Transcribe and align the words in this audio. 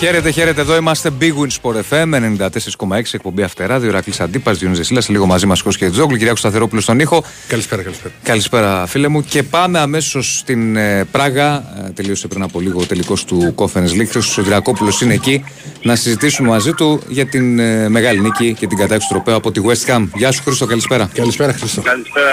Χαίρετε, 0.00 0.30
χαίρετε. 0.30 0.60
Εδώ 0.60 0.76
είμαστε 0.76 1.10
Big 1.20 1.32
Win 1.32 1.48
Sport 1.62 1.80
FM 1.90 2.14
94,6 2.14 3.00
εκπομπή 3.12 3.42
Αυτερά. 3.42 3.78
Διοράκλη 3.78 4.14
Αντίπας, 4.18 4.58
Διονύζης 4.58 4.86
Ζεσίλα. 4.86 5.02
Λίγο 5.08 5.26
μαζί 5.26 5.46
μας 5.46 5.62
και 5.76 5.90
Τζόγλου. 5.90 6.16
Κυριάκος 6.16 6.38
Σταθερόπουλος 6.38 6.82
στον 6.82 7.00
ήχο. 7.00 7.24
Καλησπέρα, 7.48 7.82
καλησπέρα. 7.82 8.14
Καλησπέρα, 8.22 8.86
φίλε 8.86 9.08
μου. 9.08 9.22
Και 9.22 9.42
πάμε 9.42 9.78
αμέσως 9.78 10.38
στην 10.38 10.76
ε, 10.76 11.04
Πράγα. 11.04 11.54
Ε, 11.86 11.90
τελείωσε 11.90 12.28
πριν 12.28 12.42
από 12.42 12.60
λίγο 12.60 12.80
ο 12.80 12.84
τελικός 12.84 13.24
του 13.24 13.54
Conference 13.56 13.90
League. 13.98 14.16
Ο 14.16 14.20
Σωτηρακόπουλο 14.20 14.92
είναι 15.02 15.14
εκεί 15.14 15.44
να 15.82 15.96
συζητήσουμε 15.96 16.48
μαζί 16.48 16.72
του 16.72 17.02
για 17.08 17.26
την 17.26 17.58
ε, 17.58 17.88
μεγάλη 17.88 18.20
νίκη 18.20 18.54
και 18.54 18.66
την 18.66 18.76
κατάξυση 18.76 19.08
του 19.08 19.14
τροπέου 19.14 19.34
από 19.34 19.50
τη 19.52 19.60
West 19.64 19.94
Ham. 19.94 20.08
Γεια 20.14 20.32
σου, 20.32 20.42
Χρήστο, 20.42 20.66
καλησπέρα. 20.66 21.10
Καλησπέρα, 21.14 21.52
Χρήστο. 21.52 21.82
Καλησπέρα, 21.82 22.30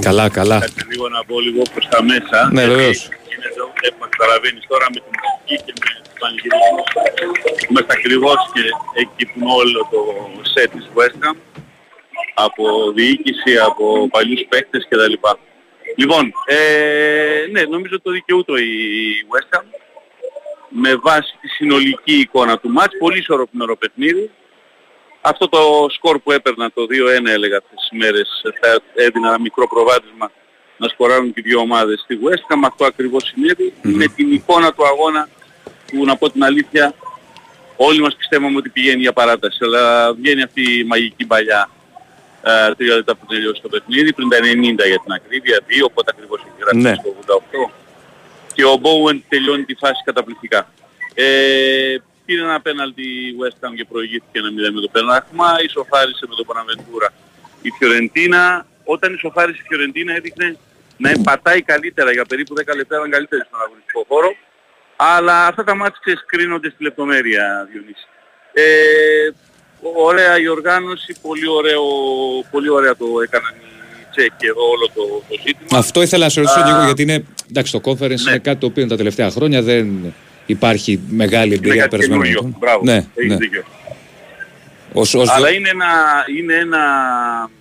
Καλά, 0.00 0.28
καλά. 0.28 0.58
Θα 0.60 0.68
λίγο 0.90 1.08
να 1.08 1.24
πω 1.24 1.40
λίγο 1.40 1.62
προς 1.74 1.88
τα 1.88 2.02
μέσα. 2.02 2.50
Ναι, 2.52 2.66
βεβαίως. 2.66 3.08
Είναι 3.32 3.46
εδώ, 3.52 3.64
έχουμε 3.88 4.06
καταλαβαίνεις 4.14 4.64
τώρα 4.68 4.86
με 4.94 4.98
τη 5.04 5.08
μουσική 5.14 5.54
και 5.66 5.72
με 5.80 5.99
τους 6.20 6.28
πανηγυρισμούς. 6.28 6.88
Είμαστε 7.68 7.92
ακριβώς 7.92 8.36
και 8.52 8.62
εκεί 8.94 9.26
που 9.26 9.40
είναι 9.40 9.52
όλο 9.52 9.88
το 9.90 10.00
σετ 10.42 10.70
της 10.70 10.90
West 10.94 11.18
Ham. 11.24 11.36
Από 12.34 12.92
διοίκηση, 12.92 13.58
από 13.58 14.08
παλιούς 14.10 14.46
παίκτες 14.48 14.86
κτλ. 14.88 15.12
Λοιπόν, 15.96 16.32
ε, 16.46 17.46
ναι, 17.50 17.62
νομίζω 17.62 18.00
το 18.00 18.10
δικαιούτο 18.10 18.56
η 18.56 18.72
West 19.32 19.56
Ham 19.56 19.64
με 20.68 20.94
βάση 20.94 21.38
τη 21.40 21.48
συνολική 21.48 22.18
εικόνα 22.18 22.58
του 22.58 22.68
μάτς, 22.68 22.96
πολύ 22.98 23.18
ισορροπημένο 23.18 23.76
παιχνίδι. 23.76 24.30
Αυτό 25.20 25.48
το 25.48 25.86
σκορ 25.90 26.18
που 26.18 26.32
έπαιρνα 26.32 26.70
το 26.72 26.82
2-1 26.82 27.26
έλεγα 27.26 27.56
αυτές 27.56 27.78
τις 27.78 27.98
μέρες 27.98 28.28
θα 28.60 28.80
έδινα 28.94 29.28
ένα 29.28 29.40
μικρό 29.40 29.68
προβάδισμα 29.68 30.30
να 30.76 30.88
σκοράρουν 30.88 31.32
και 31.32 31.42
δύο 31.42 31.60
ομάδες 31.60 32.00
στη 32.00 32.18
West 32.24 32.54
Ham. 32.54 32.60
Αυτό 32.64 32.84
ακριβώς 32.84 33.24
συνέβη. 33.24 33.72
Με 33.82 34.06
την 34.06 34.32
εικόνα 34.32 34.72
του 34.72 34.86
αγώνα 34.86 35.28
που 35.90 36.04
να 36.04 36.16
πω 36.16 36.30
την 36.30 36.44
αλήθεια 36.44 36.94
όλοι 37.76 38.00
μας 38.00 38.16
πιστεύαμε 38.16 38.56
ότι 38.56 38.68
πηγαίνει 38.68 39.00
για 39.00 39.12
παράταση. 39.12 39.58
Αλλά 39.64 40.14
βγαίνει 40.14 40.42
αυτή 40.42 40.78
η 40.78 40.84
μαγική 40.84 41.24
παλιά 41.26 41.70
ε, 42.42 42.74
τρία 42.74 42.94
λεπτά 42.94 43.14
που 43.16 43.26
τελειώσει 43.26 43.60
το 43.62 43.68
παιχνίδι, 43.68 44.12
πριν 44.12 44.28
τα 44.28 44.36
90 44.38 44.42
για 44.88 45.00
την 45.04 45.12
ακρίβεια, 45.12 45.60
δύο, 45.66 45.84
οπότε 45.84 46.10
ακριβώς 46.14 46.40
έχει 46.40 46.56
γράψει 46.60 46.78
Ναι. 46.80 46.94
στο 46.94 47.42
88. 47.68 47.70
Και 48.54 48.64
ο 48.64 48.80
Bowen 48.82 49.20
τελειώνει 49.28 49.64
τη 49.64 49.74
φάση 49.74 50.02
καταπληκτικά. 50.04 50.68
Ε, 51.14 51.96
πήρε 52.24 52.42
ένα 52.42 52.60
πέναλτι 52.60 53.02
η 53.02 53.34
West 53.40 53.58
Ham 53.68 53.72
και 53.76 53.84
προηγήθηκε 53.84 54.38
ένα 54.38 54.48
0 54.48 54.72
με 54.74 54.80
το 54.80 54.88
πέναλτι. 54.92 55.26
Ισοφάρισε 55.64 56.26
με 56.28 56.34
το 56.34 56.44
Παναβεντούρα 56.44 57.12
η 57.62 57.70
Φιωρεντίνα. 57.78 58.66
Όταν 58.84 59.14
ισοφάρισε 59.14 59.60
η 59.62 59.66
Φιωρεντίνα 59.68 60.14
έδειχνε 60.14 60.56
να 60.96 61.10
πατάει 61.22 61.62
καλύτερα 61.62 62.12
για 62.12 62.24
περίπου 62.24 62.54
10 62.54 62.76
λεπτά 62.76 62.96
ήταν 62.96 63.10
καλύτερη 63.10 63.42
στον 63.46 63.60
αγωνιστικό 63.64 64.04
χώρο. 64.08 64.34
Αλλά 65.14 65.46
αυτά 65.46 65.64
τα 65.64 65.74
μάτια 65.74 65.98
ξέρεις 66.00 66.24
κρίνονται 66.26 66.70
στη 66.70 66.82
λεπτομέρεια 66.82 67.68
Διονύση. 67.72 68.06
Ε, 68.52 68.62
ωραία 70.06 70.38
η 70.40 70.48
οργάνωση, 70.48 71.16
πολύ, 71.22 71.48
ωραίο, 71.48 71.82
πολύ 72.50 72.68
ωραία 72.70 72.96
το 72.96 73.04
έκαναν 73.24 73.54
οι 73.54 74.06
Τσέκοι 74.10 74.46
εδώ 74.46 74.62
όλο 74.68 74.86
το, 74.94 75.02
το 75.28 75.34
ζήτημα. 75.46 75.78
Αυτό 75.78 76.02
ήθελα 76.02 76.24
να 76.24 76.30
σε 76.30 76.40
ρωτήσω 76.40 76.60
Α, 76.60 76.66
λίγο 76.66 76.84
γιατί 76.84 77.02
είναι. 77.02 77.24
Εντάξει, 77.50 77.72
το 77.72 77.80
conference 77.84 78.08
ναι. 78.24 78.30
είναι 78.30 78.38
κάτι 78.38 78.60
το 78.60 78.66
οποίο 78.66 78.86
τα 78.86 78.96
τελευταία 78.96 79.30
χρόνια 79.30 79.62
δεν 79.62 80.14
υπάρχει 80.46 81.00
μεγάλη 81.08 81.46
Είναι 81.46 81.54
εμπειρία 81.54 81.76
κάτι 81.82 81.90
περασμένων 81.90 82.22
καινούριο. 82.24 82.38
ετών. 82.48 82.56
Μπράβο, 82.60 82.84
Ναι, 82.84 82.96
έχεις 83.14 83.30
ναι. 83.30 83.36
δίκιο. 83.36 83.64
Ως, 84.92 85.14
ως 85.14 85.28
Αλλά 85.30 85.50
είναι, 85.50 85.68
ένα, 85.68 85.86
είναι 86.38 86.54
ένα, 86.54 86.78
ε, 87.58 87.59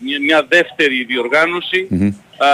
μια, 0.00 0.18
μια 0.20 0.46
δεύτερη 0.48 1.04
διοργάνωση. 1.04 1.86
Μμμ. 1.90 2.12
Α, 2.44 2.48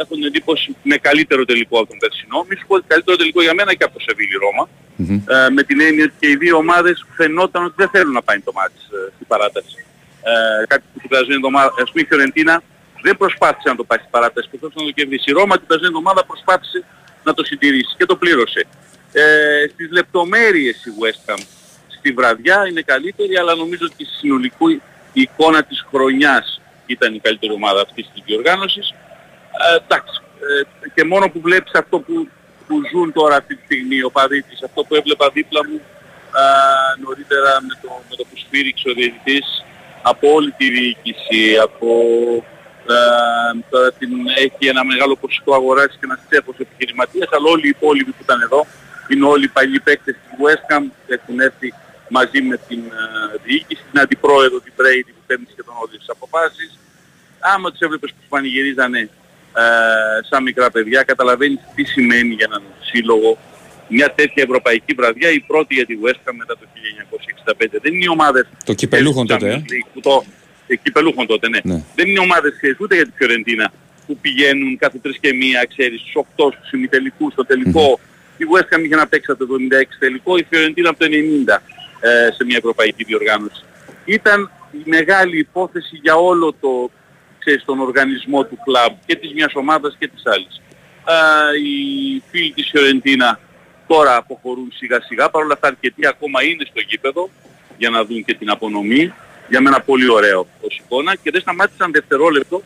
έχω 0.00 0.14
την 0.14 0.24
εντύπωση 0.24 0.76
με 0.82 0.96
καλύτερο 0.96 1.44
τελικό 1.44 1.78
από 1.78 1.88
τον 1.88 1.98
περσινό. 1.98 2.46
Μη 2.48 2.56
σου 2.56 2.66
πω 2.66 2.74
ότι 2.74 2.84
καλύτερο 2.86 3.16
τελικό 3.16 3.42
για 3.42 3.54
μένα 3.54 3.74
και 3.74 3.84
από 3.84 3.94
το 3.98 4.00
Σεβίλη 4.06 4.36
Ρώμα. 4.44 4.68
Μμμ. 4.96 5.22
Ε, 5.34 5.50
με 5.50 5.62
την 5.62 5.80
έννοια 5.80 6.04
ότι 6.04 6.14
και 6.20 6.28
οι 6.30 6.36
δύο 6.36 6.56
ομάδες 6.56 7.06
φαινόταν 7.16 7.64
ότι 7.64 7.74
δεν 7.76 7.88
θέλουν 7.88 8.12
να 8.12 8.22
πάει 8.22 8.40
το 8.40 8.52
μάτι 8.52 8.80
ε, 8.96 9.10
στην 9.14 9.26
παράταση. 9.26 9.78
Ε, 10.30 10.66
κάτι 10.66 10.84
που 10.92 10.98
την 11.00 11.08
περασμένη 11.08 11.38
εβδομάδα, 11.40 11.68
ας 11.84 11.90
πούμε 11.90 12.02
η 12.04 12.06
Φιωρεντίνα 12.08 12.62
δεν 13.02 13.16
προσπάθησε 13.16 13.68
να 13.68 13.76
το 13.76 13.84
πάει 13.84 13.98
στην 13.98 14.10
παράταση, 14.10 14.48
προσπάθησε 14.48 14.80
να 14.80 14.86
το 14.90 14.94
κερδίσει. 14.98 15.30
Η 15.30 15.32
Ρώμα 15.38 15.54
την 15.60 15.66
περασμένη 15.66 15.94
εβδομάδα 15.94 16.24
προσπάθησε 16.30 16.78
να 17.26 17.32
το 17.34 17.42
συντηρήσει 17.44 17.92
και 17.98 18.06
το 18.10 18.16
πλήρωσε. 18.16 18.62
Ε, 19.12 19.22
στις 19.72 19.88
λεπτομέρειες 19.90 20.76
η 20.88 20.90
West 21.02 21.22
Ham 21.26 21.40
στη 21.96 22.10
βραδιά 22.12 22.66
είναι 22.68 22.82
καλύτερη, 22.82 23.36
αλλά 23.36 23.54
νομίζω 23.54 23.84
ότι 23.92 24.04
η 25.16 25.20
συνολική 25.20 25.20
εικόνα 25.20 25.62
της 25.62 25.86
χρονιάς 25.90 26.60
ήταν 26.86 27.14
η 27.14 27.18
καλύτερη 27.18 27.52
ομάδα 27.52 27.80
αυτής 27.80 28.10
της 28.12 28.22
διοργάνωσης. 28.26 28.94
Ε, 29.64 29.76
εντάξει, 29.84 30.20
ε, 30.48 30.88
και 30.94 31.04
μόνο 31.04 31.28
που 31.30 31.40
βλέπεις 31.40 31.72
αυτό 31.74 31.98
που, 31.98 32.28
που 32.66 32.74
ζουν 32.92 33.12
τώρα 33.12 33.36
αυτή 33.36 33.56
τη 33.56 33.62
στιγμή 33.64 34.02
ο 34.02 34.10
Παδίτης, 34.10 34.62
αυτό 34.62 34.84
που 34.84 34.94
έβλεπα 34.94 35.30
δίπλα 35.30 35.60
μου 35.68 35.80
α, 36.30 36.42
νωρίτερα 37.04 37.50
με 37.68 37.74
το, 37.82 37.88
με 38.08 38.14
το 38.16 38.24
που 38.28 38.36
σφύριξε 38.36 38.88
ο 38.88 38.92
διαιτητής 38.92 39.46
από 40.02 40.32
όλη 40.36 40.50
τη 40.58 40.66
διοίκηση, 40.70 41.42
από 41.66 41.88
α, 42.94 42.98
τώρα 43.70 43.92
την, 43.92 44.10
έχει 44.44 44.64
ένα 44.72 44.84
μεγάλο 44.84 45.16
ποσοστό 45.16 45.54
αγοράς 45.54 45.90
και 45.98 46.06
ένας 46.08 46.20
τσέφος 46.28 46.56
επιχειρηματίας, 46.58 47.28
αλλά 47.32 47.48
όλοι 47.50 47.66
οι 47.66 47.74
υπόλοιποι 47.78 48.10
που 48.10 48.22
ήταν 48.26 48.40
εδώ 48.40 48.66
είναι 49.10 49.26
όλοι 49.26 49.44
οι 49.44 49.48
παλιοί 49.56 49.80
παίκτες 49.80 50.14
της 50.14 50.32
West 50.42 50.64
Ham, 50.70 50.84
έχουν 51.06 51.40
έρθει 51.40 51.74
μαζί 52.08 52.42
με 52.42 52.56
την 52.68 52.78
α, 52.78 53.04
διοίκηση, 53.44 53.82
την 53.90 54.00
αντιπρόεδρο, 54.00 54.60
την 54.60 54.72
Brady 54.76 55.10
που 55.16 55.22
παίρνει 55.26 55.46
σχεδόν 55.52 55.74
όλες 55.82 55.98
τις 55.98 56.08
αποφάσεις. 56.08 56.78
Άμα 57.38 57.70
τους 57.70 57.80
έβλεπες 57.80 58.10
που 58.10 58.24
πανηγυρίζανε 58.28 59.00
ε, 59.62 60.26
σαν 60.28 60.42
μικρά 60.42 60.70
παιδιά, 60.70 61.02
καταλαβαίνεις 61.02 61.60
τι 61.74 61.84
σημαίνει 61.84 62.34
για 62.34 62.46
έναν 62.50 62.62
σύλλογο 62.90 63.38
μια 63.88 64.12
τέτοια 64.14 64.42
ευρωπαϊκή 64.42 64.94
βραδιά, 64.94 65.30
η 65.30 65.40
πρώτη 65.40 65.74
για 65.74 65.86
τη 65.86 65.94
West 66.04 66.28
Ham 66.28 66.34
μετά 66.36 66.54
το 66.58 66.66
1965. 67.44 67.66
Δεν 67.82 67.94
είναι 67.94 68.04
οι 68.04 68.08
ομάδες 68.08 68.46
Το 68.64 68.74
κυπελούχων 68.74 69.26
του 69.26 69.32
τότε, 69.32 69.50
ε. 69.50 69.54
Champions 69.54 69.72
League 69.72 69.88
που 69.92 70.00
το, 70.00 70.24
ε, 70.66 70.76
κυπελούχων 70.76 71.26
τότε, 71.26 71.48
ναι. 71.48 71.58
Ναι. 71.62 71.82
Δεν 71.94 72.08
είναι 72.08 72.18
ομάδες 72.18 72.52
ξέρεις, 72.56 72.76
ούτε 72.80 72.94
για 72.94 73.04
τη 73.04 73.10
Φιωρεντίνα 73.14 73.72
που 74.06 74.16
πηγαίνουν 74.16 74.78
κάθε 74.78 74.98
τρεις 74.98 75.18
και 75.18 75.34
μία, 75.34 75.66
ξέρεις, 75.68 76.00
στους 76.00 76.14
8, 76.14 76.52
στους 76.58 76.70
ημιτελικούς, 76.72 77.32
στο 77.32 77.44
τελικό. 77.44 78.00
Η 78.36 78.44
West 78.52 78.76
Ham 78.76 78.84
είχε 78.84 78.94
να 78.94 79.06
παίξει 79.06 79.30
από 79.30 79.46
το 79.46 79.54
76 79.54 79.96
τελικό, 79.98 80.36
η 80.36 80.46
Φιωρεντίνα 80.48 80.88
από 80.88 80.98
το 80.98 81.06
90 81.10 81.62
ε, 82.06 82.32
σε 82.32 82.44
μια 82.44 82.56
ευρωπαϊκή 82.56 83.04
διοργάνωση. 83.04 83.64
Ήταν 84.04 84.50
η 84.72 84.82
μεγάλη 84.84 85.38
υπόθεση 85.38 85.96
για 86.02 86.14
όλο 86.14 86.54
το, 86.60 86.90
ξέρεις, 87.38 87.64
τον 87.64 87.80
οργανισμό 87.80 88.44
του 88.44 88.58
κλαμπ 88.64 88.92
και 89.06 89.16
της 89.16 89.32
μιας 89.32 89.54
ομάδας 89.54 89.96
και 89.98 90.08
της 90.08 90.22
άλλης. 90.24 90.60
Α, 91.04 91.14
οι 91.64 92.22
φίλοι 92.30 92.52
της 92.52 92.68
Φιωρεντίνα 92.70 93.40
τώρα 93.86 94.16
αποχωρούν 94.16 94.72
σιγά 94.74 95.00
σιγά, 95.00 95.30
παρόλα 95.30 95.52
αυτά 95.54 95.66
αρκετοί 95.66 96.06
ακόμα 96.06 96.42
είναι 96.42 96.64
στο 96.70 96.80
γήπεδο 96.88 97.30
για 97.78 97.90
να 97.90 98.04
δουν 98.04 98.24
και 98.24 98.34
την 98.34 98.50
απονομή. 98.50 99.12
Για 99.48 99.60
μένα 99.60 99.80
πολύ 99.80 100.10
ωραίο 100.10 100.46
ως 100.60 100.80
εικόνα 100.84 101.14
και 101.14 101.30
δεν 101.30 101.40
σταμάτησαν 101.40 101.92
δευτερόλεπτο 101.92 102.62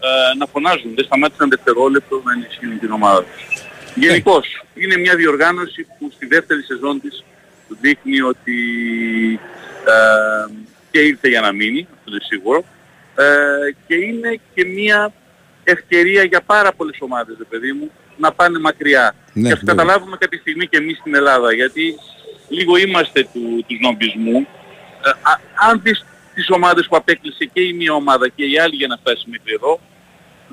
ε, 0.00 0.36
να 0.38 0.46
φωνάζουν, 0.46 0.94
δεν 0.94 1.04
σταμάτησαν 1.04 1.48
δευτερόλεπτο 1.48 2.22
να 2.24 2.32
ενισχύουν 2.32 2.78
την 2.78 2.90
ομάδα 2.92 3.24
τους. 3.24 3.62
Γενικώς 3.94 4.64
είναι 4.74 4.96
μια 4.96 5.14
διοργάνωση 5.16 5.86
που 5.98 6.10
στη 6.14 6.26
δεύτερη 6.26 6.62
σεζόν 6.62 7.00
της 7.00 7.24
δείχνει 7.80 8.20
ότι 8.20 8.58
ε, 9.84 10.52
και 10.90 11.00
ήρθε 11.00 11.28
για 11.28 11.40
να 11.40 11.52
μείνει, 11.52 11.86
αυτό 11.98 12.10
είναι 12.10 12.20
σίγουρο, 12.22 12.64
ε, 13.14 13.24
και 13.86 13.94
είναι 13.94 14.40
και 14.54 14.64
μια 14.64 15.12
ευκαιρία 15.64 16.22
για 16.22 16.40
πάρα 16.40 16.72
πολλές 16.72 16.96
ομάδες, 17.00 17.36
ρε 17.38 17.44
παιδί 17.44 17.72
μου, 17.72 17.90
να 18.16 18.32
πάνε 18.32 18.58
μακριά. 18.58 19.14
Ναι, 19.32 19.46
και 19.48 19.52
ας 19.52 19.58
βέβαια. 19.58 19.74
καταλάβουμε 19.74 20.16
κάποια 20.16 20.38
στιγμή 20.38 20.66
και 20.66 20.76
εμείς 20.76 20.98
στην 20.98 21.14
Ελλάδα, 21.14 21.52
γιατί 21.52 21.94
λίγο 22.48 22.76
είμαστε 22.76 23.22
του, 23.32 23.64
τους 23.66 23.78
νομπισμού. 23.80 24.46
Ε, 25.04 25.10
α- 25.10 25.68
αν 25.68 25.80
δεις 25.82 26.04
τις 26.34 26.50
ομάδες 26.50 26.86
που 26.86 26.96
απέκλεισε 26.96 27.44
και 27.52 27.60
η 27.60 27.72
μία 27.72 27.92
ομάδα 27.92 28.28
και 28.28 28.44
η 28.44 28.58
άλλη 28.58 28.74
για 28.74 28.86
να 28.86 28.96
φτάσει 28.96 29.24
μέχρι 29.30 29.52
εδώ, 29.54 29.80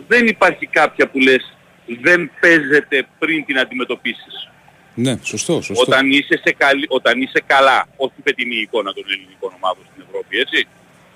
δεν 0.08 0.28
υπάρχει 0.28 0.66
κάποια 0.66 1.08
που 1.08 1.20
λες 1.20 1.54
δεν 2.02 2.31
παίζεται 2.40 3.08
πριν 3.20 3.46
την 3.46 3.59
αντιμετωπίσεις. 3.59 4.50
Ναι, 4.95 5.18
σωστό, 5.24 5.62
σωστό. 5.62 5.83
Όταν 5.88 6.12
είσαι, 6.12 6.39
σε 6.44 6.53
καλή, 6.57 6.86
όταν 6.89 7.21
είσαι 7.21 7.44
καλά, 7.45 7.88
όχι 7.95 8.13
πετεινή 8.24 8.56
εικόνα 8.56 8.94
των 8.94 9.03
ελληνικών 9.07 9.51
ομάδων 9.56 9.83
στην 9.92 10.03
Ευρώπη, 10.07 10.38
έτσι. 10.38 10.68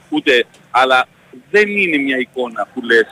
Ούτε, 0.10 0.46
αλλά 0.72 1.08
δεν 1.52 1.70
είναι 1.70 1.98
μια 1.98 2.18
εικόνα 2.18 2.68
που 2.74 2.82
λες 2.82 3.08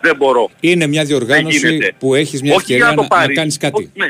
δεν 0.00 0.16
μπορώ. 0.16 0.50
Είναι 0.60 0.86
μια 0.86 1.04
Δεν 1.04 1.08
διοργάνωση 1.18 1.58
γίνεται. 1.68 1.92
που 1.98 2.14
έχεις 2.14 2.42
μια 2.42 2.54
όχι 2.54 2.64
για 2.66 2.76
ευκαιρία 2.76 2.94
να 2.96 3.02
το 3.02 3.02
να, 3.02 3.16
να 3.16 3.22
πάρεις. 3.22 3.36
κάνεις 3.36 3.56
κάτι. 3.56 3.82
Όχι, 3.82 3.90
ναι. 3.94 4.08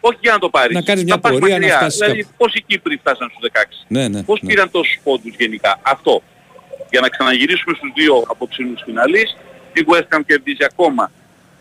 όχι 0.00 0.18
για 0.20 0.32
να 0.32 0.38
το 0.38 0.48
πάρεις. 0.50 0.74
Να 0.74 0.82
κάνεις 0.82 1.04
μια 1.04 1.18
πας 1.18 1.32
πορεία, 1.32 1.48
να 1.48 1.54
μακριά. 1.60 1.76
φτάσεις 1.76 1.98
Δηλαδή 2.00 2.22
κάπου. 2.22 2.34
πόσοι 2.36 2.62
Κύπροι 2.66 2.96
φτάσαν 2.96 3.30
στους 3.30 3.50
16. 3.52 3.84
Ναι, 3.88 4.08
ναι, 4.08 4.22
Πώς 4.22 4.40
ναι. 4.42 4.48
πήραν 4.48 4.70
τόσους 4.70 4.98
πόντους 5.04 5.34
γενικά; 5.38 5.80
Αυτό. 5.82 6.22
Για 6.90 7.00
να 7.00 7.08
ξαναγυρίσουμε 7.08 7.74
στους 7.76 7.90
δύο 7.94 8.24
απόψινους 8.28 8.82
φιναλείς, 8.84 9.36
η 9.72 9.80
West 9.90 10.16
Ham 10.16 10.20
κερδίζει 10.26 10.64
ακόμα 10.64 11.10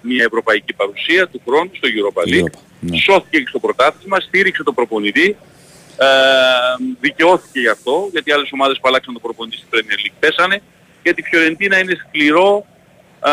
μια 0.02 0.24
ευρωπαϊκή 0.24 0.74
παρουσία 0.74 1.28
του 1.28 1.42
χρόνου 1.48 1.70
στο 1.74 1.88
Europa 1.98 2.24
League. 2.30 2.44
Europa, 2.46 2.60
ναι. 2.84 2.98
Σώθηκε 2.98 3.40
και 3.40 3.48
στο 3.48 3.60
πρωτάθλημα, 3.60 4.20
στήριξε 4.20 4.64
το 4.64 4.74
προπονητή, 4.74 5.38
ε, 5.98 6.08
δικαιώθηκε 7.00 7.60
γι' 7.60 7.68
αυτό, 7.68 8.10
γιατί 8.12 8.32
άλλες 8.32 8.50
ομάδες 8.52 8.78
που 8.82 8.88
αλλάξαν 8.88 9.14
το 9.14 9.20
προπονητή 9.20 9.58
στην 9.58 9.70
Premier 9.72 10.08
League 10.08 10.16
πέσανε. 10.20 10.62
Γιατί 11.04 11.22
η 11.22 11.24
Φιωρεντίνα 11.24 11.80
είναι 11.80 11.96
σκληρό, 12.08 12.66
α, 13.20 13.32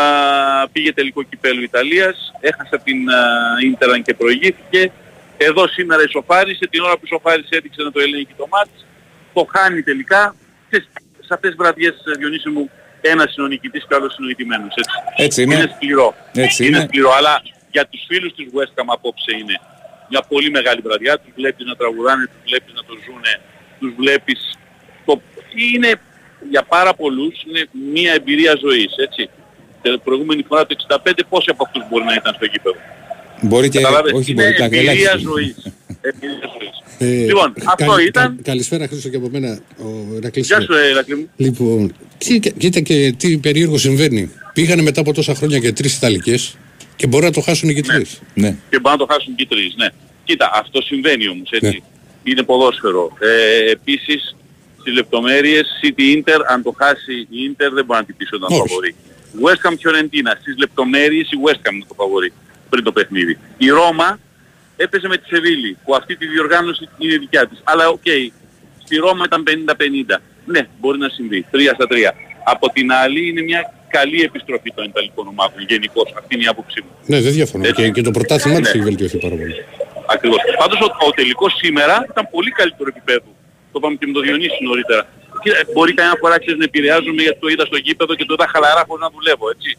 πήγε 0.71 0.93
τελικό 0.93 1.23
κυπέλου 1.23 1.63
Ιταλίας, 1.63 2.31
έχασε 2.39 2.75
από 2.75 2.83
την 2.83 2.99
Ίντεραν 3.63 4.01
και 4.01 4.13
προηγήθηκε, 4.13 4.91
Εδώ 5.37 5.67
σήμερα 5.67 6.03
ισοφάρισε, 6.03 6.67
την 6.69 6.81
ώρα 6.81 6.93
που 6.93 7.05
ισοφάρισε 7.05 7.49
έδειξε 7.49 7.81
να 7.81 7.91
το 7.91 7.99
ελέγχει 7.99 8.33
το 8.37 8.47
μάτς, 8.51 8.85
το 9.33 9.47
χάνει 9.53 9.81
τελικά 9.81 10.35
και 10.69 10.83
σε 11.19 11.33
αυτές 11.33 11.49
τις 11.49 11.57
βραδιές 11.57 11.93
Διονύση 12.17 12.49
μου 12.49 12.69
ένας 13.01 13.35
είναι 13.35 13.45
ο 13.45 13.49
νικητής 13.49 13.85
και 13.87 13.93
ο 13.93 13.97
άλλος 13.97 14.17
είναι 14.17 14.25
ο 14.25 14.29
νικημένος. 14.29 14.73
Έτσι. 14.75 14.91
Έτσι 15.15 15.41
είναι. 15.41 15.55
είναι 15.55 15.71
σκληρό. 15.75 16.15
Έτσι 16.33 16.65
είναι. 16.65 16.77
είναι. 16.77 16.87
σκληρό, 16.87 17.11
αλλά 17.17 17.41
για 17.71 17.83
τους 17.91 18.01
φίλους 18.09 18.31
της 18.37 18.47
West 18.55 18.73
Ham 18.77 18.87
απόψε 18.97 19.31
είναι 19.41 19.55
μια 20.11 20.21
πολύ 20.31 20.49
μεγάλη 20.57 20.81
βραδιά. 20.87 21.13
Τους 21.21 21.33
βλέπεις 21.39 21.65
να 21.71 21.75
τραγουδάνε, 21.79 22.23
τους 22.31 22.41
βλέπεις 22.49 22.73
να 22.79 22.83
το 22.87 22.93
ζούνε, 23.05 23.33
τους 23.79 23.91
βλέπεις... 24.01 24.39
Το... 25.05 25.13
Είναι 25.73 25.91
για 26.53 26.63
πάρα 26.63 26.93
πολλούς 27.01 27.33
είναι 27.47 27.61
μια 27.93 28.11
εμπειρία 28.19 28.53
ζωής, 28.65 28.91
έτσι. 29.07 29.29
Την 29.81 30.01
προηγούμενη 30.03 30.43
φορά 30.47 30.65
το 30.65 30.75
65 31.05 31.11
πόσοι 31.29 31.47
από 31.49 31.63
αυτούς 31.67 31.83
μπορεί 31.89 32.03
να 32.03 32.13
ήταν 32.13 32.33
στο 32.37 32.45
γήπεδο; 32.45 32.75
Μπορεί 33.41 33.69
και 33.69 33.79
Καταλάβες, 33.79 34.11
όχι 34.13 34.31
είναι 34.31 34.43
μπορεί, 34.43 34.55
τα 34.55 34.63
εμπειρία 34.63 34.81
ελάχιστα. 34.91 35.17
ζωής. 35.17 35.55
Εμπειρία 36.01 36.47
ζωής. 36.57 36.75
Ε, 36.97 37.25
Λοιπόν, 37.25 37.53
αυτό 37.65 37.85
καλη- 37.85 38.07
ήταν. 38.07 38.35
κα- 38.35 38.41
καλησπέρα 38.43 38.87
Χρήστο 38.87 39.09
και 39.09 39.15
από 39.15 39.29
μένα. 39.31 39.59
Ο 39.77 40.15
Ηρακλής 40.15 40.47
Γεια 40.47 40.55
είμαι. 40.57 40.65
σου, 40.65 40.73
Ερακλή 40.73 41.15
μου. 41.15 41.29
Λοιπόν, 41.35 41.93
τι, 42.17 42.39
κοίτα 42.39 42.79
και 42.79 43.13
τι 43.17 43.37
περίεργο 43.37 43.77
συμβαίνει. 43.77 44.31
Πήγανε 44.53 44.81
μετά 44.81 45.01
από 45.01 45.13
τόσα 45.13 45.35
χρόνια 45.35 45.59
και 45.59 45.71
τρεις 45.71 45.95
Ιταλικές 45.97 46.57
και 47.01 47.07
μπορεί 47.07 47.25
να 47.25 47.31
το 47.31 47.41
χάσουν 47.41 47.73
και 47.73 47.81
τρεις. 47.81 48.21
Ναι. 48.33 48.49
και 48.69 48.79
μπορεί 48.79 48.95
να 48.97 49.05
το 49.05 49.13
χάσουν 49.13 49.35
και 49.35 49.43
οι 49.43 49.45
τρεις. 49.45 49.73
Ναι. 49.75 49.87
Κοίτα, 50.23 50.51
αυτό 50.53 50.81
συμβαίνει 50.81 51.27
όμως, 51.27 51.49
έτσι. 51.51 51.83
Είναι 52.23 52.43
ποδόσφαιρο. 52.43 53.17
Ε, 53.19 53.71
επίσης, 53.71 54.35
στις 54.79 54.93
λεπτομέρειες, 54.93 55.67
City 55.81 56.01
Inter, 56.15 56.39
αν 56.47 56.63
το 56.63 56.75
χάσει 56.77 57.13
η 57.29 57.37
Inter 57.49 57.69
δεν 57.73 57.85
μπορεί 57.85 57.99
να 57.99 58.05
την 58.05 58.15
πείσει 58.17 58.35
όταν 58.35 58.49
Όχι. 58.51 58.59
φαβορεί. 58.59 58.95
West 59.43 59.61
Ham 59.65 59.73
Fiorentina, 59.81 60.31
στις 60.39 60.55
λεπτομέρειες 60.57 61.27
η 61.31 61.37
West 61.45 61.61
Ham 61.67 61.73
είναι 61.73 61.85
το 61.87 61.93
φαβορεί 61.93 62.33
πριν 62.69 62.83
το 62.83 62.91
παιχνίδι. 62.91 63.37
Η 63.57 63.69
Ρώμα 63.69 64.19
έπαιζε 64.77 65.07
με 65.07 65.17
τη 65.17 65.27
Σεβίλη, 65.27 65.77
που 65.85 65.95
αυτή 65.95 66.17
τη 66.17 66.25
διοργάνωση 66.27 66.89
είναι 66.97 67.17
δικιά 67.17 67.47
της. 67.47 67.59
Αλλά 67.63 67.87
οκ, 67.87 68.07
στη 68.83 68.95
Ρώμα 68.95 69.23
ήταν 69.25 69.43
50-50. 69.43 70.21
Ναι, 70.45 70.67
μπορεί 70.79 70.97
να 70.97 71.09
συμβεί. 71.09 71.45
3 71.51 71.73
στα 71.73 71.87
3. 71.89 72.13
Από 72.43 72.69
την 72.69 72.91
άλλη 72.91 73.27
είναι 73.29 73.41
μια 73.41 73.73
καλή 73.97 74.19
επιστροφή 74.29 74.69
των 74.75 74.83
Ιταλικών 74.91 75.25
ομάδων 75.33 75.59
γενικώς. 75.71 76.07
Αυτή 76.19 76.31
είναι 76.35 76.43
η 76.47 76.51
άποψή 76.53 76.79
μου. 76.83 76.91
Ναι, 77.11 77.17
δεν 77.25 77.31
διαφωνώ. 77.37 77.63
Έτσι. 77.67 77.81
Και, 77.83 77.89
και 77.95 78.01
το 78.07 78.11
πρωτάθλημά 78.17 78.57
τους 78.59 78.69
Ναι. 78.71 78.75
έχει 78.79 78.83
βελτιωθεί 78.89 79.17
πάρα 79.25 79.35
πολύ. 79.41 79.55
Ακριβώς. 80.15 80.39
Πάντως 80.61 80.79
ο, 80.85 80.87
ο 81.07 81.11
τελικός 81.19 81.51
σήμερα 81.63 81.95
ήταν 82.11 82.23
πολύ 82.35 82.51
καλύτερο 82.59 82.87
επίπεδο. 82.93 83.29
Το 83.71 83.75
είπαμε 83.79 83.95
και 83.99 84.05
με 84.09 84.13
τον 84.17 84.23
Διονύση 84.25 84.59
νωρίτερα. 84.69 85.01
Κοίτα, 85.41 85.55
μπορεί 85.73 85.91
καμιά 85.99 86.15
φορά 86.21 86.35
ξέρεις, 86.43 86.57
να 86.63 86.65
επηρεάζομαι 86.71 87.21
γιατί 87.25 87.39
το 87.43 87.47
είδα 87.53 87.65
στο 87.65 87.77
γήπεδο 87.85 88.11
και 88.17 88.25
το 88.25 88.33
είδα 88.37 88.47
χαλαρά 88.53 88.83
χωρίς 88.87 89.03
να 89.05 89.09
δουλεύω, 89.15 89.45
έτσι. 89.55 89.69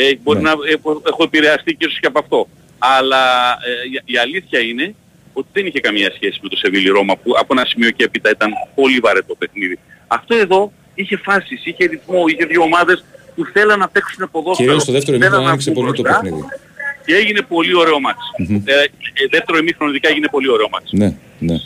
Ε, 0.00 0.02
μπορεί 0.22 0.38
Ναι. 0.40 0.48
να 0.48 0.52
έχω, 0.74 0.90
έχω 1.10 1.22
επηρεαστεί 1.28 1.70
και 1.78 1.84
ίσως 1.86 2.00
και 2.02 2.06
από 2.12 2.18
αυτό. 2.24 2.38
Αλλά 2.78 3.22
ε, 3.68 3.72
η- 3.94 4.02
η 4.14 4.16
αλήθεια 4.24 4.60
είναι 4.70 4.86
ότι 5.32 5.48
δεν 5.52 5.66
είχε 5.66 5.80
καμία 5.80 6.10
σχέση 6.16 6.38
με 6.42 6.48
το 6.48 6.56
Σεβίλη 6.56 6.88
Ρώμα 6.88 7.14
που 7.16 7.30
από 7.42 7.50
ένα 7.56 7.64
σημείο 7.64 7.90
και 7.90 8.04
έπειτα 8.04 8.30
ήταν 8.30 8.50
πολύ 8.74 8.98
βαρετό 8.98 9.34
παιχνίδι. 9.34 9.78
Αυτό 10.06 10.34
εδώ 10.34 10.72
είχε 10.94 11.16
φάσεις, 11.16 11.60
είχε 11.64 11.84
ρυθμό, 11.84 12.24
είχε 12.26 12.44
δύο 12.44 12.62
ομάδες 12.62 13.04
που 13.34 13.42
θέλαν 13.52 13.78
να 13.78 13.88
παίξουν 13.88 14.28
ποδόσφαιρο. 14.30 14.66
Κυρίως 14.66 14.82
στο 14.82 14.92
δεύτερο 14.92 15.16
θέλαν 15.16 15.22
ημίχρονο 15.28 15.44
να 15.46 15.50
άνοιξε 15.50 15.70
βγουν 15.70 15.84
πολύ 15.84 15.96
το 15.96 16.02
μπροστά 16.02 16.20
παιχνίδι. 16.20 16.44
και 17.06 17.14
έγινε 17.14 17.40
πολύ 17.48 17.74
ωραίο 17.76 18.00
μάτς. 18.00 18.22
Ε, 18.64 18.72
ε, 18.74 19.26
δεύτερο 19.30 19.58
ημίχρονο 19.58 19.90
ειδικά 19.90 20.08
έγινε 20.08 20.28
πολύ 20.30 20.50
ωραίο 20.50 20.68
μάτς. 20.72 20.92
Ναι, 20.92 21.14
ναι. 21.38 21.56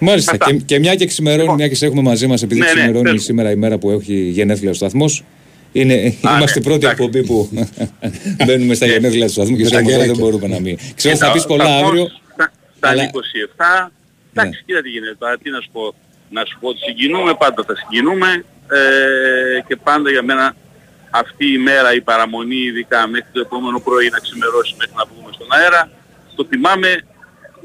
Μάλιστα. 0.00 0.32
Αυτά. 0.32 0.44
Και, 0.46 0.54
και 0.56 0.78
μια 0.78 0.94
και 0.94 1.06
ξημερώνει, 1.06 1.40
Λοιπόν. 1.42 1.56
μια 1.56 1.68
και 1.68 1.74
σε 1.74 1.86
έχουμε 1.86 2.02
μαζί 2.02 2.26
μας, 2.26 2.42
επειδή 2.42 2.60
Ναι, 2.60 2.66
ναι, 2.66 2.72
ξημερώνει 2.72 3.10
πες. 3.10 3.22
σήμερα 3.22 3.50
η 3.50 3.56
μέρα 3.56 3.78
που 3.78 3.90
έχει 3.90 4.14
γενέθλια 4.14 4.70
ο 4.70 4.74
σταθμός. 4.74 5.24
Είναι, 5.72 5.94
Α, 5.94 6.36
είμαστε 6.36 6.58
η 6.58 6.62
ναι, 6.62 6.68
πρώτη 6.68 6.86
εντάξει. 6.86 7.02
εκπομπή 7.04 7.26
που 7.26 7.48
μπαίνουμε 8.46 8.74
στα 8.74 8.86
γενέθλια 8.86 9.26
του 9.26 9.32
σταθμού 9.32 9.56
και 9.56 9.62
Με 9.64 9.70
τα 9.70 9.76
ξέρουμε 9.76 9.96
ότι 9.96 10.06
δεν 10.06 10.14
κεράκια. 10.16 10.24
μπορούμε 10.24 10.46
να 10.54 10.60
μην. 10.60 10.76
Ξέρω 10.94 11.14
ότι 11.14 11.24
θα 11.24 11.26
Κοίτα, 11.26 11.32
πεις 11.32 11.44
πολλά 11.46 11.64
σταθμός 11.64 11.86
αύριο. 11.88 12.06
Στα, 12.34 12.52
στα 12.76 12.88
αλλά- 12.88 13.10
27. 13.88 13.92
Εντάξει, 14.34 14.62
κοίτα 14.66 14.80
τι 14.82 14.88
γίνεται. 14.88 15.14
Τώρα 15.18 15.38
τι 15.42 15.50
να 15.50 15.60
σου 15.60 15.70
πω. 15.72 15.94
Να 16.30 16.42
σου 16.48 16.56
πω 16.60 16.68
ότι 16.68 16.78
συγκινούμε, 16.88 17.32
πάντα 17.42 17.64
θα 17.68 17.74
συγκινούμε 17.80 18.44
ε, 18.72 19.60
και 19.66 19.76
πάντα 19.76 20.10
για 20.10 20.22
μένα 20.22 20.56
αυτή 21.10 21.52
η 21.52 21.58
μέρα, 21.58 21.94
η 21.94 22.00
παραμονή 22.00 22.56
ειδικά 22.56 23.06
μέχρι 23.06 23.28
το 23.32 23.40
επόμενο 23.40 23.80
πρωί 23.80 24.08
να 24.08 24.18
ξημερώσει 24.18 24.74
μέχρι 24.78 24.94
να 24.96 25.04
βγούμε 25.04 25.32
στον 25.32 25.46
αέρα, 25.50 25.90
το 26.34 26.44
θυμάμαι 26.44 27.02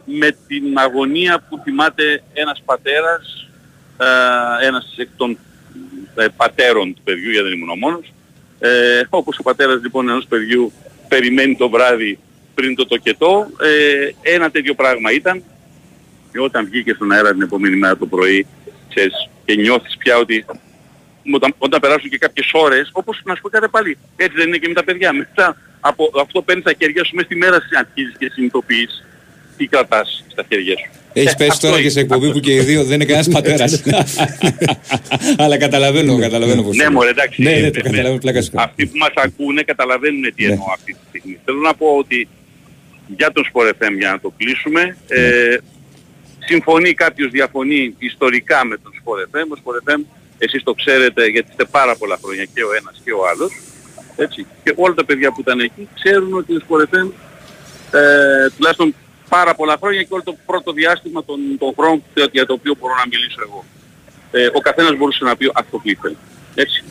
με 0.05 0.37
την 0.47 0.77
αγωνία 0.77 1.43
που 1.49 1.61
θυμάται 1.63 2.23
ένας 2.33 2.61
πατέρας, 2.65 3.49
ε, 3.97 4.65
ένας 4.65 4.93
εκ 4.97 5.09
των 5.17 5.37
ε, 6.15 6.25
πατέρων 6.37 6.93
του 6.93 7.01
παιδιού, 7.03 7.31
γιατί 7.31 7.47
δεν 7.47 7.57
ήμουν 7.57 7.69
ο 7.69 7.75
μόνος, 7.75 8.13
ε, 8.59 9.01
όπως 9.09 9.39
ο 9.39 9.43
πατέρας 9.43 9.81
λοιπόν 9.81 10.09
ενός 10.09 10.25
παιδιού 10.25 10.71
περιμένει 11.07 11.55
το 11.55 11.69
βράδυ 11.69 12.19
πριν 12.53 12.75
το 12.75 12.85
τοκετό, 12.85 13.47
ε, 13.61 14.33
ένα 14.33 14.51
τέτοιο 14.51 14.73
πράγμα 14.73 15.11
ήταν. 15.11 15.43
Και 16.31 16.39
όταν 16.39 16.65
βγήκε 16.65 16.93
στον 16.93 17.11
αέρα 17.11 17.31
την 17.31 17.41
επόμενη 17.41 17.75
μέρα 17.75 17.97
το 17.97 18.05
πρωί, 18.05 18.47
ξέρεις, 18.89 19.29
και 19.45 19.55
νιώθεις 19.55 19.97
πια 19.97 20.17
ότι 20.17 20.45
όταν, 21.31 21.53
όταν 21.57 21.79
περάσουν 21.79 22.09
και 22.09 22.17
κάποιες 22.17 22.49
ώρες, 22.53 22.89
όπως 22.91 23.21
να 23.23 23.35
σου 23.35 23.41
πω 23.41 23.49
κάτι 23.49 23.67
πάλι, 23.67 23.97
έτσι 24.15 24.37
δεν 24.37 24.47
είναι 24.47 24.57
και 24.57 24.67
με 24.67 24.73
τα 24.73 24.83
παιδιά. 24.83 25.13
Μετά 25.13 25.57
από 25.79 26.11
αυτό 26.21 26.41
παίρνεις 26.41 26.63
τα 26.65 26.73
χέρια 26.79 27.03
σου 27.03 27.15
μέσα 27.15 27.25
στη 27.27 27.35
μέρα 27.35 27.55
σου 27.55 27.67
αρχίζεις 27.77 28.15
και 28.17 28.29
συνειδητοποιείς 28.33 29.03
τι 29.57 29.65
κρατάς 29.67 30.23
στα 30.31 30.43
χέρια 30.49 30.77
σου. 30.77 30.89
Έχεις 31.13 31.31
Ε, 31.31 31.35
πέσει 31.37 31.49
αυτό 31.49 31.65
τώρα 31.67 31.75
και 31.77 31.81
είναι. 31.83 31.91
σε 31.91 31.99
εκπομπή 31.99 32.31
που 32.31 32.39
και 32.39 32.53
οι 32.53 32.59
δύο 32.59 32.83
δεν 32.83 32.93
είναι 32.95 33.05
κανένας 33.05 33.27
πατέρας. 33.29 33.81
Αλλά 35.43 35.57
καταλαβαίνω, 35.57 36.19
καταλαβαίνω 36.19 36.61
πώ. 36.63 36.73
Ναι, 36.73 36.89
μωρέ, 36.89 37.09
εντάξει. 37.09 37.41
Ναι, 37.41 37.49
ναι, 37.49 37.55
ε, 37.67 37.71
το 37.71 37.79
ε, 37.79 37.81
καταλαβαίνω 37.81 38.17
πλάκα 38.17 38.41
σου. 38.41 38.51
κάνω. 38.51 38.63
Αυτοί 38.69 38.85
που 38.85 38.97
μας 38.97 39.11
ακούνε 39.15 39.61
καταλαβαίνουν 39.61 40.21
τι 40.35 40.45
Ναι. 40.45 40.51
εννοώ 40.51 40.65
αυτή 40.73 40.91
τη 40.93 40.99
στιγμή. 41.09 41.39
Θέλω 41.45 41.59
να 41.59 41.73
πω 41.73 41.87
ότι 41.97 42.27
για 43.17 43.31
τον 43.31 43.43
Sport 43.53 43.69
FM 43.69 43.91
για 43.97 44.11
να 44.11 44.19
το 44.19 44.33
κλείσουμε, 44.37 44.97
ε, 45.07 45.57
συμφωνεί 46.45 46.93
κάποιος 46.93 47.31
διαφωνεί 47.31 47.95
ιστορικά 47.97 48.65
με 48.65 48.77
τον 48.77 48.91
Sport 48.99 49.21
FM. 49.37 49.47
Ο 49.55 49.61
Sport 49.63 49.91
FM, 49.93 49.99
εσείς 50.37 50.63
το 50.63 50.73
ξέρετε 50.73 51.25
γιατί 51.25 51.47
είστε 51.49 51.65
πάρα 51.65 51.95
πολλά 51.95 52.17
χρόνια 52.23 52.45
και 52.53 52.63
ο 52.63 52.73
ένας 52.73 53.01
και 53.03 53.11
ο 53.13 53.27
άλλος. 53.27 53.51
Έτσι. 54.15 54.45
Και 54.63 54.73
όλα 54.75 54.93
τα 54.93 55.05
παιδιά 55.05 55.31
που 55.31 55.39
ήταν 55.39 55.59
εκεί 55.59 55.87
ξέρουν 55.93 56.33
ότι 56.33 56.55
ο 56.55 56.59
Sport 56.67 56.81
FM 56.95 57.11
ε, 57.91 58.49
τουλάχιστον 58.57 58.95
πάρα 59.29 59.55
πολλά 59.55 59.77
χρόνια 59.81 60.01
και 60.01 60.07
όλο 60.13 60.23
το 60.23 60.35
πρώτο 60.45 60.71
διάστημα 60.71 61.23
των, 61.23 61.39
των 61.59 61.73
χρόνων 61.77 61.97
που- 62.13 62.29
για 62.31 62.45
το 62.45 62.53
οποίο 62.53 62.75
μπορώ 62.79 62.93
να 62.95 63.03
μιλήσω 63.09 63.39
εγώ. 63.41 63.65
Ε, 64.31 64.45
ο 64.53 64.59
καθένας 64.59 64.95
μπορούσε 64.97 65.23
να 65.23 65.35
πει 65.37 65.51
αυτό 65.53 65.77
που 65.77 65.89
ήθελε. 65.89 66.15
Έτσι. 66.55 66.83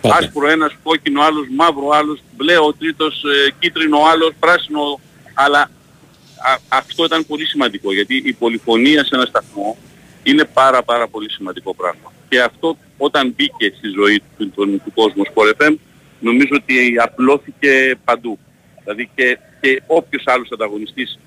Πάντα. 0.00 0.16
Άσπρο 0.16 0.48
ένας, 0.48 0.72
κόκκινο 0.82 1.22
άλλος, 1.22 1.46
μαύρο 1.56 1.88
άλλος, 1.90 2.20
μπλε 2.36 2.56
ο 2.58 2.72
τρίτος, 2.78 3.22
ε, 3.24 3.50
κίτρινο 3.58 3.98
άλλος, 4.12 4.32
πράσινο. 4.40 5.00
Αλλά 5.34 5.60
α, 5.60 6.56
αυτό 6.68 7.04
ήταν 7.04 7.26
πολύ 7.26 7.46
σημαντικό 7.46 7.92
γιατί 7.92 8.22
η 8.24 8.32
πολυφωνία 8.32 9.04
σε 9.04 9.10
ένα 9.14 9.24
σταθμό 9.24 9.76
είναι 10.22 10.44
πάρα 10.44 10.82
πάρα 10.82 11.08
πολύ 11.08 11.30
σημαντικό 11.30 11.74
πράγμα. 11.74 12.12
Και 12.28 12.40
αυτό 12.40 12.76
όταν 12.96 13.34
μπήκε 13.36 13.72
στη 13.78 13.88
ζωή 13.98 14.22
του, 14.38 14.50
του, 14.50 14.80
του 14.84 14.92
κόσμου 14.94 15.22
Sport 15.34 15.62
FM 15.62 15.74
νομίζω 16.20 16.48
ότι 16.52 16.74
απλώθηκε 17.02 17.96
παντού. 18.04 18.38
Δηλαδή 18.82 19.10
και, 19.14 19.38
και 19.60 19.82
όποιος 19.86 20.22
άλλος 20.26 20.48
ανταγωνιστής 20.52 21.18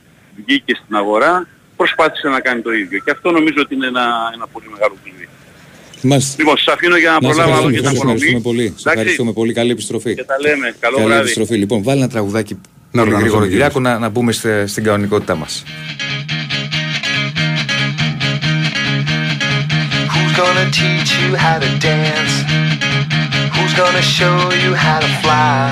βγήκε 0.45 0.73
στην 0.83 0.95
αγορά 0.95 1.47
προσπάθησε 1.75 2.27
να 2.27 2.39
κάνει 2.39 2.61
το 2.61 2.71
ίδιο. 2.71 2.99
Και 2.99 3.11
αυτό 3.11 3.31
νομίζω 3.31 3.57
ότι 3.59 3.75
είναι 3.75 3.87
ένα, 3.87 4.31
ένα 4.33 4.47
πολύ 4.47 4.65
μεγάλο 4.73 4.95
κλειδί. 5.03 5.27
Μάλιστα. 6.03 6.35
Λοιπόν, 6.39 6.57
σας 6.57 6.73
αφήνω 6.73 6.97
για 6.97 7.09
να 7.09 7.15
Να 7.27 7.33
σε 7.33 7.33
προλάβω 7.33 7.51
άλλο 7.57 7.67
ευχαριστούμε, 7.69 7.81
και 7.81 7.87
σε 7.87 7.91
την 7.91 8.01
ευχαριστούμε 8.01 8.37
απονομή. 8.37 8.57
πολύ. 8.57 8.67
Σε 8.67 8.71
Εντάξει, 8.73 8.89
ευχαριστούμε 8.99 9.33
πολύ. 9.33 9.53
Καλή 9.53 9.71
επιστροφή. 9.71 10.15
Και 10.15 10.23
τα 10.23 10.35
λέμε. 10.39 10.75
Καλό 10.79 10.95
Καλή 10.95 11.07
βράδυ. 11.07 11.21
επιστροφή. 11.21 11.55
Λοιπόν, 11.55 11.83
βάλει 11.83 11.99
ένα 11.99 12.09
τραγουδάκι 12.09 12.53
πολύ 12.55 12.65
οργανώσουμε, 12.91 13.19
γρήγορο, 13.21 13.41
κύριε. 13.43 13.57
Κυριάκο, 13.57 13.79
να, 13.79 13.99
να 13.99 14.09
μπούμε 14.09 14.31
στε- 14.31 14.67
στην 14.67 14.83
κανονικότητά 14.83 15.35
μας. 15.35 15.63
Who's 20.31 20.39
gonna 20.39 20.71
teach 20.71 21.19
you 21.19 21.35
how 21.35 21.59
to 21.59 21.67
dance? 21.79 22.31
Who's 23.53 23.73
gonna 23.73 24.01
show 24.01 24.49
you 24.63 24.73
how 24.73 25.01
to 25.01 25.07
fly? 25.21 25.71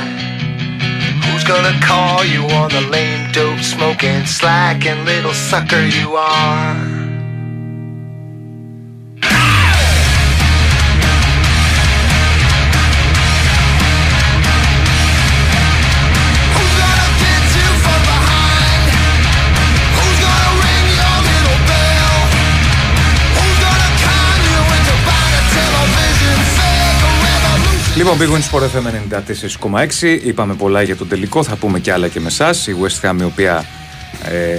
Who's 1.24 1.46
gonna 1.46 1.80
call 1.80 2.26
you 2.26 2.42
on 2.44 2.70
the 2.70 2.82
lame 2.82 3.32
dope 3.32 3.62
smoking 3.62 4.26
slacking 4.26 5.06
little 5.06 5.32
sucker 5.32 5.86
you 5.86 6.18
are? 6.18 6.89
Λοιπόν, 28.00 28.18
Big 28.20 28.30
Win 28.34 28.60
Sport 28.60 28.64
FM 28.64 29.80
94,6. 30.02 30.20
Είπαμε 30.24 30.54
πολλά 30.54 30.82
για 30.82 30.96
τον 30.96 31.08
τελικό. 31.08 31.44
Θα 31.44 31.56
πούμε 31.56 31.80
και 31.80 31.92
άλλα 31.92 32.08
και 32.08 32.20
με 32.20 32.28
εσάς. 32.28 32.68
Η 32.68 32.76
West 32.82 33.10
Ham 33.10 33.16
η 33.20 33.24
οποία 33.24 33.66
ε, 34.24 34.58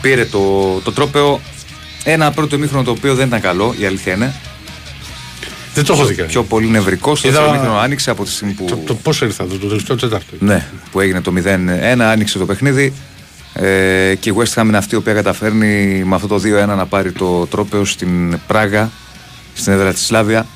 πήρε 0.00 0.24
το, 0.24 0.40
το 0.84 0.92
τρόπεο. 0.92 1.40
Ένα 2.04 2.30
πρώτο 2.30 2.56
ημίχρονο 2.56 2.84
το 2.84 2.90
οποίο 2.90 3.14
δεν 3.14 3.26
ήταν 3.26 3.40
καλό, 3.40 3.74
η 3.78 3.84
αλήθεια 3.86 4.14
είναι. 4.14 4.34
Δεν 5.74 5.84
το 5.84 5.92
έχω 5.92 6.04
δει 6.04 6.10
κανένα. 6.10 6.28
Πιο 6.32 6.42
πολύ 6.42 6.68
νευρικό. 6.68 7.16
Στο 7.16 7.28
Είδα- 7.28 7.38
δεύτερο 7.38 7.56
ημίχρονο 7.56 7.80
άνοιξε 7.82 8.10
από 8.10 8.24
τη 8.24 8.30
στιγμή 8.30 8.52
που. 8.52 8.64
Το, 8.64 8.76
το 8.76 8.94
πώς 8.94 9.20
ήρθα, 9.20 9.46
το, 9.46 9.58
το 9.58 9.66
τελευταίο 9.66 9.96
τέταρτο. 9.96 10.34
Ναι, 10.38 10.66
που 10.90 11.00
έγινε 11.00 11.20
το 11.20 11.32
0-1, 11.44 11.98
άνοιξε 12.00 12.38
το 12.38 12.46
παιχνίδι. 12.46 12.92
Ε, 13.54 14.14
και 14.20 14.30
η 14.30 14.34
West 14.36 14.60
Ham 14.60 14.64
είναι 14.64 14.76
αυτή 14.76 14.94
η 14.94 14.98
οποία 14.98 15.12
καταφέρνει 15.12 16.02
με 16.04 16.14
αυτό 16.14 16.26
το 16.26 16.40
2-1 16.44 16.66
να 16.66 16.86
πάρει 16.86 17.12
το 17.12 17.46
τρόπαιο 17.46 17.84
στην 17.84 18.38
Πράγα, 18.46 18.90
στην 19.54 19.72
έδρα 19.72 19.92
της 19.92 20.04
Σλάβια 20.04 20.38
ε, 20.38 20.46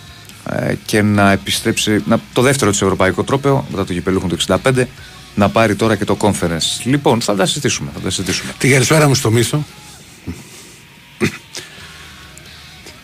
και 0.85 1.03
να 1.03 1.31
επιστρέψει 1.33 2.03
να, 2.07 2.21
το 2.33 2.43
δεύτερο 2.43 2.71
της 2.71 2.83
ευρωπαϊκό 2.83 3.25
τρόπαιο 3.25 3.67
μετά 3.71 3.85
το 3.85 3.93
γηπελούχο 3.93 4.27
του 4.27 4.37
65 4.47 4.85
να 5.35 5.49
πάρει 5.49 5.75
τώρα 5.75 5.97
και 5.97 6.05
το 6.05 6.17
conference. 6.21 6.83
Λοιπόν, 6.85 7.21
θα 7.21 7.35
τα 7.35 7.47
συζητήσουμε. 7.47 7.91
Θα 7.95 8.01
τα 8.01 8.11
συζητήσουμε. 8.11 8.53
Τη 8.59 8.69
καλησπέρα 8.69 9.09
μου 9.09 9.15
στο 9.15 9.31
μίσο. 9.31 9.65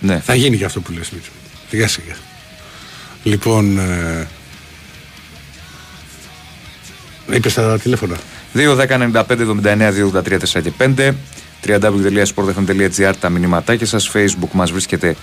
Ναι. 0.01 0.21
Θα 0.21 0.35
γίνει 0.35 0.57
και 0.57 0.65
αυτό 0.65 0.81
που 0.81 0.93
λες 0.93 1.11
Μίτσο. 1.11 1.31
Σιγά 1.69 1.89
σιγά. 1.89 2.15
Λοιπόν, 3.23 3.79
ε, 3.79 4.29
είπες 7.33 7.55
τα 7.55 7.79
τηλέφωνα. 7.79 8.17
2, 8.55 8.75
10, 8.75 8.99
95, 8.99 9.45
79, 9.45 9.93
2, 9.93 10.07
83, 10.07 10.39
4 10.39 10.63
και 10.63 10.73
5 10.79 11.15
www.sportfm.gr 11.67 13.13
τα 13.21 13.29
μηνύματάκια 13.29 13.87
σας 13.87 14.11
Facebook 14.15 14.51
μας 14.53 14.71
βρίσκεται 14.71 15.17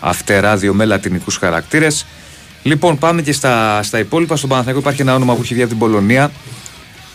αυτεράδιο 0.00 0.74
με 0.74 0.84
λατινικούς 0.84 1.36
χαρακτήρες 1.36 2.06
Λοιπόν 2.62 2.98
πάμε 2.98 3.22
και 3.22 3.32
στα, 3.32 3.82
στα 3.82 3.98
υπόλοιπα 3.98 4.36
Στον 4.36 4.48
Παναθηναϊκό 4.48 4.80
υπάρχει 4.80 5.00
ένα 5.00 5.14
όνομα 5.14 5.34
που 5.34 5.42
έχει 5.42 5.54
βγει 5.54 5.62
από 5.62 5.70
την 5.70 5.78
Πολωνία 5.78 6.30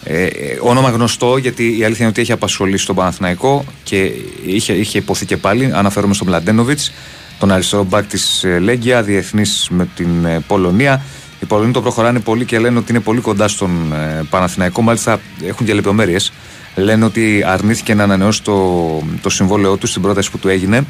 ε, 0.03 0.23
ε, 0.23 0.57
όνομα 0.61 0.89
γνωστό 0.89 1.37
γιατί 1.37 1.63
η 1.63 1.83
αλήθεια 1.83 1.99
είναι 1.99 2.07
ότι 2.07 2.21
έχει 2.21 2.31
απασχολήσει 2.31 2.85
τον 2.85 2.95
Παναθηναϊκό 2.95 3.65
και 3.83 4.11
είχε, 4.45 4.73
είχε 4.73 4.97
υποθεί 4.97 5.25
και 5.25 5.37
πάλι 5.37 5.71
αναφέρομαι 5.73 6.13
στον 6.13 6.27
Μλαντένοβιτς 6.27 6.91
τον 7.39 7.51
αριστερό 7.51 7.83
μπακ 7.83 8.05
της 8.05 8.43
ε, 8.43 8.59
Λέγκια 8.59 9.03
διεθνής 9.03 9.67
με 9.71 9.87
την 9.95 10.25
ε, 10.25 10.39
Πολωνία 10.47 11.01
οι 11.43 11.45
Πολωνοί 11.45 11.71
το 11.71 11.81
προχωράνε 11.81 12.19
πολύ 12.19 12.45
και 12.45 12.59
λένε 12.59 12.77
ότι 12.77 12.91
είναι 12.91 12.99
πολύ 12.99 13.21
κοντά 13.21 13.47
στον 13.47 13.93
ε, 13.93 14.21
Παναθηναϊκό. 14.29 14.81
Μάλιστα 14.81 15.19
έχουν 15.45 15.65
και 15.65 15.73
λεπτομέρειες. 15.73 16.31
Λένε 16.75 17.05
ότι 17.05 17.43
αρνήθηκε 17.45 17.93
να 17.93 18.03
ανανεώσει 18.03 18.43
το, 18.43 19.01
το 19.21 19.29
συμβόλαιό 19.29 19.77
του 19.77 19.87
στην 19.87 20.01
πρόταση 20.01 20.31
που 20.31 20.37
του 20.37 20.47
έγινε. 20.47 20.85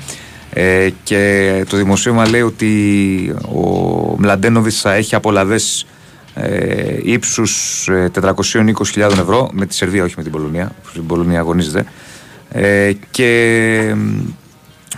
Ε, 0.54 0.90
και 1.04 1.66
το 1.70 1.78
δημοσίευμα 1.78 2.30
λέει 2.30 2.42
ότι 2.42 3.36
ο 3.56 3.60
Μλαντένοβιτ 4.18 4.74
θα 4.76 4.94
έχει 4.94 5.16
απολαυέ 5.16 5.58
ε, 6.34 6.98
ύψους 7.04 7.88
420.000 8.22 8.96
ευρώ 8.96 9.50
με 9.54 9.66
τη 9.66 9.76
Σερβία, 9.76 10.04
όχι 10.04 10.14
με 10.18 10.24
την 10.24 10.32
Πολωνία. 10.32 10.72
που 10.84 10.90
Στην 10.90 11.06
Πολωνία 11.06 11.40
αγωνίζεται. 11.40 11.86
Ε, 12.50 12.92
και 13.12 13.96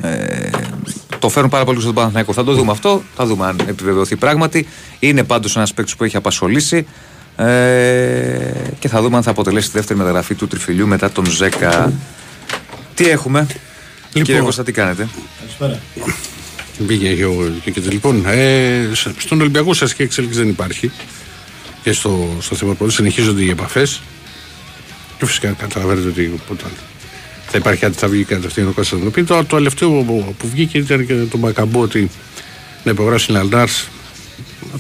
ε, 0.01 0.49
το 1.19 1.29
φέρουν 1.29 1.49
πάρα 1.49 1.65
πολύ 1.65 1.81
στον 1.81 1.93
Παναθηναϊκό. 1.93 2.33
Θα 2.33 2.43
το 2.43 2.53
δούμε 2.53 2.71
αυτό, 2.71 3.01
θα 3.15 3.25
δούμε 3.25 3.45
αν 3.45 3.59
επιβεβαιωθεί 3.67 4.15
πράγματι. 4.15 4.67
Είναι 4.99 5.23
πάντως 5.23 5.55
ένας 5.55 5.73
παίκτης 5.73 5.95
που 5.95 6.03
έχει 6.03 6.17
απασχολήσει 6.17 6.87
ε, 7.35 7.45
και 8.79 8.87
θα 8.87 9.01
δούμε 9.01 9.17
αν 9.17 9.23
θα 9.23 9.29
αποτελέσει 9.31 9.67
τη 9.67 9.77
δεύτερη 9.77 9.99
μεταγραφή 9.99 10.35
του 10.35 10.47
τριφυλιού 10.47 10.87
μετά 10.87 11.11
τον 11.11 11.25
Ζέκα. 11.25 11.93
Τι 12.93 13.09
έχουμε, 13.09 13.47
κύριε 14.21 14.41
Κώστα, 14.45 14.63
τι 14.63 14.71
κάνετε; 14.71 15.07
Πήγε 16.87 17.13
και, 17.15 17.25
ο- 17.25 17.51
και, 17.63 17.71
και 17.71 17.81
λοιπόν, 17.89 18.25
ε, 18.25 18.89
σ- 18.93 19.21
στον 19.21 19.39
Ολυμπιακό 19.41 19.73
σας 19.73 19.93
και 19.93 20.03
εξέλιξη 20.03 20.37
δεν 20.39 20.49
υπάρχει. 20.49 20.91
Και 21.83 21.91
στο, 21.91 22.37
στο 22.41 22.55
θέμα 22.55 22.73
πολύ 22.73 22.91
συνεχίζονται 22.91 23.41
οι 23.43 23.49
επαφές. 23.49 24.01
Και 25.19 25.25
φυσικά 25.25 25.49
καταλαβαίνετε 25.51 26.07
ότι 26.07 26.33
όταν 26.51 26.71
θα 27.47 27.57
υπάρχει 27.57 27.79
κάτι, 27.79 27.97
θα 27.97 28.07
βγει 28.07 28.23
κατευθείαν 28.23 28.67
ο 28.67 28.71
Κώστας 28.71 28.99
να 28.99 29.05
το 29.05 29.11
πει. 29.11 29.23
Το, 29.23 29.35
το 29.45 29.55
τελευταίο 29.55 29.89
που, 29.89 30.35
που 30.37 30.47
βγήκε 30.47 30.77
ήταν 30.77 31.05
και 31.05 31.13
το 31.13 31.37
Μακαμπό 31.37 31.81
ότι 31.81 32.09
να 32.83 32.91
υπογράψει 32.91 33.31
Λαλντάρ. 33.31 33.69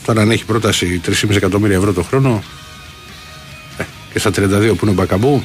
Τώρα 0.05 0.21
αν 0.21 0.31
έχει 0.31 0.45
πρόταση 0.45 1.01
3,5 1.05 1.35
εκατομμύρια 1.35 1.75
ευρώ 1.77 1.93
το 1.93 2.03
χρόνο 2.03 2.43
ε, 3.77 3.83
και 4.13 4.19
στα 4.19 4.29
32 4.29 4.33
που 4.49 4.79
είναι 4.81 4.89
ο 4.91 4.93
Μπακαμπού, 4.93 5.43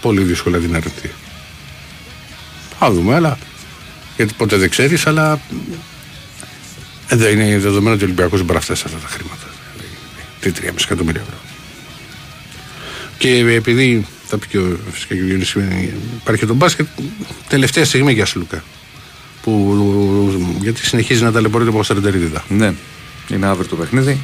πολύ 0.00 0.22
δύσκολα 0.22 0.58
την 0.58 0.74
αρνηθεί. 0.76 1.10
Θα 2.82 2.90
δούμε, 2.90 3.14
αλλά 3.14 3.38
γιατί 4.16 4.34
ποτέ 4.36 4.56
δεν 4.56 4.70
ξέρεις, 4.70 5.06
αλλά 5.06 5.40
ε, 7.08 7.16
δεν 7.16 7.40
είναι 7.40 7.58
δεδομένο 7.58 7.94
ότι 7.94 8.02
ο 8.02 8.06
Ολυμπιακός 8.06 8.36
δεν 8.36 8.44
μπορεί 8.44 8.58
να 8.58 8.64
φτάσει 8.64 8.80
σε 8.80 8.86
αυτά 8.88 9.00
τα 9.00 9.08
χρήματα. 9.08 9.46
Τι 10.40 10.50
3,5 10.54 10.84
εκατομμύρια 10.84 11.20
ευρώ. 11.20 11.36
Και 13.18 13.54
επειδή 13.54 14.06
θα 14.26 14.38
πει 14.38 14.46
και 14.46 14.58
ο, 14.58 14.78
φυσικά 14.90 15.14
και 15.14 15.20
ο 15.20 15.24
Γιώργος, 15.24 15.54
ε, 15.54 15.94
υπάρχει 16.20 16.40
και 16.40 16.46
το 16.46 16.54
μπάσκετ, 16.54 16.86
τελευταία 17.48 17.84
στιγμή 17.84 18.12
για 18.12 18.26
Σλούκα. 18.26 18.62
Που, 19.42 20.56
γιατί 20.60 20.86
συνεχίζει 20.86 21.22
να 21.22 21.32
ταλαιπωρείται 21.32 21.70
από 21.70 21.82
Σαρεντερίδηδα. 21.82 22.44
Ναι, 22.48 22.74
είναι 23.28 23.46
αύριο 23.46 23.68
το 23.68 23.76
παιχνίδι. 23.76 24.20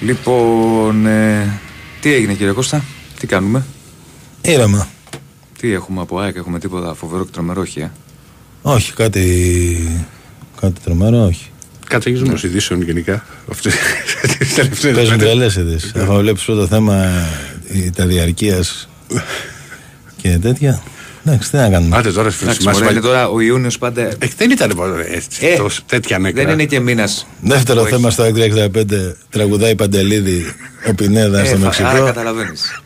Λοιπόν, 0.00 1.06
ε, 1.06 1.60
τι 2.00 2.12
έγινε 2.12 2.34
κύριε 2.34 2.52
Κώστα, 2.52 2.84
τι 3.18 3.26
κάνουμε, 3.26 3.64
Ήρεμα. 4.42 4.88
Τι 5.60 5.72
έχουμε 5.72 6.00
από 6.00 6.18
ΑΕΚ, 6.18 6.36
έχουμε 6.36 6.58
τίποτα 6.58 6.94
φοβερό 6.94 7.24
και 7.24 7.30
τρομερό, 7.32 7.60
όχι, 7.60 7.80
ε; 7.80 7.90
Όχι, 8.62 8.92
κάτι. 8.92 10.00
Κάτι 10.60 10.80
τρομερό, 10.84 11.24
όχι. 11.24 11.50
Καταιγισμό 11.88 12.34
ειδήσεων 12.44 12.82
γενικά; 12.82 13.24
Αυτές 13.50 13.74
τις 14.38 14.54
τελευταίες 14.54 14.94
Παίζουν 14.94 15.18
τρελές 15.18 15.56
ειδήσεις. 15.56 15.92
Έχω 15.94 16.16
βλέπεις 16.16 16.42
πρώτο 16.44 16.66
θέμα 16.66 17.04
ε, 17.68 17.90
τα 17.90 18.06
διαρκεία 18.06 18.64
και 20.22 20.38
τέτοια. 20.42 20.82
Εντάξει, 21.26 21.50
τι 21.50 21.56
να 21.56 21.68
κάνουμε. 21.70 21.96
Άντε 21.96 22.12
τώρα, 22.12 22.30
φίλε, 22.30 22.42
Εντάξει, 22.50 22.60
θυμάσαι 22.60 22.80
μωρέ, 22.82 22.92
είναι 22.92 23.00
πάλι- 23.00 23.14
τώρα 23.14 23.28
ο 23.28 23.40
Ιούνιος 23.40 23.78
πάντα. 23.78 24.00
Ε, 24.02 24.16
δεν 24.36 24.50
ήταν 24.50 24.72
μόνο 24.76 24.94
έτσι, 25.06 25.46
Ε, 25.46 25.56
τόσο- 25.56 25.82
τέτοια 25.86 26.18
νέκρα. 26.18 26.42
Δεν 26.44 26.52
είναι 26.52 26.64
και 26.64 26.80
μήνας. 26.80 27.26
Δεύτερο 27.40 27.84
θέμα 27.86 28.10
στο 28.10 28.22
665 28.22 29.16
τραγουδάει 29.30 29.74
Παντελίδη 29.74 30.44
ο 30.88 30.94
Πινέδας 30.94 31.46
στο 31.46 31.56
Ε, 31.56 31.58
άρα 31.58 31.64
Μεξικό. 31.66 32.04
καταλαβαίνεις. 32.04 32.82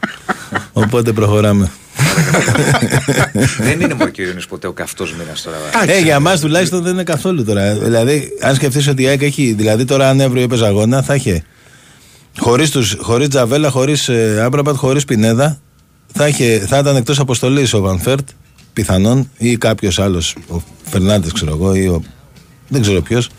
Οπότε 0.73 1.12
προχωράμε. 1.12 1.71
δεν 3.66 3.80
είναι 3.80 3.95
μόνο 3.95 4.11
και 4.11 4.23
ο 4.23 4.25
Ιούνιο 4.25 4.42
ποτέ 4.49 4.66
ο 4.66 4.73
καυτός 4.73 5.12
μήνα 5.12 5.33
τώρα. 5.45 5.92
Ε, 5.92 6.00
για 6.00 6.14
εμά 6.14 6.38
τουλάχιστον 6.38 6.83
δεν 6.83 6.92
είναι 6.92 7.02
καθόλου 7.02 7.45
τώρα. 7.45 7.75
Δηλαδή, 7.75 8.28
αν 8.40 8.54
σκεφτείς 8.54 8.88
ότι 8.88 9.02
η 9.02 9.07
ΑΕΚ 9.07 9.23
έχει. 9.23 9.52
Δηλαδή, 9.52 9.85
τώρα 9.85 10.09
αν 10.09 10.21
έβρει 10.21 10.42
έπαιζε 10.42 10.66
αγώνα, 10.66 11.02
θα 11.02 11.14
είχε. 11.14 11.45
Χωρίς 12.38 12.97
χωρίς 13.00 13.28
Τζαβέλα, 13.28 13.71
χωρίς 13.71 14.09
ε, 14.09 14.40
Άμπραμπατ, 14.42 14.76
χωρίς 14.76 15.04
Πινέδα, 15.04 15.61
θα, 16.12 16.28
είχε, 16.28 16.64
θα 16.69 16.78
ήταν 16.78 16.97
εκτός 16.97 17.19
αποστολής 17.19 17.75
ο 17.75 17.80
Βανφέρτ, 17.80 18.28
πιθανόν, 18.73 19.30
ή 19.38 19.57
κάποιος 19.57 19.99
άλλος. 19.99 20.37
Ο 20.49 20.62
Φερνάντες, 20.85 21.33
ξέρω 21.33 21.52
εγώ, 21.52 21.75
ή 21.75 21.87
ο, 21.87 22.02
δεν 22.69 22.80
ξέρω 22.80 23.00
ποιος. 23.00 23.30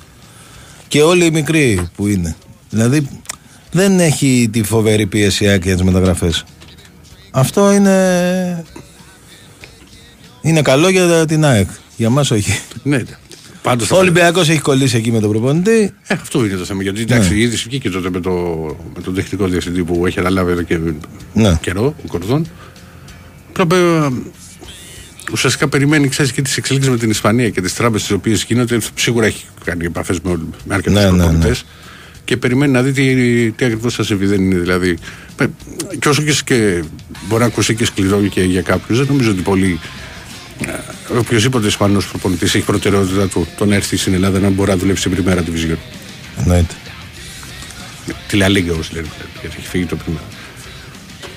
Και 0.88 1.02
όλοι 1.02 1.26
οι 1.26 1.32
μικροί 1.32 1.90
που 1.96 2.08
είναι. 2.08 2.36
Δηλαδή, 2.70 3.08
δεν 3.72 4.00
έχει 4.00 4.50
τη 4.52 4.64
φοβερή 4.64 5.06
πίεση 5.06 5.44
η 5.44 5.48
ΑΕΚ 5.48 5.64
για 5.64 5.74
τις 5.74 5.84
μεταγραφές. 5.84 6.46
Αυτό 7.32 7.72
είναι. 7.72 8.66
Είναι 10.42 10.62
καλό 10.62 10.90
για 10.90 11.26
την 11.26 11.46
ΑΕΚ. 11.46 11.68
Για 11.98 12.10
μας 12.10 12.32
όχι. 12.32 12.60
Ναι, 12.84 12.98
ναι. 12.98 13.04
Πάντως 13.62 13.92
Ο 13.92 13.98
Ολυμπιακός 13.98 14.50
έχει 14.50 14.60
κολλήσει 14.60 14.98
εκεί 14.98 15.12
με 15.12 15.20
τον 15.20 15.30
προπονητή. 15.30 15.94
Ε, 16.08 16.14
αυτό 16.14 16.46
είναι 16.46 16.56
το 16.56 16.66
θέμα. 16.66 16.84
Γιατί 16.84 17.02
εντάξει, 17.02 17.30
Ναι. 17.30 17.36
η 17.36 17.42
είδηση 17.42 17.66
βγήκε 17.68 17.90
τότε 17.90 18.10
με, 18.10 18.20
το, 18.20 18.32
με 18.96 19.02
τον 19.02 19.14
τεχνικό 19.16 19.48
διευθυντή 19.48 19.84
που 19.84 20.06
έχει 20.06 20.20
αναλάβει 20.20 20.52
εδώ 20.52 20.62
και 20.62 20.80
Ναι. 21.34 21.58
καιρό, 21.62 21.86
ο 22.06 22.08
Κορδόν. 22.08 22.48
Πρέπει, 23.54 23.76
ε, 23.76 24.08
ουσιαστικά 25.32 25.68
περιμένει 25.68 26.08
ξέρεις, 26.08 26.32
και 26.32 26.42
τις 26.42 26.58
εξελίξεις 26.58 26.92
με 26.92 26.98
την 26.98 27.10
Ισπανία 27.10 27.50
και 27.50 27.62
τις 27.62 27.74
τράπεζες 27.74 28.08
τι 28.08 28.14
οποίες 28.14 28.44
γίνονται. 28.44 28.78
Σίγουρα 28.96 29.26
έχει 29.26 29.46
κάνει 29.64 29.86
επαφές 29.86 30.20
με, 30.24 30.32
όλ- 30.32 30.40
με 30.66 30.74
αρκετούς 30.74 31.00
Ναι, 31.00 31.10
ναι, 31.10 31.18
προπονητές. 31.18 31.64
ναι. 31.64 31.70
Και 32.26 32.38
περιμένει 32.38 32.72
να 32.72 32.82
δει 32.82 32.92
τι, 32.92 33.52
τι 33.52 33.66
ακριβώς 33.66 33.96
θα 33.96 34.04
συμβεί. 34.04 34.26
Δεν 34.26 34.42
είναι 34.42 34.60
δηλαδή. 34.60 34.98
Ε, 35.42 35.50
Και 36.00 36.10
όσο 36.10 36.22
και, 36.22 36.36
και 36.46 36.84
μπορεί 37.28 37.42
να 37.42 37.48
ακούσει 37.48 37.76
και 37.76 37.86
σκληρό 37.86 38.18
και 38.22 38.42
για 38.42 38.62
κάποιους, 38.62 38.98
δεν 38.98 39.08
νομίζω 39.10 39.32
ότι 39.32 39.42
πολλοί 39.42 39.80
ε, 41.14 41.18
οποιοδήποτε 41.18 41.68
Ισπανός 41.68 42.08
προπονητής 42.08 42.56
έχει 42.56 42.66
προτεραιότητα 42.66 43.28
του 43.28 43.48
το 43.58 43.66
να 43.66 43.76
έρθει 43.76 43.98
στην 43.98 44.14
Ελλάδα 44.14 44.40
να 44.40 44.50
μπορεί 44.50 44.70
να 44.70 44.78
δουλέψει 44.78 45.02
στην 45.02 45.14
πριμέρα 45.16 45.42
division. 45.44 45.78
Εννοείται. 46.40 46.74
Τη 48.28 48.38
La 48.42 48.46
Liga 48.48 48.74
όπως 48.74 48.92
λένε, 48.92 49.08
γιατί 49.42 49.56
έχει 49.60 49.68
φύγει 49.68 49.86
το 49.86 49.96
πριμέρα. 49.96 50.24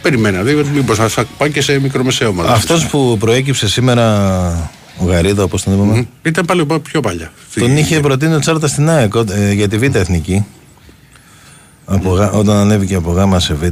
Περιμένα, 0.03 0.43
δηλαδή 0.43 0.71
μήπως 0.71 0.97
θα 0.97 1.09
θα 1.09 1.25
πάει 1.39 1.51
και 1.51 1.61
σε 1.61 1.79
μικρομεσαίο 1.81 2.29
ομάδα. 2.29 2.53
Αυτός 2.53 2.87
που 2.87 3.17
προέκυψε 3.21 3.69
σήμερα, 3.69 4.71
ο 4.99 5.05
Γαρίδα, 5.05 5.43
όπως 5.43 5.63
τον 5.63 5.75
είπαμε, 5.75 5.93
Μμμ. 5.93 6.05
Ήταν 6.23 6.45
πάλι 6.45 6.67
πιο 6.83 7.01
παλιά. 7.01 7.33
τον 7.55 7.69
Στη- 7.71 7.81
είχε 7.81 8.01
προτείνει 8.01 8.35
ο 8.35 8.39
Τσάρτας 8.39 8.71
στην 8.71 8.89
ΑΕΚ 8.89 9.13
ε, 9.31 9.53
για 9.53 9.69
τη 9.69 9.79
Β' 9.79 9.95
Εθνική. 9.95 10.45
Από, 11.87 12.11
γα- 12.15 12.31
όταν 12.33 12.57
ανέβηκε 12.57 12.95
από 12.95 13.13
Γ 13.13 13.39
σε 13.41 13.55
Β. 13.55 13.63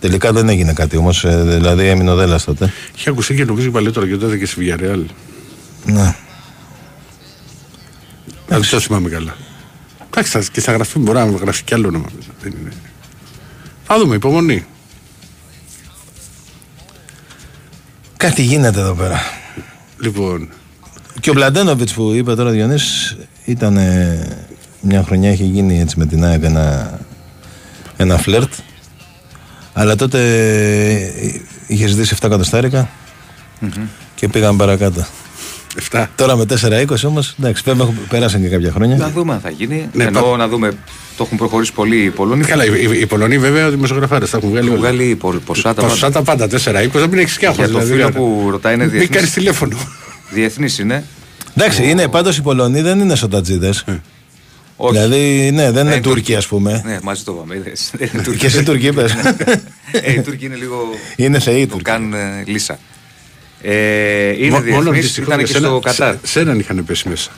Τελικά 0.00 0.32
δεν 0.32 0.48
έγινε 0.48 0.72
κάτι 0.72 0.96
όμως, 0.96 1.24
δηλαδή 1.44 1.86
έμεινε 1.86 2.10
ο 2.10 2.14
Δέλλα 2.16 2.40
τότε. 2.40 2.72
Είχε 2.96 3.10
ακουστεί 3.10 3.34
και 3.34 3.44
νομίζω 3.44 3.70
παλιότερα 3.70 4.06
και 4.06 4.16
τότε 4.16 4.38
και 4.38 4.46
στη 4.46 4.56
Villarreal. 4.78 5.04
Ναι. 5.84 6.14
Δεν 8.46 8.60
το 8.70 8.80
θυμάμαι 8.80 9.08
καλά. 9.08 9.36
Εντάξει, 10.10 10.30
θα- 10.32 10.44
και 10.52 10.60
θα 10.60 10.72
γραφεί, 10.72 10.98
μπορεί 10.98 11.18
να 11.18 11.24
γραφεί 11.26 11.62
κι 11.62 11.74
άλλο 11.74 11.88
όνομα. 11.88 12.06
Δεν 12.42 12.54
είναι. 12.60 12.72
Θα 13.84 13.98
δούμε, 13.98 14.14
υπομονή. 14.14 14.64
Κάτι 18.16 18.42
γίνεται 18.42 18.80
εδώ 18.80 18.94
πέρα. 18.94 19.20
Λοιπόν, 19.98 20.48
Και 21.20 21.30
ο 21.30 21.32
Μπλαντένοβιτς 21.32 21.92
που 21.92 22.12
είπε 22.12 22.34
τώρα 22.34 22.48
ο 22.48 22.52
Διονύσης 22.52 23.16
ήταν 23.44 23.76
ε, 23.76 24.46
μια 24.82 25.02
χρονιά 25.02 25.30
είχε 25.32 25.44
γίνει 25.44 25.80
έτσι 25.80 25.98
με 25.98 26.06
την 26.06 26.24
ΑΕΚ 26.24 26.42
ένα, 26.42 26.98
ένα 27.96 28.18
φλερτ. 28.18 28.52
Αλλά 29.72 29.96
τότε 29.96 30.18
ε, 31.20 31.40
είχε 31.66 31.86
ζητήσει 31.86 32.14
7 32.20 32.26
εκατοστάρικα 32.26 32.88
και 34.14 34.28
πήγαμε 34.28 34.58
παρακάτω. 34.58 35.06
7. 35.90 36.06
Τώρα 36.16 36.36
με 36.36 36.44
4-20 36.60 36.84
όμως, 37.06 37.34
εντάξει, 37.40 37.62
βέβαια 37.66 37.82
έχουν- 37.82 37.98
πέρασαν 38.08 38.40
και 38.42 38.48
κάποια 38.48 38.72
χρόνια. 38.72 38.96
Να 38.96 39.08
δούμε 39.10 39.32
αν 39.32 39.40
θα 39.40 39.50
γίνει. 39.50 39.88
Ναι, 39.92 40.04
Ενώ 40.04 40.20
πα- 40.22 40.36
να 40.36 40.48
δούμε. 40.48 40.72
Το 41.16 41.22
έχουν 41.24 41.38
προχωρήσει 41.38 41.72
πολύ 41.72 42.02
οι 42.04 42.10
Πολωνοί. 42.10 42.44
Καλά, 42.44 42.64
οι, 42.64 42.68
οι, 42.94 42.98
οι 43.00 43.06
Πολωνοί 43.06 43.38
βέβαια 43.38 43.70
δημοσιογραφάρες 43.70 44.30
τα 44.30 44.36
έχουν 44.36 44.50
βγάλει 44.50 44.66
Έχουν 44.68 44.78
όλα. 44.80 44.88
βγάλει 44.92 45.14
πο- 45.14 45.40
ποσά 45.46 45.74
τα 45.74 45.82
Ποσά 45.82 46.10
πάντα. 46.10 46.46
τα 46.46 46.46
πάντα, 46.46 46.84
4-20, 46.86 46.90
δεν 46.92 47.08
μην 47.08 47.18
έχει 47.18 47.28
σκιάχο. 47.30 47.54
Για 47.54 47.68
το 47.68 47.80
φίλο 47.80 48.10
που 48.10 48.46
ρωτάει 48.50 48.74
είναι 48.74 48.82
Μην 48.84 48.92
κάνεις 48.92 49.08
διεθνής. 49.10 49.32
τηλέφωνο. 49.32 49.76
Διεθνής 50.30 50.78
είναι. 50.78 51.04
Εντάξει, 51.56 51.90
είναι 51.90 52.08
πάντως 52.08 52.36
οι 52.36 52.42
Πολωνοί 52.42 52.80
δεν 52.80 53.00
είναι 53.00 53.14
σοτατζίδε. 53.14 53.72
Όχι. 54.76 54.92
Δηλαδή, 54.92 55.50
ναι, 55.54 55.70
δεν 55.70 55.86
είναι 55.86 55.94
Ε, 55.94 56.00
Τούρκοι, 56.00 56.34
ας 56.34 56.46
πούμε. 56.46 56.82
Ναι, 56.84 56.98
μαζί 57.02 57.22
το 57.22 57.32
πάμε. 57.32 57.54
είδες. 57.56 57.90
Δεν 57.96 58.10
είναι 58.14 58.22
Τούρκοι. 58.22 58.38
Και 58.40 58.46
εσύ 58.46 58.62
Τουρκοί 58.62 58.86
είπες. 58.86 59.12
Ε, 59.92 60.12
οι 60.12 60.20
Τούρκοι 60.20 60.44
είναι 60.44 60.54
λίγο. 60.56 60.76
Είναι 61.16 61.38
θεοί 61.38 61.62
Το 61.66 61.68
Τούρκοι. 61.72 61.82
κάνουν 61.90 62.12
ε, 62.14 62.42
λύσα. 62.46 62.78
Ε, 63.62 64.28
είναι 64.44 64.50
Μο- 64.50 64.58
Μόνο 64.58 64.62
διεθνής, 64.82 65.02
δυστυχώς 65.02 65.26
ήταν 65.26 65.38
για 65.38 65.46
και 65.46 65.52
σένα- 65.52 65.66
στο 65.68 65.78
Κατάρ. 65.78 66.12
σε- 66.14 66.20
Σε 66.22 66.40
έναν 66.40 66.58
είχαν 66.58 66.84
πέσει 66.84 67.08
μέσα. 67.08 67.30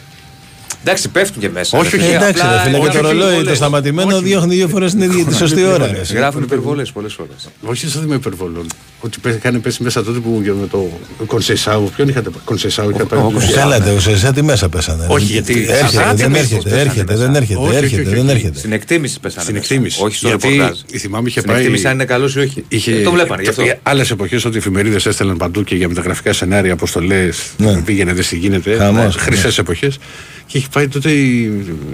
Εντάξει, 0.86 1.08
πέφτουν 1.08 1.40
και 1.42 1.48
μέσα. 1.48 1.78
Όχι, 1.78 1.90
ρε 1.90 1.96
όχι, 1.96 2.06
φίλε, 2.06 2.16
Ε, 2.16 2.16
εντάξει, 2.16 2.42
απλά 2.42 2.56
ρε 2.56 2.62
φίλε, 2.62 2.78
και 2.78 2.84
το 2.86 2.92
γράφουν 2.92 3.02
ρολόι 3.08 3.20
το 3.20 3.30
υπερβολές. 3.30 3.56
σταματημένο 3.56 4.20
διώχνει 4.20 4.54
δύο 4.54 4.68
φορές 4.68 4.90
την 4.92 5.00
ίδια 5.02 5.24
τη 5.24 5.34
σωστή 5.34 5.64
ώρα. 5.64 5.86
ρε. 5.86 6.00
Γράφουν 6.14 6.42
υπερβολές 6.42 6.90
πολλές 6.92 7.12
φορές. 7.12 7.48
Όχι 7.62 7.88
σαν 7.88 8.04
με 8.04 8.14
υπερβολών. 8.14 8.66
Ότι 9.00 9.18
πέ- 9.22 9.34
είχαν 9.36 9.60
πέσει 9.60 9.82
μέσα 9.82 10.04
τότε 10.04 10.18
που 10.18 10.40
για 10.42 10.52
με 10.52 10.66
το 10.66 10.90
Κονσεϊσάου. 11.26 11.90
Ποιον 11.96 12.08
είχατε 12.08 12.30
πάει. 12.30 12.40
Κονσεϊσάου 12.44 12.88
είχατε 12.88 13.04
πάει. 13.04 13.20
ο- 13.20 13.32
Καλά, 13.54 13.80
τε, 13.80 14.00
σε 14.00 14.16
σε 14.16 14.32
τι 14.32 14.42
μέσα 14.42 14.68
πέσανε. 14.68 15.06
Όχι, 15.08 15.24
γιατί- 15.24 15.66
Έρχεται, 15.68 16.02
Α, 16.04 16.14
δεν 16.14 16.16
τι 16.32 16.38
έρχεται, 16.38 16.70
μέσα 16.70 16.80
έρχεται, 16.80 17.04
πέσανε 17.04 17.04
δεν 17.04 17.28
μέσα. 17.30 17.36
έρχεται, 17.36 17.58
Όχι, 17.60 17.68
όχι, 17.68 17.76
έρχεται, 17.76 18.00
όχι, 18.02 18.10
δεν 18.14 18.24
όχι. 18.24 18.30
έρχεται. 18.30 18.58
Στην 18.58 18.72
εκτίμηση 18.72 19.20
πέσανε. 19.20 19.42
Στην 19.42 19.54
μέσα. 19.54 19.66
εκτίμηση. 19.66 20.02
Όχι 20.02 20.16
στο 20.16 20.28
Γιατί 20.28 20.48
ρεπορτάζ. 20.48 20.78
θυμάμαι 20.98 21.28
είχε 21.28 21.38
Στην 21.40 21.50
πάει- 21.52 21.60
εκτίμηση 21.60 21.86
αν 21.86 21.92
είναι 21.94 22.04
καλός 22.04 22.34
ή 22.34 22.38
όχι. 22.38 22.64
Ε, 22.90 23.02
Το 23.02 23.10
βλέπανε 23.10 23.42
γι' 23.42 23.48
αυτό. 23.48 23.62
Άλλες 23.82 24.10
εποχές 24.10 24.44
ότι 24.44 24.54
οι 24.54 24.58
εφημερίδες 24.58 25.06
έστελναν 25.06 25.36
παντού 25.36 25.64
και 25.64 25.74
για 25.74 25.88
μεταγραφικά 25.88 26.32
σενάρια, 26.32 26.72
αποστολές. 26.72 27.42
Ναι. 27.56 27.80
Πήγαινε, 27.84 28.12
δεν 28.12 28.24
τι 28.28 28.36
γίνεται. 28.36 28.76
Χαμός, 28.76 29.16
Χρυσές 29.16 29.58
εποχές. 29.58 29.98
Και 30.46 30.58
έχει 30.58 30.68
πάει 30.74 30.88
τότε 30.88 31.10
η, 31.10 31.42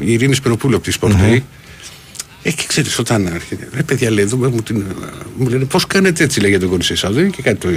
η 0.00 0.12
Ειρήνη 0.12 0.34
Σπυροπούλου 0.34 0.74
από 0.76 0.84
τη 0.84 0.90
Σπορτέη. 0.90 1.44
Ε, 2.42 2.50
και 2.50 2.62
ξέρεις, 2.66 2.98
όταν 2.98 3.26
έρχεται. 3.26 3.68
Ρε 3.74 3.82
παιδιά, 3.82 4.10
λέει, 4.10 4.24
δούμε, 4.24 4.48
μου, 4.48 4.62
την, 4.62 4.84
μου 5.36 5.48
λένε 5.48 5.64
πώς 5.64 5.86
κάνετε 5.86 6.24
έτσι, 6.24 6.40
λέει 6.40 6.50
για 6.50 6.60
τον 6.60 6.68
Κονσέισαου. 6.68 7.12
Δεν 7.12 7.22
είναι 7.22 7.32
και 7.36 7.42
κάτι 7.42 7.56
το 7.56 7.68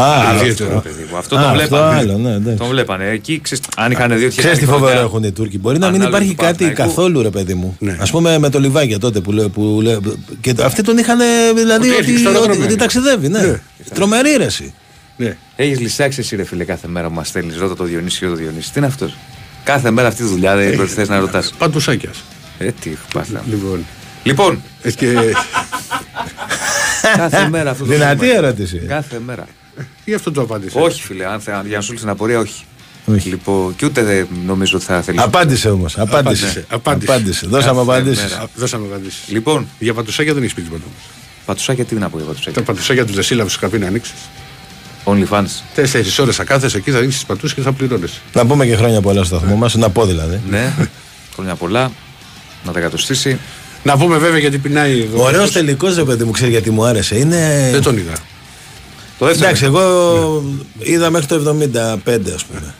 Α, 0.00 0.02
άλλο 0.28 0.40
ιδιαίτερο. 0.40 0.76
αυτό. 0.76 0.88
παιδί 0.88 1.06
μου. 1.10 1.16
Αυτό 1.16 1.36
Α, 1.36 1.40
τον 1.40 1.48
αυτό 1.50 1.66
βλέπανε. 1.76 1.96
άλλο, 1.98 2.18
ναι, 2.18 2.34
εντάξει. 2.34 2.56
Τον 2.58 2.68
βλέπανε. 2.68 3.08
Εκεί 3.10 3.40
ξέρεις, 3.40 3.64
αν 3.76 3.90
είχαν 3.90 4.18
δύο 4.18 4.28
Ξέρεις 4.36 4.58
τι 4.58 4.64
φοβερό 4.64 5.00
έχουν 5.00 5.22
οι 5.24 5.32
Τούρκοι. 5.32 5.58
Μπορεί 5.58 5.78
να 5.78 5.90
μην 5.90 6.00
Ανάλογη 6.02 6.22
υπάρχει 6.24 6.36
του 6.36 6.42
κάτι 6.42 6.58
Παναθηναϊκού. 6.64 6.94
καθόλου, 6.94 7.22
ρε 7.22 7.30
παιδί 7.30 7.54
μου. 7.54 7.76
Ναι. 7.78 7.92
Α 7.92 8.06
πούμε 8.10 8.38
με 8.38 8.50
το 8.50 8.58
Λιβάκια 8.60 8.98
τότε 8.98 9.20
που 9.20 9.32
λέει. 9.32 9.48
Που 9.48 9.78
λέει 9.82 9.98
και 10.40 10.54
το- 10.54 10.64
αυτοί 10.64 10.82
τον 10.82 10.98
είχαν 10.98 11.18
δηλαδή 11.54 11.88
Ότι 11.88 11.88
ότι, 11.88 11.98
έρχεται 11.98 12.18
στο 12.18 12.28
ότι, 12.28 12.38
αεροδρόμιο. 12.38 12.64
ότι 12.66 12.76
ταξιδεύει. 12.76 13.28
Ναι. 13.28 13.40
Ναι. 13.40 13.60
Τρομερή 13.94 14.36
ρεση. 14.36 14.74
Ναι. 15.16 15.36
Έχεις 15.56 15.80
λησάξει 15.80 16.20
εσύ, 16.20 16.36
ρε 16.36 16.44
φίλε, 16.44 16.64
κάθε 16.64 16.88
μέρα 16.88 17.08
που 17.08 17.14
μας 17.14 17.28
στέλνεις. 17.28 17.56
Ρώτα 17.56 17.76
το 17.76 17.84
Διονύσιο, 17.84 18.28
το 18.28 18.34
Διονύσιο. 18.34 18.70
Τι 18.72 18.78
είναι 18.78 18.86
αυτός; 18.86 19.16
Κάθε 19.68 19.90
μέρα 19.90 20.08
αυτή 20.08 20.22
τη 20.22 20.28
δουλειά 20.28 20.56
δεν 20.56 20.88
θες 20.88 21.08
να 21.08 21.18
ρωτάς. 21.18 21.52
Παντουσάκιας. 21.58 22.22
Ε, 22.58 22.70
τι 22.80 22.90
πάθαμε. 23.12 23.42
Λοιπόν. 23.48 23.84
Λοιπόν, 24.22 24.62
Ε, 24.82 24.90
και 24.90 25.14
κάθε 27.16 27.48
μέρα 27.48 27.70
αυτό 27.70 27.84
το 27.84 27.90
Δυνατή 27.92 28.26
θέμα. 28.26 28.36
ερώτηση. 28.38 28.76
Κάθε 28.88 29.20
μέρα. 29.26 29.46
γι' 30.04 30.14
αυτό 30.14 30.32
το 30.32 30.40
απάντησα. 30.40 30.80
Όχι, 30.80 31.02
φίλε, 31.02 31.26
αν 31.26 31.40
θε, 31.40 31.52
για 31.66 31.76
να 31.76 31.82
σου 31.82 31.90
λύσει 31.92 32.02
την 32.04 32.12
απορία, 32.12 32.38
όχι. 32.38 32.64
Όχι. 33.06 33.28
Λοιπόν, 33.28 33.76
και 33.76 33.86
ούτε 33.86 34.02
δεν 34.02 34.28
νομίζω 34.46 34.76
ότι 34.76 34.84
θα 34.86 35.02
θέλεις. 35.02 35.20
Απάντησε 35.22 35.70
όμως. 35.70 35.98
Απάντησε. 35.98 36.44
Απάντησε, 36.44 36.64
απάντησε. 36.68 37.12
Απάντησε. 37.12 37.46
Δώσαμε 37.46 37.78
Κάθε 37.84 37.90
απαντήσεις. 37.98 38.30
μέρα. 38.30 38.42
Α, 38.42 38.46
Δώσαμε 38.54 38.86
απαντήσεις. 38.86 39.22
Λοιπόν, 39.28 39.66
Για 39.78 39.94
παντουσάκια 39.94 40.34
δεν 40.34 40.42
έχεις 40.42 40.54
πει 40.54 40.62
τίποτα. 40.62 40.82
όμως. 40.84 41.02
πατουσάκια 41.46 41.84
τι 41.84 41.94
να 41.94 42.08
πω 42.08 42.16
για 42.16 42.26
Τα 42.26 42.32
πατουσάκια. 42.32 42.62
παντουσάκια 42.62 43.06
τους 43.06 43.14
Δεσίλα 43.14 43.42
που 43.42 43.48
σου 43.48 43.56
είχα 43.60 43.68
πει 43.70 43.78
να 43.78 43.86
ανοίξεις. 43.86 44.14
OnlyFans. 45.08 45.62
Τέσσερις 45.74 46.18
ώρες 46.18 46.36
θα 46.36 46.44
κάθεσαι 46.44 46.76
εκεί, 46.76 46.90
θα 46.90 46.98
δίνει 46.98 47.12
τις 47.12 47.24
πατούσε 47.24 47.54
και 47.54 47.60
θα 47.60 47.72
πληρώνεις. 47.72 48.20
Να 48.32 48.46
πούμε 48.46 48.66
και 48.66 48.76
χρόνια 48.76 49.00
πολλά 49.00 49.24
στο 49.24 49.36
σταθμό 49.36 49.56
μας. 49.56 49.74
Να 49.74 49.90
πω 49.90 50.06
δηλαδή. 50.06 50.40
Ναι, 50.48 50.74
χρόνια 51.34 51.54
πολλά. 51.54 51.92
Να 52.64 52.72
τα 52.72 52.80
κατοστήσει. 52.80 53.38
Να 53.82 53.96
πούμε 53.96 54.18
βέβαια 54.18 54.38
γιατί 54.38 54.58
πεινάει 54.58 55.00
εδώ. 55.00 55.22
Ωραίος 55.22 55.52
τελικός, 55.52 55.96
ρε 55.96 56.04
παιδί 56.04 56.24
μου, 56.24 56.30
ξέρει 56.30 56.50
γιατί 56.50 56.70
μου 56.70 56.84
άρεσε. 56.84 57.18
Είναι. 57.18 57.68
Δεν 57.72 57.82
τον 57.82 57.96
είδα. 57.96 58.12
Το 59.18 59.26
δεύτερο. 59.26 59.44
Εντάξει, 59.44 59.64
εγώ 59.64 60.44
είδα 60.78 61.10
μέχρι 61.10 61.26
το 61.26 61.34
75, 61.34 62.34
ας 62.34 62.44
πούμε. 62.44 62.74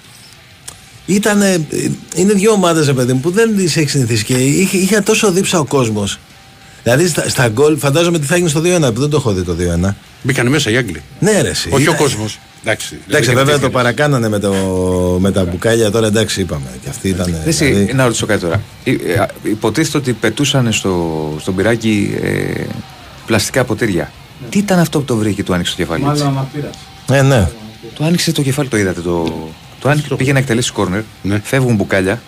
Ήτανε, 1.06 1.66
είναι 2.14 2.32
δύο 2.32 2.52
ομάδες, 2.52 2.86
ρε 2.86 2.92
παιδί 2.92 3.12
μου, 3.12 3.20
που 3.20 3.30
δεν 3.30 3.56
τις 3.56 3.76
έχει 3.76 3.88
συνηθίσει 3.88 4.24
και 4.24 4.34
είχε, 4.34 4.76
είχε 4.76 5.00
τόσο 5.00 5.32
δίψα 5.32 5.58
ο 5.58 5.64
κόσμος. 5.64 6.18
Δηλαδή 6.82 7.08
στα, 7.08 7.28
στα 7.28 7.48
γκολ, 7.48 7.78
φαντάζομαι 7.78 8.18
τι 8.18 8.26
θα 8.26 8.36
γίνει 8.36 8.48
στο 8.48 8.60
2-1, 8.60 8.64
που 8.94 9.00
δεν 9.00 9.08
το 9.10 9.16
έχω 9.16 9.32
δει 9.32 9.42
το 9.42 9.56
2-1. 9.88 9.94
Μπήκαν 10.22 10.46
μέσα 10.46 10.70
οι 10.70 10.76
Άγγλοι. 10.76 11.02
Ναι, 11.20 11.40
ρε, 11.40 11.48
εσύ. 11.48 11.68
Όχι 11.72 11.80
ο 11.80 11.82
Ήταν- 11.82 11.96
κόσμος. 11.96 12.38
Εντάξει, 12.62 12.98
Εντάξει, 13.08 13.28
δεν 13.28 13.38
βέβαια 13.38 13.54
το 13.54 13.60
είναι 13.62 13.70
παρακάνανε 13.72 14.28
με, 14.28 14.38
το, 14.38 14.52
με 15.20 15.30
τα 15.32 15.44
μπουκάλια 15.44 15.90
τώρα, 15.90 16.06
εντάξει, 16.06 16.40
είπαμε. 16.40 16.66
Και 16.82 16.88
αυτή 16.88 17.08
ήταν. 17.08 17.34
Εσύ, 17.44 17.64
δηλαδή- 17.64 17.92
να 17.92 18.04
ρωτήσω 18.04 18.26
κάτι 18.26 18.40
τώρα. 18.40 18.62
Ε, 18.84 18.90
ε, 18.90 19.26
υποτίθεται 19.42 19.96
ότι 19.98 20.12
πετούσαν 20.12 20.72
στο, 20.72 21.16
στον 21.40 21.54
πυράκι 21.54 22.18
ε, 22.22 22.62
πλαστικά 23.26 23.64
ποτήρια. 23.64 24.12
Τι 24.50 24.58
ήταν 24.58 24.78
αυτό 24.78 24.98
που 24.98 25.04
το 25.04 25.16
βρήκε 25.16 25.34
και 25.34 25.42
του 25.42 25.54
άνοιξε 25.54 25.76
το 25.76 25.82
κεφάλι. 25.82 26.04
έτσι; 26.10 26.24
Ε, 27.12 27.22
ναι. 27.22 27.48
Το 27.94 28.04
άνοιξε 28.04 28.32
το 28.32 28.42
κεφάλι, 28.42 28.68
το 28.68 28.76
είδατε. 28.76 29.00
Το, 29.00 29.48
το 29.80 29.88
άνοιξε, 29.88 30.14
πήγε 30.14 30.32
να 30.32 30.38
εκτελέσει 30.38 30.72
κόρνερ. 30.72 31.02
Ναι. 31.22 31.40
Φεύγουν 31.44 31.74
μπουκάλια. 31.74 32.22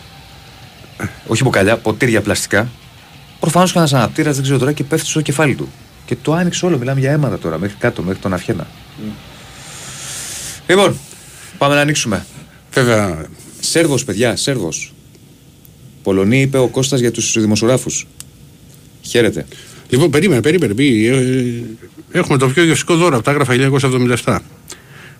Όχι 1.26 1.42
μπουκάλια, 1.42 1.76
ποτήρια 1.76 2.20
πλαστικά. 2.20 2.68
Προφανώς 3.40 3.72
κανένας 3.72 3.94
αναπτήρας, 3.94 4.34
δεν 4.34 4.42
ξέρω 4.42 4.58
τώρα 4.58 4.72
και 4.72 4.84
πέφτει 4.84 5.08
στο 5.08 5.20
κεφάλι 5.20 5.54
του. 5.54 5.68
Και 6.06 6.16
το 6.22 6.32
άνοιξε 6.32 6.66
όλο. 6.66 6.78
Μιλάμε 6.78 7.00
για 7.00 7.10
αίματα 7.10 7.38
τώρα, 7.38 7.58
μέχρι 7.58 7.76
κάτω, 7.78 8.02
μέχρι 8.02 8.20
τον 8.20 8.32
αυχένα. 8.32 8.66
Λοιπόν, 10.66 10.98
πάμε 11.58 11.74
να 11.74 11.80
ανοίξουμε. 11.80 12.26
Βέβαια, 12.72 13.26
Σέρβος, 13.60 14.04
παιδιά, 14.04 14.36
Σέρβος. 14.36 14.92
Πολωνοί 16.02 16.40
είπε 16.40 16.58
ο 16.58 16.68
Κώστας 16.68 17.00
για 17.00 17.10
τους 17.10 17.40
δημοσιογράφους. 17.40 18.06
Χαίρετε. 19.02 19.46
Λοιπόν, 19.88 20.10
περίμενε, 20.10 20.40
περίμενε. 20.40 20.74
Πει, 20.74 21.06
ε, 21.06 21.16
ε, 21.16 21.62
έχουμε 22.18 22.38
το 22.38 22.48
πιο 22.48 22.64
γευστικό 22.64 22.96
δώρο 22.96 23.16
από 23.16 23.24
τα 23.24 23.30
Άγραφα 23.30 23.54
1977. 23.54 24.38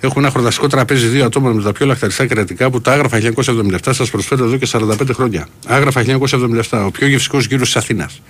Έχουμε 0.00 0.24
ένα 0.24 0.32
χορταστικό 0.32 0.66
τραπέζι 0.66 1.06
δύο 1.06 1.24
ατόμων 1.24 1.56
με 1.56 1.62
τα 1.62 1.72
πιο 1.72 1.86
λαχταριστά 1.86 2.26
κρεατικά 2.26 2.70
που 2.70 2.80
τα 2.80 2.92
Άγραφα 2.92 3.18
1977 3.36 3.78
σας 3.90 4.10
προσφέρουν 4.10 4.44
εδώ 4.44 4.56
και 4.56 4.68
45 4.70 5.10
χρόνια. 5.12 5.48
Άγραφα 5.66 6.04
1977, 6.04 6.84
ο 6.86 6.90
πιο 6.90 7.06
γευστικός 7.06 7.46
γύρος 7.46 7.66
της 7.66 7.76
Αθήνας. 7.76 8.22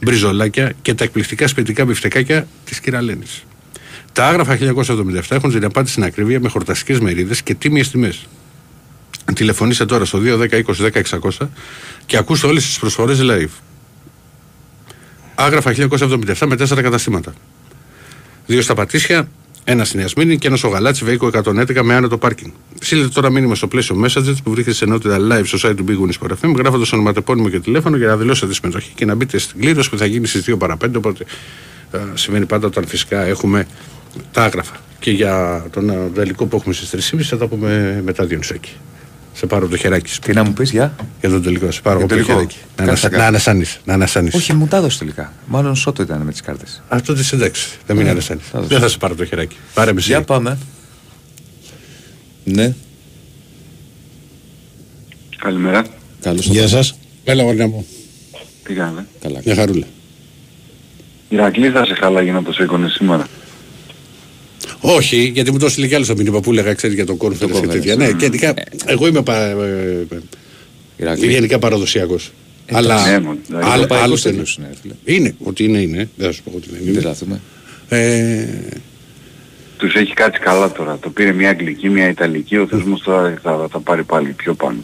Μπριζολάκια 0.00 0.72
και 0.82 0.94
τα 0.94 1.04
εκπληκτικά 1.04 1.48
σπιτικά 1.48 1.84
μπιφτεκάκια 1.84 2.46
της 2.64 2.80
κυρα-Λένης. 2.80 3.44
Τα 4.12 4.26
άγραφα 4.26 4.56
1977 4.56 5.20
έχουν 5.28 5.50
την 5.50 5.64
απάντηση 5.64 5.92
στην 5.92 6.04
ακρίβεια 6.04 6.40
με 6.40 6.48
χορταστικές 6.48 7.00
μερίδες 7.00 7.42
και 7.42 7.54
τίμιες 7.54 7.90
τιμές. 7.90 8.26
Τηλεφωνήστε 9.34 9.84
τώρα 9.84 10.04
στο 10.04 10.18
210 10.18 10.58
20 10.58 10.74
10 10.80 11.02
600 11.40 11.48
και 12.06 12.16
ακούστε 12.16 12.46
όλες 12.46 12.64
τις 12.64 12.78
προσφορές 12.78 13.18
live. 13.22 13.50
Άγραφα 15.34 15.72
1977 15.72 16.46
με 16.46 16.56
τέσσερα 16.56 16.82
καταστήματα. 16.82 17.32
Δύο 18.46 18.62
στα 18.62 18.74
Πατήσια, 18.74 19.28
ένας 19.64 19.88
στην 19.88 20.00
Ιασμίνη 20.00 20.38
και 20.38 20.46
ένας 20.46 20.58
στο 20.58 20.68
Γαλάτσι 20.68 21.04
Βέικο 21.04 21.30
111 21.32 21.80
με 21.82 21.94
άνετο 21.94 22.18
πάρκινγκ. 22.18 22.50
Στείλτε 22.80 23.08
τώρα 23.08 23.30
μήνυμα 23.30 23.54
στο 23.54 23.66
πλαίσιο 23.66 24.04
Messages 24.04 24.34
που 24.44 24.50
βρίσκεται 24.50 24.76
σε 24.76 24.84
ενότητα 24.84 25.18
live 25.20 25.42
στο 25.44 25.68
site 25.68 25.74
του 25.76 25.84
Big 25.88 25.92
Wings 25.92 26.26
FM 26.28 26.54
γράφοντας 26.56 26.92
ονοματεπώνυμο 26.92 27.48
και 27.48 27.60
τηλέφωνο 27.60 27.96
για 27.96 28.06
να 28.06 28.16
δηλώσετε 28.16 28.46
τη 28.46 28.54
συμμετοχή 28.54 28.92
και 28.94 29.04
να 29.04 29.14
μπείτε 29.14 29.38
στην 29.38 29.60
κλήρωση 29.60 29.90
που 29.90 29.98
θα 29.98 30.06
γίνει 30.06 30.26
στις 30.26 30.44
2 30.50 30.58
παρα 30.58 30.76
5. 30.84 30.88
Οπότε 30.96 31.24
ε, 31.92 31.98
σημαίνει 32.14 32.46
πάντα 32.46 32.66
όταν 32.66 32.86
φυσικά 32.86 33.24
έχουμε 33.24 33.66
τα 34.32 34.44
άγραφα. 34.44 34.76
Και 34.98 35.10
για 35.10 35.64
τον 35.70 35.90
ε, 35.90 36.10
τελικό 36.14 36.46
που 36.46 36.56
έχουμε 36.56 36.74
στις 36.74 37.10
3.30 37.14 37.20
θα 37.22 37.36
τα 37.36 37.46
πούμε 37.46 38.00
μετά 38.04 38.24
Διονυσάκη. 38.24 38.70
Σε 39.36 39.46
πάρω 39.46 39.68
το 39.68 39.76
χεράκι 39.76 40.10
σου. 40.10 40.18
Τι 40.20 40.32
να 40.32 40.44
μου 40.44 40.52
πεις, 40.52 40.70
για; 40.70 40.94
Για 41.20 41.30
τον 41.30 41.42
τελικό, 41.42 41.70
σε 41.70 41.80
πάρω 41.80 41.96
Για 41.96 42.06
από 42.06 42.14
τον 42.14 42.22
το 42.24 42.32
τελικό. 42.32 42.50
χεράκι. 42.50 42.56
Να, 42.76 42.84
Κάτσε, 42.84 42.90
ανασα- 42.90 43.08
κάτσε. 43.08 43.18
να 43.22 43.26
ανασάνεις, 43.26 43.80
να 43.84 43.92
ανασάνεις. 43.94 44.34
Όχι, 44.34 44.52
μου 44.52 44.66
τα 44.66 44.76
έδωσε 44.76 44.98
τελικά. 44.98 45.32
Μάλλον 45.46 45.76
σώτο 45.76 46.02
ήταν 46.02 46.20
με 46.22 46.30
τις 46.30 46.40
κάρτες. 46.40 46.82
Αυτό 46.88 47.14
τη 47.14 47.28
εντάξει. 47.32 47.68
Δεν 47.86 47.96
μην 47.96 48.08
ανασάνεις. 48.08 48.44
θα 48.46 48.58
δώσω. 48.58 48.68
Δεν 48.70 48.80
θα 48.80 48.88
σε 48.88 48.98
πάρω 48.98 49.14
το 49.14 49.24
χεράκι. 49.24 49.56
Πάρε 49.74 49.92
με 49.92 49.98
εσύ. 49.98 50.08
Για 50.08 50.22
πάμε. 50.22 50.58
Ναι. 52.44 52.74
Καλημέρα. 55.38 55.84
Καλώς 56.20 56.46
Γεια 56.46 56.68
σας. 56.68 56.94
Έλα, 57.24 57.42
γορνιά 57.42 57.66
μου. 57.68 57.86
Τι 58.64 58.74
κάνετε; 58.74 59.06
Καλά. 59.20 59.40
Μια 59.44 59.54
χαρούλα. 59.54 59.86
Ηρακλή 61.28 61.70
θα 61.70 61.84
σε 61.84 61.94
χαλάγει 61.94 62.30
να 62.30 62.42
το 62.42 62.52
σήκωνε 62.52 62.88
σήμερα. 62.88 63.26
Όχι, 64.86 65.30
γιατί 65.34 65.50
μου 65.52 65.58
το 65.58 65.66
έστειλε 65.66 65.86
κι 65.86 65.94
άλλο 65.94 66.06
το 66.06 66.16
μήνυμα 66.16 66.40
που 66.40 66.50
έλεγα, 66.50 66.74
ξέρεις 66.74 66.96
για 66.96 67.06
τον 67.06 67.16
κόρφερ 67.16 67.48
και 67.50 67.58
Conference. 67.58 67.68
τέτοια. 67.68 67.96
Ναι, 67.96 68.12
και 68.12 68.24
ειδικά 68.24 68.54
εγώ 68.86 69.06
είμαι 69.06 69.22
πα, 69.22 69.44
ε, 69.44 69.50
ε, 70.10 70.16
Ηρακλή. 70.96 71.26
γενικά 71.30 71.58
παραδοσιακός. 71.58 72.32
Αλλά 72.72 73.10
ναι, 73.10 73.18
μόνο, 73.20 73.38
δηλαδή, 73.46 73.64
άλλο- 73.64 73.74
Ευρωπαϊκός 73.74 74.04
άλλος 74.06 74.24
είναι. 74.24 74.32
τέλος 74.32 74.56
είναι, 74.56 74.66
ρε 74.70 74.74
φίλε. 74.82 74.94
Είναι, 75.16 75.34
ότι 75.42 75.64
είναι, 75.64 75.78
είναι. 75.80 76.08
Δεν 76.16 76.26
θα 76.26 76.32
σου 76.32 76.42
πω 76.42 76.52
ότι 76.56 76.68
δεν 76.70 76.78
Δεν 76.82 76.92
είναι. 76.92 77.00
τράθουμε. 77.00 77.40
Ε, 77.88 78.44
Τους 79.76 79.94
έχει 79.94 80.14
κάτσει 80.14 80.40
καλά 80.40 80.72
τώρα. 80.72 80.98
Το 81.00 81.10
πήρε 81.10 81.32
μια 81.32 81.48
Αγγλική, 81.50 81.88
μια 81.88 82.08
Ιταλική. 82.08 82.56
Ο 82.56 82.66
θεσμός 82.66 83.00
τώρα 83.02 83.38
θα 83.42 83.68
τα 83.72 83.78
πάρει 83.80 84.02
πάλι 84.04 84.28
πιο 84.28 84.54
πάνω. 84.54 84.76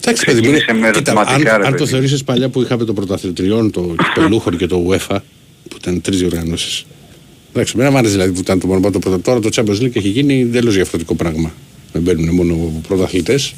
Εντάξει, 0.00 0.24
παιδί 0.24 0.40
μου. 0.40 0.52
Ξεκίνησε 0.52 0.72
με 0.80 0.90
Κοίτα, 0.90 1.10
αν, 1.10 1.16
ερωτηματικά, 1.16 1.56
ρε 1.58 1.64
αν 1.64 1.70
το 1.72 1.76
παιδί. 1.78 1.90
θεωρήσεις 1.90 2.24
παλιά 2.24 2.48
που 2.48 2.62
είχαμε 2.62 2.84
το 2.84 2.92
πρωταθλητριών, 2.92 3.70
το 3.70 3.94
κυπελούχων 4.14 4.56
και 4.56 4.66
το 4.66 4.86
UEFA, 4.90 5.16
που 5.68 5.76
ήταν 5.80 6.00
τρεις 6.00 6.18
διοργανώσεις. 6.18 6.84
Εντάξει, 7.56 7.76
μένα 7.76 7.90
μου 7.90 7.96
άρεσε 7.96 8.12
δηλαδή 8.12 8.32
που 8.32 8.40
ήταν 8.40 8.58
το 8.60 8.66
μόνο 8.66 8.90
το 8.90 8.98
πρώτο. 8.98 9.18
Τώρα 9.18 9.40
το 9.40 9.48
Champions 9.54 9.82
League 9.82 9.96
έχει 9.96 10.08
γίνει 10.08 10.40
εντελώς 10.40 10.74
διαφορετικό 10.74 11.14
πράγμα. 11.14 11.52
Δεν 11.92 12.02
μπαίνουν 12.02 12.34
μόνο 12.34 12.82
πρωταθλητές. 12.88 13.52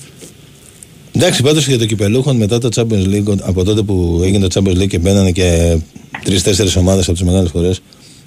Εντάξει, 1.13 1.43
πάντως 1.43 1.67
για 1.69 1.79
το 1.79 1.87
κυπελούχον 1.87 2.37
μετά 2.37 2.59
το 2.59 2.69
Champions 2.75 3.07
League, 3.15 3.39
από 3.43 3.65
τότε 3.65 3.83
που 3.83 4.21
έγινε 4.25 4.49
το 4.49 4.61
Champions 4.65 4.77
League 4.83 4.87
και 4.89 4.99
μπαίνανε 4.99 5.33
και 5.33 5.79
τρει-τέσσερι 6.25 6.71
ομάδες 6.77 7.05
από 7.09 7.13
τις 7.13 7.27
μεγάλες 7.27 7.51
φορέ. 7.51 7.71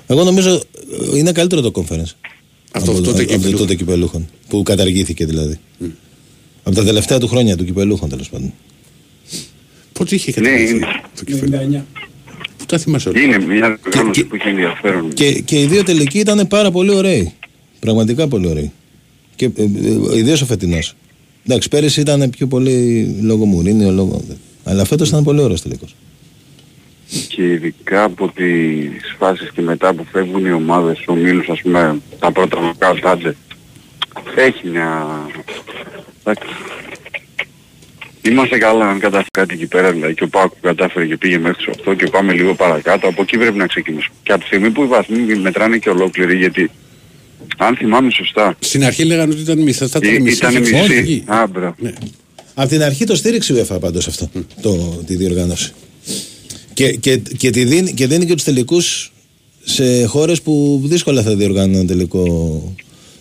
Εγώ 0.08 0.24
νομίζω 0.24 0.50
ε, 1.14 1.18
είναι 1.18 1.32
καλύτερο 1.32 1.62
το 1.62 1.72
conference. 1.76 2.12
Αυτό 2.72 2.92
από, 2.92 3.02
τότε 3.02 3.10
από 3.10 3.18
το 3.18 3.24
κυπελούχον. 3.36 3.58
τότε 3.58 3.76
κυπελούχον. 3.76 4.28
Που 4.48 4.64
καταργήθηκε 4.64 5.26
δηλαδή. 5.26 5.60
Από 6.64 6.76
τα 6.76 6.84
τελευταία 6.84 7.18
του 7.20 7.28
χρόνια 7.28 7.58
του 7.58 7.66
κυπελούχον 7.66 8.10
τέλος 8.10 8.30
πάντων. 8.30 8.54
Πότε 9.94 10.16
είχε 10.16 10.34
Ναι, 10.42 10.48
κατευθυνθεί 10.50 10.76
είναι. 10.76 10.86
το 11.18 11.24
κεφάλι. 11.24 11.84
Πού 12.70 12.76
τα 12.76 12.82
θυμάσαι 12.82 13.10
όλα. 13.10 13.20
Είναι 13.20 13.40
μια 13.40 13.80
οργάνωση 13.86 14.22
και- 14.22 14.28
που 14.28 14.36
έχει 14.36 14.48
ενδιαφέρον. 14.48 15.14
Και, 15.14 15.32
και 15.32 15.62
οι 15.62 15.66
δύο 15.66 15.84
τελικοί 15.84 16.20
ήταν 16.20 16.48
πάρα 16.48 16.72
πολύ 16.72 16.90
ωραίοι. 16.96 17.34
Πραγματικά 17.80 18.28
πολύ 18.28 18.48
ωραίοι. 18.48 18.72
Και 19.36 19.46
ε, 19.46 19.62
ε, 19.64 20.18
ιδίως 20.18 20.42
ο 20.42 20.46
φετινό. 20.46 20.78
Εντάξει, 21.46 21.68
πέρυσι 21.70 22.00
ήταν 22.02 22.30
πιο 22.30 22.48
πολύ 22.48 23.06
λόγω 23.22 23.46
Μουρίνιο, 23.46 23.92
λόγω. 23.92 24.22
Αλλά 24.64 24.86
φέτος 24.86 25.10
ήταν 25.10 25.24
πολύ 25.24 25.42
ωραίος 25.42 25.62
τελικός. 25.62 25.96
και 27.28 27.44
ειδικά 27.44 28.04
από 28.04 28.28
τις 28.36 29.16
φάσεις 29.18 29.52
και 29.52 29.62
μετά 29.62 29.94
που 29.94 30.06
φεύγουν 30.12 30.46
οι 30.46 30.52
ομάδες 30.52 31.04
ο 31.08 31.14
Μίλους 31.14 31.50
ας 31.50 31.62
πούμε 31.62 32.00
τα 32.20 32.32
πρώτα 32.32 32.60
νοκάουτ 32.62 33.06
άντε 33.06 33.36
έχει 34.36 34.68
μια 34.68 35.06
εντάξει. 36.24 36.48
Είμαστε 38.22 38.58
καλά 38.58 38.90
αν 38.90 39.00
κατάφερε 39.00 39.28
κάτι 39.32 39.54
εκεί 39.54 39.66
πέρα 39.66 39.92
δηλαδή 39.92 40.14
και 40.14 40.24
ο 40.24 40.28
Πάκου 40.28 40.56
κατάφερε 40.62 41.06
και 41.06 41.18
πήγε 41.18 41.38
μέχρι 41.38 41.66
τις 41.66 41.76
8 41.88 41.96
και 41.98 42.06
πάμε 42.08 42.34
λίγο 42.34 42.56
παρακάτω 42.56 43.08
από 43.08 43.22
εκεί 43.22 43.38
πρέπει 43.38 43.58
να 43.58 43.68
ξεκινήσουμε 43.68 44.16
και 44.24 44.32
από 44.32 44.42
τη 44.42 44.48
στιγμή 44.48 44.70
που 44.72 44.84
οι 44.84 44.88
βαθμοί 44.88 45.36
μετράνε 45.36 45.78
και 45.78 45.90
ολόκληροι 45.90 46.38
γιατί 46.38 46.70
αν 47.58 47.76
θυμάμαι 47.76 48.12
σωστά 48.12 48.56
Στην 48.60 48.84
αρχή 48.86 49.04
λέγανε 49.04 49.34
ότι 49.34 49.42
ήταν 49.42 49.60
μισή. 49.60 49.78
Θα 49.88 50.00
ήταν 50.04 50.16
ή- 50.16 50.20
μισή. 50.20 50.36
ήταν 50.38 50.52
θα 50.54 50.60
μισή 50.60 50.76
φύγει. 50.76 51.24
Α, 51.26 51.48
μπράβο. 51.48 51.76
Ναι. 51.78 51.94
Από 52.54 52.70
την 52.70 52.84
αρχή 52.84 53.06
το 53.06 53.16
στήριξε 53.16 53.54
η 53.54 53.66
UEFA 53.70 53.80
πάντως 53.80 54.08
αυτό, 54.08 54.30
το, 54.62 54.74
τη 55.06 55.16
διοργάνωση. 55.16 55.72
Και, 56.74 56.92
και, 56.92 57.18
και, 57.38 57.50
τη 57.50 57.64
δίνει, 57.64 57.94
και 57.94 58.08
δίνει 58.08 58.26
και 58.26 58.34
τους 58.34 58.44
τελικούς 58.44 59.12
σε 59.64 60.06
χώρες 60.06 60.42
που 60.42 60.82
δύσκολα 60.86 61.22
θα 61.22 61.36
διοργάνουν 61.36 61.76
ένα 61.76 61.86
τελικό 61.86 62.74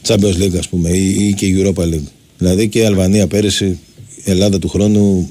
Champions 0.06 0.42
League 0.42 0.56
ας 0.58 0.68
πούμε 0.68 0.88
ή, 0.90 1.26
ή 1.28 1.32
και 1.34 1.54
Europa 1.56 1.82
League. 1.82 2.08
Δηλαδή 2.38 2.68
και 2.68 2.78
η 2.78 2.84
Αλβανία 2.84 3.26
πέρυσι, 3.26 3.78
η 4.28 4.30
Ελλάδα 4.30 4.58
του 4.58 4.68
χρόνου, 4.68 5.30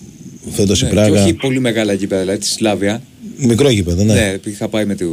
φέτος 0.51 0.81
Ναι, 0.81 0.87
η 0.87 0.91
και 0.91 0.95
Πράγα. 0.97 1.23
όχι 1.23 1.33
πολύ 1.33 1.59
μεγάλα 1.59 1.93
γήπεδα, 1.93 2.21
δηλαδή 2.21 2.39
τη 2.39 2.45
Σλάβια. 2.47 3.01
Μικρό 3.37 3.69
γήπεδο, 3.69 4.03
ναι. 4.03 4.13
Ναι, 4.13 4.27
επειδή 4.33 4.55
είχα 4.55 4.67
πάει 4.67 4.85
με 4.85 4.95
το, 4.95 5.05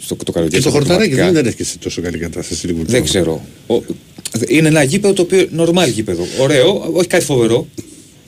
στο, 0.00 0.16
το 0.16 0.32
καλοκαίρι. 0.32 0.56
Και 0.56 0.62
το 0.64 0.70
στα 0.70 0.78
χορταράκι 0.78 1.08
προγραμματικά. 1.08 1.32
δεν 1.42 1.42
ήταν 1.52 1.54
και 1.54 1.64
σε 1.72 1.78
τόσο 1.78 2.02
καλή 2.02 2.18
κατάσταση. 2.18 2.66
λίγο 2.66 2.82
Δεν 2.86 3.00
το- 3.00 3.06
ξέρω. 3.06 3.44
Ο- 3.66 3.82
είναι 4.48 4.68
ένα 4.68 4.82
γήπεδο 4.82 5.12
το 5.14 5.22
οποίο 5.22 5.46
νορμάλ 5.50 5.90
γήπεδο. 5.90 6.24
Ωραίο, 6.40 6.90
όχι 6.92 7.06
κάτι 7.06 7.24
φοβερό. 7.24 7.66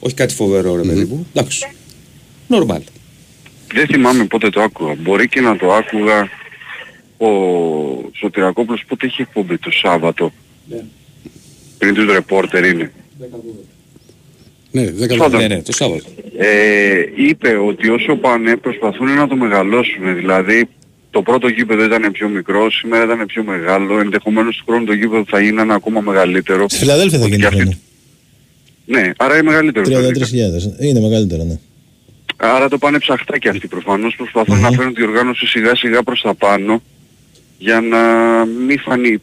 Όχι 0.01 0.15
κάτι 0.15 0.35
φοβερό, 0.35 0.77
ρε 0.77 0.83
παιδί 0.83 1.05
μου. 1.05 1.27
Εντάξει. 1.33 1.67
Νορμάλ. 2.49 2.81
Δεν 3.75 3.87
θυμάμαι 3.87 4.25
πότε 4.25 4.51
το 4.51 4.61
άκουγα. 4.63 4.95
Μπορεί 4.95 5.29
και 5.29 5.41
να 5.41 5.57
το 5.57 5.73
άκουγα 5.73 6.29
ο 7.17 7.29
Σωτηρακόπουλος 8.19 8.83
πότε 8.89 9.07
είχε 9.07 9.23
εκπομπή 9.23 9.59
το 9.59 9.71
Σάββατο. 9.71 10.33
Πριν 11.79 11.95
τους 11.95 12.07
ρεπόρτερ 12.13 12.65
είναι. 12.65 12.93
Ναι, 14.81 14.85
δεν 14.91 14.95
Σπάντα. 14.95 15.07
καταλαβαίνω. 15.15 15.49
Ναι, 15.49 15.55
ναι, 15.55 15.63
το 15.63 15.73
Σάββατο. 15.73 16.05
Ε, 16.39 17.05
είπε 17.17 17.49
ότι 17.57 17.89
όσο 17.89 18.17
πάνε 18.17 18.57
προσπαθούν 18.57 19.15
να 19.15 19.27
το 19.29 19.37
μεγαλώσουν. 19.37 20.15
Δηλαδή 20.17 20.69
το 21.11 21.23
πρώτο 21.23 21.49
γήπεδο 21.49 21.85
ήταν 21.85 22.13
πιο 22.13 22.29
μικρό, 22.29 22.71
σήμερα 22.71 23.05
ήταν 23.05 23.27
πιο 23.27 23.43
μεγάλο. 23.45 23.99
Ενδεχομένως 24.01 24.57
του 24.57 24.65
χρόνου 24.67 24.85
το 24.85 24.93
γήπεδο 24.93 25.25
θα 25.29 25.41
είναι 25.41 25.61
ένα 25.63 25.75
ακόμα 25.75 26.01
μεγαλύτερο. 26.01 26.65
Στη 26.69 26.79
Φιλαδέλφια 26.79 27.19
θα 27.19 27.25
Ότι 27.25 27.31
γίνει 27.31 27.43
και 27.43 27.47
αυτή- 27.49 27.61
χρόνο. 27.61 27.77
Ναι, 28.87 29.13
άρα 29.17 29.35
είναι 29.35 29.43
μεγαλύτερο. 29.43 29.89
το 29.89 29.99
33.000. 29.99 30.75
Είναι 30.79 31.01
μεγαλύτερο, 31.01 31.45
ναι. 31.45 31.59
Άρα 32.37 32.69
το 32.69 32.79
πάνε 32.79 32.99
ψαχτά 32.99 33.39
και 33.39 33.49
αυτοί 33.49 33.67
προφανώς 33.69 34.15
προσπαθούν 34.17 34.61
να 34.61 34.71
φέρουν 34.71 34.95
τη 34.95 35.03
οργάνωση 35.03 35.47
σιγά 35.47 35.77
σιγά 35.77 36.03
προς 36.03 36.21
τα 36.21 36.35
πάνω 36.35 36.83
για 37.59 37.81
να 37.81 37.99
μην 38.67 38.81
φανεί. 38.81 39.19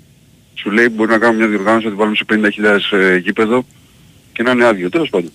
Σου 0.53 0.71
λέει 0.71 0.87
μπορεί 0.95 1.09
να 1.11 1.17
κάνουμε 1.17 1.39
μια 1.39 1.47
διοργάνωση 1.47 1.83
να 1.85 1.89
την 1.91 1.99
βάλουμε 1.99 2.15
σε 2.15 2.25
50.000 2.91 2.97
ε, 2.97 3.17
γήπεδο 3.17 3.65
και 4.33 4.43
να 4.43 4.51
είναι 4.51 4.65
άδειο. 4.65 4.89
Τέλος 4.89 5.09
πάντων. 5.09 5.31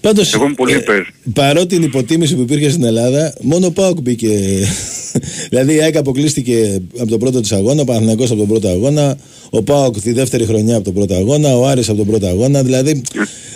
Πάντως, 0.00 0.34
Εγώ 0.34 0.44
είμαι 0.44 0.54
πολύ 0.54 0.72
ε, 0.72 0.76
υπέρ. 0.76 1.02
παρότι 1.32 1.66
την 1.66 1.82
υποτίμηση 1.82 2.34
που 2.34 2.40
υπήρχε 2.40 2.70
στην 2.70 2.84
Ελλάδα, 2.84 3.34
μόνο 3.40 3.66
ο 3.66 3.70
Πάοκ 3.70 4.00
μπήκε. 4.00 4.28
δηλαδή 5.50 5.74
η 5.74 5.80
ΑΕΚ 5.82 5.96
αποκλείστηκε 5.96 6.80
από 6.98 7.10
τον 7.10 7.18
πρώτο 7.18 7.40
της 7.40 7.52
αγώνα, 7.52 7.82
ο 7.82 7.84
Παναθηναϊκός 7.84 8.30
από 8.30 8.38
τον 8.38 8.48
πρώτο 8.48 8.68
αγώνα, 8.68 9.18
ο 9.50 9.62
Πάοκ 9.62 10.00
τη 10.00 10.12
δεύτερη 10.12 10.44
χρονιά 10.44 10.74
από 10.76 10.84
τον 10.84 10.94
πρώτο 10.94 11.14
αγώνα, 11.14 11.56
ο 11.56 11.66
Άρης 11.66 11.88
από 11.88 11.98
τον 11.98 12.06
πρώτο 12.06 12.26
αγώνα. 12.26 12.62
Δηλαδή 12.62 13.02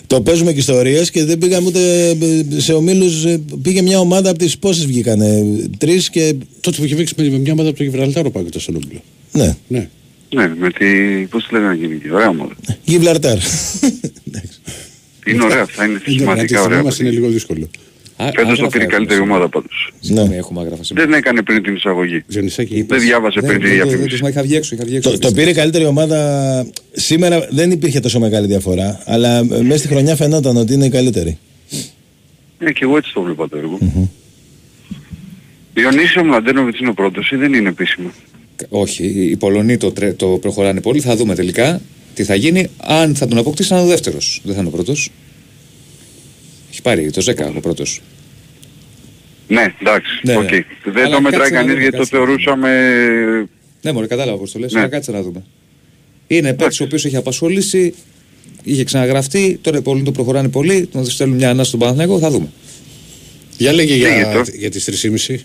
το 0.06 0.20
παίζουμε 0.20 0.52
και 0.52 0.58
ιστορίες 0.58 1.10
και 1.10 1.24
δεν 1.24 1.38
πήγαμε 1.38 1.66
ούτε 1.66 2.08
ε, 2.10 2.60
σε 2.60 2.72
ομίλους. 2.72 3.24
ε, 3.24 3.40
Πήγε 3.62 3.82
μια 3.82 3.98
ομάδα 3.98 4.30
από 4.30 4.38
τις 4.38 4.58
πόσες 4.58 4.86
βγήκανε, 4.86 5.44
τρεις 5.78 6.10
και. 6.10 6.34
Τότε 6.60 6.76
που 6.76 6.84
είχε 6.84 6.94
παίξει 6.94 7.14
με 7.16 7.38
μια 7.38 7.52
ομάδα 7.52 7.68
από 7.68 7.78
το 7.78 7.84
Γιβραλτάρο 7.84 8.30
πάει 8.30 8.44
το 8.44 8.60
στον 8.60 8.74
Όμπλο. 8.76 9.00
Ναι, 9.32 9.56
Ναι. 9.68 9.88
Ναι, 10.34 10.52
με 10.58 10.70
τη... 10.70 10.84
πώς 11.30 11.46
τη 11.46 11.54
λέγανε 11.54 11.74
γίνει 11.74 12.00
Ωραία 12.12 12.28
ομάδα. 12.28 12.52
Γιβλαρτάρ. 12.84 13.38
Εντάξει. 15.24 15.30
Είναι 15.30 15.44
ωραία, 15.44 15.66
θα 15.66 15.84
είναι 15.84 16.00
Ε, 16.06 16.10
ναι, 16.10 16.18
σημαντικά 16.18 16.62
ωραία. 16.62 16.82
μας 16.82 16.98
είναι 16.98 17.10
λίγο 17.10 17.28
δύσκολο. 17.28 17.70
Α- 18.16 18.24
Φέτος 18.24 18.34
το 18.34 18.40
άγραφα 18.50 18.66
πήρε 18.68 18.82
η 18.82 18.86
έχουμε 18.86 18.86
καλύτερη 18.96 19.20
σήμερα. 19.20 19.34
ομάδα 19.36 19.48
πάντως. 19.48 19.92
Συγγνώμη, 20.00 20.28
Ναι. 20.28 20.36
έχουμε 20.36 20.60
άγραφα 20.60 20.84
σήμερα. 20.84 21.06
Δεν 21.06 21.14
έκανε 21.18 21.42
πριν 21.42 21.62
την 21.62 21.74
εισαγωγή. 21.74 22.24
Ζωνισάκη. 22.26 22.82
Δεν 22.88 23.00
διάβασε 23.00 23.40
Δεν- 23.40 23.48
πριν 23.48 23.60
τη 23.62 23.66
δεν- 23.68 23.76
δεν- 23.78 23.86
διαφήμιση. 23.88 24.16
δεν- 24.16 24.30
Είχα 24.30 24.42
βγει 24.42 24.56
έξω, 24.56 24.74
είχα 24.74 24.84
βγει 24.84 24.96
έξω. 24.96 25.10
Το, 25.10 25.18
το 25.18 25.32
πήρε 25.32 25.50
η 25.50 25.54
καλύτερη 25.54 25.84
ομάδα. 25.84 26.66
Σήμερα 26.92 27.46
δεν 27.50 27.70
υπήρχε 27.70 28.00
τόσο 28.00 28.18
μεγάλη 28.18 28.46
διαφορά, 28.46 29.00
αλλά 29.04 29.38
ε, 29.38 29.42
μέσα 29.62 29.78
στη 29.78 29.88
χρονιά 29.88 30.16
φαινόταν 30.16 30.56
ότι 30.56 30.72
είναι 30.72 30.84
η 30.84 30.90
καλύτερη. 30.90 31.38
Ναι, 32.58 32.70
και 32.70 32.80
εγώ 32.84 32.96
έτσι 32.96 33.12
το 33.14 33.22
βλέπα 33.22 33.48
το 33.48 33.56
έργο. 33.56 33.78
Διονύσιο 35.74 36.24
Μλαντένοβιτς 36.24 36.78
είναι 36.80 36.88
ο 36.88 36.94
πρώτος 36.94 37.30
ή 37.30 37.36
δεν 37.36 37.52
είναι 37.52 37.68
επίσημο; 37.68 38.10
Όχι, 38.68 39.04
οι 39.06 39.36
Πολωνοί 39.36 39.76
το, 39.76 39.92
τρε- 39.92 40.16
το 40.16 40.26
προχωράνε 40.26 40.80
πολύ. 40.80 41.00
Θα 41.00 41.16
δούμε 41.16 41.34
τελικά 41.34 41.80
τι 42.14 42.24
θα 42.24 42.34
γίνει. 42.34 42.66
Αν 42.76 43.14
θα 43.14 43.26
τον 43.28 43.38
αποκτήσει, 43.38 43.68
θα 43.68 43.76
είναι 43.76 43.84
ο 43.84 43.88
δεύτερος. 43.88 44.40
Δεν 44.44 44.54
θα 44.54 44.58
είναι 44.60 44.68
ο 44.68 44.72
πρώτος. 44.72 45.10
Έχει 46.70 46.82
πάρει 46.82 47.10
το 47.10 47.22
10 47.22 47.52
ο 47.56 47.60
πρώτος. 47.60 48.00
Ναι, 49.48 49.74
εντάξει, 49.80 50.10
Ναι, 50.22 50.36
οκ. 50.36 50.50
ναι. 50.50 50.64
Δεν 50.84 51.04
Αλλά 51.04 51.14
το 51.14 51.20
μετράει 51.20 51.40
κάτσε 51.40 51.54
να 51.54 51.60
κανείς 51.60 51.70
δούμε, 51.72 51.82
γιατί 51.82 51.96
το 51.96 52.02
κάτσε 52.02 52.16
να 52.16 52.24
δούμε. 52.24 52.36
θεωρούσαμε... 52.36 53.48
Ναι, 53.82 53.92
μωρέ, 53.92 54.06
κατάλαβα 54.06 54.38
πώς 54.38 54.52
το 54.52 54.58
λες. 54.58 54.72
Ναι. 54.72 54.78
Αλλά 54.80 54.88
κάτσε 54.88 55.10
να 55.12 55.22
δούμε. 55.22 55.44
Είναι 56.26 56.54
παίκτης 56.54 56.80
ο 56.80 56.84
οποίος 56.84 57.04
έχει 57.04 57.16
απασχολήσει, 57.16 57.94
είχε 58.62 58.84
ξαναγραφτεί. 58.84 59.58
Τώρα 59.62 59.78
οι 59.78 59.80
Πολωνοί 59.82 60.04
το 60.04 60.12
προχωράνε 60.12 60.48
πολύ. 60.48 60.86
Τον 60.86 61.04
στέλνουν 61.10 61.36
μια 61.36 61.50
ανάσα 61.50 61.68
στον 61.68 61.80
Παναθηναϊκό. 61.80 62.18
Θα 62.18 62.30
δούμε. 62.30 62.48
Για 63.58 63.72
λέγε 63.72 63.96
Λέγε 63.96 64.14
για, 64.16 64.32
το. 64.32 64.42
για 64.58 64.70
τις 64.70 64.84
3,5. 65.28 65.36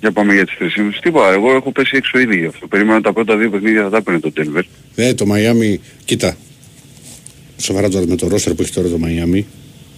Για 0.00 0.12
πάμε 0.12 0.34
για 0.34 0.46
τις 0.46 0.54
3,5. 0.60 0.98
Τίποτα, 1.02 1.32
εγώ 1.32 1.54
έχω 1.54 1.72
πέσει 1.72 1.96
έξω 1.96 2.18
ήδη 2.18 2.38
γι' 2.38 2.46
αυτό. 2.46 2.66
Περίμενα 2.66 3.00
τα 3.00 3.12
πρώτα 3.12 3.36
δύο 3.36 3.50
παιχνίδια 3.50 3.82
θα 3.82 3.90
τα 3.90 3.96
έπαιρνε 3.96 4.20
το 4.20 4.32
Denver. 4.36 4.62
Ναι, 4.94 5.14
το 5.14 5.26
Μαϊάμι, 5.26 5.80
κοίτα. 6.04 6.36
Σοβαρά 7.56 7.88
τώρα 7.88 8.06
με 8.06 8.16
το 8.16 8.28
ρόστερ 8.28 8.54
που 8.54 8.62
έχει 8.62 8.72
τώρα 8.72 8.88
το 8.88 8.98
Μαϊάμι. 8.98 9.46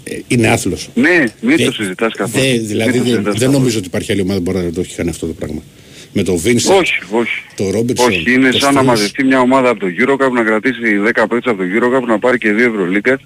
ε, 0.05 0.19
είναι 0.29 0.49
άθλος. 0.49 0.89
Ναι, 0.95 1.25
μην 1.41 1.61
Ε, 1.61 1.65
το 1.65 1.73
συζητάς 1.73 2.15
καθόλου. 2.15 2.45
δε- 2.45 2.51
Μην 2.53 2.67
δηλαδή 2.67 2.91
το 2.91 2.97
δεν, 2.99 3.05
συζητάς 3.07 3.25
δεν 3.25 3.33
καθόλου. 3.35 3.53
νομίζω 3.59 3.79
ότι 3.79 3.87
υπάρχει 3.87 4.13
άλλη 4.13 4.21
ομάδα 4.21 4.41
που 4.41 4.51
μπορεί 4.53 4.65
να 4.65 4.73
το 4.73 4.81
έχει 4.81 4.95
κάνει 4.97 5.11
αυτό 5.11 5.27
το 5.27 5.33
πράγμα. 5.33 5.63
Με 6.13 6.23
το 6.23 6.37
Βίνσεντ, 6.37 6.71
Όχι, 6.77 6.93
όχι. 7.11 7.43
το 7.57 7.71
Ρόμπερτσον. 7.71 8.09
Όχι, 8.09 8.33
είναι 8.33 8.51
το 8.51 8.59
σαν 8.59 8.75
να 8.75 8.81
Stones. 8.81 8.85
μαζευτεί 8.85 9.25
μια 9.25 9.41
ομάδα 9.41 9.69
από 9.69 9.81
το 9.81 9.87
Eurocup, 9.99 10.31
να 10.33 10.43
κρατήσει 10.45 10.81
10 11.05 11.27
παίκτες 11.29 11.53
από 11.53 11.57
το 11.57 11.65
Eurocup, 11.77 12.03
να 12.07 12.19
πάρει 12.19 12.39
και 12.39 12.53
δύο 12.53 12.67
Ευρωλίγκας 12.67 13.21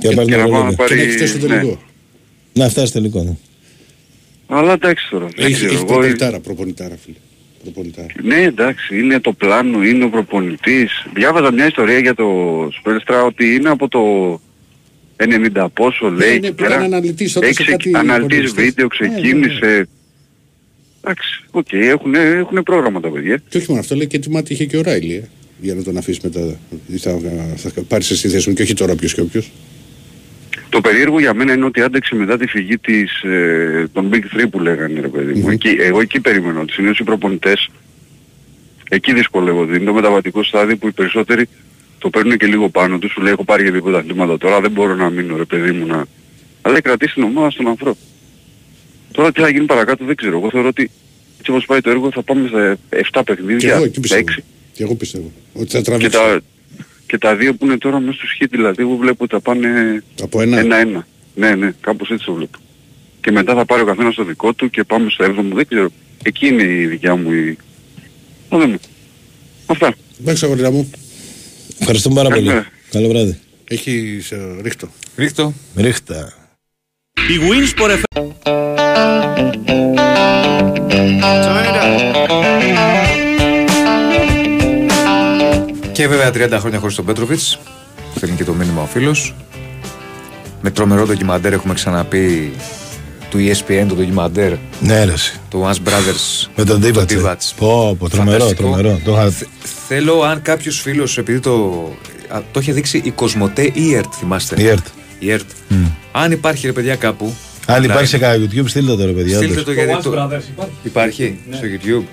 Και 0.00 0.08
να 0.08 0.14
πάρει 0.14 0.28
και 0.28 0.34
την 0.34 0.42
να 0.42 0.48
πάει 0.48 0.62
να 0.62 0.68
Ευρωλίγκα. 0.68 0.84
Και 0.86 0.94
να 0.94 0.96
πάρει... 0.96 1.00
έχει 1.00 1.10
φτάσει 1.16 1.38
στο 1.38 1.46
ναι. 1.46 1.54
τελικό. 1.54 1.82
Να 2.52 2.68
φτάσει 2.68 2.92
τελικό, 2.92 3.22
ναι. 3.22 3.36
Αλλά 4.46 4.72
εντάξει 4.72 5.08
τώρα. 5.10 5.26
δεν 5.36 5.44
Έχει, 5.44 5.54
ξέρω, 5.54 5.66
έχεις 5.70 5.82
εγώ- 5.82 5.86
προπονητάρα, 5.92 6.40
προπονητάρα, 6.40 6.96
φίλε. 7.04 7.16
Προπονητάρα. 7.62 8.06
Ναι, 8.22 8.40
εντάξει, 8.42 8.98
είναι 8.98 9.20
το 9.20 9.32
πλάνο, 9.32 9.84
είναι 9.84 10.04
ο 10.04 10.08
προπονητής. 10.08 11.06
Διάβαζα 11.14 11.52
μια 11.52 11.66
ιστορία 11.66 11.98
για 11.98 12.14
το 12.14 12.28
Σποέλστρα 12.78 13.22
ότι 13.24 13.54
είναι 13.54 13.68
από 13.68 13.88
το 13.88 14.00
90 15.16 15.68
πόσο 15.74 16.08
λέει. 16.10 16.28
ναι, 16.28 16.34
εκεί 16.34 16.48
που 16.48 16.54
πέρα. 16.54 16.68
ήταν 16.74 16.82
αναλυτής 16.82 17.32
τότε 17.32 17.46
Έχει 17.46 17.62
σε 17.64 17.70
κάτι 17.70 17.90
αναλυτής 17.94 18.38
υπολογιστές. 18.50 18.64
βίντεο, 18.64 18.88
Ναι, 19.00 19.06
ναι, 19.06 19.12
ναι. 19.14 19.20
ξεκίνησε. 19.20 19.88
Εντάξει, 21.00 21.44
οκ, 21.50 21.72
έχουν, 21.72 22.14
έχουν 22.14 22.62
πρόγραμμα 22.62 23.00
τα 23.00 23.10
παιδιά. 23.10 23.42
Και 23.48 23.56
όχι 23.58 23.66
μόνο 23.68 23.80
αυτό, 23.80 23.94
λέει 23.96 24.06
και 24.06 24.18
τι 24.18 24.30
μάτι 24.30 24.52
είχε 24.52 24.64
και 24.64 24.76
ο 24.76 24.82
Ράιλι. 24.82 25.14
Ε, 25.14 25.22
για 25.60 25.74
να 25.74 25.82
τον 25.82 25.96
αφήσει 25.96 26.20
μετά. 26.22 26.58
Θα, 26.96 27.18
θα 27.56 27.82
πάρεις 27.88 28.18
στη 28.18 28.28
θέση 28.28 28.48
μου 28.48 28.54
και 28.54 28.62
όχι 28.62 28.74
τώρα 28.74 28.94
ποιος 28.94 29.14
και 29.14 29.20
όποιος. 29.20 29.50
Το 30.68 30.80
περίεργο 30.80 31.20
για 31.20 31.34
μένα 31.34 31.52
είναι 31.52 31.64
ότι 31.64 31.80
άντεξε 31.80 32.14
μετά 32.14 32.36
τη 32.38 32.46
φυγή 32.46 32.78
της, 32.78 33.22
ε, 33.22 33.88
των 33.92 34.10
Big 34.12 34.22
3 34.40 34.46
που 34.50 34.60
λέγανε 34.60 35.00
ρε 35.00 35.08
παιδί 35.08 35.32
μου. 35.32 35.40
Μμμ. 35.40 35.50
Εκεί, 35.50 35.68
εγώ 35.78 36.00
εκεί 36.00 36.20
περιμένω. 36.20 36.60
ότι 36.60 36.72
Συνήθως 36.72 36.98
οι 36.98 37.04
προπονητές 37.04 37.68
εκεί 38.88 39.12
δυσκολεύονται. 39.12 39.76
Είναι 39.76 39.84
το 39.84 39.92
μεταβατικό 39.92 40.42
στάδιο 40.42 40.76
που 40.76 40.88
οι 40.88 40.92
περισσότεροι 40.92 41.48
το 41.98 42.10
παίρνουν 42.10 42.36
και 42.36 42.46
λίγο 42.46 42.68
πάνω 42.68 42.98
τους. 42.98 43.12
Σου 43.12 43.20
λέει 43.22 43.32
έχω 43.32 43.44
πάρει 43.44 43.62
για 43.62 43.72
δύο 43.72 43.82
πρωταθλήματα 43.82 44.38
τώρα, 44.38 44.60
δεν 44.60 44.70
μπορώ 44.70 44.94
να 44.94 45.10
μείνω 45.10 45.36
ρε 45.36 45.44
παιδί 45.44 45.72
μου 45.72 45.86
να... 45.86 46.04
Αλλά 46.62 46.80
κρατήσει 46.80 47.14
την 47.14 47.22
ομάδα 47.22 47.50
στον 47.50 47.66
ανθρώπο. 47.68 47.98
Τώρα 49.12 49.32
τι 49.32 49.40
θα 49.40 49.48
γίνει 49.48 49.64
παρακάτω 49.66 50.04
δεν 50.04 50.14
ξέρω. 50.16 50.36
Εγώ 50.38 50.50
θεωρώ 50.50 50.68
ότι 50.68 50.90
έτσι 51.38 51.50
όπως 51.50 51.64
πάει 51.66 51.80
το 51.80 51.90
έργο 51.90 52.10
θα 52.10 52.22
πάμε 52.22 52.48
στα 52.48 52.76
7 52.90 53.02
Και 53.10 53.22
παιχνίδια, 53.24 53.74
εγώ 53.74 53.84
εκεί 53.84 54.00
στα 54.06 54.16
6. 54.18 54.24
πιστεύω. 54.24 54.46
Και 54.72 54.82
εγώ 54.82 54.94
πιστεύω. 54.94 55.32
Ότι 55.52 55.70
θα 55.70 55.78
Και 55.78 55.84
τραβήξει. 55.84 56.10
τα, 56.18 56.40
και 57.06 57.18
τα 57.18 57.36
δύο 57.36 57.54
που 57.54 57.64
είναι 57.64 57.78
τώρα 57.78 58.00
μέσα 58.00 58.16
στο 58.18 58.26
σχήτη, 58.26 58.56
δηλαδή 58.56 58.82
εγώ 58.82 58.96
βλέπω 58.96 59.24
ότι 59.24 59.34
θα 59.34 59.40
πάνε 59.40 60.02
Από 60.22 60.40
ένα. 60.40 60.58
ένα-ένα. 60.58 61.06
Ναι, 61.34 61.54
ναι, 61.54 61.72
κάπως 61.80 62.10
έτσι 62.10 62.24
το 62.24 62.32
βλέπω. 62.32 62.58
Και 63.20 63.30
μετά 63.30 63.54
θα 63.54 63.64
πάρει 63.64 63.82
ο 63.82 63.84
καθένας 63.84 64.14
το 64.14 64.24
δικό 64.24 64.52
του 64.52 64.70
και 64.70 64.84
πάμε 64.84 65.10
στο 65.10 65.24
7ο, 65.24 65.54
δεν 65.54 65.66
ξέρω. 65.66 65.88
Εκεί 66.22 66.46
είναι 66.46 66.62
η 66.62 66.86
δικιά 66.86 67.16
μου 67.16 67.32
η... 67.32 67.56
Θα 68.48 68.58
δούμε. 68.58 68.78
Αυτά. 69.66 69.94
Εντάξει, 70.20 70.44
αγόρια 70.44 70.70
μου. 70.70 70.90
Ευχαριστούμε 71.78 72.14
πάρα 72.14 72.28
πολύ. 72.28 72.40
Καλημέρα. 72.40 72.66
Καλό 72.90 73.08
βράδυ. 73.08 73.38
Έχει 73.68 74.22
ε, 74.30 74.62
ρίχτο. 74.62 74.88
Ρίχτω. 75.16 75.54
Ρίχτα. 75.76 76.32
Η 77.14 77.38
Winsport 77.50 77.90
FM. 77.90 78.24
Και 86.04 86.10
βέβαια 86.10 86.56
30 86.56 86.58
χρόνια 86.60 86.78
χωρίς 86.78 86.94
τον 86.94 87.04
Πέτροβιτς. 87.04 87.58
Θέλει 88.14 88.32
και 88.32 88.44
το 88.44 88.52
μήνυμα 88.52 88.82
ο 88.82 88.86
φίλος. 88.86 89.34
Με 90.60 90.70
τρομερό 90.70 91.06
ντοκιμαντέρ 91.06 91.52
έχουμε 91.52 91.74
ξαναπεί 91.74 92.52
του 93.30 93.38
E 93.38 93.50
ESPN 93.52 93.84
το 93.88 93.94
ντοκιμαντέρ. 93.94 94.52
Ναι, 94.80 95.04
ρε. 95.04 95.12
εσύ. 95.12 95.40
Το 95.48 95.68
Once 95.70 95.88
Brothers. 95.88 96.48
Με 96.56 96.64
τον 96.64 96.80
Τίβατς. 96.80 97.12
ε. 97.12 97.18
Divac. 97.20 97.54
Πω, 97.56 97.96
πω, 97.98 98.08
τρομερό, 98.08 98.38
Φανταστικό. 98.38 98.62
τρομερό. 98.62 99.00
Το 99.04 99.12
είχα... 99.12 99.32
Θέλω 99.88 100.22
αν 100.22 100.42
κάποιος 100.42 100.80
φίλος, 100.80 101.18
επειδή 101.18 101.40
το, 101.40 101.84
α, 102.28 102.40
το 102.52 102.60
είχε 102.60 102.72
δείξει 102.72 103.00
η 103.04 103.10
Κοσμοτέ 103.10 103.62
ή 103.62 103.72
η 103.74 103.94
ΕΡΤ, 103.94 104.12
θυμάστε. 104.18 104.62
Η 104.62 104.66
ΕΡΤ. 104.66 104.86
Η 105.18 105.30
ΕΡΤ. 105.30 105.48
Αν 106.12 106.32
υπάρχει 106.32 106.66
ρε 106.66 106.72
παιδιά 106.72 106.96
κάπου. 106.96 107.34
Αν 107.66 107.80
online, 107.82 107.84
υπάρχει 107.84 108.06
σε 108.06 108.18
κανένα 108.18 108.44
YouTube, 108.44 108.64
στείλτε 108.68 108.90
το 108.90 108.96
τώρα, 108.96 109.12
παιδιά. 109.12 109.36
Στείλτε 109.36 109.52
όντως. 109.60 109.64
το 109.64 109.72
γιατί. 109.72 110.02
Το... 110.02 110.28
Υπάρχει 110.82 111.38
στο 111.52 111.64
YouTube. 111.64 112.04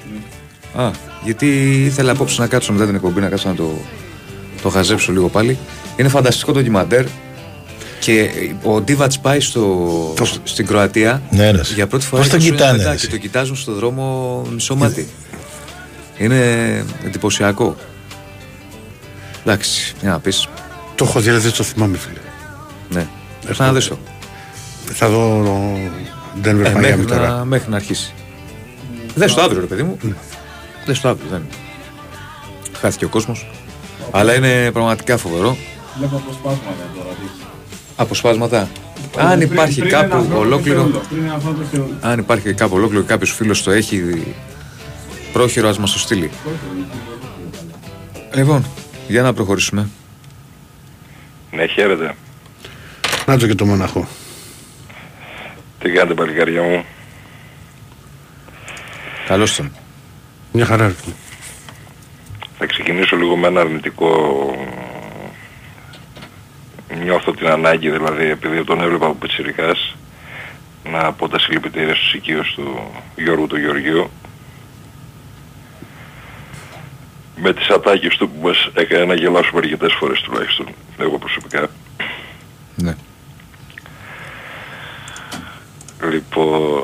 Α, 0.81 0.91
γιατί 1.23 1.71
ήθελα 1.85 2.11
απόψε 2.11 2.41
να 2.41 2.47
κάτσω 2.47 2.73
μετά 2.73 2.85
την 2.85 2.95
εκπομπή 2.95 3.19
να 3.19 3.27
κάτσω 3.29 3.49
να 3.49 3.55
το, 3.55 3.71
το 4.61 4.69
χαζέψω 4.69 5.11
λίγο 5.11 5.29
πάλι. 5.29 5.57
Είναι 5.95 6.09
φανταστικό 6.09 6.51
ντοκιμαντέρ. 6.51 7.05
Και 7.99 8.29
ο 8.63 8.81
Ντίβατς 8.81 9.19
πάει 9.19 9.39
στο, 9.39 10.13
στην 10.43 10.65
Κροατία 10.65 11.21
Ναι, 11.29 11.51
ρε, 11.51 11.59
εσύ. 11.59 11.73
για 11.73 11.87
πρώτη 11.87 12.05
φορά. 12.05 12.21
Πώς 12.21 12.31
τον 12.31 12.39
20 12.39 12.43
κοιτάνε, 12.43 12.71
μετά 12.77 12.83
ρε, 12.83 12.89
και 12.89 12.95
εσύ. 12.95 13.09
το 13.09 13.17
κοιτάζουν 13.17 13.55
στο 13.55 13.73
δρόμο 13.73 14.41
μισό 14.53 14.75
μάτι. 14.75 15.07
Είναι 16.17 16.37
εντυπωσιακό. 17.05 17.75
Εντάξει, 19.45 19.93
για 20.01 20.09
να 20.09 20.19
πεις. 20.19 20.47
Το 20.95 21.05
έχω 21.05 21.19
δει, 21.19 21.29
αλλά 21.29 21.39
δεν 21.39 21.51
το 21.51 21.63
θυμάμαι, 21.63 21.97
φίλε. 21.97 22.19
Ναι. 22.89 23.07
Θα 23.53 23.65
να 23.65 23.73
δεις 23.73 23.87
το. 23.87 23.97
Θα 24.93 25.09
δω 25.09 25.43
Denver 26.43 26.63
Ε, 26.65 26.71
Miami 26.71 26.79
μέχρι, 26.79 27.05
τώρα. 27.05 27.29
να, 27.29 27.45
μέχρι 27.45 27.69
να 27.69 27.75
αρχίσει. 27.75 28.13
Δες 29.15 29.33
το 29.33 29.41
αύριο, 29.41 29.59
ρε 29.59 29.65
παιδί 29.65 29.83
μου. 29.83 29.97
Δες 30.85 30.99
το 30.99 31.09
αύριο, 31.09 31.27
δεν. 31.29 31.45
Χάθηκε 32.79 33.05
ο 33.05 33.09
κόσμος. 33.09 33.47
Αλλά 34.11 34.35
είναι 34.35 34.71
πραγματικά 34.71 35.17
φοβερό. 35.17 35.57
Βλέπω 35.97 36.15
αποσπάσματα 36.15 36.89
τώρα. 36.95 37.09
Αποσπάσματα. 37.95 38.69
Αν 39.17 39.41
υπάρχει 39.41 39.79
Πριν 39.79 39.93
ένα 39.93 40.01
κάπου 40.01 40.23
χρόνο 40.25 40.37
ολόκληρο. 40.39 40.83
το 40.83 41.01
Πριν 41.09 41.23
ένα 41.23 41.39
χρόνο 41.41 41.57
το 41.57 41.63
Θεό. 41.71 41.89
Αν 42.01 42.19
υπάρχει 42.19 42.53
κάπου 42.53 42.75
ολόκληρο 42.75 43.01
και 43.01 43.07
κάποιος 43.07 43.31
φίλος 43.31 43.63
το 43.63 43.71
έχει 43.71 44.23
πρόχειρο, 45.33 45.69
ας 45.69 45.77
μας 45.77 45.91
το 45.91 45.99
στείλει. 45.99 46.31
Λοιπόν, 48.35 48.65
για 49.07 49.21
να 49.21 49.33
προχωρήσουμε. 49.33 49.89
Ναι, 51.51 51.67
χαίρετε. 51.67 52.15
Να 53.25 53.37
το 53.37 53.47
και 53.47 53.55
το 53.55 53.65
μοναχό. 53.65 54.07
Τι 55.79 55.89
κάνετε 55.89 56.13
παλικάρια 56.13 56.61
μου; 56.61 56.83
Καλώς 59.27 59.55
τον. 59.55 59.71
Μια 60.51 60.65
χαρά. 60.65 60.87
ρε 60.87 60.93
φίλε. 60.93 61.13
Θα 62.57 62.65
ξεκινήσω 62.65 63.15
λίγο 63.15 63.35
με 63.35 63.47
ένα 63.47 63.61
αρνητικό... 63.61 64.09
Νιώθω 67.03 67.31
την 67.31 67.47
ανάγκη 67.47 67.89
δηλαδή 67.89 68.25
επειδή 68.25 68.63
τον 68.63 68.81
έβλεπα 68.81 69.05
από 69.05 69.15
Πετσιρικάς 69.15 69.95
να 70.83 71.13
πω 71.13 71.29
τα 71.29 71.39
συλληπιτήρια 71.39 71.95
στους 71.95 72.13
οικείους 72.13 72.53
του 72.53 72.91
Γιώργου 73.15 73.47
του 73.47 73.57
Γεωργίου 73.57 74.09
με 77.35 77.53
τις 77.53 77.69
ατάκες 77.69 78.17
του 78.17 78.29
που 78.29 78.47
μας 78.47 78.69
έκανε 78.73 79.05
να 79.05 79.13
γελάσουμε 79.13 79.59
αρκετές 79.59 79.93
φορές 79.93 80.21
τουλάχιστον 80.21 80.67
εγώ 80.97 81.17
προσωπικά. 81.17 81.69
Ναι. 82.75 82.95
Λοιπόν, 86.11 86.83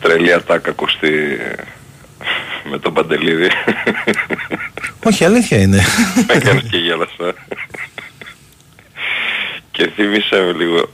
τρελή 0.00 0.32
ατάκα 0.32 0.72
κοστί 0.72 1.38
με 2.70 2.78
τον 2.78 2.92
Παντελίδη. 2.92 3.48
Όχι, 5.04 5.24
αλήθεια 5.24 5.58
είναι. 5.58 5.82
Με 6.26 6.34
έκανες 6.34 6.62
και 6.70 6.76
γέλασα. 6.76 7.34
και 9.70 9.90
θύμισα 9.94 10.36
με 10.36 10.52
λίγο 10.52 10.88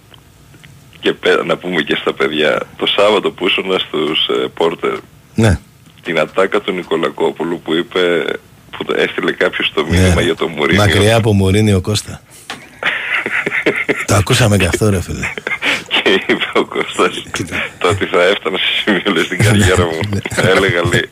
και 1.00 1.12
πέ- 1.12 1.44
να 1.44 1.56
πούμε 1.56 1.82
και 1.82 1.96
στα 2.00 2.12
παιδιά 2.12 2.62
το 2.76 2.86
Σάββατο 2.86 3.30
που 3.30 3.46
ήσουν 3.46 3.78
στους 3.78 4.28
ε, 4.28 4.48
Πόρτερ 4.54 4.96
ναι. 5.34 5.58
την 6.02 6.18
ατάκα 6.18 6.60
του 6.60 6.72
Νικολακόπουλου 6.72 7.60
που 7.60 7.74
είπε 7.74 8.24
που 8.70 8.84
το 8.84 8.94
έστειλε 8.96 9.32
κάποιος 9.32 9.72
το 9.74 9.84
μήνυμα 9.84 10.14
ναι. 10.14 10.22
για 10.22 10.34
το 10.34 10.48
Μουρίνιο 10.48 10.82
Μακριά 10.84 11.16
από 11.16 11.32
Μουρίνι 11.32 11.72
ο 11.72 11.80
Κώστα. 11.80 12.20
το 14.06 14.14
ακούσαμε 14.14 14.56
και 14.56 14.66
αυτό, 14.66 14.90
ρε 14.90 15.00
φίλε. 15.00 15.32
Και 16.04 16.10
είπε 16.26 16.44
ο 16.54 16.64
Κώστας 16.64 17.22
το 17.78 17.88
ότι 17.88 18.04
θα 18.04 18.22
έφτανα 18.22 18.58
σε 18.58 18.64
σημείο 18.84 19.02
λέει, 19.14 19.24
στην 19.24 19.38
καριέρα 19.38 19.84
μου 19.84 20.20
έλεγα 20.36 20.80
λέει 20.92 21.10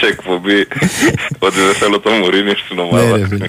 σε 0.00 0.06
εκπομπή 0.06 0.66
ότι 1.38 1.60
δεν 1.60 1.74
θέλω 1.74 2.00
το 2.00 2.10
Μουρίνιο 2.10 2.56
στην 2.56 2.76
Ναι, 2.76 2.82
ομάδα 2.82 3.16
ρε 3.16 3.26
φίλε. 3.26 3.46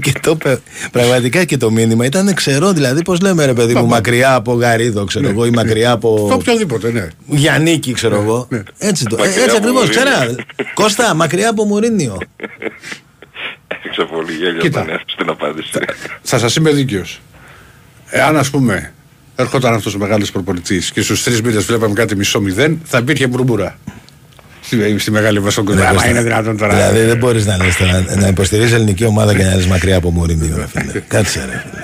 και 0.00 0.12
το 0.20 0.30
είπε, 0.30 0.60
πραγματικά 0.90 1.44
και 1.44 1.56
το 1.56 1.70
μήνυμα 1.70 2.04
ήταν 2.04 2.34
ξερό, 2.34 2.72
δηλαδή 2.72 3.02
πώς 3.02 3.20
λέμε 3.20 3.44
ρε 3.46 3.52
παιδί 3.52 3.74
μου, 3.74 3.86
μακριά 3.86 4.34
από 4.34 4.52
Γαρίδο, 4.52 5.04
ξέρω 5.04 5.28
εγώ, 5.28 5.46
ή 5.46 5.50
μακριά 5.50 5.88
Το 5.88 5.94
από 5.94 6.28
οποιοδήποτε, 6.32 6.90
ναι. 6.90 7.08
Γιαννίκη, 7.26 7.92
ξέρω 7.92 8.16
εγώ. 8.20 8.48
Έτσι, 8.78 9.04
το, 9.04 9.16
ε, 9.16 9.18
Μακριά 9.18 9.42
έτσι 9.42 9.56
από 9.56 9.66
ακριβώς, 9.66 9.86
Μουρίνιο. 9.86 10.04
ξέρα. 10.04 10.34
Κώστα, 10.74 11.14
μακριά 11.14 11.48
από 11.50 11.64
Μουρίνιο. 11.64 12.18
Έριξα 13.68 14.04
πολύ 14.04 14.32
γέλιο 14.32 14.60
Κοίτα. 14.60 14.80
όταν 14.80 14.94
έφτασε 14.94 15.16
την 15.16 15.28
απάντηση 15.28 15.70
Θα 16.22 16.38
σας 16.38 16.56
είμαι 16.56 16.70
δίκαιος. 16.70 17.20
Εάν 18.10 18.36
ας 18.36 18.50
πούμε 18.50 18.92
έρχονταν 19.36 19.74
αυτός 19.74 19.94
ο 19.94 19.98
μεγάλος 19.98 20.30
προπονητής 20.30 20.90
και 20.90 21.02
στους 21.02 21.22
τρεις 21.22 21.42
μήνες 21.42 21.64
βλέπαμε 21.64 21.94
κάτι 21.94 22.16
μισό 22.16 22.40
μηδέν, 22.40 22.80
θα 22.84 22.98
υπήρχε 22.98 23.26
μπουρμπούρα. 23.26 23.78
Στη, 24.60 24.98
στη 24.98 25.10
μεγάλη 25.10 25.38
Βασόγκο. 25.40 25.74
Ναι, 25.74 25.80
Άμα 25.82 25.92
Κώστα. 25.92 26.08
είναι 26.08 26.22
δυνατόν 26.22 26.56
τώρα. 26.56 26.74
Δηλαδή 26.74 27.00
δεν 27.00 27.16
μπορείς 27.16 27.46
να 27.46 27.56
λες 27.56 27.76
τώρα, 27.76 28.04
να 28.16 28.26
υποστηρίζει 28.28 28.74
ελληνική 28.74 29.04
ομάδα 29.04 29.34
και 29.36 29.42
να 29.42 29.54
λες 29.54 29.66
μακριά 29.66 29.96
από 29.96 30.10
Μουρίνιο, 30.10 30.56
ρε 30.56 30.66
φίλε. 30.66 31.00
Κάτσε 31.08 31.48
ρε 31.50 31.62
φίλε. 31.70 31.82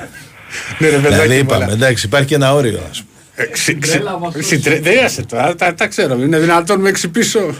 Ναι, 0.78 0.88
ρε, 0.88 0.96
παιδάκι, 1.02 1.22
Δηλαδή 1.22 1.40
είπαμε, 1.40 1.64
αλλά- 1.64 1.72
εντάξει, 1.72 2.06
υπάρχει 2.06 2.26
και 2.26 2.34
ένα 2.34 2.54
όριο, 2.54 2.80
ας 2.90 2.98
πούμε. 3.02 3.08
Ε, 3.34 3.44
ξυ- 3.52 3.78
ξυ- 3.80 4.02
συντρε- 4.38 4.82
Δεν 4.82 5.06
είσαι 5.06 5.22
τώρα, 5.22 5.54
τα, 5.54 5.74
τα 5.74 5.86
ξέρω. 5.86 6.18
Είναι 6.22 6.38
δυνατόν 6.38 6.80
με 6.80 6.88
έξι 6.88 7.08
πίσω. 7.08 7.54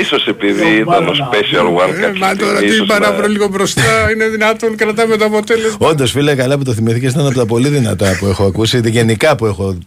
Ίσως 0.00 0.26
επειδή 0.26 0.76
ήταν 0.80 1.08
ο 1.08 1.12
Special 1.12 1.84
One 1.86 1.94
Ε, 1.94 2.00
κάποια 2.00 2.26
Μα 2.26 2.36
τώρα 2.36 2.50
στιγμή, 2.56 2.58
τι 2.58 2.66
ίσως 2.74 2.84
είπα 2.86 2.98
να 2.98 3.10
να- 3.10 3.16
βρω 3.16 3.26
λίγο 3.26 3.48
μπροστά. 3.48 4.10
Είναι 4.14 4.28
δυνατόν, 4.28 4.76
κρατάμε 4.76 5.16
το 5.16 5.24
αποτέλεσμα. 5.24 5.76
Όντως, 5.88 6.10
φίλε, 6.10 6.34
καλά 6.34 6.58
που 6.58 6.64
το 6.64 6.72
θυμηθήκες, 6.72 7.12
ήταν 7.12 7.26
από 7.26 7.34
τα 7.34 7.46
πολύ 7.46 7.68
δυνατά 7.68 8.16
που 8.18 8.26
έχω 8.26 8.44
ακούσει, 8.44 8.76
είτε 8.78 8.88
γενικά 8.88 9.36
που 9.36 9.46
έχω. 9.46 9.78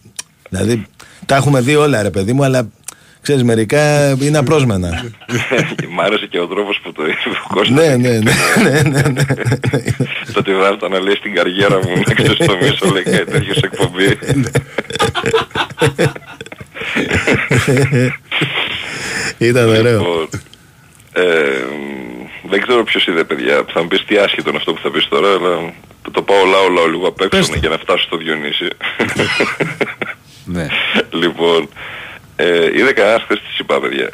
Δηλαδή, 0.48 0.86
τα 1.26 1.36
έχουμε 1.36 1.60
δει 1.60 1.74
όλα, 1.76 2.02
ρε 2.02 2.10
παιδί 2.10 2.32
μου, 2.32 2.44
αλλά 2.44 2.68
ξέρεις, 3.26 3.42
μερικά 3.42 4.10
είναι 4.20 4.38
απρόσμενα. 4.38 5.04
Μ' 5.94 6.00
άρεσε 6.00 6.26
και 6.26 6.38
ο 6.40 6.46
τρόπος 6.46 6.80
που 6.82 6.92
το 6.92 7.06
είπε 7.06 7.30
ο 7.44 7.54
Κώστας. 7.54 7.76
ναι, 7.78 7.96
ναι, 7.96 8.18
ναι, 8.18 8.32
ναι, 8.62 8.80
ναι, 8.82 9.02
ναι. 9.08 9.24
Το 10.32 10.38
ότι 10.38 10.50
θα 10.50 10.66
έρθω 10.66 10.88
να 10.88 11.00
λέει 11.00 11.14
στην 11.14 11.34
καριέρα 11.34 11.76
μου 11.76 12.02
να 12.06 12.14
ξεστομίσω 12.14 12.86
λέει 12.92 13.02
κάτι 13.02 13.30
τέτοιος 13.30 13.56
σε 13.56 13.66
εκπομπή. 13.66 14.18
Ήταν 19.48 19.68
ωραίο. 19.68 19.98
Λοιπόν, 19.98 20.28
ε, 21.12 21.22
δεν 22.50 22.62
ξέρω 22.62 22.84
ποιος 22.84 23.06
είδε 23.06 23.24
παιδιά. 23.24 23.64
Θα 23.72 23.82
μου 23.82 23.88
πεις 23.88 24.04
τι 24.04 24.16
άσχετο 24.16 24.48
είναι 24.48 24.58
αυτό 24.58 24.72
που 24.72 24.80
θα 24.82 24.90
πεις 24.90 25.08
τώρα, 25.08 25.28
αλλά 25.28 25.72
το 26.12 26.22
πάω 26.22 26.44
λάω 26.44 26.68
λάω 26.68 26.86
λίγο 26.86 27.08
απ' 27.08 27.20
έξω 27.20 27.54
για 27.54 27.68
να 27.68 27.78
φτάσω 27.78 28.04
στο 28.04 28.16
Διονύση. 28.16 28.68
Ναι. 30.44 30.66
λοιπόν, 31.22 31.68
ε, 32.36 32.78
είδε 32.78 32.92
κανένας 32.92 33.22
χθες 33.22 33.38
τη 33.38 33.46
Τσιπά 33.52 33.80
παιδιά. 33.80 34.10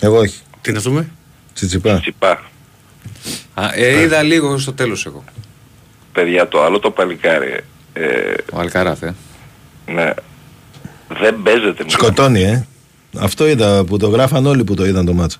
Εγώ 0.00 0.18
όχι. 0.18 0.40
Τι 0.60 0.72
να 0.72 0.80
δούμε; 0.80 1.10
Τσιτσιπά. 1.54 1.98
Τσιπά. 2.00 2.42
Α, 3.54 3.70
ε, 3.74 4.00
είδα 4.00 4.22
λίγο 4.22 4.58
στο 4.58 4.72
τέλος 4.72 5.06
εγώ. 5.06 5.24
Παιδιά 6.12 6.48
το 6.48 6.62
άλλο 6.62 6.78
το 6.78 6.90
παλικάρι. 6.90 7.60
Ε, 7.92 8.34
Ο 8.52 8.58
Αλκαράθ, 8.58 9.02
ε. 9.02 9.14
ναι. 9.86 10.10
Δεν 11.08 11.42
παίζεται. 11.42 11.82
μου 11.84 11.90
Σκοτώνει, 11.90 12.42
ε. 12.42 12.66
Αυτό 13.18 13.48
είδα 13.48 13.84
που 13.84 13.96
το 13.96 14.08
γράφαν 14.08 14.46
όλοι 14.46 14.64
που 14.64 14.74
το 14.74 14.86
είδαν 14.86 15.06
το 15.06 15.12
μάτσο. 15.12 15.38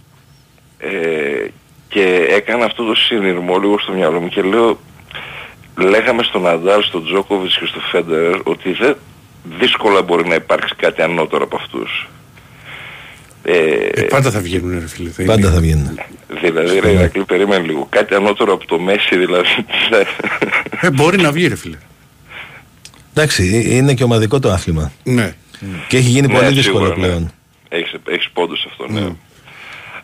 Ε, 0.78 1.46
και 1.88 2.26
έκανα 2.30 2.64
αυτό 2.64 2.84
το 2.84 2.94
συνειρμό 2.94 3.58
λίγο 3.58 3.78
στο 3.78 3.92
μυαλό 3.92 4.20
μου 4.20 4.28
και 4.28 4.42
λέω 4.42 4.78
λέγαμε 5.76 6.22
στον 6.22 6.46
Αντάλ, 6.46 6.82
στον 6.82 7.04
Τζόκοβιτς 7.04 7.58
και 7.58 7.66
στο 7.66 7.80
Φέντερ 7.80 8.40
ότι 8.42 8.72
δεν, 8.72 8.96
δύσκολα 9.58 10.02
μπορεί 10.02 10.28
να 10.28 10.34
υπάρξει 10.34 10.74
κάτι 10.76 11.02
ανώτερο 11.02 11.44
από 11.44 11.56
αυτούς. 11.56 12.08
Ε, 13.42 13.56
Ε, 13.94 14.02
πάντα 14.02 14.30
θα 14.30 14.40
βγαίνουν 14.40 14.78
ρε 14.80 14.86
φίλε. 14.88 15.08
θα 15.10 15.22
Πάντα 15.24 15.40
είναι. 15.46 15.54
θα 15.54 15.60
βγαίνουν. 15.60 15.98
δηλαδή 16.42 16.78
ρε 16.80 16.90
Ηρακλή 16.92 17.24
περίμενε 17.24 17.64
λίγο. 17.66 17.86
Κάτι 17.90 18.14
ανώτερο 18.14 18.52
από 18.52 18.66
το 18.66 18.78
Μέση 18.78 19.16
δηλαδή. 19.18 19.48
Ε, 20.80 20.90
μπορεί 20.90 21.20
να 21.20 21.32
βγει 21.32 21.46
ρε 21.48 21.56
φίλε. 21.56 21.76
Εντάξει, 23.14 23.62
ε, 23.70 23.74
είναι 23.76 23.94
και 23.94 24.04
ομαδικό 24.04 24.38
το 24.38 24.50
άθλημα. 24.50 24.92
Ναι. 25.04 25.34
Και 25.88 25.96
έχει 25.96 26.08
γίνει 26.08 26.26
Ναι, 26.26 26.34
πολύ 26.34 26.52
δύσκολο 26.52 26.84
σίγουρα, 26.84 26.88
ναι. 27.00 27.06
πλέον. 27.06 27.32
Έχεις, 27.68 27.94
έχεις 28.08 28.30
πόντους 28.32 28.60
σε 28.60 28.66
αυτό, 28.70 28.92
ναι. 28.92 29.08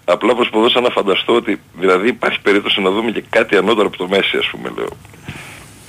Απλά 0.05 0.35
προσπαθούσα 0.35 0.81
να 0.81 0.90
φανταστώ 0.90 1.35
ότι 1.35 1.61
δηλαδή 1.81 2.09
υπάρχει 2.09 2.40
περίπτωση 2.40 2.81
να 2.81 2.90
δούμε 2.90 3.11
και 3.11 3.22
κάτι 3.31 3.57
ανώτερο 3.57 3.87
από 3.87 3.96
το 3.96 4.09
Μέση 4.09 4.37
ας 4.37 4.46
πούμε 4.50 4.72
λέω. 4.76 4.88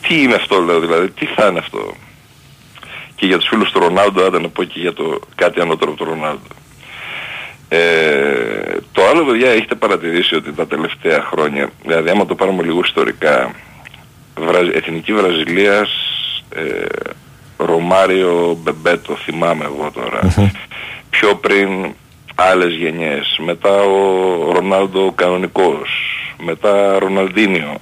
Τι 0.07 0.21
είναι 0.21 0.35
αυτό 0.35 0.59
λέω 0.61 0.79
δηλαδή, 0.79 1.09
τι 1.09 1.25
θα 1.25 1.47
είναι 1.47 1.59
αυτό; 1.59 1.95
Και 3.21 3.27
για 3.27 3.37
τους 3.37 3.47
φίλους 3.47 3.71
του 3.71 3.79
Ρονάλντο, 3.79 4.25
άντε 4.25 4.39
να 4.39 4.49
πω 4.49 4.63
και 4.63 4.79
για 4.79 4.93
το 4.93 5.19
κάτι 5.35 5.61
ανώτερο 5.61 5.91
από 5.91 6.03
τον 6.03 6.13
Ρονάλντο. 6.13 6.47
Ε, 7.69 8.77
το 8.91 9.05
άλλο 9.07 9.23
παιδιά 9.25 9.49
έχετε 9.49 9.75
παρατηρήσει 9.75 10.35
ότι 10.35 10.53
τα 10.53 10.67
τελευταία 10.67 11.21
χρόνια, 11.31 11.69
δηλαδή 11.85 12.09
άμα 12.09 12.25
το 12.25 12.35
πάρουμε 12.35 12.63
λίγο 12.63 12.79
ιστορικά, 12.85 13.51
Βραζ- 14.39 14.75
Εθνική 14.75 15.13
Βραζιλίας, 15.13 15.89
ε, 16.55 16.85
Ρωμάριο 17.57 18.57
Μπεμπέτο, 18.61 19.15
θυμάμαι 19.15 19.65
εγώ 19.65 19.91
τώρα. 19.93 20.19
Πιο 21.09 21.35
πριν 21.35 21.93
άλλες 22.35 22.73
γενιές. 22.73 23.39
Μετά 23.45 23.81
ο 23.81 24.51
Ρονάλντο 24.53 25.05
ο 25.05 25.11
κανονικός. 25.11 25.89
Μετά 26.43 26.99
Ροναλντίνιο. 26.99 27.77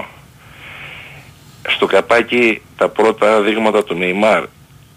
Στο 1.68 1.86
καπάκι 1.86 2.62
τα 2.78 2.90
πρώτα 2.90 3.42
δείγματα 3.42 3.84
του 3.84 3.96
Νεϊμάρ. 3.96 4.44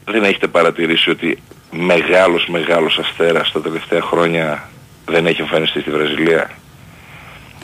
Δεν 0.04 0.24
έχετε 0.24 0.46
παρατηρήσει 0.46 1.10
ότι 1.10 1.38
μεγάλος 1.70 2.46
μεγάλος 2.48 2.98
αστέρας 2.98 3.52
τα 3.52 3.60
τελευταία 3.60 4.00
χρόνια 4.00 4.68
δεν 5.06 5.26
έχει 5.26 5.40
εμφανιστεί 5.40 5.80
στη 5.80 5.90
Βραζιλία; 5.90 6.50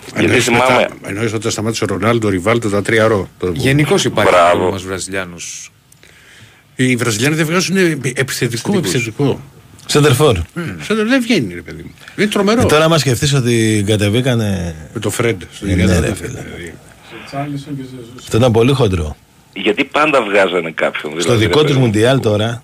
Γιατί 0.06 0.24
Εννοείς, 0.24 0.44
θυμάμαι... 0.44 0.64
μετά, 0.72 1.08
εννοείς 1.08 1.32
όταν 1.32 1.50
σταμάτησε 1.50 1.84
ο 1.84 1.86
Ρονάλντο, 1.86 2.26
ο 2.26 2.30
Ριβάλτο, 2.30 2.68
τα 2.68 2.82
τρία 2.82 3.06
ρο. 3.06 3.28
Το- 3.38 3.52
Γενικώς 3.54 4.04
υπάρχει 4.04 4.30
Μπράβο. 4.30 4.50
πρόβλημα 4.50 4.76
στους 4.76 4.88
Βραζιλιάνους. 4.88 5.72
Οι 6.76 6.96
Βραζιλιάνοι 6.96 7.34
δεν 7.34 7.46
βγάζουν 7.46 7.76
επιθετικό. 8.14 8.76
επιθετικό. 8.78 9.40
Σεντερφόρ. 9.86 10.36
Σαν 10.80 10.96
το 10.96 11.06
δεν 11.06 11.20
βγαίνει 11.22 11.54
ρε 11.54 11.60
παιδί 11.62 11.82
μου. 11.82 11.94
Είναι 12.16 12.26
τρομερό. 12.28 12.60
Ε, 12.60 12.64
τώρα, 12.64 12.84
άμα 12.84 12.98
σκεφτείς 12.98 13.32
ότι 13.34 13.84
κατεβήκανε. 13.86 14.74
Με 14.94 15.00
το 15.00 15.10
Φρεντ. 15.10 15.42
στην 15.52 15.68
Ε, 15.68 15.74
ναι, 15.74 15.82
Ινδιάνα. 15.82 16.06
ρε, 16.06 16.14
φίλε. 16.14 16.28
Δηλαδή. 16.28 16.74
Ριτσάρλισον 17.08 17.76
και 17.76 17.82
σε 17.82 17.88
Ζεσούς. 17.90 18.12
Αυτό 18.18 18.36
ήταν 18.36 18.52
πολύ 18.52 18.72
χοντρό. 18.72 19.16
Γιατί 19.62 19.84
πάντα 19.84 20.22
βγάζανε 20.22 20.70
κάποιον. 20.70 21.12
Στο 21.12 21.20
δηλαδή, 21.20 21.46
δικό 21.46 21.58
ρε 21.60 21.64
τους 21.64 21.74
παιδί 21.74 21.78
μου. 21.78 21.84
Μουντιάλ 21.84 22.20
τώρα. 22.20 22.62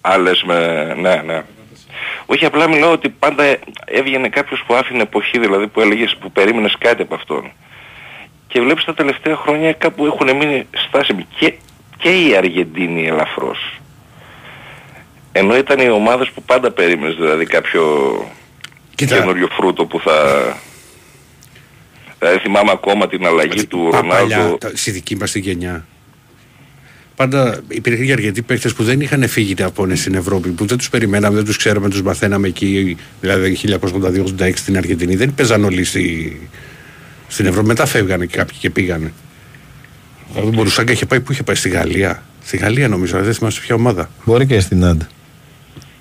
Άλλες 0.00 0.42
με... 0.42 0.94
Ναι, 1.00 1.22
ναι. 1.26 1.42
Όχι 2.26 2.44
απλά 2.44 2.68
μιλάω 2.68 2.92
ότι 2.92 3.08
πάντα 3.08 3.44
έβγαινε 3.84 4.28
κάποιος 4.28 4.64
που 4.66 4.74
άφηνε 4.74 5.02
εποχή, 5.02 5.38
δηλαδή 5.38 5.66
που 5.66 5.80
έλεγες 5.80 6.16
που 6.20 6.32
περίμενες 6.32 6.76
κάτι 6.78 7.02
από 7.02 7.14
αυτόν. 7.14 7.50
Και 8.48 8.60
βλέπεις 8.60 8.84
τα 8.84 8.94
τελευταία 8.94 9.36
χρόνια 9.36 9.72
κάπου 9.72 10.06
έχουν 10.06 10.36
μείνει 10.36 10.66
στάσιμοι 10.88 11.26
και, 11.38 11.54
και 11.98 12.08
η 12.08 12.36
Αργεντίνη 12.36 13.06
ελαφρώς. 13.06 13.80
Ενώ 15.32 15.56
ήταν 15.56 15.80
οι 15.80 15.90
ομάδες 15.90 16.30
που 16.30 16.42
πάντα 16.42 16.70
περίμενες 16.70 17.16
δηλαδή 17.16 17.46
κάποιο 17.46 17.82
Κοίτα. 18.94 19.18
καινούριο 19.18 19.48
φρούτο 19.50 19.84
που 19.84 20.00
θα... 20.00 20.14
Δηλαδή 22.18 22.38
θυμάμαι 22.38 22.70
ακόμα 22.70 23.08
την 23.08 23.26
αλλαγή 23.26 23.66
του 23.66 23.88
Πα- 23.90 24.04
παλιά, 24.04 24.36
Ρονάλντο. 24.36 24.58
τα- 24.58 24.70
στη 24.74 24.90
δική 24.90 25.16
μας 25.16 25.30
τη 25.30 25.38
γενιά. 25.40 25.86
Πάντα 27.16 27.60
υπήρχαν 27.68 28.06
και 28.06 28.12
αρκετοί 28.12 28.42
παίκτες 28.42 28.72
που 28.74 28.84
δεν 28.84 29.00
είχαν 29.00 29.28
φύγει 29.28 29.54
από 29.62 29.84
είναι 29.84 29.94
στην 29.94 30.14
Ευρώπη, 30.14 30.48
που 30.48 30.66
δεν 30.66 30.78
τους 30.78 30.90
περιμέναμε, 30.90 31.36
δεν 31.36 31.44
τους 31.44 31.56
ξέραμε, 31.56 31.88
τους 31.88 32.02
μαθαίναμε 32.02 32.48
εκεί, 32.48 32.96
δηλαδή 33.20 33.58
1982-86 34.40 34.52
στην 34.54 34.76
Αργεντινή. 34.76 35.16
Δεν 35.16 35.34
παίζαν 35.34 35.64
όλοι 35.64 35.84
στη, 35.84 36.40
στην 37.28 37.46
Ευρώπη. 37.46 37.66
Μετά 37.66 37.86
φεύγανε 37.86 38.26
και 38.26 38.36
κάποιοι 38.36 38.58
και 38.58 38.70
πήγανε. 38.70 39.12
Δηλαδή 40.32 40.56
μπορούσαν 40.56 40.84
και 40.86 40.92
είχε 40.92 41.06
πάει, 41.06 41.20
πού 41.20 41.32
είχε 41.32 41.42
πάει, 41.42 41.56
στη 41.56 41.68
Γαλλία. 41.68 42.22
Στη 42.44 42.56
Γαλλία 42.56 42.88
νομίζω, 42.88 43.22
δεν 43.22 43.34
θυμάσαι 43.34 43.60
ποια 43.60 43.74
ομάδα. 43.74 44.10
Μπορεί 44.24 44.46
και 44.46 44.60
στην 44.60 44.84
Αντ. 44.84 45.00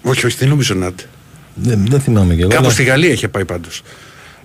Όχι, 0.01 0.25
όχι, 0.25 0.38
δεν 0.39 0.49
νομίζω 0.49 0.73
να. 0.73 0.91
Δεν, 1.53 1.86
δεν 1.89 1.99
θυμάμαι 2.01 2.34
κι 2.36 2.41
εγώ. 2.41 2.49
Κάπου 2.49 2.63
αλλά- 2.63 2.73
στη 2.73 2.84
Γαλλία 2.84 3.12
είχε 3.12 3.27
πάει 3.27 3.45
πάντως. 3.45 3.82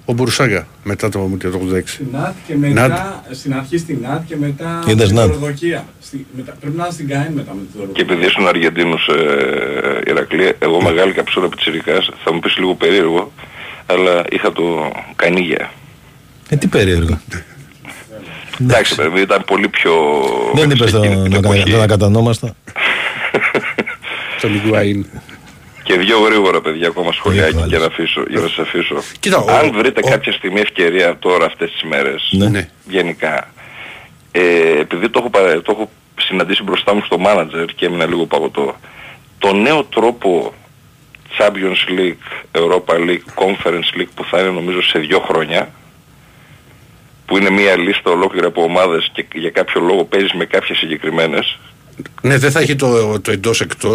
Ο 0.05 0.13
Μπουρουσάγκα 0.13 0.67
μετά 0.85 1.09
το, 1.09 1.31
το 1.39 1.61
86. 1.75 1.81
Στην 1.85 2.07
ΝΑΤ 2.13 2.35
και 2.47 2.57
μετά, 2.57 3.25
στην 3.31 3.55
αρχή 3.55 3.79
στην 3.79 3.99
ΝΑΤ 4.03 4.25
και 4.27 4.37
μετά 4.37 4.83
Είδες 4.87 5.05
στην 5.07 5.19
ΝΑΤ. 5.19 5.27
δωροδοκία. 5.29 5.85
Στη- 6.01 6.27
μετά- 6.37 6.57
Πρέπει 6.61 6.77
να 6.77 6.83
είναι 6.85 6.93
στην 6.93 7.09
ΚΑΕΝ 7.09 7.33
μετά 7.33 7.53
με 7.55 7.61
τη 7.61 7.67
Και 7.73 7.79
δωροδοκία. 7.79 8.05
επειδή 8.09 8.27
ήσουν 8.27 8.47
Αργεντίνος 8.47 9.09
ε, 9.09 10.01
Ηρακλή, 10.11 10.53
εγώ 10.59 10.83
μεγάλη 10.83 11.13
καψούρα 11.13 11.49
πιτσιρικάς, 11.49 12.09
θα 12.25 12.33
μου 12.33 12.39
πεις 12.39 12.57
λίγο 12.57 12.75
περίεργο, 12.75 13.33
αλλά 13.87 14.25
είχα 14.31 14.53
το 14.53 14.93
κανίγια. 15.17 15.71
Ε, 16.49 16.57
τι 16.57 16.67
περίεργο. 16.67 17.21
Εντάξει, 18.61 18.95
παιδί, 18.95 19.21
ήταν 19.21 19.43
πολύ 19.47 19.69
πιο... 19.69 19.93
Δεν 20.55 20.71
είπες 20.71 20.91
σε 20.91 20.97
εκείνη 20.97 21.23
την 21.23 21.31
το 21.31 21.39
εποχή. 21.39 21.71
να 21.71 21.87
κατανόμαστα. 21.87 22.55
Το 24.41 24.49
Λιγκουάιν. 24.49 25.07
Και 25.83 25.95
δύο 25.99 26.19
γρήγορα 26.21 26.61
παιδιά 26.61 26.89
ακόμα 26.89 27.13
σχολιάκι 27.13 27.49
Έβαλες. 27.49 27.69
για 27.71 27.79
να, 27.79 27.87
αφήσω, 27.87 28.23
για 28.29 28.41
να 28.41 28.49
σας 28.49 28.59
αφήσω. 28.59 28.97
Κοίτα, 29.21 29.39
ο- 29.39 29.51
Αν 29.51 29.73
βρείτε 29.73 30.01
ο- 30.05 30.09
κάποια 30.09 30.33
στιγμή 30.33 30.61
ευκαιρία 30.61 31.19
τώρα 31.19 31.45
αυτές 31.47 31.71
τις 31.73 31.83
μέρες, 31.83 32.29
Ναι. 32.33 32.49
Ναι. 32.49 32.69
γενικά, 32.89 33.51
ε, 34.33 34.41
επειδή 34.81 35.09
το 35.11 35.19
έχω, 35.19 35.31
παρα- 35.31 35.63
το 35.63 35.73
έχω 35.77 35.91
συναντήσει 36.21 36.63
μπροστά 36.63 36.95
μου 36.95 37.03
στο 37.05 37.17
manager 37.27 37.67
και 37.75 37.87
έμεινα 37.87 38.07
λίγο 38.07 38.27
παγωτό, 38.27 38.77
το 39.39 39.53
νέο 39.53 39.85
τρόπο 39.85 40.55
Champions 41.39 41.99
League, 41.99 42.59
Europa 42.59 42.95
League, 42.95 43.25
Conference 43.45 43.99
League 44.01 44.11
που 44.15 44.25
θα 44.25 44.41
είναι 44.41 44.51
νομίζω 44.51 44.83
σε 44.83 44.99
δύο 44.99 45.19
χρόνια, 45.21 45.71
που 47.27 47.37
είναι 47.39 47.51
μια 47.51 47.77
λίστα 47.77 48.11
ολόκληρη 48.11 48.47
από 48.47 48.63
ομάδες 48.63 49.11
και 49.15 49.25
για 49.35 49.51
κάποιο 49.51 49.81
λόγο 49.81 50.05
παίζεις 50.05 50.33
με 50.33 50.45
κάποιες 50.45 50.79
συγκεκριμένες, 50.79 51.59
Ναι, 52.23 52.39
δεν 52.39 52.51
θα 52.51 52.61
έχει 52.61 52.77
το, 52.77 53.21
το 53.21 53.31
εντό 53.31 53.51
εκτό. 53.61 53.95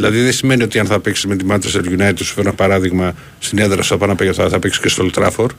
Δηλαδή 0.00 0.22
δεν 0.22 0.32
σημαίνει 0.32 0.62
ότι 0.62 0.78
αν 0.78 0.86
θα 0.86 1.00
παίξεις 1.00 1.26
με 1.26 1.36
τη 1.36 1.44
Manchester 1.48 2.00
United, 2.00 2.16
σου 2.16 2.24
φέρω 2.24 2.48
ένα 2.48 2.52
παράδειγμα, 2.52 3.14
στην 3.38 3.58
έδρα 3.58 3.82
σου 3.82 3.88
θα 3.88 3.96
πάει 3.98 4.08
να 4.08 4.14
παίξεις, 4.14 4.36
θα, 4.36 4.48
θα 4.48 4.58
παίξεις 4.58 4.82
και 4.82 4.88
στο 4.88 5.06
Old 5.06 5.22
Trafford. 5.22 5.50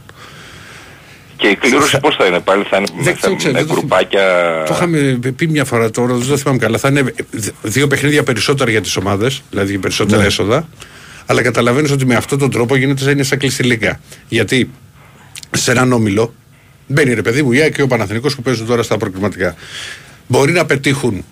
και 1.35 1.47
η 1.47 1.55
κλήρωση 1.55 1.99
πώς 1.99 2.15
θα 2.15 2.25
είναι 2.25 2.39
πάλι, 2.39 2.63
θα 2.69 2.77
είναι 2.77 2.87
Δεν 2.95 3.03
με, 3.03 3.13
ξέρω, 3.13 3.35
ξέρω, 3.35 3.53
με 3.53 3.59
δεν 3.59 3.67
το 3.67 3.73
γκρουπάκια... 3.73 4.23
Το 4.67 4.73
είχαμε 4.73 5.19
πει 5.35 5.47
μια 5.47 5.65
φορά 5.65 5.91
τώρα, 5.91 6.13
δεν 6.13 6.27
το 6.27 6.37
θυμάμαι 6.37 6.59
καλά. 6.59 6.77
Θα 6.77 6.87
είναι 6.87 7.13
δύο 7.61 7.87
παιχνίδια 7.87 8.23
περισσότερα 8.23 8.71
για 8.71 8.81
τις 8.81 8.95
ομάδες, 8.97 9.41
δηλαδή 9.49 9.77
περισσότερα 9.77 10.21
Ναι. 10.21 10.27
έσοδα. 10.27 10.67
Αλλά 11.25 11.41
καταλαβαίνεις 11.41 11.91
ότι 11.91 12.05
με 12.05 12.15
αυτόν 12.15 12.39
τον 12.39 12.51
τρόπο 12.51 12.75
γίνεται 12.75 13.03
σαν 13.03 13.11
είναι 13.11 13.23
σαν 13.23 13.37
κλειστή 13.37 13.63
λίγα. 13.63 13.99
Γιατί 14.27 14.69
σε 15.51 15.71
έναν 15.71 15.91
όμιλο 15.93 16.33
μπαίνει 16.87 17.13
ρε 17.13 17.21
παιδί 17.21 17.41
μου 17.43 17.51
η 17.51 17.61
ΑΕΚ 17.61 17.73
και 17.75 17.81
ο 17.81 17.87
Παναθηνικός 17.87 18.35
που 18.35 18.41
παίζουν 18.41 18.65
τώρα 18.65 18.83
στα 18.83 18.97
προκριματικά. 18.97 19.55
Μπορεί 20.27 20.51
να 20.51 20.65
πετύχουν 20.65 21.25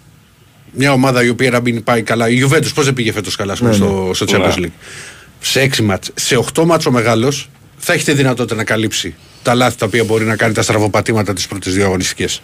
μια 0.71 0.91
ομάδα 0.93 1.23
η 1.23 1.29
οποία 1.29 1.49
να 1.51 1.60
μην 1.62 1.84
πάει 1.84 2.01
καλά. 2.01 2.29
Η 2.29 2.43
Juventus 2.45 2.73
πώς 2.73 2.86
δεν 2.86 2.93
πήγε 2.93 3.12
φέτος 3.12 3.36
καλά 3.36 3.53
ας 3.53 3.60
πούμε, 3.60 3.73
στο, 3.73 4.12
στο 4.13 4.25
Champions 4.29 4.55
Ναι. 4.60 4.67
League; 4.67 4.71
Σε 5.39 5.62
έξι 5.62 5.82
μάτς. 5.82 6.12
Σε 6.15 6.36
οχτώ 6.36 6.65
μάτς 6.65 6.86
ο 6.86 6.91
μεγάλος 6.91 7.49
θα 7.77 7.93
έχει 7.93 8.03
τη 8.05 8.13
δυνατότητα 8.13 8.55
να 8.55 8.63
καλύψει 8.63 9.15
τα 9.43 9.53
λάθη 9.55 9.77
τα 9.77 9.86
οποία 9.86 10.03
μπορεί 10.03 10.25
να 10.25 10.36
κάνει 10.36 10.53
τα 10.53 10.62
στραβοπατήματα 10.62 11.34
τη 11.34 11.45
πρώτη 11.49 11.69
δύο 11.69 11.86
αγωνιστικές; 11.86 12.41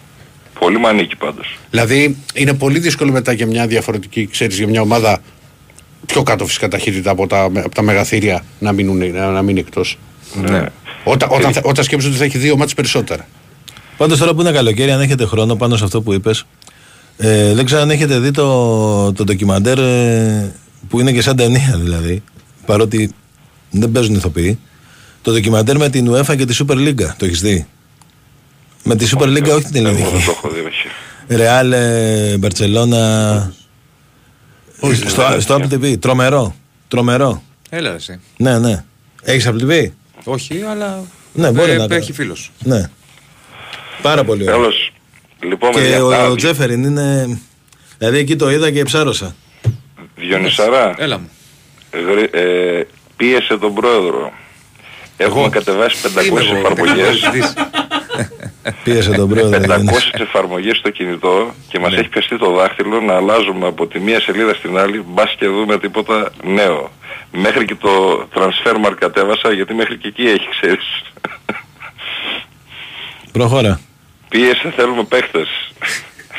Πολύ 0.58 0.78
μανίκι 0.78 1.16
πάντως. 1.16 1.58
Δηλαδή 1.70 2.16
είναι 2.34 2.54
πολύ 2.54 2.78
δύσκολο 2.78 3.12
μετά 3.12 3.32
για 3.32 3.46
μια 3.46 3.66
διαφορετική, 3.66 4.26
ξέρεις, 4.26 4.56
για 4.58 4.66
μια 4.68 4.80
ομάδα 4.80 5.18
πιο 6.06 6.22
κάτω 6.22 6.46
φυσικά 6.46 6.68
ταχύτητα 6.68 7.10
από 7.10 7.26
τα, 7.26 7.42
από 7.42 7.74
τα 7.74 7.82
μεγαθύρια 7.82 8.44
να, 8.58 8.72
μείνουν, 8.72 9.10
να, 9.12 9.30
να 9.30 9.42
μείνει 9.42 9.60
εκτός. 9.60 9.98
Ναι. 10.34 10.66
Όταν, 11.04 11.28
όταν, 11.32 11.52
θα- 11.52 11.60
όταν 11.64 11.84
σκέψεις 11.84 12.08
ότι 12.10 12.18
θα 12.18 12.24
έχει 12.24 12.38
δύο 12.38 12.56
μάτς 12.56 12.74
περισσότερα. 12.74 13.28
Πάντως 13.96 14.18
τώρα 14.18 14.34
που 14.34 14.40
είναι 14.40 14.52
καλοκαίρι, 14.52 14.90
αν 14.90 15.00
έχετε 15.00 15.24
χρόνο 15.26 15.54
πάνω 15.56 15.76
σε 15.76 15.84
αυτό 15.84 16.02
που 16.02 16.12
είπες, 16.12 16.46
ε, 17.16 17.54
δεν 17.54 17.64
ξέρω 17.64 17.80
αν 17.82 17.90
έχετε 17.90 18.18
δει 18.18 18.30
το, 18.30 19.12
το 19.12 19.24
ντοκιμαντέρ 19.24 19.78
ε, 19.78 20.54
που 20.88 21.00
είναι 21.00 21.12
και 21.12 21.22
σαν 21.22 21.36
ταινία 21.36 21.78
δηλαδή. 21.82 22.22
Παρότι 22.66 23.10
δεν 23.70 23.92
παίζουν 23.92 24.14
ηθοποιοί. 24.14 24.58
Το 25.22 25.32
ντοκιμαντέρ 25.32 25.76
με 25.76 25.88
την 25.88 26.12
UEFA 26.14 26.36
και 26.36 26.44
τη 26.44 26.56
Super 26.66 26.74
League. 26.74 27.06
Το 27.16 27.24
έχεις 27.24 27.40
δει; 27.40 27.66
Με 28.84 28.96
τη 28.96 29.08
Super 29.16 29.26
League, 29.26 29.50
όχι 29.54 29.64
την 29.72 29.86
Εγώ 29.86 29.94
δεν 29.96 30.04
το 30.04 30.08
ελληνική. 30.10 30.30
έχω 30.30 30.48
δει, 30.48 30.60
όχι. 30.60 30.86
Ρεάλ, 31.28 31.72
ε, 31.72 32.36
Μπαρσελόνα. 32.38 33.52
Στο, 35.08 35.40
στο 35.40 35.56
Apple 35.60 35.72
TV. 35.72 35.98
Τρομερό. 35.98 36.54
Τρομερό. 36.88 37.42
Έλα 37.70 37.94
εσύ. 37.94 38.20
Ναι, 38.36 38.58
ναι. 38.58 38.84
Έχεις 39.22 39.48
Apple 39.48 39.62
TV. 39.70 39.86
Όχι, 40.24 40.62
αλλά 40.70 41.02
Ναι, 41.32 41.50
μπορεί 41.50 41.70
ε, 41.70 41.76
να 41.76 41.88
το- 41.88 41.94
έχει 41.94 42.12
φίλος. 42.12 42.52
Ναι. 42.64 42.90
Πάρα 44.02 44.24
πολύ 44.24 44.42
ωραίο. 44.42 44.56
Τέλος, 44.56 44.85
λοιπόν, 45.48 45.70
Και 45.70 45.78
παιδιά, 45.78 46.04
ο, 46.04 46.10
α, 46.12 46.26
ο 46.28 46.34
Τζέφεριν 46.34 46.84
είναι. 46.84 47.38
Δηλαδή 47.98 48.18
εκεί 48.18 48.36
το 48.36 48.50
είδα 48.50 48.70
και 48.70 48.82
ψάρωσα. 48.82 49.34
Διονυσαρά, 50.16 50.94
Έλα 50.98 51.18
μου. 51.18 51.30
γρη- 52.10 52.34
ε, 52.34 52.80
πίεσε 53.16 53.56
τον 53.58 53.74
πρόεδρο. 53.74 54.32
Έχουμε 55.16 55.40
Εγώ. 55.40 55.48
κατεβάσει 55.50 55.96
500 56.02 56.26
Είμαι 56.26 56.40
εγώ, 56.40 56.56
εφαρμογές. 56.56 57.20
δεν 57.20 58.74
Πίεσε 58.84 59.10
τον 59.10 59.28
πρόεδρο. 59.28 59.50
500 59.60 59.66
Γιάννης. 59.66 60.10
εφαρμογές 60.12 60.76
στο 60.76 60.90
κινητό 60.90 61.54
και 61.68 61.78
Ναι. 61.78 61.84
μας 61.84 61.94
έχει 61.98 62.08
πιαστεί 62.08 62.38
το 62.38 62.50
δάχτυλο 62.50 63.00
να 63.00 63.14
αλλάζουμε 63.14 63.66
από 63.66 63.86
τη 63.86 63.98
μία 63.98 64.20
σελίδα 64.20 64.54
στην 64.54 64.78
άλλη 64.78 65.04
μπας 65.06 65.34
και 65.38 65.46
δούμε 65.46 65.78
τίποτα 65.78 66.30
νέο. 66.44 66.90
Μέχρι 67.32 67.64
και 67.64 67.74
το 67.74 68.26
transfer 68.34 68.86
mark 68.86 68.94
κατέβασα 68.98 69.52
γιατί 69.52 69.74
μέχρι 69.74 69.96
και 69.98 70.08
εκεί 70.08 70.22
έχει 70.22 70.48
ξέρεις. 70.60 71.02
Προχώρα. 73.32 73.80
Πίεσε 74.28 74.72
θέλουμε 74.76 75.04
παίχτες. 75.04 75.48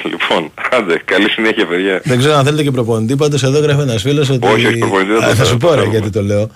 λοιπόν, 0.04 0.52
άντε, 0.72 1.02
καλή 1.06 1.30
συνέχεια 1.30 1.68
παιδιά. 1.68 2.02
Δεν 2.04 2.18
ξέρω 2.18 2.34
αν 2.36 2.44
θέλετε 2.44 2.64
και 2.64 2.72
προπονητή, 2.72 3.16
πάντως 3.16 3.44
εδώ 3.44 3.60
γράφει 3.60 3.82
ένας 3.82 4.02
φίλος 4.02 4.30
ότι... 4.30 4.48
Όχι, 4.48 4.66
όχι, 4.66 4.78
προπονητή 4.78 5.12
δεν 5.12 5.20
το 5.22 5.26
Α, 5.26 5.30
θα 5.30 5.36
θέλω, 5.36 5.48
σου 5.48 5.58
το 5.58 5.68
πω 5.68 5.74
ρε, 5.74 5.80
θέλουμε. 5.80 5.98
γιατί 5.98 6.10
το 6.12 6.22
λέω. 6.24 6.50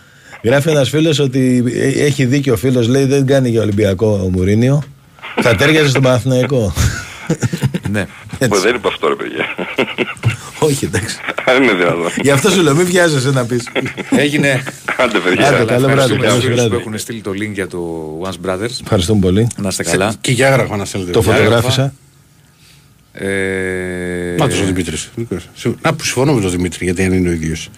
Γράφει 0.43 0.69
ένας 0.69 0.89
φίλος 0.89 1.19
ότι 1.19 1.63
ε, 1.75 2.05
έχει 2.05 2.25
δίκιο 2.25 2.53
ο 2.53 2.57
φίλος, 2.57 2.87
λέει 2.87 3.05
δεν 3.05 3.25
κάνει 3.25 3.49
για 3.49 3.61
Ολυμπιακό 3.61 4.21
ο 4.23 4.29
Μουρίνιο. 4.29 4.83
θα 5.41 5.55
τέριαζε 5.55 5.89
στον 5.89 6.01
Παναθηναϊκό. 6.01 6.73
Ναι. 7.89 8.05
Πω, 8.47 8.57
δεν 8.59 8.75
είπα 8.75 8.87
αυτό 8.87 9.07
ρε 9.07 9.15
παιδιά. 9.15 9.45
Όχι, 10.63 10.85
εντάξει. 10.85 11.17
Αν 11.45 11.63
είναι 11.63 11.73
δυνατόν. 11.73 12.11
Γι' 12.21 12.31
αυτό 12.31 12.49
σου 12.49 12.61
λέω, 12.61 12.75
μην 12.75 12.85
βιάζεσαι 12.85 13.29
να 13.31 13.45
πεις. 13.45 13.67
Έγινε. 14.09 14.63
Άντε 14.97 15.19
παιδιά. 15.19 15.47
Άντε, 15.47 15.65
καλό 15.65 15.87
βράδυ, 15.87 16.13
Ευχαριστούμε 16.13 16.21
καλό 16.25 16.35
τους 16.35 16.43
φίλους 16.43 16.55
βράδυ. 16.55 16.69
που 16.69 16.75
έχουν 16.75 16.97
στείλει 16.97 17.21
το 17.21 17.31
link 17.31 17.51
για 17.53 17.67
το 17.67 17.79
Once 18.23 18.49
Brothers. 18.49 18.79
Ευχαριστούμε 18.81 19.19
πολύ. 19.19 19.47
Να 19.57 19.67
είστε 19.67 19.83
καλά. 19.83 20.13
Και 20.21 20.31
για 20.31 20.53
άγραφα 20.53 20.75
να 20.77 20.85
στέλνετε. 20.85 21.11
Το 21.11 21.19
Για 21.19 21.33
φωτογράφησα. 21.33 21.93
Ε, 23.13 24.35
Να 24.37 24.47
τους 24.49 24.59
ο 24.59 24.65
Δημήτρης. 24.65 25.09
Να 25.81 25.93
που 25.93 26.03
συμφωνώ 26.03 26.33
με 26.33 26.41
τον 26.41 26.51
Δημήτρη 26.51 26.85
γιατί 26.85 27.03
αν 27.03 27.13
είναι 27.13 27.29
ο 27.29 27.31
ίδιος. 27.31 27.69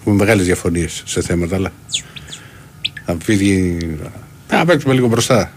Έχουμε 0.00 0.14
μεγάλες 0.16 0.44
διαφωνίες 0.46 1.02
σε 1.06 1.22
θέματα, 1.22 1.56
αλλά 1.56 1.72
θα 3.04 3.16
πει 3.26 3.76
να 4.50 4.64
παίξουμε 4.64 4.94
λίγο 4.94 5.06
μπροστά. 5.08 5.52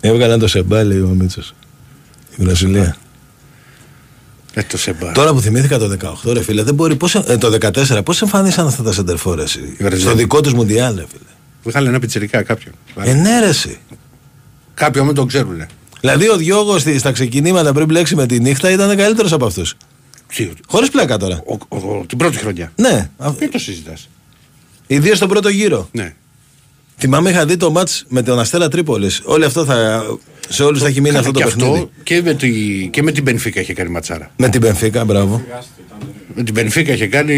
Έβγαλαν 0.00 0.38
το 0.38 0.48
σεμπά, 0.48 0.84
λέει 0.84 0.98
ο 1.00 1.14
Μίτσος. 1.18 1.54
Η 2.36 2.42
Βραζιλία. 2.44 2.96
Ε, 4.58 4.62
το 4.62 4.78
σεμπά. 4.78 5.12
Τώρα 5.12 5.32
που 5.32 5.40
θυμήθηκα 5.40 5.78
το 5.78 5.96
18, 6.24 6.32
ρε 6.32 6.42
φίλε, 6.42 6.62
δεν 6.62 6.74
μπορεί. 6.74 6.96
Πώς, 6.96 7.14
ε, 7.14 7.36
το 7.38 7.58
14, 7.60 8.00
πώς 8.04 8.22
εμφανίσαν 8.22 8.66
αυτά 8.66 8.82
τα 8.82 8.92
σεντερφόρε. 8.92 9.44
Βραζιλία. 9.78 10.06
Στο 10.06 10.14
δικό 10.14 10.40
τους 10.40 10.52
Μουντιάλ, 10.52 10.94
ρε 10.96 11.04
φίλε. 11.10 11.30
Βγάλε 11.64 11.88
ένα 11.88 11.98
πιτσιρικά 11.98 12.42
κάποιον. 12.42 12.74
Ε, 13.02 13.12
ναι, 13.14 13.40
ρε, 13.40 13.46
εσύ. 13.48 13.78
Κάποιον 14.74 15.06
μην 15.06 15.14
τον 15.14 15.26
ξέρουν. 15.26 15.66
Δηλαδή 16.00 16.28
ο 16.28 16.36
Διώγος 16.36 16.84
στα 16.98 17.12
ξεκινήματα 17.12 17.72
πριν 17.72 17.86
μπλέξει 17.86 18.14
με 18.14 18.26
τη 18.26 18.40
νύχτα 18.40 18.70
ήταν 18.70 18.96
καλύτερος 18.96 19.32
από 19.32 19.46
αυτούς. 19.46 19.74
Χωρίς 20.68 20.90
πλάκα 20.90 21.16
τώρα. 21.16 21.42
Ο, 21.46 21.76
ο, 21.76 22.04
την 22.06 22.18
πρώτη 22.18 22.36
χρονιά. 22.36 22.72
Ναι, 22.76 23.10
Δεν 23.18 23.50
το 23.50 23.58
συζητάς. 23.58 24.08
ιδίω 24.86 25.14
στον 25.14 25.28
πρώτο 25.28 25.48
γύρο. 25.48 25.88
Ναι. 25.92 26.14
Θυμάμαι 26.98 27.30
είχα 27.30 27.46
δει 27.46 27.56
το 27.56 27.70
μάτς 27.70 28.04
με 28.08 28.22
τον 28.22 28.38
Αστέρα 28.38 28.68
Τρίπολης. 28.68 29.20
Όλο 29.24 29.46
αυτό 29.46 29.64
θα. 29.64 30.02
Σε 30.48 30.62
όλους 30.62 30.80
θα 30.80 30.86
έχει 30.86 31.00
μείνει 31.00 31.16
αυτό 31.16 31.30
το 31.30 31.38
και 31.38 31.44
παιχνίδι. 31.44 31.68
αυτό 31.70 31.90
και 32.02 32.22
με, 32.24 32.34
τη, 32.34 32.50
και 32.92 33.02
με 33.02 33.12
την 33.12 33.24
Πενφίκα 33.24 33.60
είχε 33.60 33.72
κάνει 33.72 33.90
ματσάρα. 33.90 34.30
Με 34.36 34.48
την 34.48 34.60
Πενφύκα, 34.60 35.04
μπράβο. 35.04 35.42
Με 36.34 36.42
την 36.42 36.54
Πενφίκα 36.54 36.92
είχε 36.92 37.06
κάνει. 37.06 37.34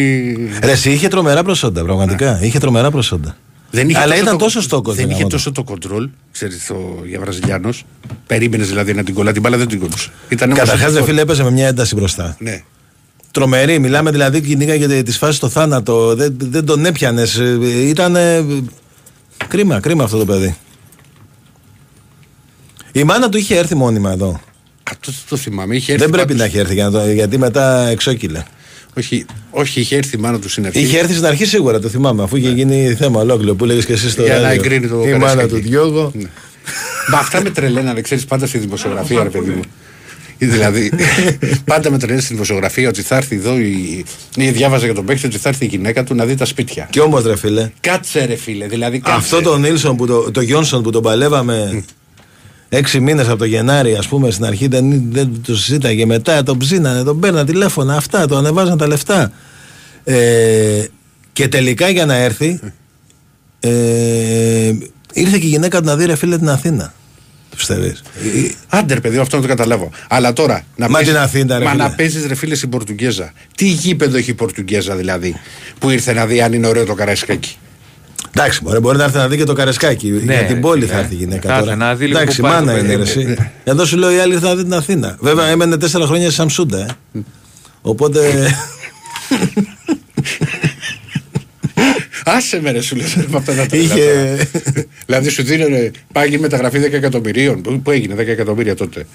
Ρε, 0.62 0.70
εσύ 0.70 0.90
είχε 0.90 1.08
τρομερά 1.08 1.42
προσόντα, 1.42 1.84
πραγματικά. 1.84 2.38
Είχε 2.42 2.58
τρομερά 2.58 2.90
προσόντα. 2.90 3.36
Δεν 3.70 3.88
είχε 3.88 3.98
Αλλά 3.98 4.08
τόσο 4.10 4.22
ήταν 4.22 4.38
το- 4.38 4.44
τόσο 4.44 4.60
στόκο. 4.60 4.92
Δεν 4.92 5.10
είχε 5.10 5.24
τόσο 5.24 5.52
το 5.52 5.62
κοντρόλ, 5.62 6.08
ξέρεις, 6.32 6.66
το, 6.66 6.74
για 7.06 7.20
Βραζιλιάνος. 7.20 7.84
Περίμενες 8.26 8.68
δηλαδή 8.68 8.94
να 8.94 9.04
την 9.04 9.14
κολλά 9.14 9.32
την 9.32 9.42
μπάλα, 9.42 9.56
δεν 9.56 9.68
την 9.68 9.78
κολλούσε. 9.80 10.10
Ήταν 10.28 10.48
όμως 10.50 10.62
Καταρχάς, 10.62 10.86
αυτό. 10.88 10.98
ρε 10.98 11.04
φίλε, 11.04 11.20
έπαιζε 11.20 11.42
με 11.42 11.50
μια 11.50 11.66
ένταση 11.66 11.94
μπροστά. 11.94 12.36
Ναι. 12.38 12.62
Τρομερή, 13.30 13.78
μιλάμε 13.78 14.10
δηλαδή 14.10 14.40
κυνήγαγε 14.40 15.02
τις 15.02 15.18
φάσεις 15.18 15.36
στο 15.36 15.48
θάνατο. 15.48 16.14
Δεν, 16.14 16.34
δεν 16.38 16.64
τον 16.64 16.84
έπιανες. 16.84 17.40
Ήταν. 17.84 18.16
Κρίμα, 19.48 19.80
κρίμα 19.80 20.04
αυτό 20.04 20.18
το 20.18 20.24
παιδί. 20.24 20.56
Η 22.92 23.04
μάνα 23.04 23.28
του 23.28 23.38
είχε 23.38 23.56
έρθει 23.56 23.74
μόνιμα 23.74 24.12
εδώ. 24.12 24.40
Αυτό 24.90 25.12
το 25.28 25.36
θυμάμαι. 25.36 25.76
Είχε 25.76 25.92
έρθει 25.92 26.04
Δεν 26.04 26.12
πρέπει 26.12 26.26
πάντως- 26.28 26.40
να 26.42 26.48
έχει 26.48 26.58
έρθει 26.58 26.74
για 26.74 26.84
να 26.88 26.90
το- 26.90 27.10
γιατί 27.10 27.38
μετά 27.38 27.88
εξόκυλε. 27.88 28.42
Όχι, 28.96 29.24
όχι, 29.50 29.80
είχε 29.80 29.96
έρθει 29.96 30.16
η 30.16 30.20
μάνα 30.20 30.38
του 30.38 30.48
στην 30.48 30.66
αρχή. 30.66 30.80
Είχε 30.80 30.98
έρθει 30.98 31.12
στην 31.12 31.26
αρχή 31.26 31.44
σίγουρα, 31.44 31.78
το 31.80 31.88
θυμάμαι, 31.88 32.22
αφού 32.22 32.36
είχε 32.36 32.50
γίνει 32.50 32.94
θέμα 32.98 33.20
ολόκληρο 33.20 33.54
που 33.54 33.64
λέγε 33.64 33.82
και 33.82 33.92
εσύ 33.92 34.10
στο 34.10 34.22
Για 34.22 34.34
να 34.34 34.40
ράδιο. 34.40 34.60
εγκρίνει 34.62 34.88
το 34.88 34.94
Η 34.94 34.98
μάνα 34.98 35.18
Καραϊσκάκη. 35.18 35.48
του 35.62 35.68
Διώγω. 35.68 36.10
Ναι. 36.14 36.28
Μα 37.10 37.18
αυτά 37.18 37.42
με 37.42 37.50
τρελαίνανε, 37.50 38.00
ξέρεις 38.00 38.24
πάντα 38.24 38.46
στη 38.46 38.58
δημοσιογραφία, 38.58 39.22
ρε 39.22 39.28
παιδί 39.28 39.50
μου. 39.50 39.60
Ή 40.38 40.46
Δηλαδή, 40.46 40.90
πάντα 41.64 41.90
με 41.90 41.98
τρελαίνει 41.98 42.20
στη 42.20 42.32
δημοσιογραφία 42.32 42.88
ότι 42.88 43.02
θα 43.02 43.16
έρθει 43.16 43.36
εδώ 43.36 43.58
η. 43.58 44.04
ή 44.36 44.50
διάβαζα 44.50 44.84
για 44.84 44.94
τον 44.94 45.04
παίκτη 45.04 45.26
ότι 45.26 45.38
θα 45.38 45.48
έρθει 45.48 45.64
η 45.64 45.68
γυναίκα 45.68 46.04
του 46.04 46.14
να 46.14 46.24
δει 46.24 46.34
τα 46.34 46.44
σπίτια. 46.44 46.88
Και 46.90 47.00
όμως, 47.00 47.24
ρε 47.24 47.36
φίλε, 47.36 47.70
Κάτσε 47.80 48.24
ρε 48.24 48.34
φίλε, 48.36 48.66
δηλαδή 48.66 48.98
κάτσε. 48.98 49.16
αυτό 49.16 49.40
το 49.42 49.58
Νίλσον, 49.58 49.96
που 49.96 50.06
το, 50.06 50.30
το 50.30 50.40
Γιόνσον 50.40 50.82
που 50.82 50.90
τον 50.90 51.02
παλεύαμε 51.02 51.84
έξι 52.68 53.00
μήνες 53.00 53.28
από 53.28 53.36
το 53.38 53.44
Γενάρη, 53.44 53.94
ας 53.94 54.08
πούμε, 54.08 54.30
στην 54.30 54.44
αρχή 54.44 54.66
δεν, 54.68 55.02
δεν 55.12 55.40
το 55.46 55.56
συζήταγε. 55.56 56.06
Μετά 56.06 56.42
τον 56.42 56.58
ψήνανε, 56.58 57.02
τον 57.02 57.20
παίρναν 57.20 57.46
τηλέφωνα, 57.46 57.96
αυτά, 57.96 58.26
το 58.26 58.36
ανεβάζαν 58.36 58.78
τα 58.78 58.86
λεφτά. 58.86 59.32
Ε, 60.04 60.84
και 61.32 61.48
τελικά 61.48 61.88
για 61.88 62.06
να 62.06 62.14
έρθει, 62.14 62.60
ε, 63.60 64.72
ήρθε 65.12 65.38
και 65.38 65.46
η 65.46 65.48
γυναίκα 65.48 65.78
του 65.80 65.84
να 65.86 65.96
δει, 65.96 66.04
ρε 66.04 66.16
φίλε, 66.16 66.38
την 66.38 66.48
Αθήνα. 66.48 66.92
Το 67.50 67.56
πιστεύεις. 67.56 68.02
Ε, 68.36 68.50
Άντερ, 68.68 69.00
παιδί, 69.00 69.18
αυτό 69.18 69.36
να 69.36 69.42
το 69.42 69.48
καταλάβω. 69.48 69.90
Αλλά 70.08 70.32
τώρα. 70.32 70.62
Να 70.76 70.88
Μα 70.88 70.92
παίζεις- 70.96 71.14
την 71.14 71.22
Αθήνα, 71.22 71.58
ρε 71.58 71.64
Μα 71.64 71.70
φίλε. 71.70 71.82
να 71.82 71.90
παίζεις 71.90 72.26
ρε 72.26 72.34
φίλε 72.34 72.54
στην 72.54 72.68
Πορτουγκέζα. 72.68 73.32
Τι 73.56 73.66
γήπεδο 73.66 74.16
έχει 74.16 74.30
η 74.30 74.34
Πορτουγκέζα 74.34 74.96
δηλαδή. 74.96 75.34
Που 75.78 75.90
ήρθε 75.90 76.12
να 76.12 76.26
δει 76.26 76.40
αν 76.40 76.52
είναι 76.52 76.66
ωραίο 76.66 76.84
το 76.84 76.94
καραϊσκάκι; 76.94 77.56
Εντάξει, 78.36 78.60
μπορεί, 78.62 78.78
μπορεί 78.78 78.98
να 78.98 79.04
έρθει 79.04 79.16
να 79.16 79.28
δει 79.28 79.36
και 79.36 79.44
το 79.44 79.52
καρεσκάκι. 79.52 80.08
για 80.24 80.44
την 80.44 80.60
πόλη 80.60 80.80
ναι. 80.80 80.86
θα 80.86 80.98
έρθει 80.98 81.14
η 81.14 81.16
γυναίκα 81.16 81.48
Θα 81.48 81.54
έρθει 81.54 81.64
τώρα. 81.64 81.76
να 81.76 81.94
δει 81.94 82.06
λίγο 82.06 82.18
Εντάξει, 82.18 82.36
που 82.36 82.42
πάει 82.42 82.52
το 82.58 82.64
μάνα 82.64 82.72
παιδί. 82.72 82.84
είναι 82.86 82.96
ρε, 82.96 83.02
εσύ. 83.02 83.36
Εδώ 83.64 83.84
σου 83.84 83.96
λέω 83.96 84.10
η 84.12 84.18
άλλη 84.18 84.32
ήρθε 84.32 84.46
να 84.46 84.54
δει 84.56 84.62
την 84.62 84.74
Αθήνα. 84.74 85.16
Βέβαια 85.20 85.46
έμενε 85.46 85.76
τέσσερα 85.76 86.06
χρόνια 86.06 86.28
σε 86.28 86.34
Σαμσούντα, 86.34 86.78
ε. 86.78 86.86
Οπότε. 87.82 88.20
Άσε 92.24 92.60
με 92.60 92.70
ρε 92.70 92.80
σου 92.80 92.96
λες 92.96 93.14
με 93.14 93.36
αυτά 93.36 93.54
τα 93.54 93.66
Είχε- 93.76 93.94
τρέλα 93.94 94.36
τώρα. 94.52 94.84
Δηλαδή 95.06 95.28
σου 95.28 95.42
δίνανε 95.42 95.90
πάγει 96.12 96.38
μεταγραφή 96.38 96.78
10 96.78 96.92
εκατομμυρίων. 96.92 97.60
Πού- 97.62 97.82
Πού 97.82 97.90
έγινε 97.90 98.14
10 98.14 98.18
εκατομμύρια 98.26 98.74
τότε; 98.76 99.06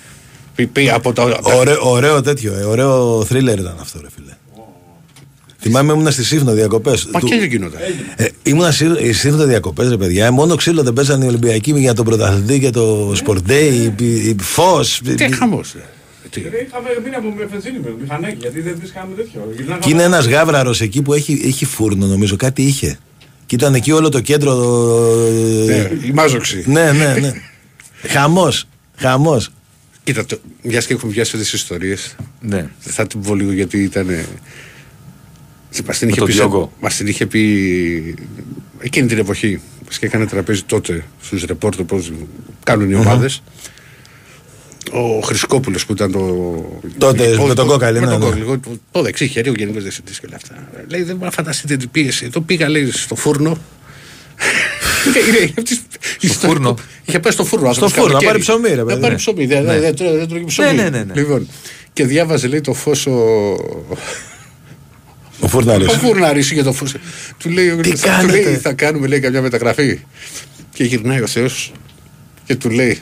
Πει, 0.55 0.67
πει 0.67 0.89
από 0.89 1.13
τα. 1.13 1.23
τα- 1.29 1.39
ωραίο, 1.55 1.77
ωραίο 1.91 2.21
τέτοιο, 2.21 2.53
ε, 2.53 2.63
ωραίο 2.63 3.25
θρίλερ 3.25 3.59
ήταν 3.59 3.77
αυτό, 3.81 3.99
ρε 4.01 4.07
φίλε. 4.15 4.31
Θυμάμαι 5.59 5.93
ήμουνα 5.93 6.11
στη 6.11 6.23
Σύφνο 6.23 6.51
διακοπές. 6.53 7.05
Μα 7.11 7.19
και 7.19 7.35
δεν 7.39 7.47
γινόταν. 7.49 7.79
Ε, 8.15 8.25
ήμουνα 8.43 8.71
στη 8.71 8.85
στη 8.95 9.13
Σύφνο 9.13 9.45
διακοπές, 9.45 9.89
ρε 9.89 9.97
παιδιά. 9.97 10.25
Ε, 10.25 10.29
Μόνο 10.29 10.55
ξύλο 10.55 10.83
δεν 10.83 10.93
παίζανε 10.93 11.25
οι 11.25 11.27
Ολυμπιακοί 11.27 11.73
για 11.77 11.93
τον 11.93 12.05
πρωταθλητή 12.05 12.59
και 12.59 12.69
το 12.69 13.13
Sport 13.25 13.37
Day, 13.49 13.93
φως. 14.41 15.01
Τι 15.15 15.33
χαμός. 15.35 15.73
ρε. 15.75 15.81
Τι- 16.29 16.39
Είχαμε 16.39 16.89
μείνει 17.03 17.15
από 17.15 17.29
με 17.37 17.45
βενζίνη 17.45 17.79
με 17.83 17.93
μηχανάκι 18.01 18.37
γιατί 18.39 18.61
δεν 18.61 18.75
βρίσκαμε 18.79 19.15
τέτοιο. 19.15 19.41
Γυρνάγαμε- 19.55 19.83
Και 19.83 19.89
είναι 19.89 20.03
ένας 20.03 20.25
γάβραρος 20.27 20.81
εκεί 20.81 21.01
που 21.01 21.13
έχει, 21.13 21.41
έχει 21.45 21.65
φούρνο, 21.65 22.05
νομίζω, 22.05 22.35
κάτι 22.35 22.61
είχε. 22.61 22.97
Και 23.45 23.55
ήταν 23.55 23.73
εκεί 23.73 23.91
όλο 23.91 24.09
το 24.09 24.19
κέντρο. 24.21 24.53
Ναι, 25.65 25.75
ε, 25.75 25.91
Η 26.07 26.11
μάζοξη. 26.11 26.63
Ναι, 26.67 26.91
ναι, 26.91 27.13
ναι. 27.19 27.31
Χαμός. 28.07 28.65
Χαμός. 28.95 29.49
Κοίτα, 30.03 30.25
το- 30.25 30.39
μιας 30.61 30.85
και 30.85 30.93
έχουμε 30.93 31.11
πιάσει 31.11 31.37
τις 31.37 31.53
ιστορίες. 31.53 32.15
Ναι. 32.41 32.69
Θα 32.79 33.07
την 33.07 33.21
πω 33.21 33.35
λίγο 33.35 33.51
γιατί 33.51 33.83
ήταν. 33.83 34.07
Μας 35.85 35.97
την, 35.97 36.07
είχε 36.09 36.17
τον 36.17 36.27
πει, 36.27 36.33
Διόγκο. 36.33 36.71
μας 36.79 36.95
την 36.95 37.07
είχε 37.07 37.25
πει 37.25 38.15
εκείνη 38.79 39.07
την 39.07 39.17
εποχή. 39.17 39.61
Μας 39.85 39.99
και 39.99 40.05
έκανε 40.05 40.25
τραπέζι 40.25 40.63
τότε 40.63 41.03
στους 41.21 41.43
ρεπόρτερ 41.43 41.85
πώς 41.85 42.11
κάνουν 42.63 42.89
οι 42.91 42.95
ομάδες. 42.95 43.43
Ο 44.91 45.19
Χρυσκόπουλος 45.19 45.85
που 45.85 45.91
ήταν 45.91 46.11
το. 46.11 46.19
Τότε, 46.97 47.23
γενικός- 47.23 47.47
με 47.47 47.53
τον 47.53 47.67
Κόκαλη, 47.67 47.99
με 47.99 48.05
ναι, 48.05 48.11
τον 48.11 48.19
ναι. 48.19 48.25
Κόκαλη, 48.43 48.59
το- 48.59 48.77
Το 48.91 49.01
δεξί 49.01 49.27
χέρι, 49.27 49.49
ο 49.49 49.53
γενικός 49.57 49.81
διευθυντής 49.81 50.19
και 50.19 50.25
όλα 50.25 50.35
αυτά. 50.35 50.69
Λέει 50.87 51.01
δεν 51.03 51.13
μπορεί 51.15 51.25
να 51.25 51.31
φανταστείτε 51.31 51.77
την 51.77 51.91
πίεση. 51.91 52.29
Το 52.29 52.41
πήγα, 52.41 52.69
λέει, 52.69 52.91
στο 52.91 53.15
φούρνο. 53.15 53.57
Είναι- 55.27 55.37
είναι 55.39 55.53
αυτής- 55.57 55.81
ιστορία 56.19 56.49
φούρνο. 56.49 56.73
που- 56.73 56.81
Είχε 57.05 57.19
πάει 57.19 57.33
στο 57.33 57.45
φούρνο. 57.45 57.73
Στο 57.73 57.83
άνθρωπος 57.85 57.91
φούρνο, 58.03 58.13
να 58.13 58.19
καλοκαίρι. 58.25 58.43
πάρει 58.43 58.59
ψωμί, 58.61 58.75
ρε 58.75 58.81
Να 58.81 58.85
παιδί. 58.85 59.01
πάρει 59.01 59.15
ψωμί. 59.15 59.45
Δεν 59.45 59.63
δεν- 59.65 59.81
δεν 59.81 59.95
τρώγε- 59.95 60.17
δεν 60.17 60.27
τρώγε 60.27 60.43
ψωμί. 60.45 60.67
Ναι, 60.73 60.81
ναι, 60.83 60.89
ναι, 60.89 61.03
ναι. 61.03 61.13
Λοιπόν, 61.15 61.47
και 61.93 62.05
διάβαζε, 62.05 62.47
λέει, 62.47 62.61
το 62.61 62.73
φως 62.73 63.07
ο. 65.43 65.45
Ο 65.45 65.47
Φούρναρη. 65.47 65.83
Ο 65.85 65.91
φούρναρης 65.91 66.51
για 66.51 66.63
το 66.63 66.73
φως. 66.73 66.95
Του 67.37 67.49
λέει, 67.49 67.69
ο- 67.69 67.75
Τι 67.81 67.89
του 67.91 67.97
κάνετε; 68.01 68.41
λέει, 68.41 68.55
θα 68.57 68.73
κάνουμε 68.73 69.07
λέει 69.07 69.19
καμιά 69.19 69.41
μεταγραφή. 69.41 69.99
Και 70.73 70.83
γυρνάει 70.83 71.21
ο 71.21 71.27
Θεός 71.27 71.71
και 72.45 72.55
του 72.55 72.69
λέει 72.69 72.99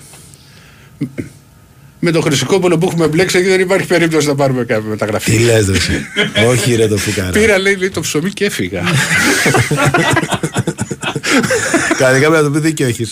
με 1.99 2.11
το 2.11 2.21
Χρυσικόπουλο 2.21 2.77
που 2.77 2.87
έχουμε 2.87 3.07
μπλέξει 3.07 3.41
δεν 3.41 3.59
υπάρχει 3.59 3.87
περίπτωση 3.87 4.27
να 4.27 4.35
πάρουμε 4.35 4.59
κάποια 4.63 4.81
Τι 4.83 4.87
μεταγραφή. 4.89 5.37
λες, 5.39 5.65
ρε. 5.67 5.75
εσύ. 5.75 6.05
Όχι, 6.49 6.75
ρε 6.75 6.87
το 6.87 6.97
φουκάρα. 6.97 7.29
Πήρα 7.29 7.57
λέει, 7.57 7.75
λέει, 7.75 7.89
το 7.89 7.99
ψωμί 8.01 8.29
και 8.31 8.45
έφυγα. 8.45 8.81
Κάτι 11.97 12.19
πρέπει 12.19 12.31
να 12.33 12.43
το 12.43 12.49
πει 12.51 12.59
δίκιο 12.59 12.87
έχει. 12.87 13.03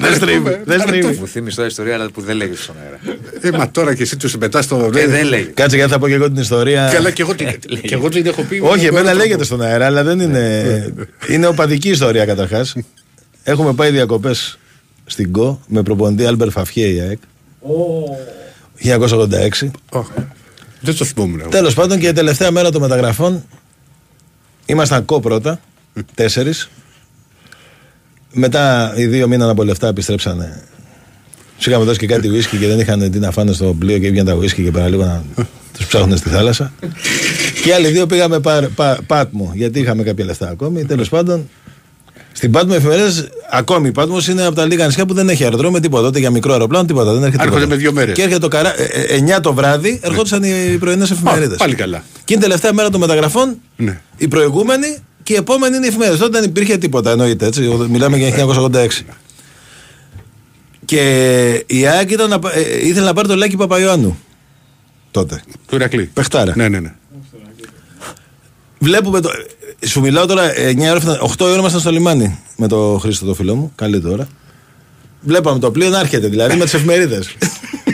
Δεν 0.00 0.14
στρίβει. 0.14 0.60
Δεν 0.64 0.80
στρίβει. 0.80 1.16
Μου 1.20 1.26
θύμισε 1.26 1.56
τώρα 1.56 1.68
ιστορία 1.68 1.94
αλλά 1.94 2.10
που 2.10 2.20
δεν 2.20 2.36
λέγεται 2.36 2.56
στον 2.56 2.74
αέρα. 2.84 2.98
ε, 3.40 3.50
μα 3.58 3.70
τώρα 3.70 3.94
και 3.94 4.02
εσύ 4.02 4.16
του 4.16 4.30
μετά 4.38 4.62
στο. 4.62 4.90
Ε, 4.94 5.06
δεν 5.06 5.26
λέγεται. 5.26 5.50
Κάτσε 5.54 5.76
γιατί 5.76 5.90
θα 5.92 5.98
πω 5.98 6.08
και 6.08 6.14
εγώ 6.14 6.30
την 6.32 6.40
ιστορία. 6.42 6.90
Καλά 6.92 7.10
και 7.10 7.22
εγώ, 7.22 7.34
την- 7.34 7.58
και 7.82 7.94
εγώ 7.94 8.08
την 8.08 8.26
έχω 8.26 8.42
πει. 8.42 8.60
Όχι, 8.62 8.82
με 8.82 8.88
εμένα 8.88 9.08
τον 9.10 9.16
λέγεται 9.18 9.44
στον 9.44 9.62
αέρα, 9.62 9.86
αλλά 9.86 10.02
δεν 10.02 10.20
είναι. 10.20 10.92
Είναι 11.28 11.46
οπαδική 11.46 11.88
ιστορία 11.88 12.24
καταρχάς. 12.24 12.74
Έχουμε 13.42 13.72
πάει 13.72 13.90
διακοπές 13.90 14.58
στην 15.06 15.32
Κω 15.32 15.60
με 15.66 15.82
προπονητή 15.82 16.26
Άλμπερ 16.26 16.50
Φαφιέ 16.50 16.86
η 16.86 17.00
ΑΕΚ. 17.00 17.18
1986. 18.82 19.70
Δεν 20.80 20.96
το 20.96 21.04
θυμόμουν. 21.04 21.40
εγώ. 21.40 21.48
Τέλος 21.48 21.74
πάντων 21.74 21.98
και 21.98 22.08
η 22.08 22.12
τελευταία 22.12 22.50
μέρα 22.50 22.70
των 22.70 22.80
μεταγραφών 22.80 23.44
ήμασταν 24.66 25.04
Κω 25.04 25.20
πρώτα, 25.20 25.60
τέσσερις. 26.14 26.68
Μετά 28.32 28.92
οι 28.96 29.06
δύο 29.06 29.28
μήναν 29.28 29.48
από 29.48 29.62
λεφτά 29.64 29.88
επιστρέψανε. 29.88 30.62
Του 31.60 31.70
είχαμε 31.70 31.84
δώσει 31.84 31.98
και 31.98 32.06
κάτι 32.06 32.28
ουίσκι 32.28 32.56
και 32.56 32.66
δεν 32.66 32.80
είχαν 32.80 33.10
τι 33.10 33.18
να 33.18 33.30
φάνε 33.30 33.52
στο 33.52 33.76
πλοίο 33.78 33.98
και 33.98 34.06
έβγαιναν 34.06 34.26
τα 34.26 34.34
ουίσκι 34.40 34.62
και 34.62 34.70
πέρα 34.70 34.88
λίγο 34.88 35.04
να 35.04 35.22
τους 35.76 35.86
ψάχνουν 35.86 36.16
στη 36.16 36.28
θάλασσα. 36.28 36.72
και 37.62 37.68
οι 37.68 37.72
άλλοι 37.72 37.88
δύο 37.88 38.06
πήγαμε 38.06 38.40
πα, 38.40 38.70
πα- 38.74 38.98
πάτμο 39.06 39.52
γιατί 39.54 39.80
είχαμε 39.80 40.02
κάποια 40.02 40.24
λεφτά 40.24 40.48
ακόμη. 40.48 40.84
Τέλος 40.84 41.08
πάντων, 41.08 41.48
στην 42.32 42.50
Πάτμο 42.50 42.72
εφημερίδες, 42.76 43.28
ακόμη 43.50 43.88
η 43.88 43.92
Πάτμος 43.92 44.28
είναι 44.28 44.44
από 44.46 44.54
τα 44.54 44.64
λίγα 44.66 44.86
νησιά 44.86 45.06
που 45.06 45.14
δεν 45.14 45.28
έχει 45.28 45.42
αεροδρόμιο 45.44 45.80
τίποτα. 45.80 46.06
Ούτε 46.08 46.18
για 46.18 46.30
μικρό 46.30 46.52
αεροπλάνο 46.52 46.84
τίποτα. 46.86 47.12
Δεν 47.12 47.22
έρχεται 47.22 47.42
Έρχονται 47.42 47.60
τίποτα. 47.60 47.76
με 47.76 47.82
δύο 47.82 47.92
μέρες. 47.92 48.14
Και 48.14 48.22
έρχεται 48.22 48.40
το 48.40 48.48
καρά... 48.48 48.74
9 49.38 49.40
το 49.42 49.52
βράδυ 49.52 50.00
ερχόντουσαν 50.02 50.42
οι 50.44 50.76
πρωινές 50.80 51.10
εφημερίδες. 51.10 51.56
πάλι 51.56 51.74
καλά. 51.74 52.02
Και 52.24 52.34
είναι 52.34 52.42
η 52.44 52.46
τελευταία 52.48 52.72
μέρα 52.72 52.90
των 52.90 53.00
μεταγραφών, 53.00 53.56
Ναι. 53.76 54.00
η 54.16 54.28
προηγούμενη 54.28 54.96
και 55.28 55.34
η 55.34 55.36
επόμενη 55.36 55.76
είναι 55.76 55.84
οι 55.84 55.88
εφημερίδε. 55.88 56.16
Τότε 56.18 56.40
δεν 56.40 56.48
υπήρχε 56.48 56.76
τίποτα, 56.78 57.10
εννοείται 57.10 57.46
έτσι. 57.46 57.60
Μιλάμε 57.88 58.16
για 58.16 58.46
1986. 58.46 58.88
Και 60.84 61.64
η 61.66 61.86
ΑΕΚ 61.86 62.10
ήταν 62.10 62.28
να 62.28 62.38
πα- 62.38 62.56
ε, 62.56 62.86
ήθελε 62.86 63.06
να 63.06 63.12
πάρει 63.12 63.28
το 63.28 63.36
Λάκη 63.36 63.56
Παπαϊωάννου. 63.56 64.18
Τότε. 65.10 65.42
Του 65.66 65.74
Ηρακλή. 65.74 66.10
Πεχτάρα. 66.14 66.52
Ναι, 66.56 66.68
ναι, 66.68 66.80
ναι. 66.80 66.94
Βλέπουμε 68.78 69.20
το. 69.20 69.30
Σου 69.86 70.00
μιλάω 70.00 70.26
τώρα 70.26 70.50
9 70.56 70.90
ώρα, 70.90 71.00
φτα- 71.00 71.20
8 71.22 71.44
ώρα 71.46 71.58
ήμασταν 71.58 71.80
στο 71.80 71.90
λιμάνι 71.90 72.38
με 72.56 72.68
το 72.68 72.98
Χρήστο 73.02 73.26
το 73.26 73.34
φίλο 73.34 73.54
μου. 73.54 73.72
Καλή 73.74 74.00
τώρα. 74.00 74.28
Βλέπαμε 75.20 75.58
το 75.58 75.70
πλοίο 75.70 75.88
να 75.88 75.98
έρχεται 75.98 76.28
δηλαδή 76.28 76.56
με 76.56 76.64
τις 76.64 76.74
εφημερίδες. 76.74 77.36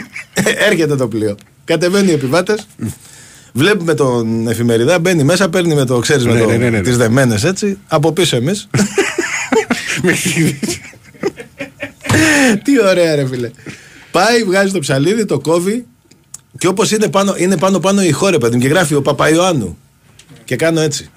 έρχεται 0.69 0.95
το 0.95 1.07
πλοίο. 1.07 1.35
Κατεβαίνουν 1.63 2.07
οι 2.07 2.11
επιβάτες. 2.11 2.67
Βλέπουμε 3.57 3.93
τον 3.93 4.47
εφημερίδα, 4.47 4.99
μπαίνει 4.99 5.23
μέσα, 5.23 5.49
παίρνει 5.49 5.75
με 5.75 5.85
το, 5.85 5.99
ξέρεις, 5.99 6.25
με 6.25 6.33
Ναι, 6.33 6.39
το, 6.39 6.45
ναι, 6.45 6.57
ναι, 6.57 6.69
ναι. 6.69 6.81
τις 6.81 6.97
δεμένες 6.97 7.43
έτσι, 7.43 7.77
από 7.87 8.11
πίσω 8.11 8.35
εμείς. 8.35 8.67
Τι 12.63 12.81
ωραία 12.87 13.15
ρε 13.15 13.27
φίλε. 13.27 13.51
Πάει, 14.11 14.43
βγάζει 14.43 14.71
το 14.71 14.79
ψαλίδι, 14.79 15.25
το 15.25 15.39
κόβει 15.39 15.85
και 16.57 16.67
όπως 16.67 16.91
είναι 16.91 17.09
πάνω, 17.09 17.33
είναι 17.37 17.57
πάνω 17.57 17.79
πάνω 17.79 18.03
η 18.03 18.11
χώρα 18.11 18.37
παιδί 18.37 18.55
μου 18.55 18.61
και 18.61 18.67
γράφει 18.67 18.95
ο 18.95 19.01
Παπαϊωάννου. 19.01 19.77
Και 20.45 20.55
κάνω 20.55 20.79
έτσι. 20.79 21.09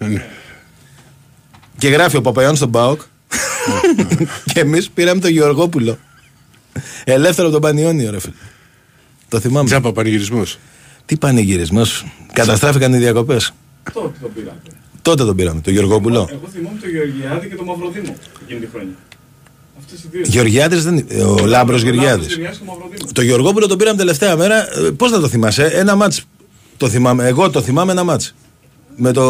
και 1.78 1.88
γράφει 1.88 2.16
ο 2.16 2.20
Παπαϊωάννου 2.20 2.58
στον 2.58 2.70
ΠΑΟΚ 2.70 3.00
και 4.52 4.60
εμείς 4.60 4.90
πήραμε 4.90 5.20
τον 5.20 5.30
Γεωργόπουλο. 5.30 5.98
Ελεύθερο 7.04 7.48
από 7.48 7.60
τον 7.60 7.70
Πανιόνιο 7.70 8.10
ρε 8.10 8.20
φίλε. 8.20 8.34
Το 9.28 9.40
θυμάμαι. 9.40 9.68
Τζάμπα 9.68 9.92
πανηγυρισμό. 9.92 10.42
Τι 11.08 11.16
πανηγυρισμός. 11.16 12.04
Καταστράφηκαν 12.32 12.92
οι 12.92 12.98
διακοπές. 12.98 13.52
Τότε 13.92 14.18
το 14.20 14.28
πήρατε. 14.34 14.70
Τότε 15.02 15.24
τον 15.24 15.36
πήραμε, 15.36 15.60
τον 15.60 15.72
Γεωργόπουλο. 15.72 16.28
Εγώ 16.30 16.48
θυμόμαι 16.52 16.78
τον 16.80 16.90
Γεωργιάδη 16.90 17.48
και 17.48 17.54
τον 17.54 17.64
Μαυροδήμο 17.64 18.16
εκείνη 18.42 18.60
τη 18.60 18.66
χρονιά. 18.66 18.94
Αυτές 19.78 20.02
οι 20.02 20.08
δύο. 20.10 20.22
Γεωργιάδης 20.24 20.84
δεν 20.84 20.96
είναι. 20.96 21.22
Ο 21.22 21.46
Λάμπρος 21.46 21.82
Γεωργιάδη. 21.82 22.06
Λάμπρος 22.06 22.26
Γεωργιάδης 22.26 22.58
και 22.58 22.62
ο 22.62 22.72
Μαυροδήμος. 22.72 23.12
Το 23.12 23.22
Γεωργόπουλο 23.22 23.66
τον 23.66 23.78
πήραμε 23.78 23.96
τελευταία 23.96 24.36
μέρα. 24.36 24.64
Πώς 24.96 25.10
θα 25.10 25.20
το 25.20 25.28
θυμάσαι, 25.28 25.64
ένα 25.64 25.94
μάτς. 25.96 26.24
Το 26.76 26.88
θυμάμαι. 26.88 27.26
Εγώ 27.26 27.50
το 27.50 27.62
θυμάμαι 27.62 27.92
ένα 27.92 28.04
μάτς. 28.04 28.34
Με 28.96 29.12
το 29.12 29.24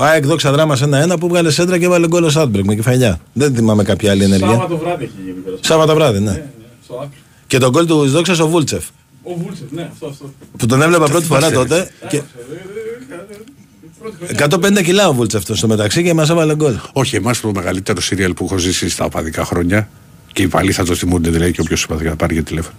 ΑΕΚ 0.00 0.26
δόξα 0.26 0.52
δράμα 0.52 0.76
σε 0.76 0.84
ένα-ένα 0.84 1.18
που 1.18 1.28
βγάλε 1.28 1.50
σέντρα 1.50 1.78
και 1.78 1.84
έβαλε 1.84 2.06
γκολ 2.06 2.24
ο 2.24 2.30
Σάντμπρεκ 2.30 2.64
με 2.64 2.74
κεφαλιά. 2.74 3.20
Δεν 3.32 3.54
θυμάμαι 3.54 3.82
κάποια 3.82 4.10
άλλη 4.10 4.24
ενέργεια. 4.24 4.48
Σάββατο 4.48 4.76
βράδυ 4.76 5.04
έχει 5.04 5.12
γίνει 5.24 5.38
πέρα. 5.44 5.56
Σάββατο 5.60 5.94
βράδυ, 5.94 6.18
ναι. 6.18 6.30
Ναι, 6.30 6.36
ναι, 6.36 6.44
στο 6.84 6.94
άκρο. 6.94 7.08
Και 7.46 7.58
τον 7.58 7.70
γκολ 7.70 7.86
του 7.86 8.08
δόξας 8.08 8.38
ο 8.38 8.48
Βούλτσεφ. 8.48 8.84
Ο 9.24 9.34
Βούλτσεφ, 9.42 9.70
ναι, 9.70 9.88
αυτό, 9.92 10.06
αυτό. 10.06 10.32
Που 10.58 10.66
τον 10.66 10.82
έβλεπα 10.82 11.04
πρώτη 11.06 11.26
φορά 11.26 11.50
τότε. 11.50 11.90
Και 12.08 12.20
Πρώτη 14.00 14.16
χρονιά. 14.36 14.80
150 14.80 14.82
κιλά 14.84 15.08
ο 15.08 15.14
Βούλτσεφ 15.14 15.40
αυτός 15.40 15.58
στο 15.58 15.66
μεταξύ 15.68 16.02
και 16.02 16.14
μα 16.14 16.26
έβαλε 16.30 16.54
γκολ. 16.54 16.74
Όχι, 16.92 17.16
εμάς 17.16 17.40
το 17.40 17.52
μεγαλύτερο 17.54 18.00
σύριαλ 18.00 18.32
που 18.34 18.44
έχω 18.44 18.58
ζήσει 18.58 18.88
στα 18.88 19.04
οπαδικά 19.04 19.44
χρόνια 19.44 19.88
και 20.32 20.42
οι 20.42 20.48
παλιοί 20.48 20.72
θα 20.72 20.84
το 20.84 20.94
θυμούνται 20.94 21.30
δηλαδή 21.30 21.52
και 21.52 21.60
όποιος 21.60 21.84
οπαδικά 21.84 22.16
πάρει 22.16 22.34
για 22.34 22.42
τηλέφωνο. 22.42 22.76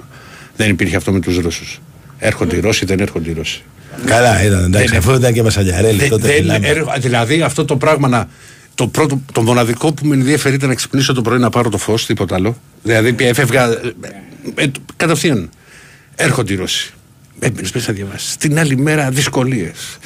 Δεν 0.55 0.69
υπήρχε 0.69 0.95
αυτό 0.95 1.11
με 1.11 1.19
τους 1.19 1.37
Ρώσους. 1.37 1.79
Έρχονται 2.17 2.55
οι 2.55 2.59
Ρώσοι, 2.59 2.85
δεν 2.85 2.99
έρχονται 2.99 3.29
οι 3.29 3.33
Ρώσοι. 3.33 3.63
Καλά 4.05 4.43
ήταν, 4.43 4.63
εντάξει, 4.63 4.87
Δεν- 4.89 4.97
αφού 4.97 5.13
ήταν 5.13 5.33
και 5.33 5.41
Βασιλιαρέλη 5.41 5.97
Δεν- 5.99 6.09
τότε. 6.09 6.27
δεν- 6.27 6.41
μιλάμε. 6.41 6.67
έρχο- 6.67 6.93
δηλαδή 6.99 7.41
αυτό 7.41 7.65
το 7.65 7.75
πράγμα 7.77 8.07
να. 8.07 8.27
Το, 8.75 8.87
πρώτο, 8.87 9.21
το 9.31 9.41
μοναδικό 9.41 9.93
που 9.93 10.05
με 10.05 10.15
ενδιαφέρει 10.15 10.55
ήταν 10.55 10.69
να 10.69 10.75
ξυπνήσω 10.75 11.13
το 11.13 11.21
πρωί 11.21 11.39
να 11.39 11.49
πάρω 11.49 11.69
το 11.69 11.77
φως, 11.77 12.05
τίποτα 12.05 12.35
άλλο. 12.35 12.57
Δηλαδή 12.83 13.13
πια 13.13 13.27
έφευγα. 13.27 13.67
ε, 13.71 13.79
ε, 14.55 14.65
κατευθείαν. 14.95 15.49
Έρχονται 16.15 16.53
οι 16.53 16.55
Ρώσοι. 16.55 16.93
Έμπαινε 17.39 17.67
μέσα 17.73 17.87
να 17.91 17.93
διαβάσεις. 17.93 18.35
Την 18.37 18.59
άλλη 18.59 18.77
μέρα 18.77 19.09
δυσκολίες. 19.09 19.97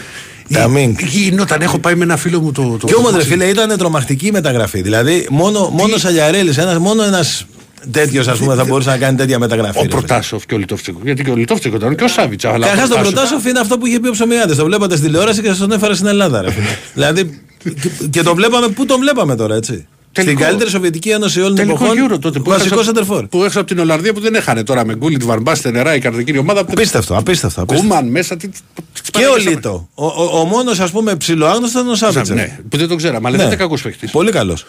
Τα 0.53 0.67
μίνκ. 0.67 1.01
Γινόταν, 1.03 1.61
έχω 1.61 1.79
πάει 1.79 1.95
με 1.95 2.03
ένα 2.03 2.17
φίλο 2.17 2.39
μου 2.41 2.51
το. 2.51 2.77
το 2.79 2.87
Και 2.87 2.93
όμω, 2.95 3.09
το- 3.09 3.17
ρε 3.17 3.23
φίλε, 3.23 3.45
ήταν 3.45 3.77
τρομακτική 3.77 4.27
η 4.27 4.31
μεταγραφή. 4.31 4.81
Δηλαδή, 4.81 5.27
μόνο, 5.29 5.69
μόνος 5.69 6.01
Σαλιαρέλη, 6.01 6.53
ένας, 6.57 6.77
μόνο 6.77 7.03
ένας 7.03 7.45
τέτοιος, 7.91 8.27
ας 8.27 8.39
πούμε, 8.39 8.55
θα 8.55 8.65
μπορούσε 8.65 8.89
να 8.89 8.97
κάνει 8.97 9.17
τέτοια 9.17 9.39
μεταγραφή. 9.39 9.77
Ο 9.77 9.81
ρε 9.81 9.87
φίλε. 9.87 9.99
Προτάσοφ 9.99 10.45
και 10.45 10.53
ο 10.53 10.57
Λιτόφτσικο. 10.57 10.99
Γιατί 11.03 11.23
και 11.23 11.31
ο 11.31 11.35
Λιτόφτσικο 11.35 11.75
ήταν 11.75 11.95
και 11.95 12.03
ο 12.03 12.07
Σάβιτσα. 12.07 12.47
αλλά 12.49 12.57
ο 12.57 12.69
Καταρχάς, 12.69 12.89
τον 12.89 12.97
Προτάσοφ- 13.01 13.27
Προτάσοφ 13.29 13.49
είναι 13.49 13.59
αυτό 13.59 13.77
που 13.77 13.85
είχε 13.85 13.99
πει 13.99 14.07
ο 14.07 14.11
Ψωμιάδη. 14.11 14.55
Το 14.55 14.65
βλέπατε 14.65 14.95
στην 14.95 15.07
τηλεόραση 15.07 15.41
και 15.41 15.47
σας 15.47 15.57
τον 15.57 15.71
έφερε 15.71 15.93
στην 15.93 16.07
Ελλάδα, 16.07 16.41
ρε 16.41 16.51
φίλε. 16.51 16.67
δηλαδή, 16.93 17.41
και, 17.63 17.71
και 18.09 18.21
τον 18.23 18.35
βλέπαμε, 18.35 18.67
πού 18.67 18.85
τον 18.85 18.99
βλέπαμε 18.99 19.35
τώρα, 19.35 19.55
έτσι; 19.55 19.87
Τελικό. 20.11 20.33
Στην 20.33 20.45
καλύτερη 20.47 20.69
Σοβιετική 20.69 21.09
Ένωση 21.09 21.39
όλων 21.39 21.55
των 21.55 21.65
Τελικό 21.65 21.85
εποχών. 21.85 22.11
Euro 22.11 22.19
τότε 22.21 22.39
που 22.39 22.49
Βασικός 22.49 22.71
έχασα- 22.71 22.83
σεντερφόρ. 22.85 23.27
Που 23.27 23.39
έχασα 23.39 23.59
από 23.59 23.67
την 23.67 23.79
Ολλανδία 23.79 24.13
που 24.13 24.19
δεν 24.19 24.35
έχανε 24.35 24.63
τώρα 24.63 24.85
με 24.85 24.95
γκούλιτ, 24.95 25.23
βαρμπάστε 25.23 25.71
νερά, 25.71 25.95
η 25.95 25.99
καρδική 25.99 26.37
ομάδα. 26.37 26.59
που 26.59 26.65
δεν- 26.67 26.77
Απίστευτο, 26.77 27.15
απίστευτο. 27.17 27.61
απίστευτο. 27.61 27.87
Κούμαν 27.95 28.07
μέσα. 28.11 28.37
Τι, 28.37 28.47
τι- 28.47 28.57
τι- 28.93 29.11
Και 29.11 29.17
ο 29.17 29.21
παραγγέσαμε. 29.21 29.55
Λίτο. 29.55 29.87
Ο, 29.93 30.05
ο, 30.05 30.39
ο 30.39 30.43
μόνος, 30.45 30.79
ας 30.79 30.91
πούμε, 30.91 31.15
ψιλοάγνωστος 31.15 31.71
ήταν 31.81 31.89
ο 31.89 31.95
Σάβιτσα. 31.95 32.33
Ναι, 32.33 32.59
που 32.69 32.77
δεν 32.77 32.87
το 32.87 32.95
ξέραμε, 32.95 33.27
αλλά 33.27 33.37
δεν 33.37 33.45
ήταν 33.45 33.57
κακός 33.59 33.81
παίχτη. 33.81 34.07
Πολύ 34.11 34.31
καλός. 34.31 34.65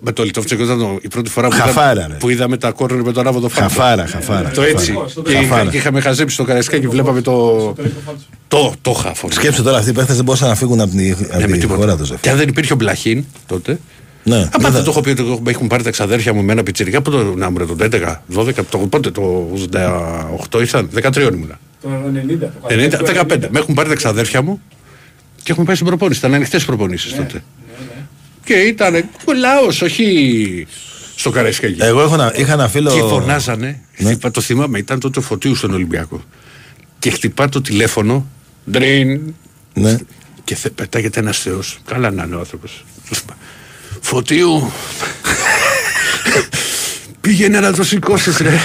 Με 0.00 0.12
το 0.12 0.22
Λιτόφτσικο 0.24 0.62
ήταν 0.62 0.78
το- 0.78 0.98
η 1.02 1.08
πρώτη 1.08 1.30
φορά 1.30 1.48
που, 1.48 1.56
Χαφάρα, 1.56 1.90
είδαμε, 1.92 2.06
ρε. 2.12 2.14
που 2.18 2.28
είδαμε 2.28 2.56
τα 2.56 2.70
κόρνερ 2.70 3.02
με 3.02 3.12
τον 3.12 3.26
Άβο 3.26 3.40
το 3.40 3.48
Φάμπο. 3.48 3.68
Χαφάρα, 3.68 4.06
χαφάρα. 4.06 4.50
Το 4.50 4.62
έτσι. 4.62 4.94
Και, 5.24 5.34
Χαφάρα. 5.34 5.70
και 5.70 5.76
είχαμε 5.76 6.00
χαζέψει 6.00 6.34
στο 6.34 6.44
Καραϊσκάκι 6.44 6.80
και 6.80 6.88
βλέπαμε 6.88 7.20
το. 7.20 7.74
Το, 8.48 8.72
το 8.82 8.92
χάφο. 8.92 9.28
Σκέψτε 9.30 9.62
τώρα 9.62 9.76
αυτοί 9.78 9.90
οι 9.90 9.92
παίχτε 9.92 10.14
δεν 10.14 10.24
μπορούσαν 10.24 10.48
να 10.48 10.54
φύγουν 10.54 10.80
από 10.80 10.90
τη, 10.96 11.10
από 11.10 11.38
Ναι, 11.38 11.46
με 11.46 11.52
τη 11.52 11.58
τίποτα. 11.58 11.80
χώρα 11.80 11.96
του. 11.96 12.18
Και 12.20 12.30
αν 12.30 12.36
δεν 12.36 12.48
υπήρχε 12.48 12.72
ο 12.72 12.76
Μπλαχίν 12.76 13.24
τότε. 13.46 13.78
Ναι, 14.24 14.36
Αν 14.36 14.40
δεν 14.50 14.60
δεν 14.60 14.72
θα- 14.72 14.82
το 14.82 14.90
έχω 14.90 15.00
πει 15.00 15.10
ότι 15.10 15.22
έχω- 15.22 15.42
έχουν 15.46 15.66
πάρει 15.66 15.82
τα 15.82 15.90
ξαδέρφια 15.90 16.32
μου 16.32 16.42
με 16.42 16.52
ένα 16.52 16.62
πιτσιρικά 16.62 16.98
από 16.98 17.10
το 17.10 17.22
να 17.36 17.50
μου 17.50 17.58
ρε, 17.58 17.64
το 17.66 17.76
11, 17.78 18.22
12, 18.26 18.64
το, 18.70 18.78
πότε 18.78 19.10
το 19.10 19.50
88 19.52 20.60
ήρθαν, 20.60 20.88
13 20.94 21.32
ήμουνα. 21.34 21.58
Το 21.82 21.88
90. 21.88 22.52
το 22.60 22.66
90, 22.68 22.88
καλοκαίρι 22.88 22.88
του 22.88 23.04
15. 23.04 23.48
Με 23.50 23.58
έχουν 23.58 23.74
πάρει 23.74 23.88
τα 23.88 23.94
ξαδέρφια 23.94 24.42
μου 24.42 24.62
και 25.42 25.52
έχουμε 25.52 25.66
πάει 25.66 25.74
στην 25.74 25.86
προπόνηση. 25.86 26.18
Ήταν 26.18 26.34
ανοιχτές 26.34 26.64
προπονήσεις 26.64 27.14
τότε. 27.16 27.42
Και 28.44 28.54
ήταν 28.54 28.92
λαό, 29.38 29.66
όχι 29.82 30.66
στο 31.16 31.30
Καραϊσκάκι. 31.30 31.82
Εγώ 31.82 32.00
έχω 32.00 32.14
ένα- 32.14 32.32
είχα 32.36 32.52
ένα 32.52 32.68
φίλο. 32.68 32.90
Και 32.92 33.00
φωνάζανε, 33.00 33.80
Ναι. 33.98 34.08
χτυπά- 34.10 34.32
το 34.32 34.40
θυμάμαι, 34.40 34.78
ήταν 34.78 35.00
τότε 35.00 35.18
ο 35.18 35.22
Φωτίου 35.22 35.54
στον 35.54 35.72
Ολυμπιακό. 35.74 36.22
Και 36.98 37.10
χτυπά 37.10 37.48
το 37.48 37.60
τηλέφωνο, 37.60 38.26
ντριν, 38.70 39.34
Ναι. 39.74 39.96
και 40.44 40.54
θε, 40.54 40.68
πετάγεται 40.70 41.20
ένας 41.20 41.38
Θεός. 41.38 41.78
Καλά 41.86 42.10
να 42.10 42.24
είναι 42.24 42.34
ο 42.34 42.38
άνθρωπος. 42.38 42.84
Φωτίου. 44.10 44.72
Πήγαινε 47.20 47.60
να 47.60 47.72
το 47.72 47.84
σηκώσεις, 47.84 48.36
ρε. 48.38 48.58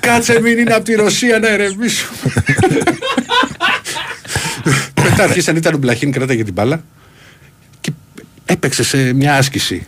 Κάτσε 0.00 0.40
μην 0.40 0.58
είναι 0.58 0.74
από 0.74 0.84
τη 0.84 0.94
Ρωσία 0.94 1.38
να 1.38 1.48
ερευνήσω. 1.48 2.06
Μετά 5.02 5.22
αρχίσαν, 5.22 5.56
ήταν 5.56 5.74
ο 5.74 5.76
Μπλαχίν, 5.76 6.12
κράταγε 6.12 6.44
την 6.44 6.52
μπάλα 6.52 6.84
και 7.80 7.92
έπαιξε 8.46 8.82
σε 8.84 9.12
μια 9.12 9.34
άσκηση. 9.36 9.86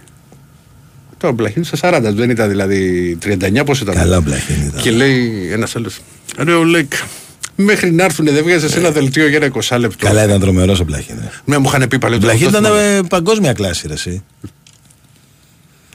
Τώρα 1.19 1.33
ο 1.33 1.37
Μπλαχίν 1.37 1.65
στα 1.65 1.99
40, 1.99 2.01
δεν 2.03 2.31
ήταν 2.31 2.49
δηλαδή 2.49 3.19
39, 3.25 3.63
πώς 3.67 3.81
ήταν. 3.81 3.95
Καλά, 3.95 4.17
ο 4.17 4.21
Μπλαχίν 4.21 4.57
ήταν. 4.67 4.81
Και 4.83 4.91
λέει 4.91 5.49
ένας 5.53 5.77
άλλος, 5.77 5.99
ρε 6.39 6.53
ο 6.53 6.65
Λέκ, 6.65 6.93
μέχρι 7.57 7.91
να 7.93 8.05
έρθουν 8.05 8.25
δεν 8.25 8.43
βγάζεις 8.43 8.75
ένα 8.77 8.91
δελτίο 8.91 9.29
για 9.29 9.37
ένα 9.37 9.51
20 9.69 9.79
λεπτό. 9.79 10.07
Καλά, 10.07 10.25
ήταν 10.25 10.41
τρομερός 10.41 10.81
ο 10.81 10.85
Μπλαχίν. 10.85 11.17
ρε. 11.23 11.31
Ναι, 11.45 11.59
μου 11.59 11.69
είχαν 11.75 11.89
πει 11.89 11.99
πάλι 11.99 12.15
Ο 12.15 12.17
ότι 12.17 12.27
Μπλαχίν 12.27 12.47
αυτό 12.47 12.59
ήταν 12.59 12.71
θυμάμαι. 12.73 12.97
ε, 12.97 13.03
παγκόσμια 13.09 13.53
κλάση, 13.53 13.87
ρε, 13.87 13.93
εσύ. 13.93 14.23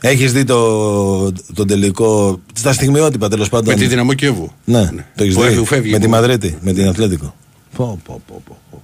Έχεις 0.06 0.34
δει 0.34 0.44
το, 0.44 1.32
το 1.32 1.66
τελικό. 1.66 2.42
Στα 2.54 2.74
στιγμιότυπα 2.74 3.30
τέλος 3.30 3.50
πάντων. 3.50 3.74
Με 3.74 3.80
τη 3.80 3.88
δυναμό 3.88 4.14
Κιέβου. 4.14 4.52
Ναι, 4.66 4.86
το 5.16 5.24
έχεις 5.24 5.34
Που 5.36 5.42
δει. 5.42 5.48
έφυγε- 5.48 5.66
φεύγει 5.68 5.92
με 5.92 5.98
τη 6.00 6.04
που- 6.06 6.10
Μαδρίτη, 6.12 6.58
με 6.62 6.74
την 6.74 6.88
Αθλέτικο. 6.88 7.36
Πω, 7.76 8.00
πω, 8.06 8.22
πω, 8.28 8.42
πω, 8.48 8.58
πω. 8.72 8.82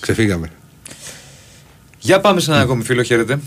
Ξεφύγαμε. 0.00 0.50
Για 1.98 2.20
πάμε 2.20 2.40
σε 2.40 2.50
ένα 2.50 2.60
ακόμη 2.60 2.82
φίλο, 2.84 3.02
χαίρετε. 3.02 3.38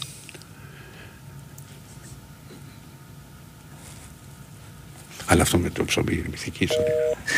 Αλλά 5.25 5.41
αυτό 5.41 5.57
με 5.57 5.69
το 5.69 5.85
ψωμί 5.85 6.13
είναι 6.13 6.27
μυθική 6.31 6.63
ιστορία. 6.63 6.93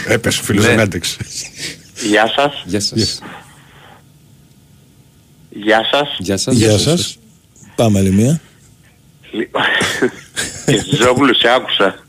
Έπεσε 0.07 0.39
ο 0.41 0.43
φίλος 0.43 0.63
Ναι. 0.63 0.69
δεν 0.69 0.79
άντεξε. 0.79 1.17
Γεια 2.09 2.27
σας. 2.35 2.63
Γεια 2.65 2.79
σας. 2.79 3.19
Γεια 5.49 5.83
σας. 5.91 6.17
Γεια 6.19 6.37
σας. 6.37 6.55
Γεια 6.55 6.77
σας. 6.77 7.17
Πάμε 7.75 7.99
άλλη 7.99 8.11
μία. 8.11 8.41
Λοιπόν, 9.31 9.61
Και 10.65 10.83
Ζόγλου 10.95 11.35
σε 11.35 11.47
άκουσα. 11.55 12.05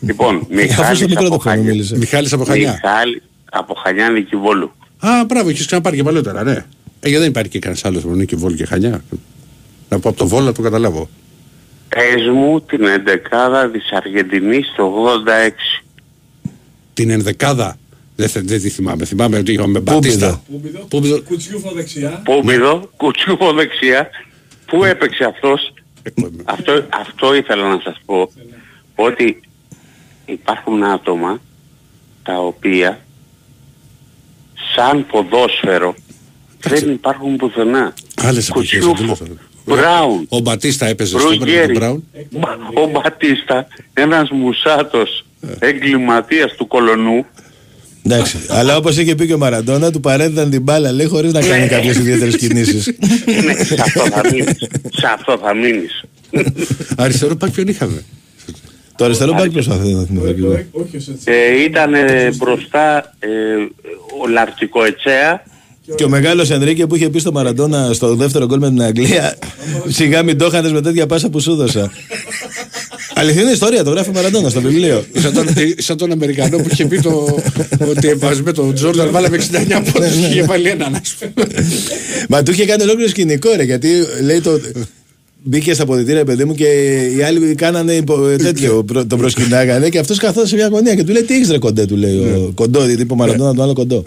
λοιπόν, 0.00 0.34
Αφού 0.36 0.44
στο 0.46 0.54
Μιχάλης 0.54 1.00
μικρό 1.06 1.26
από 1.26 1.30
το 1.34 1.38
χρόνο 1.38 1.56
Χανιά. 1.56 1.70
μίλησες. 1.72 1.98
Μιχάλης 1.98 2.32
από 2.32 2.44
Χανιά. 2.44 2.80
Μιχάλη 2.82 3.22
από 3.50 3.74
Χανιά 3.74 4.08
Νικηβόλου. 4.10 4.72
Α, 4.98 5.24
μπράβο, 5.26 5.48
έχεις 5.48 5.66
ξαναπάρει 5.66 5.96
και 5.96 6.02
παλαιότερα, 6.02 6.42
ναι. 6.44 6.52
Ε, 7.00 7.08
γιατί 7.08 7.16
δεν 7.18 7.28
υπάρχει 7.28 7.50
και 7.50 7.58
κανένας 7.58 7.84
άλλος 7.84 8.02
που 8.02 8.08
είναι 8.14 8.24
και 8.24 8.36
Βόλ 8.36 8.54
και 8.54 8.64
Χανιά. 8.66 9.04
Να 9.88 9.98
πω 9.98 10.08
από 10.08 10.18
το 10.18 10.26
Βόλ 10.26 10.44
να 10.44 10.52
το 10.52 10.62
καταλάβω. 10.62 11.08
Πες 11.88 12.28
μου 12.34 12.60
την 12.60 12.84
εντεκάδα 12.84 13.70
της 13.70 13.90
Αργεντινής 13.92 14.72
το 14.76 14.84
86. 14.84 15.84
Την 16.94 17.10
ενδεκάδα; 17.10 17.76
Δεν, 18.16 18.28
θε- 18.28 18.44
δεν 18.46 18.60
τη 18.62 18.68
θυμάμαι. 18.68 19.04
Θυμάμαι 19.04 19.38
ότι 19.38 19.52
είχαμε 19.52 19.80
Πούμπιδο. 19.80 19.92
Μπατίστα. 19.94 20.42
Πούμπιδο, 20.50 20.78
Πούμπιδο. 20.78 21.22
Κουτσιούφο 21.22 21.70
δεξιά. 21.74 22.22
Πούμπιδο, 22.24 22.90
κουτσούβο 22.96 23.52
δεξιά. 23.52 24.08
Πού 24.66 24.84
έπαιξε 24.84 25.24
αυτός; 25.24 25.72
Αυτό, 26.44 26.86
αυτό 27.00 27.34
ήθελα 27.34 27.68
να 27.68 27.80
σας 27.84 27.96
πω. 28.06 28.30
Ότι 28.94 29.40
υπάρχουν 30.26 30.84
άτομα 30.84 31.40
τα 32.22 32.38
οποία 32.38 33.00
σαν 34.74 35.06
ποδόσφαιρο 35.06 35.94
δεν 36.60 36.90
υπάρχουν 36.90 37.36
πουθενά. 37.36 37.94
Άλλες 38.16 38.48
εποχές. 38.48 38.84
Κουτσιούφο, 38.84 39.12
αντίληψα. 39.24 39.46
Μπράουν, 39.64 40.26
Ο 40.28 40.38
Μπατίστα 40.38 40.86
έπαιζε 40.86 41.18
στο 41.18 41.28
Μπρουγκέρι. 41.28 41.66
τον 41.72 41.76
Μπράουν. 41.82 42.04
Μπα- 42.30 42.82
ο 42.82 42.86
Μπατίστα, 42.86 43.66
ένας 43.94 44.30
μουσάτος 44.30 45.24
εγκληματίας 45.58 46.52
του 46.56 46.66
κολονού, 46.66 47.26
Εντάξει. 48.10 48.36
Αλλά 48.48 48.76
όπως 48.76 48.96
είχε 48.96 49.14
πει 49.14 49.26
και 49.26 49.34
ο 49.34 49.38
Μαραντόνα, 49.38 49.90
του 49.90 50.00
παρέδιδαν 50.00 50.50
την 50.50 50.62
μπάλα 50.62 50.92
λέει 50.92 51.06
χωρίς 51.06 51.32
να 51.32 51.40
κάνει 51.40 51.66
κάποιες 51.66 51.96
ιδιαίτερες 51.96 52.36
κινήσεις. 52.36 52.92
ναι, 53.44 53.64
σε 53.64 53.76
αυτό 53.80 54.06
θα 54.06 54.20
μείνεις. 54.32 54.58
Σε 54.90 55.06
αυτό 55.14 55.38
θα 55.42 55.54
μείνεις. 55.54 56.04
Αριστερό 56.96 57.36
πακ 57.36 57.50
ποιον 57.50 57.68
είχαμε; 57.68 58.04
Το 58.96 59.04
αριστερό 59.04 59.32
μπακ 59.32 59.50
προσπαθεί 59.50 59.92
να 59.94 60.02
θυμηθώ 60.02 60.32
κι 60.32 60.40
εγώ. 60.40 60.64
Όχι 60.70 60.96
ως 60.96 61.08
έτσι. 61.08 61.24
Ε, 61.24 61.62
ήταν 61.62 61.94
ε, 61.94 62.30
μπροστά 62.36 63.14
ε, 63.18 63.28
ο 64.22 64.28
Λαρτικό 64.28 64.84
Ετσέα, 64.84 65.42
Και 65.94 66.04
ο 66.04 66.08
μεγάλος 66.08 66.50
Ενρίκε 66.50 66.86
που 66.86 66.94
είχε 66.94 67.08
πει 67.08 67.18
στο 67.18 67.32
Μαραντόνα 67.32 67.92
στο 67.92 68.14
δεύτερο 68.14 68.46
γκολ 68.46 68.58
με 68.58 68.68
την 68.68 68.82
Αγγλία, 68.82 69.38
σιγά 69.88 70.22
μην 70.22 70.38
το 70.38 70.46
είχανε 70.46 70.70
με 70.70 70.80
τέτοια 70.80 71.06
πάσα 71.06 71.30
που 71.30 71.40
σου 71.40 71.54
δώσα. 71.54 71.90
Αληθινή 73.18 73.50
ιστορία, 73.50 73.84
το 73.84 73.90
γράφει 73.90 74.08
ο 74.08 74.12
Μαραντόνα 74.12 74.48
στο 74.48 74.60
βιβλίο. 74.60 75.04
σαν, 75.18 75.32
τον, 75.32 75.48
ε, 75.48 75.52
σαν 75.82 75.96
τον 75.96 76.12
Αμερικανό 76.12 76.56
που 76.56 76.68
είχε 76.72 76.84
πει 76.86 76.98
το, 77.00 77.38
ότι 77.88 78.14
βάζει 78.14 78.42
με 78.42 78.52
τον 78.52 78.74
Τζόρνταν 78.74 79.10
βάλαμε 79.10 79.36
69 79.36 79.82
πόντους 79.92 80.10
και 80.20 80.26
είχε 80.26 80.42
βάλει 80.42 80.68
έναν 80.68 80.94
ας 80.94 81.14
πούμε. 81.18 81.46
Μα 82.28 82.42
του 82.42 82.50
είχε 82.50 82.64
κάνει 82.64 82.82
ολόκληρο 82.82 83.08
σκηνικό, 83.08 83.50
ρε, 83.56 83.62
γιατί 83.62 83.88
λέει 84.24 84.40
το. 84.40 84.60
Μπήκε 85.42 85.74
στα 85.74 85.86
ποδητήρια, 85.86 86.24
παιδί 86.24 86.44
μου, 86.44 86.54
και 86.54 86.64
οι 87.16 87.22
άλλοι 87.22 87.54
κάνανε 87.54 87.92
υπο- 87.92 88.36
τέτοιο, 88.38 88.84
προ- 88.84 89.06
τον 89.06 89.18
προσκυνάγανε 89.18 89.88
και 89.88 89.98
αυτός 89.98 90.18
καθόταν 90.18 90.46
σε 90.48 90.54
μια 90.54 90.66
γωνία 90.68 90.94
και 90.94 91.04
του 91.04 91.12
λέει: 91.12 91.22
Τι 91.22 91.34
έχεις 91.34 91.50
ρε 91.50 91.58
κοντέ, 91.58 91.86
του 91.86 91.96
λέει. 91.96 92.16
Ο 92.18 92.52
κοντό, 92.54 92.86
γιατί 92.86 93.02
είπε 93.02 93.12
ο 93.12 93.16
Μαραντόνα 93.16 93.54
τον 93.54 93.62
άλλο 93.64 93.72
κοντό. 93.72 94.04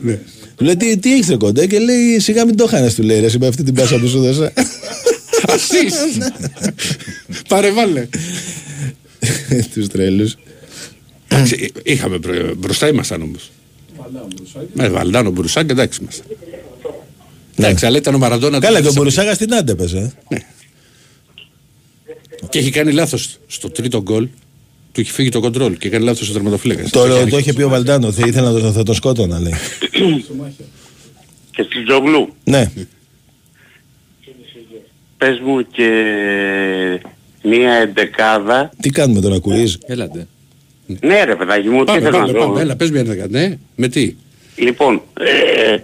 Του 0.56 0.64
λέει: 0.66 0.76
Τι, 0.76 0.98
τι 0.98 1.14
έχεις 1.14 1.28
ρε 1.30 1.36
κοντέ, 1.36 1.66
και 1.66 1.80
λέει: 1.80 2.20
Σιγά 2.20 2.46
μην 2.46 2.56
το 2.56 2.68
χάνες, 2.68 2.96
του 2.96 3.04
λέει. 3.04 3.20
Ρε, 3.20 3.26
εσύ 3.26 3.38
με 3.40 3.48
αυτή 3.48 3.64
την 3.64 3.74
πάσα 3.74 4.00
που 4.00 4.08
σου 4.08 4.20
δώσα. 4.20 4.54
Ασίστ. 5.48 5.96
Πάρε 7.48 7.72
βάλε. 7.72 8.08
Τους 9.74 9.88
τρέλους. 9.88 10.36
Εντάξει, 11.28 11.72
Είχαμε 11.84 12.18
μπρο- 12.18 12.56
μπροστά 12.58 12.88
ήμασταν 12.88 13.22
όμως. 13.22 13.52
Με 14.74 14.90
Βαλντάνο 14.90 15.30
Μπουρουτσάγκα 15.32 15.70
εντάξει 15.70 16.00
ήμασταν. 16.02 16.26
Εντάξει, 17.56 17.86
αλλά 17.86 17.98
ήταν 17.98 18.14
ο 18.16 18.18
Μαραντόνα. 18.18 18.60
Καλά, 18.60 18.82
και 18.82 18.88
ο 18.88 18.90
του- 18.90 18.96
Μπουρουτσάγκα 18.96 19.34
στην 19.34 19.54
Άντε 19.54 19.76
παίζε. 19.76 20.14
ε. 20.28 20.38
Και 22.50 22.60
έχει 22.60 22.70
κάνει 22.70 22.92
λάθος 22.92 23.38
στο 23.48 23.70
τρίτο 23.70 24.02
γκολ. 24.02 24.28
Του 24.92 25.00
έχει 25.02 25.12
φύγει 25.12 25.30
το 25.30 25.40
κοντρόλ 25.40 25.78
και 25.78 25.90
κάνει 25.90 26.04
λάθος 26.04 26.30
ο 26.30 26.34
τερματοφύλακας. 26.34 26.90
Το, 26.90 27.26
το 27.30 27.38
είχε 27.38 27.54
πει 27.54 27.62
ο 27.62 27.70
Βαλντάνο, 27.70 28.12
θα 28.12 28.28
ήθελα 28.28 28.52
να 28.52 28.60
το, 28.60 28.72
θα 28.72 28.84
το 28.84 28.94
σκότωνα, 28.94 29.40
λέει. 29.40 29.54
και 31.52 31.64
στη 31.64 31.84
Τζογλού. 31.84 32.34
ναι. 32.44 32.72
Πες 35.18 35.40
μου 35.40 35.68
και 35.72 35.90
μία 37.42 37.74
εντεκάδα. 37.74 38.72
Τι 38.82 38.90
κάνουμε 38.90 39.22
τώρα, 39.22 39.40
κουίζ. 39.40 39.76
Έλατε. 39.86 40.28
Ναι 41.00 41.24
ρε 41.24 41.36
παιδάκι 41.36 41.70
μου, 41.70 41.80
τι 41.80 41.86
Πάμε, 41.86 42.00
θες 42.00 42.12
να 42.12 42.18
πάμε, 42.18 42.32
δω; 42.32 42.40
πάμε. 42.40 42.62
Έλα, 42.62 42.76
πες 42.76 42.92
μια 42.92 43.00
ενδεκά. 43.00 43.28
Ναι, 43.30 43.58
με 43.76 43.88
τι; 43.88 44.16
Λοιπόν, 44.56 45.02
ε, 45.20 45.78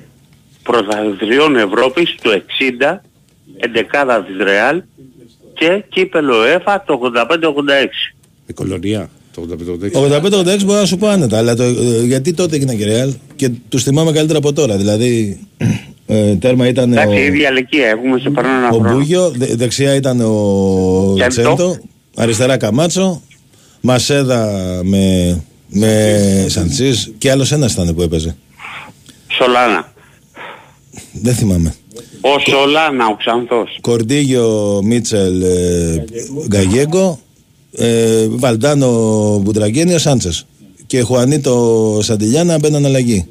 πρωταθλητριών 0.63 1.55
Ευρώπης 1.55 2.15
το 2.21 2.29
60, 2.31 3.01
εντεκάδα 3.57 4.23
της 4.23 4.35
Ρεάλ 4.37 4.81
και 5.53 5.83
κύπελο 5.89 6.43
ΕΦΑ 6.43 6.83
το 6.87 6.93
85-86. 6.93 8.13
Η 8.47 8.53
κολονία. 8.53 9.09
Το 9.33 9.41
85-86. 9.41 10.57
85-86 10.57 10.63
μπορώ 10.65 10.79
να 10.79 10.85
σου 10.85 10.97
πω 10.97 11.07
άνετα, 11.07 11.37
αλλά 11.37 11.55
το, 11.55 11.63
ε, 11.63 12.03
γιατί 12.03 12.33
τότε 12.33 12.55
έγινε 12.55 12.75
και 12.75 12.85
Ρεάλ 12.85 13.13
και 13.35 13.49
τους 13.69 13.83
θυμάμαι 13.83 14.11
καλύτερα 14.11 14.37
από 14.37 14.53
τώρα. 14.53 14.77
Δηλαδή, 14.77 15.39
ε, 16.07 16.35
τέρμα 16.35 16.67
ήταν 16.67 16.91
ο, 16.91 16.93
Εντάξει, 17.01 17.19
η 17.21 17.25
ίδια 17.25 17.49
ηλικία 17.49 17.87
έχουμε 17.87 18.19
σε 18.19 18.29
παρόν 18.29 18.51
ένα 18.51 18.69
ο 18.69 18.77
χρόνο. 18.77 18.93
Μπούγιο, 18.95 19.29
δε- 19.35 19.55
δεξιά 19.55 19.95
ήταν 19.95 20.21
ο 20.21 21.13
Τσέντο. 21.29 21.53
Τσέντο, 21.55 21.77
αριστερά 22.15 22.57
Καμάτσο, 22.57 23.21
Μασέδα 23.81 24.49
με, 24.83 25.37
με 25.67 26.45
Σαντσίς 26.49 27.11
και 27.17 27.31
άλλος 27.31 27.51
ένας 27.51 27.73
ήταν 27.73 27.95
που 27.95 28.01
έπαιζε. 28.01 28.35
Σολάνα. 29.27 29.91
Δεν 31.11 31.33
θυμάμαι. 31.33 31.75
Ο 32.21 32.39
Σολάνα, 32.49 33.05
ο 33.07 33.15
Ξανθός. 33.15 33.77
Κορντίγιο 33.81 34.79
Μίτσελ 34.83 35.41
ε, 35.41 36.03
Γκαγέγκο, 36.47 37.19
ε, 37.77 38.27
Βαλντάνο 38.29 38.89
Μπουτραγένιο 39.43 39.97
Σάντσες 39.97 40.45
και 40.87 41.01
Χουανίτο 41.01 41.99
Σαντιλιάνα 42.03 42.57
μπαίναν 42.59 42.85
αλλαγή. 42.85 43.25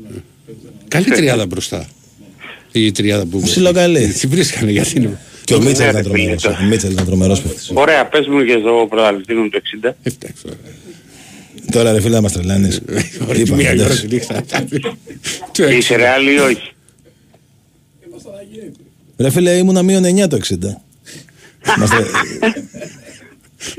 Καλή 0.89 1.05
τριάδα 1.05 1.47
μπροστά. 1.47 1.87
Η 2.85 2.93
τριάδα 2.93 3.27
που. 3.27 3.41
Ψιλοκαλή. 3.41 4.07
Τι 4.09 4.27
βρίσκανε 4.27 4.71
γιατί 4.71 4.93
είναι. 4.97 5.19
Και 5.45 5.55
ο 5.55 5.61
Μίτσελ 5.63 5.85
Ναι, 5.93 5.99
ήταν 6.01 6.13
ρε, 6.13 6.19
φίλε, 6.19 6.25
τρομερός. 6.35 6.43
τώρα. 6.43 6.59
Ο 6.63 6.65
Μίτσελ 6.67 6.91
ήταν 6.93 7.07
τρομερός 7.07 7.41
παίκτης. 7.43 7.71
Ωραία, 7.75 8.07
πες 8.07 8.27
μου 8.27 8.45
και 8.45 8.57
στο 8.61 8.87
πρωταθλητήριο 8.89 9.49
του 9.49 9.61
60. 9.85 9.95
Εντάξει. 10.03 10.43
τώρα. 10.43 10.57
Τώρα 11.71 11.93
ρε 11.93 12.01
φίλε 12.01 12.15
να 12.15 12.21
μας 12.21 12.33
τρελάνεις. 12.33 12.81
Ωραία, 13.29 13.41
Είπαμε, 13.43 13.63
Μία 13.63 13.71
ώρα 13.73 13.83
εντάξει. 13.83 14.07
τη 14.07 14.15
νύχτα. 14.15 14.43
Τι 15.53 15.63
έξι. 15.63 15.77
Είσαι 15.77 15.97
Ρεάλ 15.97 16.27
ή 16.27 16.39
όχι; 16.39 16.73
Ρε 19.19 19.31
φίλε 19.31 19.51
ήμουνα 19.51 19.83
μείον 19.83 20.05
9 20.05 20.29
το 20.29 20.37
60. 20.37 20.83
Είμαστε- 21.77 22.05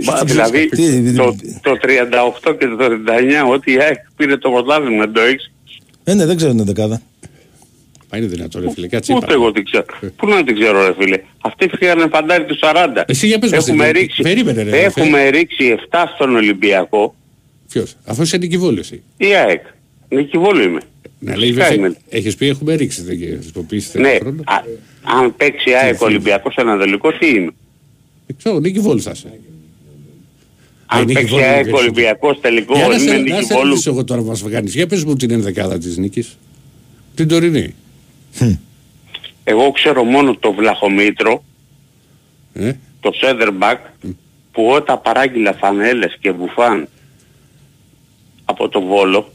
Μα, 0.03 0.23
δηλαδή 0.23 0.69
Τι- 0.69 1.13
το, 1.13 1.35
το 1.61 1.77
38 1.81 2.55
και 2.59 2.65
το 2.65 2.77
39 2.77 3.49
ότι 3.51 3.71
η 3.71 3.77
ΑΕΚ 3.81 3.97
πήρε 4.15 4.37
το 4.37 4.49
πρωτάθλημα 4.49 5.11
το 5.11 5.21
έχεις. 5.21 5.51
Ε, 6.03 6.13
ναι, 6.13 6.25
δεν 6.25 6.35
ξέρω 6.37 6.53
την 6.55 6.65
δεκάδα. 6.65 7.01
Μα 8.11 8.17
είναι 8.17 8.27
δυνατό 8.27 8.59
ρε 8.59 8.71
φίλε, 8.71 8.87
κάτσε 8.87 9.13
Ούτε 9.13 9.25
είπα. 9.25 9.33
εγώ 9.33 9.51
την 9.51 9.65
ξέρω; 9.65 9.85
Πού 10.15 10.27
να 10.27 10.43
την 10.43 10.55
ξέρω 10.59 10.85
ρε 10.87 10.93
φίλε; 10.99 11.19
Αυτοί 11.41 11.69
φύγανε 11.77 12.07
φαντάρι 12.11 12.45
του 12.45 12.57
40. 12.61 13.03
Εσύ 13.07 13.27
για 13.27 13.39
πες 13.39 13.51
μας 13.51 13.67
έχουμε 13.67 13.83
την- 13.91 13.93
ρίξει, 14.01 14.21
περίμενε, 14.21 14.63
ρε, 14.63 14.81
έχουμε 14.83 15.29
ρίξει 15.29 15.65
7 15.89 16.11
στον 16.15 16.35
Ολυμπιακό. 16.35 17.15
Ποιος, 17.71 17.95
αφού 18.05 18.21
είσαι 18.21 18.37
νικηβόλιος 18.37 18.91
εσύ. 18.91 19.03
Η 19.17 19.33
ΑΕΚ. 19.35 19.61
Νικηβόλου 20.09 20.61
είμαι. 20.61 20.79
Να 21.19 21.37
λέει 21.37 21.47
Φυσικά 21.47 21.67
βέβαια, 21.69 21.85
είμαι. 21.87 21.97
έχεις 22.09 22.35
πει 22.35 22.47
έχουμε 22.47 22.75
ρίξει, 22.75 23.01
δεν 23.01 23.17
χρησιμοποιήσει 23.41 23.99
Ναι, 23.99 24.17
χρόνο. 24.21 24.41
α, 24.45 24.55
αν 25.19 25.35
παίξει 25.35 25.69
η 25.69 25.73
ΑΕΚ 25.75 26.01
Ολυμπιακός 26.01 26.55
ένα 26.55 26.77
τελικό 26.77 27.11
τι 27.17 27.27
είμαι. 27.27 27.51
Δεν 28.27 28.35
ξέρω, 28.37 28.59
νικηβόλου 28.59 29.01
θα 29.01 29.11
είσαι. 29.15 29.39
Αν 30.85 31.05
παίξει 31.05 31.21
η 31.21 31.23
Νικηβόλου, 31.23 31.43
ΑΕΚ 31.45 31.57
Νικηβόλου. 31.57 31.81
Ολυμπιακός 31.83 32.39
τελικό 32.41 32.75
Για 32.75 32.87
να 32.87 32.97
σε, 32.97 33.03
είμαι 33.03 33.13
να 33.17 33.17
σε 33.35 33.39
Νικηβόλου. 33.39 33.69
ρωτήσω 33.69 33.89
εγώ 33.89 34.03
τώρα 34.03 34.21
που 34.21 34.27
μας 34.27 34.43
κάνεις. 34.49 34.73
Για 34.73 34.87
πες 34.87 35.03
μου 35.03 35.15
την 35.15 35.31
ενδεκάδα 35.31 35.77
της 35.77 35.97
νίκης. 35.97 36.37
Την 37.15 37.27
τωρινή. 37.27 37.73
Εγώ 39.43 39.71
ξέρω 39.71 40.03
μόνο 40.03 40.35
το 40.35 40.51
Βλαχομήτρο, 40.53 41.43
Ε; 42.53 42.73
το 42.99 43.11
center 43.21 43.49
back, 43.61 43.77
που 44.51 44.67
όταν 44.67 45.01
παράγγειλα 45.01 45.53
φανέλες 45.53 46.17
και 46.19 46.31
μπουφάν 46.31 46.87
από 48.45 48.69
το 48.69 48.81
Βόλο, 48.81 49.31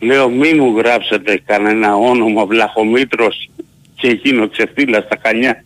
λέω 0.00 0.28
μη 0.28 0.54
μου 0.54 0.76
γράψετε 0.76 1.42
κανένα 1.46 1.96
όνομα 1.96 2.46
Βλαχομήτρος 2.46 3.50
και 3.94 4.08
εκείνο 4.08 4.48
ξεφτύλα 4.48 5.00
στα 5.00 5.18
Χανιά 5.22 5.62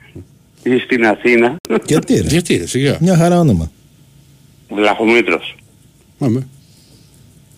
ή 0.63 0.79
στην 0.79 1.07
Αθήνα. 1.07 1.57
Γιατί 1.87 2.15
ρε; 2.15 2.27
Γιατί 2.29 2.57
ρε, 2.57 2.67
σιγά. 2.67 2.99
Μια 3.01 3.17
χαρά 3.17 3.41
όνομα. 3.41 3.71
Βλαχομήτρος. 4.71 5.55
Πάμε. 6.19 6.47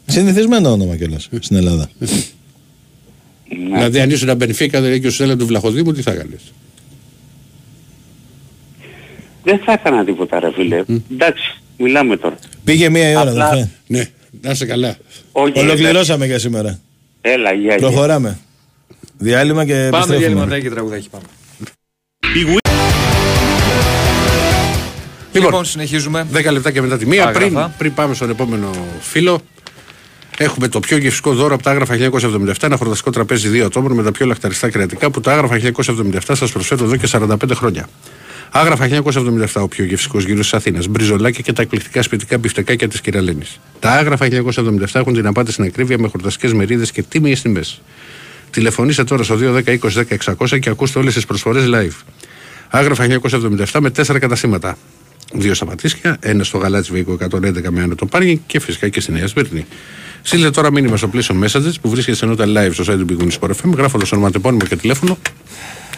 Συνηθισμένο 0.06 0.70
όνομα 0.70 0.96
κιόλας 0.96 1.28
στην 1.40 1.56
Ελλάδα. 1.56 1.90
Ναι. 3.48 3.74
Δηλαδή 3.76 4.00
αν 4.00 4.10
ήσουν 4.10 4.36
Μπενφίκα 4.36 4.80
δεν 4.80 5.00
και 5.00 5.06
ο 5.06 5.10
Σέλα 5.10 5.36
του 5.36 5.46
Βλαχοδήμου, 5.46 5.92
τι 5.92 6.02
θα 6.02 6.10
έκανες; 6.12 6.40
Δεν 9.42 9.58
θα 9.64 9.72
έκανα 9.72 10.04
τίποτα 10.04 10.40
ρε 10.40 10.52
φίλε. 10.52 10.84
Εντάξει, 11.12 11.60
μιλάμε 11.76 12.16
τώρα. 12.16 12.38
Πήγε 12.64 12.88
μία 12.88 13.10
η 13.10 13.16
ώρα, 13.16 13.30
Απλά- 13.30 13.46
αδερφέ. 13.46 13.70
Ναι, 13.86 14.04
να 14.40 14.50
είσαι 14.50 14.66
καλά. 14.66 14.96
Όχι, 15.32 15.58
Ολοκληρώσαμε 15.58 16.26
για 16.26 16.38
σήμερα. 16.38 16.80
Έλα, 17.20 17.52
γεια, 17.52 17.68
γεια. 17.76 17.76
Προχωράμε. 17.88 18.38
Διάλειμμα 19.18 19.64
και 19.64 19.72
Πάμε 19.72 19.86
επιστρέφουμε. 19.88 20.18
διαλυματάκι 20.18 20.62
και 20.62 20.70
τραγουδάκι 20.70 21.08
πάμε. 21.10 21.24
Λοιπόν, 25.32 25.64
συνεχίζουμε. 25.64 26.26
10 26.32 26.52
λεπτά 26.52 26.70
και 26.70 26.80
μετά 26.80 26.98
τη 26.98 27.06
μία. 27.06 27.26
Άγραφα. 27.26 27.48
Πριν, 27.48 27.70
πριν 27.78 27.94
πάμε 27.94 28.14
στον 28.14 28.30
επόμενο 28.30 28.70
φίλο, 29.00 29.40
έχουμε 30.44 30.68
το 30.68 30.80
πιο 30.80 30.96
γευστικό 30.96 31.32
δώρο 31.34 31.54
από 31.54 31.62
τα 31.62 31.70
άγραφα 31.70 31.94
1977. 31.94 32.52
Ένα 32.62 32.76
χορταστικό 32.76 33.10
τραπέζι 33.10 33.50
2 33.52 33.60
ατόμων 33.64 33.92
με 33.92 34.02
τα 34.02 34.12
πιο 34.12 34.26
λαχταριστά 34.26 34.70
κρεατικά 34.70 35.10
που 35.10 35.20
τα 35.20 35.32
άγραφα 35.32 35.58
1977 35.58 36.18
σας 36.32 36.52
προσφέρουν 36.52 36.84
εδώ 36.84 36.96
και 36.96 37.08
45 37.10 37.36
χρόνια. 37.54 37.88
Άγραφα 38.50 38.88
1977, 38.88 39.62
ο 39.62 39.68
πιο 39.68 39.84
γευστικός 39.84 40.24
γύρος 40.24 40.40
της 40.40 40.54
Αθήνας. 40.54 40.86
Μπριζολάκια 40.86 41.42
και 41.42 41.52
τα 41.52 41.62
εκπληκτικά 41.62 42.02
σπιτικά 42.02 42.38
μπιφτεκάκια 42.38 42.88
της 42.88 43.00
κυρα-Λένης. 43.00 43.60
Τα 43.80 43.90
Άγραφα 43.90 44.26
1977 44.26 45.00
έχουν 45.00 45.14
την 45.14 45.26
απάντηση 45.26 45.52
στην 45.52 45.64
ακρίβεια 45.64 45.98
με 45.98 46.08
χορταστικές 46.08 46.52
μερίδες 46.52 46.90
και 46.90 47.02
τίμιες 47.02 47.42
τιμές. 47.42 47.80
Τηλεφωνήστε 48.50 49.04
τώρα 49.04 49.22
στο 49.22 49.36
210 49.36 49.78
20 49.78 49.92
10 49.92 50.34
600 50.48 50.58
και 50.58 50.70
ακούστε 50.70 50.98
όλες 50.98 51.14
τις 51.14 51.26
προσφορές 51.26 51.64
live. 51.72 52.02
Άγραφα 52.68 53.04
1977 53.04 53.80
με 53.80 53.90
4 53.90 54.18
καταστήματα. 54.18 54.78
Δύο 55.32 55.54
στα 55.54 55.66
Πατήσια, 55.66 56.16
ένα 56.20 56.44
στο 56.44 56.58
Γαλάτσι 56.58 56.92
Βεΐκου 56.92 57.12
111 57.12 57.70
με 57.70 57.82
άνετο 57.82 58.06
πάρκινγκ 58.06 58.38
και 58.46 58.60
φυσικά 58.60 58.88
και 58.88 59.00
στη 59.00 59.12
Νέα 59.12 59.26
Σμύρνη. 59.26 59.66
Στείλτε 60.22 60.50
τώρα 60.50 60.70
μήνυμα 60.72 60.96
στο 60.96 61.08
πλαίσιο 61.08 61.36
Messages 61.44 61.72
που 61.80 61.88
βρίσκεται 61.90 62.16
σε 62.16 62.26
νότα 62.26 62.44
live 62.46 62.70
στο 62.72 62.84
site 62.92 62.98
του 62.98 63.06
bwin 63.08 63.30
Sport 63.38 63.50
FM, 63.50 63.76
γράφοντας 63.76 64.06
ονοματεπώνυμο 64.12 64.64
και 64.64 64.76
τηλέφωνο 64.76 65.18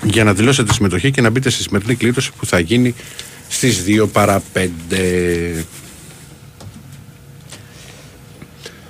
για 0.03 0.25
να 0.25 0.33
δηλώσετε 0.35 0.73
συμμετοχή 0.73 1.11
και 1.11 1.21
να 1.21 1.31
μπείτε 1.31 1.51
στη 1.51 1.63
σημερινή 1.63 1.95
κλήρωση 1.95 2.31
που 2.39 2.47
θα 2.47 2.59
γίνει 2.59 2.95
στις 3.49 3.85
2 3.87 4.09
παρα 4.13 4.43
5. 4.55 4.59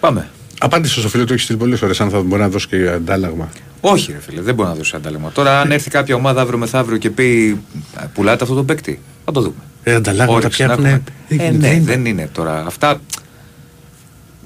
Πάμε. 0.01 0.29
Απάντησε 0.59 1.01
στο 1.01 1.09
φίλο 1.09 1.25
του, 1.25 1.33
έχεις 1.33 1.45
στείλει 1.45 1.59
πολλές 1.59 1.79
φορέ 1.79 1.93
αν 1.99 2.11
θα 2.11 2.21
μπορεί 2.23 2.41
να 2.43 2.49
δώσει 2.49 2.67
και 2.67 2.89
αντάλλαγμα. 2.89 3.49
Όχι, 3.81 4.13
ρε 4.13 4.21
φίλε, 4.21 4.41
δεν 4.41 4.55
μπορεί 4.55 4.69
να 4.69 4.75
δώσει 4.75 4.97
αντάλλαγμα. 4.97 5.31
Τώρα, 5.33 5.61
αν 5.61 5.71
έρθει 5.73 5.91
κάποια 5.91 6.15
ομάδα 6.15 6.41
αύριο 6.41 6.59
μεθαύριο 6.59 6.99
και 6.99 7.11
πει 7.11 7.59
«Α, 7.95 8.07
πουλάτε 8.07 8.43
αυτό 8.43 8.55
το 8.55 8.65
παίκτη, 8.65 9.01
θα 9.25 9.33
το 9.33 9.41
δούμε. 9.41 9.55
Ε, 9.83 9.95
ανταλλάγματα 9.95 10.39
Όρεξη 10.39 10.57
πια 10.57 10.67
να 10.67 10.73
έχουν. 10.73 10.85
έχουμε. 11.29 11.47
Ε, 11.47 11.51
ναι, 11.51 11.81
δεν 11.83 12.05
είναι 12.07 12.29
τώρα. 12.33 12.65
Αυτά 12.67 13.01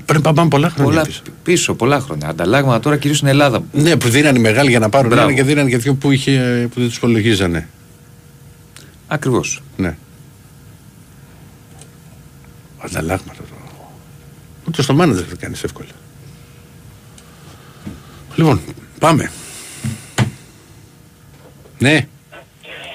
Πρέπει 0.06 0.24
να 0.24 0.32
πάμε 0.32 0.48
πολλά 0.48 0.68
χρόνια. 0.70 0.90
πολλά 0.92 1.02
πίσω. 1.04 1.22
πίσω, 1.42 1.74
πολλά 1.74 2.00
χρόνια. 2.00 2.28
Ανταλλάγματα 2.28 2.80
τώρα 2.80 2.96
κυρίως 2.96 3.16
στην 3.16 3.28
Ελλάδα. 3.28 3.62
Ναι, 3.72 3.96
που 3.96 4.08
δίνανε 4.08 4.38
οι 4.38 4.42
μεγάλοι 4.42 4.70
για 4.70 4.78
να 4.78 4.88
πάρουν 4.88 5.08
Μπράβο. 5.10 5.28
ένα 5.28 5.36
και 5.36 5.42
δίνανε 5.42 5.68
και 5.70 5.76
δύο 5.78 5.94
που, 5.94 6.10
είχε, 6.10 6.66
που 6.74 6.78
δεν 6.80 6.88
τους 6.88 6.96
υπολογίζανε. 6.96 7.68
Ακριβώς. 9.06 9.62
Ναι. 9.76 9.96
Ανταλλάγματα 12.78 13.42
τώρα. 13.48 13.62
Ούτε 14.68 14.82
στο 14.82 14.94
μάνατζερ 14.94 15.24
δεν 15.26 15.38
κάνεις 15.38 15.62
εύκολα. 15.62 15.88
Λοιπόν, 18.34 18.60
πάμε. 18.98 19.30
Ναι. 21.78 22.06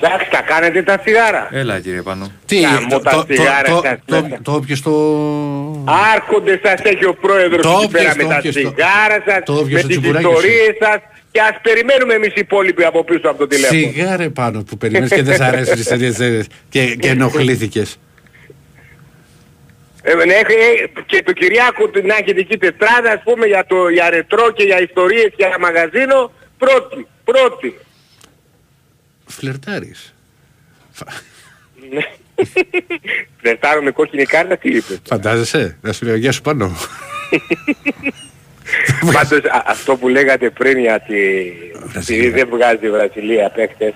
Εντάξει, 0.01 0.29
τα 0.29 0.41
κάνετε 0.41 0.83
τα 0.83 0.97
τσιγάρα. 0.99 1.49
Έλα 1.51 1.79
κύριε 1.79 2.01
Πάνο. 2.01 2.31
Τι, 2.45 2.59
Γαμώ 2.61 2.99
τα 2.99 3.25
τσιγάρα 3.27 3.69
το, 3.69 3.81
σας, 3.83 3.97
το, 4.05 4.21
μέσα. 4.21 4.39
το 4.41 4.51
όποιες 4.51 4.81
το... 4.81 4.91
Άρχονται 6.15 6.59
σας 6.63 6.81
έχει 6.83 7.05
ο 7.05 7.13
πρόεδρος 7.13 7.61
Το 7.61 7.79
εκεί 7.83 7.91
πέρα 7.91 8.11
όποιες, 8.11 8.15
με 8.15 8.23
το 8.23 8.29
τα 8.29 8.37
όποιες, 8.37 8.55
το- 8.55 8.73
τσιγάρα 8.73 9.23
σας, 9.27 9.43
το 9.45 9.53
όποιες 9.53 9.73
με 9.73 9.81
το 9.81 9.87
τις 9.87 9.97
τσιμπουράκι 9.97 10.25
σου. 10.25 10.31
ιστορίες 10.31 10.75
σας 10.79 10.97
και 11.31 11.41
ας 11.41 11.55
περιμένουμε 11.61 12.13
εμείς 12.13 12.27
οι 12.29 12.33
υπόλοιποι 12.35 12.83
από 12.83 13.03
πίσω 13.03 13.29
από 13.29 13.37
το 13.37 13.47
τηλέφωνο. 13.47 13.79
Σιγά 13.81 14.15
ρε 14.15 14.29
πάνω 14.29 14.63
που 14.63 14.77
περιμένεις 14.77 15.09
και 15.13 15.23
δεν 15.23 15.35
σ' 15.35 15.41
αρέσουν 15.41 15.75
τις 15.75 15.85
εταιρείες 15.85 16.19
ε, 16.19 16.45
και, 16.69 16.95
και 16.95 17.09
ενοχλήθηκες. 17.09 17.99
Ε, 20.03 20.13
ναι, 20.13 20.33
ε, 20.33 20.43
και 21.05 21.23
το 21.23 21.31
Κυριάκο 21.31 21.87
του 21.87 22.01
να 22.05 22.15
έχει 22.15 22.33
δική 22.33 22.57
τετράδα 22.57 23.11
ας 23.11 23.21
πούμε 23.23 23.45
για, 23.45 23.65
το, 23.67 23.89
για 23.89 24.09
ρετρό 24.09 24.51
και 24.51 24.63
για 24.63 24.81
ιστορίες 24.81 25.29
και 25.35 25.45
για 25.47 25.55
μαγαζίνο 25.59 26.31
πρώτη, 26.57 27.07
πρώτη. 27.23 27.77
Φλερτάρεις. 29.29 30.13
Ναι. 31.91 32.01
Φλερτάρω 33.41 33.81
με 33.81 33.91
κόκκινη 33.91 34.25
κάρτα 34.25 34.57
τι 34.57 34.69
είπες. 34.69 34.99
Φαντάζεσαι, 35.07 35.77
να 35.81 35.93
σου 35.93 36.05
λέω 36.05 36.15
γεια 36.15 36.31
σου 36.31 36.41
πάνω. 36.41 36.75
Πάντως 39.13 39.39
α- 39.43 39.63
αυτό 39.65 39.95
που 39.95 40.07
λέγατε 40.07 40.49
πριν 40.49 40.79
γιατί 40.79 41.51
επειδή 41.95 42.29
δεν 42.29 42.47
βγάζει 42.49 42.85
η 42.85 42.89
Βραζιλία 42.89 43.49
παίκτες 43.49 43.93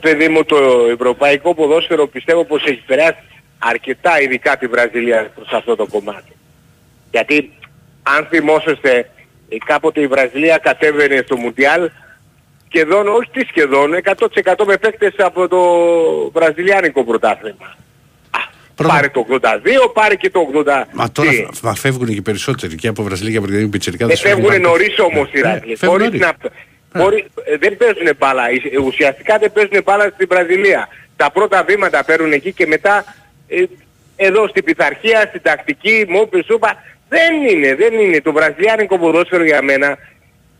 παιδί 0.00 0.28
μου 0.28 0.44
το 0.44 0.86
ευρωπαϊκό 0.92 1.54
ποδόσφαιρο 1.54 2.06
πιστεύω 2.06 2.44
πως 2.44 2.64
έχει 2.64 2.82
περάσει 2.86 3.18
αρκετά 3.58 4.20
ειδικά 4.20 4.56
τη 4.56 4.66
Βραζιλία 4.66 5.30
προς 5.34 5.48
αυτό 5.52 5.76
το 5.76 5.86
κομμάτι. 5.86 6.32
Γιατί 7.10 7.50
αν 8.02 8.26
θυμόσαστε 8.30 9.10
ε, 9.48 9.56
κάποτε 9.66 10.00
η 10.00 10.06
Βραζιλία 10.06 10.58
κατέβαινε 10.58 11.22
στο 11.24 11.36
Μουντιάλ 11.36 11.90
σχεδόν, 12.74 13.08
όχι 13.08 13.30
τι 13.32 13.46
σχεδόν, 13.48 13.90
100% 13.94 14.64
με 14.66 14.76
παίκτες 14.76 15.14
από 15.18 15.48
το 15.48 15.60
βραζιλιάνικο 16.32 17.04
πρωτάθλημα. 17.04 17.66
Α, 18.30 18.38
Πρώτα- 18.74 18.92
Πάρε 18.94 19.08
το 19.08 19.20
82, 19.20 19.88
πάρε 19.92 20.14
και 20.14 20.30
το 20.30 20.40
80. 20.40 20.86
Μα 20.92 21.10
τώρα 21.12 21.30
Τι; 21.30 21.36
θα, 21.36 21.50
θα 21.52 21.74
φεύγουν 21.74 22.06
και 22.06 22.12
οι 22.14 22.22
περισσότεροι 22.22 22.74
και 22.74 22.88
από 22.88 23.02
Βραζιλία 23.02 23.30
και 23.32 23.36
από 23.38 23.46
την 23.46 23.70
Πιτσερικά. 23.70 24.06
Ε, 24.10 24.16
φεύγουν 24.16 24.60
νωρίς 24.60 24.98
όμως 24.98 25.28
οι 25.32 25.40
Ράγκλες. 25.40 25.78
φεύγουν 25.78 25.98
Χωρίς 26.00 26.20
νωρίς. 26.20 26.36
να... 26.92 27.00
Μπορεί, 27.00 27.24
ε, 27.44 27.56
δεν 27.56 27.76
παίζουν 27.76 28.16
μπάλα. 28.18 28.42
Ε, 28.48 28.78
Ουσιαστικά 28.84 29.38
δεν 29.38 29.52
παίζουν 29.52 29.82
μπάλα 29.84 30.10
στην 30.14 30.26
Βραζιλία. 30.30 30.88
Τα 31.16 31.30
πρώτα 31.30 31.64
βήματα 31.64 32.04
παίρνουν 32.04 32.32
εκεί 32.32 32.52
και 32.52 32.66
μετά 32.66 33.04
ε, 33.48 33.62
εδώ 34.16 34.48
στην 34.48 34.64
πειθαρχία, 34.64 35.24
στην 35.28 35.42
τακτική, 35.42 36.06
μόπε 36.08 36.42
σούπα. 36.46 36.82
Δεν 37.08 37.34
είναι, 37.56 37.74
δεν 37.74 37.92
είναι. 37.98 38.20
Το 38.20 38.32
βραζιλιάνικο 38.32 38.98
ποδόσφαιρο 38.98 39.44
για 39.44 39.62
μένα 39.62 39.98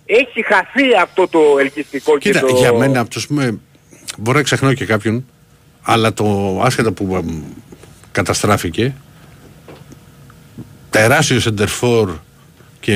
έχει 0.07 0.42
χαθεί 0.44 0.94
αυτό 1.02 1.28
το 1.28 1.40
ελκυστικό 1.61 2.18
Κοίτα, 2.18 2.40
και 2.40 2.46
το... 2.46 2.57
για 2.57 2.72
μένα 2.72 3.00
από 3.00 3.11
τους 3.11 3.26
πούμε, 3.26 3.59
μπορώ 4.18 4.36
να 4.38 4.44
ξεχνάω 4.44 4.72
και 4.72 4.84
κάποιον, 4.84 5.26
αλλά 5.82 6.12
το 6.12 6.61
άσχετα 6.64 6.92
που 6.92 7.14
εμ, 7.16 7.42
καταστράφηκε, 8.12 8.94
τεράστιος 10.90 11.42
σεντερφόρ 11.42 12.11
και 12.80 12.94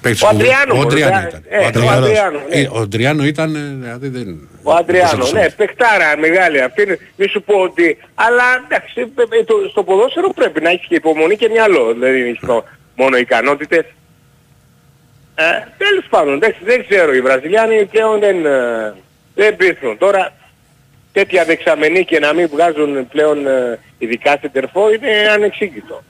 παίκτης 0.00 0.22
Ο 0.22 0.26
που- 0.26 0.34
Αντριάνο, 0.36 0.72
Ο 0.72 0.76
μωρέ, 0.76 0.86
Αντριάνο 0.86 1.16
ε, 1.18 1.28
ήταν. 1.28 1.42
ε, 1.48 1.56
ο 1.58 1.66
Αντριάνος. 1.66 2.08
Αντριάνο, 2.08 2.38
ναι. 2.48 2.56
Ε, 2.60 2.68
Ο 2.72 2.78
Αντριάνο 2.78 3.24
ήταν, 3.26 3.54
ε, 3.54 3.58
δηλαδή 3.80 4.08
δεν... 4.08 4.48
Ο 4.62 4.72
Αντριάνο, 4.74 5.24
δεν 5.24 5.42
ναι, 5.42 5.50
παιχτάρα 5.50 6.16
μεγάλη 6.18 6.60
αυτή 6.62 6.82
είναι. 6.82 6.98
Μη 7.16 7.26
σου 7.26 7.42
πω 7.42 7.54
ότι... 7.60 7.96
Αλλά 8.14 8.44
εντάξει, 8.64 8.92
ε, 9.00 9.38
ε, 9.38 9.44
το- 9.44 9.68
στο 9.70 9.82
ποδόσφαιρο 9.82 10.32
πρέπει 10.34 10.60
να 10.60 10.70
έχεις 10.70 10.86
και 10.88 10.94
υπομονή 10.94 11.36
και 11.36 11.48
μυαλό. 11.48 11.94
Δεν 11.98 12.14
είναι 12.16 12.36
στο- 12.42 12.64
μόνο 12.96 13.16
ικανότητες. 13.16 13.84
Ε, 15.40 15.66
τέλος 15.78 16.04
πάντων, 16.10 16.34
εντάξει, 16.34 16.60
δεν 16.64 16.86
ξέρω. 16.88 17.14
Οι 17.14 17.20
Βραζιλιάνοι 17.20 17.84
πλέον 17.86 18.20
δεν, 18.20 18.46
ε, 18.46 18.94
δεν 19.34 19.56
πείθουν. 19.56 19.98
Τώρα 19.98 20.32
τέτοια 21.12 21.44
δεξαμενή 21.44 22.04
και 22.04 22.18
να 22.18 22.32
μην 22.32 22.48
βγάζουν 22.48 23.08
πλέον 23.08 23.46
ε, 23.46 23.78
ειδικά 23.98 24.36
στην 24.36 24.52
τερφό 24.52 24.92
είναι 24.92 25.28
ανεξήγητο. 25.32 26.02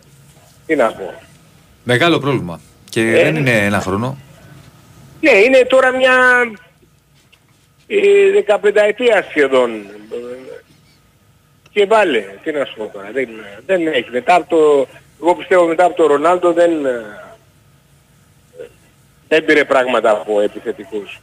Τι 0.66 0.76
να 0.76 0.92
πω. 0.92 1.14
Μεγάλο 1.84 2.18
πρόβλημα. 2.18 2.60
Και 2.90 3.00
Ε. 3.00 3.22
δεν 3.22 3.36
είναι 3.36 3.64
ένα 3.64 3.80
χρόνο. 3.80 4.18
Ναι, 5.20 5.30
είναι 5.30 5.64
τώρα 5.68 5.90
μια 5.90 6.14
ε, 7.86 8.30
δεκαπενταετία 8.32 9.26
σχεδόν. 9.28 9.70
Και 11.72 11.86
βάλε, 11.86 12.24
τι 12.42 12.52
να 12.52 12.64
σου 12.64 12.74
πω 12.76 12.90
τώρα, 12.92 13.10
δεν, 13.12 13.28
δεν 13.66 13.86
έχει. 13.86 14.10
Μετά 14.10 14.34
από 14.34 14.48
το, 14.48 14.86
εγώ 15.22 15.34
πιστεύω 15.34 15.66
μετά 15.66 15.84
από 15.84 15.96
το 15.96 16.06
Ρονάλντο 16.06 16.52
δεν, 16.52 16.84
ε, 16.86 17.04
δεν 19.30 19.44
πήρε 19.44 19.64
πράγματα 19.64 20.10
από 20.10 20.40
επιθετικούς. 20.40 21.20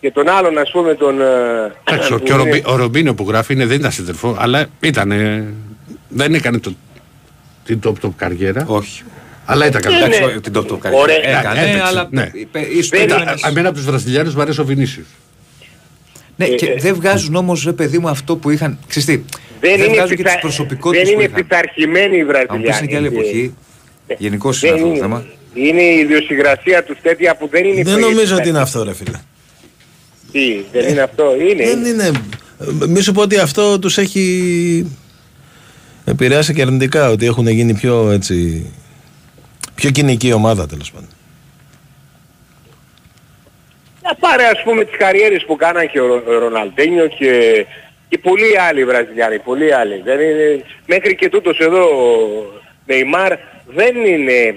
Και 0.00 0.10
τον 0.10 0.28
άλλον 0.28 0.58
ας 0.58 0.70
πούμε 0.70 0.94
τον... 0.94 1.20
ε, 1.20 1.24
Εντάξει, 1.84 2.12
ο- 2.12 2.16
που 2.18 2.22
και 2.24 2.32
ο, 2.32 2.34
είναι- 2.34 2.44
Ρομπι- 2.44 2.66
ο 2.68 2.76
Ρομπίνο 2.76 3.14
που 3.14 3.24
γράφει 3.28 3.52
είναι, 3.52 3.66
δεν 3.66 3.78
ήταν 3.78 3.92
σεντερφόρ, 3.92 4.34
αλλά 4.38 4.66
ήταν, 4.80 5.10
ε, 5.10 5.54
δεν 6.08 6.34
έκανε 6.34 6.58
το, 6.58 6.74
την 7.64 7.80
top 7.84 7.92
top 8.06 8.10
καριέρα. 8.16 8.64
Όχι. 8.68 9.02
Αλλά 9.46 9.66
ήταν 9.66 9.82
καλό. 9.82 9.96
Ναι, 9.98 10.06
ναι. 10.06 10.16
Εντάξει, 10.16 10.40
την 10.40 10.52
top 10.56 10.72
top 10.72 10.78
καριέρα. 10.78 11.02
Ωραία. 11.02 11.38
Έκανε, 11.38 11.60
Έπαιξε, 11.60 11.82
αλλά 11.82 12.08
ναι. 12.10 12.30
είπε- 12.32 12.66
ίσως 12.72 12.88
Δεν 12.88 13.02
ήταν 13.02 13.20
είναι- 13.20 13.30
ένας- 13.30 13.42
Εμένα 13.42 13.68
από 13.68 13.76
τους 13.76 13.86
Βραζιλιάνους 13.86 14.34
μου 14.34 14.40
αρέσει 14.42 14.60
ο 14.60 14.64
Βινίσιος. 14.64 15.06
Ναι, 16.36 16.46
και 16.46 16.66
ε, 16.66 16.74
δεν 16.78 16.94
βγάζουν 16.94 17.34
όμως, 17.34 17.64
ρε 17.64 17.72
παιδί 17.72 17.98
μου, 17.98 18.08
αυτό 18.08 18.36
που 18.36 18.50
είχαν. 18.50 18.78
Ξέρεις 18.88 19.08
τι, 19.08 19.22
δεν, 19.60 19.74
είναι, 19.80 19.86
βγάζουν 19.86 20.08
και 20.16 20.22
πιθα- 20.22 20.30
τις 20.30 20.40
προσωπικότητες 20.40 21.06
δεν 21.08 21.14
που 21.16 21.20
είναι 21.22 21.30
είχαν. 21.32 21.46
πειθαρχημένοι 21.46 22.16
οι 22.16 22.20
Αν 22.20 22.26
μου 22.50 22.60
πεις 22.62 22.78
είναι 22.78 22.86
και 22.86 22.96
άλλη 22.96 23.08
Βραζιλιάνοι. 23.08 23.16
εποχή. 23.38 23.54
Ε, 24.06 24.14
Γενικώ 24.18 24.48
είναι 24.48 24.58
δεν 24.60 24.72
αυτό 24.72 24.84
το 24.84 24.90
είναι. 24.90 24.98
θέμα. 25.00 25.24
Είναι 25.54 25.82
η 25.82 25.98
ιδιοσυγκρασία 25.98 26.84
τους 26.84 26.96
τέτοια 27.02 27.36
που 27.36 27.48
δεν 27.48 27.64
είναι 27.64 27.74
Δεν 27.74 27.80
υπογενή- 27.82 28.08
νομίζω 28.10 28.36
ότι 28.36 28.48
είναι 28.48 28.60
αυτό, 28.60 28.82
ρε 28.84 28.94
φίλε. 28.94 29.18
Τι, 30.32 30.64
δεν 30.72 30.88
είναι 30.88 31.00
αυτό, 31.00 31.34
είναι. 31.36 31.64
Δεν 31.64 31.84
είναι. 31.84 32.10
Μη 32.88 33.00
σου 33.00 33.12
πω 33.12 33.20
ότι 33.20 33.38
αυτό 33.38 33.78
τους 33.78 33.98
έχει 33.98 34.92
επηρεάσει 36.04 36.54
και 36.54 36.62
αρνητικά. 36.62 37.10
Ότι 37.10 37.26
έχουν 37.26 37.46
γίνει 37.48 37.74
πιο 37.74 38.10
έτσι. 38.10 38.66
πιο 39.74 39.90
κοινική 39.90 40.32
ομάδα 40.32 40.66
τέλος 40.66 40.90
πάντων. 40.90 41.08
Να 44.02 44.14
πάρε 44.14 44.44
ας 44.44 44.62
πούμε 44.64 44.84
τις 44.84 44.96
καριέρες 44.98 45.44
που 45.44 45.56
κάναν 45.56 45.90
και 45.90 46.00
ο 46.00 46.06
Ρο- 46.06 46.26
ο 46.26 46.38
Ροναλντίνιο 46.38 47.06
και, 47.08 47.66
και 48.08 48.18
πολλοί 48.18 48.58
άλλοι 48.68 48.84
Βραζιλιάνοι, 48.84 49.38
πολλοί 49.38 49.74
άλλοι. 49.74 50.02
Δεν 50.04 50.20
είναι, 50.20 50.62
μέχρι 50.86 51.14
και 51.16 51.28
τούτος 51.28 51.58
εδώ 51.58 51.82
ο 51.84 52.06
Νεϊμάρ 52.86 53.32
δεν 53.74 53.96
είναι 53.96 54.54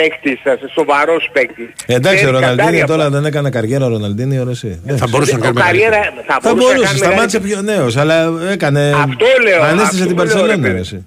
παίκτης, 0.00 0.40
ε, 0.44 0.58
σοβαρός 0.74 1.30
παίκτης. 1.32 1.68
Εντάξει, 1.86 2.08
ο 2.08 2.16
Ξέρεις 2.16 2.22
Ροναλντίνιο 2.34 2.56
κατάρια 2.64 2.86
τώρα 2.86 3.10
δεν 3.10 3.24
έκανε 3.24 3.50
καριέρα 3.50 3.84
ο 3.84 3.88
Ροναλντίνιο, 3.88 4.44
ρε 4.44 4.50
εσύ. 4.50 4.82
Θα 4.96 5.06
μπορούσε 5.08 5.32
να 5.32 5.38
Ο 5.38 5.42
κάνει 5.42 5.60
καριέρα 5.60 5.90
μεγαλύτερη. 5.98 6.26
θα 6.26 6.38
Θα 6.40 6.54
μπορούσε 6.54 6.66
να 6.66 6.72
μπορούσε, 6.74 6.84
κάνει 6.86 6.98
σταμάτησε 6.98 7.38
μεγαλύτερη. 7.40 7.64
πιο 7.66 7.74
νέος, 7.74 7.96
αλλά 7.96 8.16
έκανε... 8.50 8.92
Αυτό 8.96 9.26
λέω, 9.42 9.62
Ανέστησε 9.62 10.02
αυτό 10.02 10.06
την 10.06 10.06
λέω, 10.06 10.24
ρε 10.24 10.30
Παρσελόνα, 10.30 10.62
παιδί. 10.62 10.72
ρε 10.74 10.78
εσύ. 10.80 11.06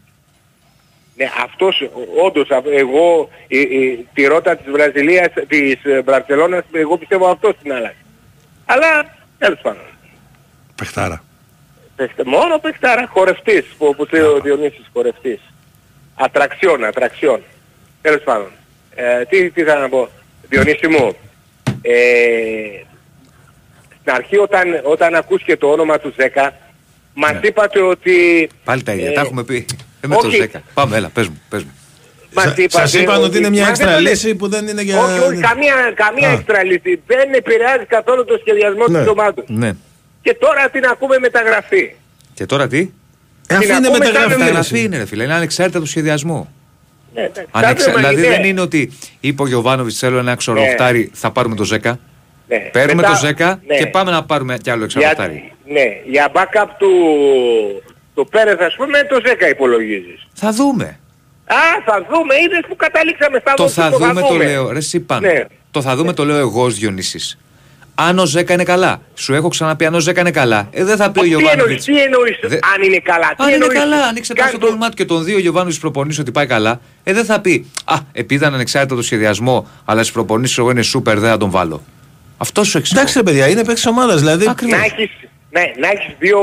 Ναι, 1.17 1.29
αυτός 1.43 1.89
όντως, 2.25 2.49
α- 2.51 2.61
εγώ 2.81 3.29
η, 3.47 3.59
η, 3.59 4.07
τη 4.13 4.25
ρότα 4.25 4.55
της 4.55 4.71
Βραζιλίας, 4.71 5.27
της 5.47 5.77
ε, 5.83 6.01
Μπαρσελόνας, 6.01 6.63
εγώ 6.71 6.97
πιστεύω 6.97 7.27
αυτός 7.27 7.53
την 7.63 7.73
άλλαξε. 7.73 7.97
Αλλά, 8.65 9.15
τέλος 9.37 9.59
πάντων. 9.61 9.81
Παιχτάρα. 10.75 11.23
Παιχτε- 11.95 12.25
Μόνο 12.25 12.57
παιχτάρα, 12.57 13.07
χορευτής, 13.13 13.65
που, 13.77 13.95
που 13.95 14.07
λέει 14.11 14.21
ο 14.21 14.39
Διονύσης, 14.43 14.85
χορευτής. 14.93 15.39
Ατραξιόν, 16.15 16.83
ατραξιόν. 16.85 17.41
Τέλος 18.01 18.21
πάντων. 18.23 18.51
Ε, 18.95 19.25
τι, 19.29 19.49
τι 19.51 19.63
θα 19.63 19.75
να 19.79 19.89
πω. 19.89 20.09
Διονύση 20.49 20.87
μου, 20.87 21.15
ε, 21.81 21.91
στην 23.99 24.13
αρχή 24.13 24.37
όταν, 24.37 24.63
όταν 24.83 25.15
ακούστηκε 25.15 25.57
το 25.57 25.67
όνομα 25.67 25.99
του 25.99 26.13
10, 26.17 26.49
μας 27.13 27.33
είπατε 27.41 27.81
ότι... 27.81 28.49
Πάλι 28.63 28.83
τα 28.83 28.93
ίδια, 28.93 29.09
ε, 29.09 29.13
τα 29.13 29.21
έχουμε 29.21 29.43
πει. 29.43 29.65
Ε, 30.01 30.07
με 30.07 30.15
το 30.15 30.27
όχι. 30.27 30.49
10. 30.53 30.57
Πάμε, 30.73 30.97
έλα, 30.97 31.09
πες 31.09 31.27
μου, 31.27 31.41
πες 31.49 31.63
μου. 31.63 31.71
Μας 32.35 32.43
Σα- 32.43 32.49
είπατε 32.51 32.69
Σας 32.87 32.93
είπαν 32.93 33.23
ότι 33.23 33.37
είναι 33.37 33.49
μια 33.49 33.63
Μα 33.63 33.69
έξτρα 33.69 33.87
δεν 33.87 33.95
το 33.95 34.01
λέ- 34.01 34.11
λύση 34.11 34.35
που 34.35 34.47
δεν 34.47 34.67
είναι 34.67 34.81
για... 34.81 34.99
Όχι, 34.99 35.19
όχι, 35.19 35.39
καμία, 35.41 35.75
καμία 35.95 36.29
Α. 36.29 36.31
έξτρα 36.31 36.63
λύση. 36.63 37.01
Δεν 37.07 37.33
επηρεάζει 37.33 37.85
καθόλου 37.85 38.25
το 38.25 38.37
σχεδιασμό 38.41 38.87
Ναι. 38.87 38.99
της 38.99 39.07
ομάδας. 39.07 39.45
Ναι. 39.47 39.71
Και 40.21 40.33
τώρα 40.33 40.69
την 40.69 40.85
ακούμε 40.85 41.17
μεταγραφή. 41.19 41.93
Και 42.33 42.45
τώρα 42.45 42.67
τι; 42.67 42.89
Ε, 43.47 43.55
αφού 43.55 43.59
την 43.65 43.75
είναι 43.75 43.87
ακούμε 43.87 43.97
μεταγραφή. 43.97 44.29
σαν 44.29 44.37
ρε 44.37 44.37
Μεταγραφή 44.43 44.73
εσύ. 44.75 44.83
είναι, 44.83 44.97
ρε 44.97 45.05
φίλε. 45.05 45.23
Είναι 45.23 45.33
ανεξάρτητα 45.33 45.79
του 45.79 45.85
σχεδιασμού. 45.85 46.53
Ναι, 47.13 47.21
εντάξει. 47.21 47.49
Ανεξα... 47.51 47.89
Σαν 47.89 47.95
Δηλαδή 47.95 48.21
ναι. 48.21 48.27
δεν 48.27 48.43
είναι 48.43 48.61
ότι 48.61 48.91
είπε 49.19 49.41
ο 49.41 49.47
Γιωβάνοβιτς 49.47 49.97
θέλω 49.97 50.17
ένα 50.17 50.31
εξορροχτάρι, 50.31 51.11
θα 51.13 51.31
πάρουμε 51.31 51.55
το 51.55 51.79
10. 51.83 51.91
Ναι. 52.47 52.57
Παίρνουμε 52.57 53.01
Μετά- 53.01 53.33
το 53.35 53.57
10 53.57 53.59
ναι. 53.67 53.77
και 53.77 53.87
πάμε 53.87 54.11
να 54.11 54.23
πάρουμε 54.23 54.57
κι 54.57 54.69
άλλο 54.69 54.83
εξορροχτάρι. 54.83 55.53
Για, 55.65 55.73
ναι, 55.73 55.85
για 56.05 56.31
backup 56.33 56.67
του, 56.77 56.89
του 58.15 58.27
Πέρεθ 58.31 58.61
ας 58.61 58.75
πούμε 58.75 59.03
το 59.03 59.21
10 59.45 59.49
υπολογίζεις. 59.49 60.27
Θα 60.33 60.51
δούμε. 60.51 60.99
Α, 61.45 61.55
θα 61.85 62.05
δούμε, 62.09 62.35
είδες 62.45 62.65
που 62.67 62.75
καταλήξαμε 62.75 63.39
στα 63.39 63.53
Το 63.53 63.63
δόσεις, 63.63 63.77
θα 63.77 63.89
δούμε 63.89 64.21
το 64.21 64.35
λέω. 64.35 64.71
Ρε 64.71 64.77
εσύ 64.77 64.99
πάνω. 64.99 65.27
Ναι. 65.27 65.43
Το 65.71 65.81
θα 65.81 65.95
δούμε 65.95 66.13
το 66.13 66.25
λέω 66.25 66.37
εγώ 66.37 66.63
ως 66.63 66.75
Διονύσης. 66.75 67.37
Αν 67.95 68.19
ο 68.19 68.23
10 68.23 68.49
είναι 68.49 68.63
καλά. 68.63 69.01
Σου 69.13 69.33
έχω 69.33 69.47
ξαναπεί 69.47 69.85
αν 69.85 69.93
ο 69.93 69.97
10 69.97 70.15
είναι 70.17 70.31
καλά. 70.31 70.67
Ε, 70.71 70.83
δεν 70.83 70.97
θα 70.97 71.11
πει 71.11 71.19
ο 71.19 71.21
Τι 71.23 71.27
εννοείς, 71.29 71.41
Γιωβάνοβιτς. 71.47 71.85
τι 71.85 72.01
εννοείς, 72.01 72.39
Δε- 72.41 72.59
αν 72.75 72.81
είναι 72.83 72.97
καλά. 72.99 73.27
Τι 73.29 73.35
Αν 73.37 73.45
είναι 73.47 73.53
εννοείς, 73.55 73.73
καλά, 73.79 73.95
αν 74.05 74.15
εξετάσει 74.15 74.47
το 74.51 74.57
Κάνε 74.57 74.63
πρόβλημά 74.63 74.89
του 74.89 74.95
και 74.95 75.05
τον 75.05 75.23
δύο 75.23 75.39
Γιωβάνοβιτς 75.39 75.79
προπονήσει 75.79 76.21
ότι 76.21 76.31
πάει 76.31 76.45
καλά, 76.45 76.79
ε, 77.03 77.13
δεν 77.13 77.25
θα 77.25 77.39
πει 77.41 77.71
Α, 77.85 77.95
επειδή 78.11 78.41
ήταν 78.41 78.53
ανεξάρτητο 78.53 78.95
το 78.95 79.01
σχεδιασμό, 79.01 79.67
αλλά 79.85 80.03
στι 80.03 80.11
προπονήσεις 80.13 80.57
εγώ 80.57 80.69
είναι 80.71 80.81
σούπερ, 80.81 81.19
δεν 81.19 81.29
θα 81.29 81.37
τον 81.37 81.49
βάλω. 81.49 81.81
Αυτό 82.37 82.63
σου 82.63 82.77
εξηγώ. 82.77 82.99
Εντάξει 82.99 83.17
ρε 83.17 83.23
παιδιά, 83.23 83.47
είναι 83.47 83.63
παίκτης 83.63 83.85
ομάδας, 83.85 84.19
δηλαδή... 84.19 84.45
Ακριβώς. 84.49 84.79
να 84.79 84.85
έχεις, 84.85 85.09
ναι, 85.51 85.71
να 85.79 85.87
έχεις 85.87 86.15
δύο, 86.19 86.39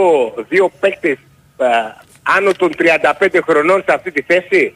δύο 0.49 0.73
παίκτες 0.81 1.17
α, 1.57 1.67
άνω 2.23 2.53
των 2.53 2.71
35 3.21 3.39
χρονών 3.47 3.83
σε 3.87 3.93
αυτή 3.95 4.11
τη 4.13 4.23
θέση. 4.23 4.75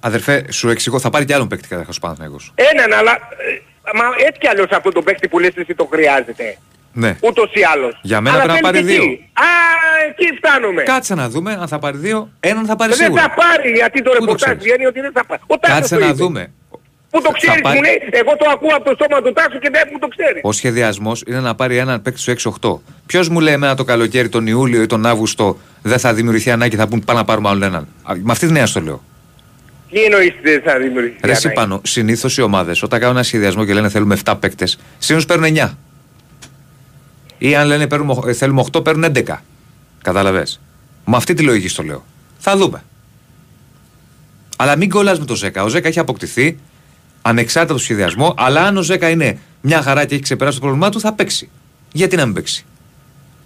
Αδερφέ, 0.00 0.44
σου 0.52 0.68
εξηγώ, 0.68 1.00
θα 1.00 1.10
πάρει 1.10 1.24
κι 1.24 1.32
άλλον 1.32 1.48
παίκτη 1.48 1.68
καταρχά 1.68 1.90
ο 1.96 2.00
Παναθηναϊκός. 2.00 2.52
Έναν, 2.54 2.92
αλλά 2.98 3.12
ε, 3.12 3.60
μα 3.94 4.04
έτσι 4.26 4.38
κι 4.40 4.48
αλλιώς 4.48 4.66
αυτό 4.70 4.90
το 4.92 5.02
παίκτη 5.02 5.28
που 5.28 5.38
λες 5.38 5.50
εσύ 5.54 5.74
το 5.74 5.88
χρειάζεται. 5.92 6.58
Ναι. 6.92 7.16
Ούτως 7.20 7.50
ή 7.54 7.62
άλλως. 7.72 7.98
Για 8.02 8.20
μένα 8.20 8.36
Αλλά 8.36 8.44
πρέπει 8.44 8.62
να 8.62 8.70
θέλεις 8.70 8.84
πάρει 8.86 8.96
και 8.96 9.02
δύο. 9.02 9.12
εκεί. 9.12 9.30
Α, 9.32 9.48
εκεί 10.08 10.26
φτάνουμε. 10.36 10.82
Κάτσε 10.82 11.14
να 11.14 11.28
δούμε 11.28 11.52
αν 11.60 11.68
θα 11.68 11.78
πάρει 11.78 11.96
δύο. 11.96 12.30
Έναν 12.40 12.66
θα 12.66 12.76
πάρει 12.76 12.92
δεν 12.92 13.00
σίγουρα. 13.04 13.22
θα 13.22 13.30
πάρει, 13.30 13.70
γιατί 13.70 14.02
το 14.02 14.10
Πού 14.10 14.16
το 14.16 14.20
ρεπορτάζ 14.20 14.40
ξέρεις; 14.42 14.62
βγαίνει 14.64 14.86
ότι 14.86 15.00
δεν 15.00 15.12
θα 15.14 15.24
πάρει. 15.26 15.40
Ο 15.46 15.58
Τάσος 15.58 15.76
Κάτσε 15.78 15.94
το 15.94 16.00
να 16.00 16.06
είπε. 16.06 16.14
δούμε. 16.14 16.52
Πού 17.10 17.20
το 17.22 17.30
Θα 17.30 17.36
ξέρεις, 17.36 17.60
πάρει- 17.60 17.76
μου 17.76 17.82
λέει, 17.84 17.98
εγώ 18.10 18.36
το 18.36 18.46
ακούω 18.50 18.74
από 18.76 18.84
το 18.84 18.92
στόμα 18.98 19.22
του 19.22 19.32
Τάσου 19.32 19.58
και 19.58 19.70
δεν 19.72 19.82
μου 19.92 19.98
το 19.98 20.08
ξέρεις. 20.08 20.40
Ο 20.42 20.52
σχεδιασμός 20.52 21.22
είναι 21.26 21.40
να 21.40 21.54
πάρει 21.54 21.76
έναν 21.76 22.02
παίκτη 22.02 22.20
στο 22.20 22.30
6-8. 22.30 22.82
Ποιος 23.06 23.28
μου 23.28 23.40
λέει 23.40 23.54
εμένα 23.54 23.74
το 23.74 23.84
καλοκαίρι, 23.84 24.28
τον 24.28 24.46
Ιούλιο 24.46 24.82
ή 24.82 24.86
τον 24.86 25.06
Αύγουστο, 25.06 25.58
δεν 25.82 25.98
θα 25.98 26.14
δημιουργηθεί 26.14 26.50
ανάγκη, 26.50 26.76
θα 26.76 26.88
πούν 26.88 27.04
πάμε 27.04 27.18
να 27.18 27.24
πάρουμε 27.24 27.48
άλλον 27.48 27.62
έναν. 27.62 27.82
Α, 28.02 28.12
Με 28.16 28.32
αυτή 28.32 28.46
την 28.46 28.54
έννοια 28.54 28.66
στο 28.66 28.80
λέω. 28.80 29.02
Τι 29.90 30.04
εννοείς 30.04 30.34
δεν 30.42 30.62
θα 30.62 30.78
δημιουργηθεί 30.78 31.18
Ρε 31.22 31.30
εσύ 31.32 31.46
ανάγκη; 31.46 31.60
πάνω, 31.60 31.80
συνήθως 31.84 32.36
οι 32.36 32.40
ομάδες 32.42 32.82
όταν 32.82 33.00
κάνουν 33.00 33.14
ένα 33.14 33.24
σχεδιασμό 33.24 33.64
και 33.64 33.74
λένε 33.74 33.88
θέλουμε 33.88 34.18
7 34.24 34.34
παίκτες, 34.40 34.78
συνήθως 34.98 35.26
παίρνουν 35.26 35.56
9. 35.56 35.70
Ή 37.38 37.54
αν 37.54 37.66
λένε 37.66 37.86
παίρνουμε, 37.86 38.12
οχ- 38.12 38.26
ε, 38.28 38.32
θέλουμε 38.32 38.60
8, 38.72 38.84
παίρνουν 38.84 39.04
11. 39.04 39.42
Κατάλαβες; 40.02 40.60
Με 41.04 41.16
αυτή 41.16 41.34
τη 41.34 41.42
λογική 41.42 41.68
στο 41.68 41.82
λέω. 41.82 42.04
Θα 42.38 42.56
δούμε. 42.56 42.82
Αλλά 44.56 44.76
μην 44.76 44.90
κολλάς 44.90 45.18
με 45.18 45.24
το 45.24 45.34
10. 45.34 45.62
Ο 45.64 45.68
10 45.68 45.84
έχει 45.84 45.98
αποκτηθεί 45.98 46.58
ανεξάρτητα 47.22 47.74
του 47.74 47.80
σχεδιασμό, 47.80 48.34
αλλά 48.36 48.62
αν 48.62 48.76
ο 48.76 48.82
10 48.82 49.10
είναι 49.10 49.38
μια 49.60 49.82
χαρά 49.82 50.04
και 50.04 50.14
έχει 50.14 50.22
ξεπεράσει 50.22 50.56
το 50.56 50.62
πρόβλημά 50.62 50.90
του, 50.90 51.00
θα 51.00 51.12
παίξει. 51.12 51.50
Γιατί 51.92 52.16
να 52.16 52.24
μην 52.24 52.34
παίξει; 52.34 52.64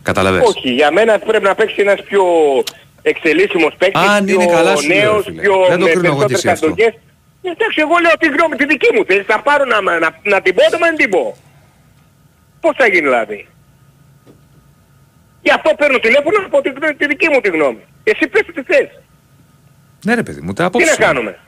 Καταλαβες. 0.03 0.43
Όχι, 0.45 0.71
για 0.71 0.93
μένα 0.93 1.19
πρέπει 1.19 1.45
να 1.45 1.55
παίξει 1.55 1.81
ένας 1.81 2.03
πιο 2.03 2.23
εξελίσσιμος 3.03 3.75
παίκτης, 3.79 4.09
Αν 4.09 4.25
πιο 4.25 4.35
είναι 4.35 4.47
καλά 4.47 4.77
σου 4.77 4.89
λέω, 4.89 4.99
νέος, 5.13 5.25
φίλε. 5.25 5.41
πιο 5.43 5.55
Δεν 5.69 5.79
το 5.79 5.85
με 5.85 5.91
κρίνω 5.91 6.07
εγώ 6.07 6.25
τι 6.25 6.33
περισσότερες 6.33 6.45
εσύ 6.45 6.49
αυτό. 6.49 6.67
κατοχές. 6.67 6.95
Εντάξει, 7.43 7.79
εγώ 7.87 7.97
λέω 8.05 8.15
τη 8.23 8.27
γνώμη 8.35 8.57
τη 8.57 8.65
δική 8.67 8.91
μου. 8.95 9.05
Θέλεις 9.05 9.27
να 9.27 9.39
πάρω 9.41 9.65
να, 9.65 9.81
να, 9.81 10.09
να 10.33 10.41
την 10.41 10.55
πω, 10.55 10.63
να 10.79 10.79
μην 10.87 10.97
την 11.01 11.11
πω. 11.11 11.37
Πώς 12.61 12.75
θα 12.77 12.87
γίνει 12.87 13.01
δηλαδή; 13.11 13.47
Γι' 15.43 15.51
αυτό 15.59 15.71
παίρνω 15.79 15.99
τηλέφωνο 15.99 16.37
να 16.41 16.49
πω 16.49 16.61
τη, 16.63 16.71
τη 16.97 17.07
δική 17.07 17.29
μου 17.29 17.41
τη 17.41 17.49
γνώμη. 17.49 17.79
Εσύ 18.05 18.27
πες 18.29 18.43
τι 18.55 18.63
θες. 18.63 18.89
Ναι, 20.05 20.15
ρε 20.15 20.23
παιδί 20.23 20.41
μου, 20.41 20.53
τα 20.53 20.63
Τι 20.63 20.65
απόψεις. 20.69 20.99
να 20.99 21.05
κάνουμε; 21.07 21.39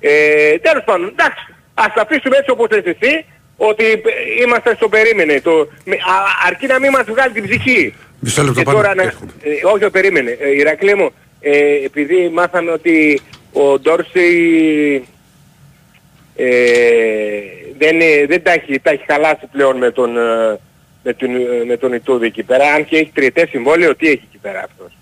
Ε, 0.00 0.58
τέλος 0.58 0.84
πάντων, 0.84 1.08
εντάξει, 1.08 1.54
ας 1.74 1.90
τα 1.94 2.00
αφήσουμε 2.02 2.36
έτσι 2.36 2.50
όπως 2.50 2.66
θες 2.70 2.84
εσύ, 2.84 3.24
ότι 3.56 3.84
ε, 3.84 3.98
είμαστε 4.42 4.74
στο 4.74 4.88
περίμενε. 4.88 5.40
Το, 5.40 5.68
με, 5.84 5.94
α, 5.94 6.14
αρκεί 6.46 6.66
να 6.66 6.78
μην 6.78 6.90
μας 6.90 7.04
βγάλει 7.06 7.32
την 7.32 7.44
ψυχή. 7.48 7.94
Μισό 8.20 8.42
λεπτό 8.42 8.58
Και 8.58 8.64
πάνω. 8.64 8.76
τώρα 8.78 8.94
να, 8.94 9.02
ε, 9.02 9.10
όχι, 9.72 9.84
όχι, 9.84 9.90
περίμενε. 9.90 10.30
Ε, 10.40 10.56
Ηρακλή 10.56 10.94
μου, 10.94 11.10
ε, 11.40 11.84
επειδή 11.84 12.30
μάθαμε 12.34 12.70
ότι 12.70 13.20
ο 13.52 13.78
Ντόρσεϊ 13.78 15.04
ε, 16.36 16.46
δεν, 17.78 18.00
ε, 18.00 18.26
δεν 18.26 18.42
τα, 18.42 18.52
έχει, 18.52 18.80
τα 18.80 18.90
έχει 18.90 19.04
χαλάσει 19.06 19.46
πλέον 19.52 19.76
με 19.76 19.90
τον, 19.90 20.16
ε, 20.16 20.58
με 21.02 21.12
τον, 21.12 21.34
ε, 21.34 21.64
με 21.66 21.76
τον 21.76 21.92
Ιτούδη 21.92 22.26
εκεί 22.26 22.42
πέρα. 22.42 22.72
Αν 22.72 22.84
και 22.84 22.96
έχει 22.96 23.10
τριετές 23.14 23.48
συμβόλαιο, 23.48 23.96
τι 23.96 24.06
έχει 24.06 24.22
εκεί 24.28 24.38
πέρα 24.38 24.58
αυτός; 24.64 24.96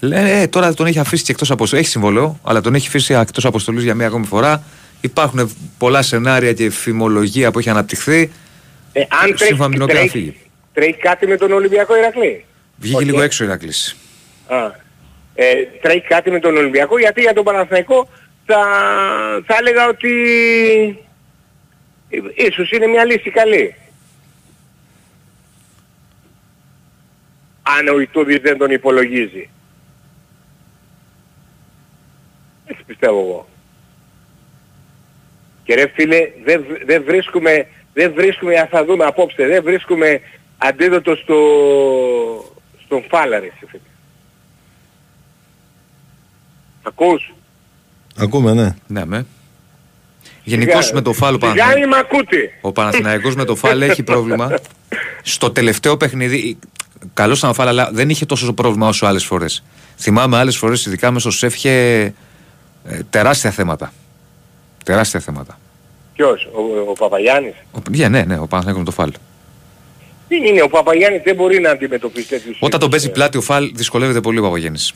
Λένε, 0.00 0.40
ε, 0.40 0.46
τώρα 0.46 0.74
τον 0.74 0.86
έχει 0.86 0.98
αφήσει 0.98 1.24
και 1.24 1.32
εκτός 1.32 1.50
αποστολή. 1.50 1.80
Έχει 1.80 1.90
συμβολό, 1.90 2.40
αλλά 2.42 2.60
τον 2.60 2.74
έχει 2.74 2.86
αφήσει 2.86 3.14
εκτός 3.14 3.44
αποστολής 3.44 3.82
για 3.82 3.94
μία 3.94 4.06
ακόμη 4.06 4.26
φορά. 4.26 4.62
Υπάρχουν 5.00 5.50
πολλά 5.78 6.02
σενάρια 6.02 6.52
και 6.52 6.70
φημολογία 6.70 7.50
που 7.50 7.58
έχει 7.58 7.70
αναπτυχθεί. 7.70 8.32
Ε, 8.92 9.00
αν 9.00 9.34
τρέχει, 9.34 9.44
Σύμφωνα 9.44 9.68
με 9.68 9.74
την 9.74 9.82
οποία 9.82 9.94
θα 9.94 10.00
τρέχει, 10.00 10.18
φύγει. 10.18 10.36
Τρέχει 10.76 10.92
κάτι 10.98 11.26
με 11.26 11.36
τον 11.36 11.52
Ολυμπιακό 11.52 11.96
Ηρακλή; 11.96 12.44
Βγήκε 12.76 12.96
Όχι. 12.96 13.04
λίγο 13.04 13.22
έξω 13.22 13.44
η 13.44 13.46
Ηρακλής. 13.46 13.96
Α, 14.46 14.70
ε, 15.34 15.54
τρέχει 15.82 16.00
κάτι 16.00 16.30
με 16.30 16.40
τον 16.40 16.56
Ολυμπιακό 16.56 16.98
γιατί 16.98 17.20
για 17.20 17.32
τον 17.32 17.44
Παναθηναϊκό 17.44 18.08
θα, 18.46 18.58
θα 19.46 19.56
έλεγα 19.58 19.88
ότι 19.88 20.12
ε, 22.10 22.18
ίσως 22.34 22.70
είναι 22.70 22.86
μια 22.86 23.04
λύση 23.04 23.30
καλή. 23.30 23.74
Αν 27.78 27.88
ο 27.88 28.00
Ιτούδης 28.00 28.38
δεν 28.38 28.58
τον 28.58 28.70
υπολογίζει. 28.70 29.50
Έτσι 32.66 32.82
πιστεύω 32.86 33.18
εγώ. 33.20 33.48
Και 35.64 35.74
ρε 35.74 35.86
φίλε, 35.94 36.30
δεν, 36.44 36.64
β- 36.68 36.84
δεν 36.86 37.02
βρίσκουμε, 37.04 37.66
δεν 37.94 38.12
βρίσκουμε, 38.14 38.54
ας 38.58 38.68
θα 38.68 38.84
δούμε 38.84 39.04
απόψε, 39.04 39.46
δεν 39.46 39.62
βρίσκουμε 39.62 40.20
αντίδοτος 40.58 41.18
στο, 41.18 41.36
στον 42.84 43.04
Φάλαρη. 43.10 43.52
φίλε. 43.68 43.82
Ακούς; 46.82 47.34
Ακούμε, 48.18 48.52
ναι. 48.52 48.74
Ναι, 48.86 49.04
με. 49.04 49.26
Γενικώς 50.44 50.92
με 50.92 51.00
το 51.02 51.12
φάλο 51.12 51.38
Σιγά 51.42 51.52
Παναθηναϊκού. 51.64 51.88
μ' 51.88 51.94
ακούτε. 51.94 52.50
Ο 52.60 52.72
Παναθηναϊκός 52.72 53.34
με 53.34 53.44
το 53.44 53.56
φάλ 53.56 53.82
έχει 53.82 54.02
πρόβλημα. 54.02 54.48
Στο 55.22 55.50
τελευταίο 55.50 55.96
παιχνίδι, 55.96 56.58
καλό 57.14 57.34
ήταν 57.34 57.50
ο 57.50 57.54
φάλ, 57.54 57.68
αλλά 57.68 57.90
δεν 57.92 58.08
είχε 58.08 58.26
τόσο 58.26 58.52
πρόβλημα 58.52 58.88
όσο 58.88 59.06
άλλες 59.06 59.24
φορές. 59.24 59.62
Θυμάμαι 59.96 60.36
άλλες 60.36 60.56
φορές, 60.56 60.86
ειδικά 60.86 61.10
με 61.10 61.18
στο 61.20 61.30
ΣΕΦ, 61.30 61.54
είχε 61.54 61.70
ε, 62.84 63.00
τεράστια 63.10 63.50
θέματα. 63.50 63.92
Τεράστια 64.84 65.20
θέματα. 65.20 65.58
Ποιος, 66.14 66.48
ο, 66.52 66.90
ο 66.90 66.92
Παπαγιάννης; 66.92 67.54
Ο, 67.72 67.78
yeah, 67.90 68.10
ναι, 68.10 68.22
ναι, 68.22 68.38
ο 68.38 68.46
Παναθηναϊκός 68.46 68.78
με 68.78 68.84
το 68.84 68.90
φάλ. 68.90 69.12
Τι 70.28 70.36
είναι, 70.36 70.62
ο 70.62 70.68
Παπαγιάννης 70.68 71.22
δεν 71.22 71.34
μπορεί 71.34 71.60
να 71.60 71.70
αντιμετωπίσει 71.70 72.28
τέτοιους... 72.28 72.58
Όταν 72.60 72.80
τον 72.80 72.90
παίζει 72.90 73.06
ε, 73.06 73.10
πλάτη 73.10 73.38
ο 73.38 73.40
φάλ, 73.40 73.70
δυσκολεύεται 73.74 74.20
πολύ 74.20 74.38
ο 74.38 74.42
Παπαγέννης. 74.42 74.94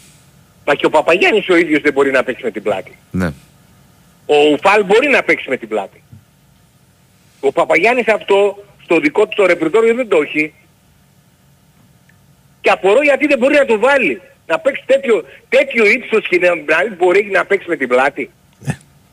Μα 0.64 0.74
και 0.74 0.86
ο 0.86 0.90
Παπαγιάννης 0.90 1.48
ο 1.48 1.56
ίδιος 1.56 1.80
δεν 1.80 1.92
μπορεί 1.92 2.10
να 2.10 2.22
παίξει 2.22 2.44
με 2.44 2.50
την 2.50 2.62
πλάτη. 2.62 2.96
Ναι. 3.10 3.32
Ο 4.26 4.34
Ουφάλ 4.52 4.84
μπορεί 4.84 5.08
να 5.08 5.22
παίξει 5.22 5.48
με 5.48 5.56
την 5.56 5.68
πλάτη. 5.68 6.02
Ο 7.40 7.52
Παπαγιάννης 7.52 8.08
αυτό 8.08 8.64
στο 8.82 9.00
δικό 9.00 9.26
του 9.26 9.34
το 9.36 9.46
ρεπερτόριο 9.46 9.94
δεν 9.94 10.08
το 10.08 10.18
έχει. 10.22 10.52
Και 12.60 12.70
απορώ 12.70 13.02
γιατί 13.02 13.26
δεν 13.26 13.38
μπορεί 13.38 13.54
να 13.54 13.64
το 13.64 13.78
βάλει. 13.78 14.20
Να 14.46 14.58
παίξει 14.58 14.82
τέτοιο, 14.86 15.24
τέτοιο 15.48 15.86
ύψος 15.86 16.28
και 16.28 16.38
να, 16.38 16.48
να 16.48 16.82
μην 16.88 16.96
μπορεί 16.98 17.28
να 17.32 17.44
παίξει 17.44 17.68
με 17.68 17.76
την 17.76 17.88
πλάτη. 17.88 18.30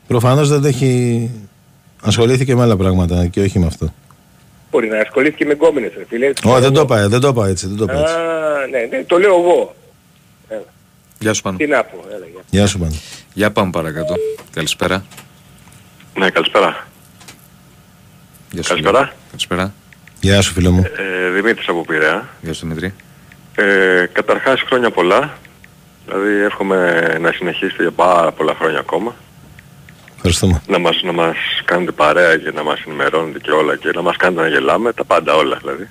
Προφανώς 0.06 0.48
δεν 0.48 0.60
το 0.60 0.66
έχει. 0.66 1.30
Ασχολήθηκε 2.02 2.54
με 2.54 2.62
άλλα 2.62 2.76
πράγματα 2.76 3.26
και 3.26 3.40
όχι 3.40 3.58
με 3.58 3.66
αυτό. 3.66 3.94
Μπορεί 4.70 4.88
να 4.88 4.98
ασχολήθηκε 4.98 5.44
με 5.44 5.52
γκόμενες 5.52 5.92
ρε 5.96 6.04
φίλε. 6.08 6.32
Όχι, 6.44 6.60
δεν 6.60 6.72
το 6.72 6.80
είπα, 6.80 7.08
δεν 7.08 7.20
το 7.20 7.28
είπα 7.28 7.46
έτσι. 7.46 7.66
Δεν 7.66 7.76
το 7.76 7.84
είπα 7.84 8.00
έτσι. 8.00 8.14
Α, 8.14 8.66
ναι, 8.70 8.96
ναι, 8.96 9.04
το 9.04 9.18
λέω 9.18 9.34
εγώ. 9.34 9.74
Έλα. 10.48 10.64
Γεια 11.18 11.32
σου 11.32 11.42
πάνω. 11.42 11.56
Τι 11.56 11.66
να 11.66 11.84
πω, 11.84 12.04
έλα, 12.08 12.26
γεια. 12.32 12.40
Γεια 12.50 12.66
σου, 12.66 12.78
Πάνο. 12.78 12.94
Για 13.34 13.50
πάμε 13.52 13.70
παρακάτω. 13.70 14.14
Καλησπέρα. 14.50 15.04
Ναι, 16.18 16.30
καλησπέρα. 16.30 16.86
Γεια 18.50 18.62
σου. 18.62 18.68
Καλησπέρα. 18.68 18.98
φίλε. 18.98 19.12
Καλησπέρα. 19.28 19.74
Γεια 20.20 20.40
σου, 20.42 20.52
φίλο 20.52 20.70
μου. 20.70 20.84
Ε, 21.26 21.30
Δημήτρης 21.30 21.68
από 21.68 21.84
Πειραιά. 21.84 22.28
Γεια 22.40 22.52
σου 22.52 22.60
Δημήτρη. 22.60 22.94
Ε, 23.54 24.06
καταρχάς 24.12 24.62
χρόνια 24.62 24.90
πολλά. 24.90 25.38
Δηλαδή 26.04 26.42
εύχομαι 26.42 27.16
να 27.20 27.32
συνεχίσετε 27.32 27.82
για 27.82 27.90
πάρα 27.90 28.32
πολλά 28.32 28.54
χρόνια 28.54 28.78
ακόμα. 28.78 29.16
Ευχαριστούμε. 30.20 30.62
Να 30.66 30.78
μας, 30.78 31.02
να 31.02 31.12
μας 31.12 31.36
κάνετε 31.64 31.92
παρέα 31.92 32.36
και 32.36 32.50
να 32.50 32.62
μας 32.62 32.82
ενημερώνετε 32.86 33.38
και 33.38 33.50
όλα 33.50 33.76
και 33.76 33.90
να 33.94 34.02
μας 34.02 34.16
κάνετε 34.16 34.42
να 34.42 34.48
γελάμε, 34.48 34.92
τα 34.92 35.04
πάντα 35.04 35.34
όλα 35.34 35.56
δηλαδή. 35.56 35.86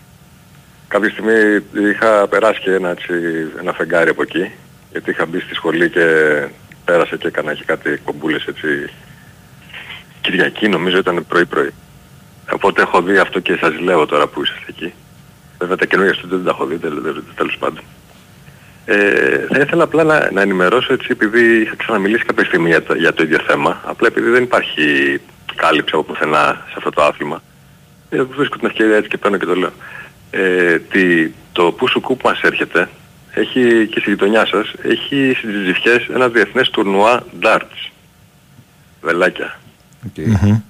Κάποια 0.87 1.09
στιγμή 1.09 1.63
είχα 1.89 2.27
περάσει 2.27 2.59
και 2.61 2.71
ένα, 2.71 2.89
έτσι, 2.89 3.13
ένα 3.59 3.73
φεγγάρι 3.73 4.09
από 4.09 4.21
εκεί, 4.21 4.51
γιατί 4.91 5.09
είχα 5.09 5.25
μπει 5.25 5.39
στη 5.39 5.53
σχολή 5.55 5.89
και 5.89 6.05
πέρασα 6.85 7.15
και 7.15 7.27
έκανα 7.27 7.53
και 7.53 7.63
κάτι 7.65 8.01
κομπούλες 8.03 8.45
έτσι. 8.45 8.89
Κυριακή 10.21 10.67
νομίζω 10.67 10.97
ήταν 10.97 11.25
πρωί 11.27 11.45
πρωί. 11.45 11.73
Οπότε 12.51 12.81
έχω 12.81 13.01
δει 13.01 13.17
αυτό 13.17 13.39
και 13.39 13.57
σας 13.61 13.79
λέω 13.79 14.05
τώρα 14.05 14.27
που 14.27 14.43
είσαστε 14.43 14.65
εκεί. 14.67 14.93
Βέβαια 15.59 15.75
τα 15.75 15.85
καινούργια 15.85 16.13
στούντιο 16.13 16.37
δεν 16.37 16.45
τα 16.45 16.51
έχω 16.51 16.65
δει 16.65 16.77
τέλος, 16.77 17.03
τέλος, 17.03 17.23
τέλος 17.35 17.57
πάντων. 17.59 17.83
Ε, 18.89 19.47
θα 19.49 19.59
ήθελα 19.59 19.83
απλά 19.83 20.03
να, 20.03 20.31
να 20.31 20.41
ενημερώσω 20.41 20.93
έτσι 20.93 21.07
επειδή 21.11 21.61
είχα 21.61 21.75
ξαναμιλήσει 21.75 22.23
κάποια 22.23 22.45
στιγμή 22.45 22.69
για 22.69 22.83
το, 22.83 22.95
για 22.95 23.13
το 23.13 23.23
ίδιο 23.23 23.39
θέμα. 23.47 23.81
Απλά 23.85 24.07
επειδή 24.07 24.29
δεν 24.29 24.43
υπάρχει 24.43 25.19
κάλυψη 25.55 25.95
από 25.95 26.03
πουθενά 26.03 26.65
σε 26.67 26.73
αυτό 26.77 26.89
το 26.89 27.03
άθλημα. 27.03 27.41
Ε, 28.09 28.23
βρίσκω 28.23 28.57
την 28.57 28.67
ευκαιρία 28.67 28.95
έτσι 28.95 29.09
και 29.09 29.17
παίρνω 29.17 29.37
και 29.37 29.45
το 29.45 29.55
λέω. 29.55 29.71
Ε, 30.31 30.79
τι, 30.79 31.31
το 31.51 31.71
Πουσουκού 31.71 32.17
που 32.17 32.27
μας 32.27 32.41
έρχεται 32.41 32.89
έχει 33.33 33.87
και 33.87 33.99
στη 33.99 34.09
γειτονιά 34.09 34.45
σας 34.45 34.73
έχει 34.81 35.33
στις 35.37 35.51
Τζιφιές 35.63 36.07
ένα 36.13 36.29
διεθνές 36.29 36.69
τουρνουά 36.69 37.23
darts. 37.41 37.91
Βελάκια. 39.01 39.59
Okay. 40.07 40.61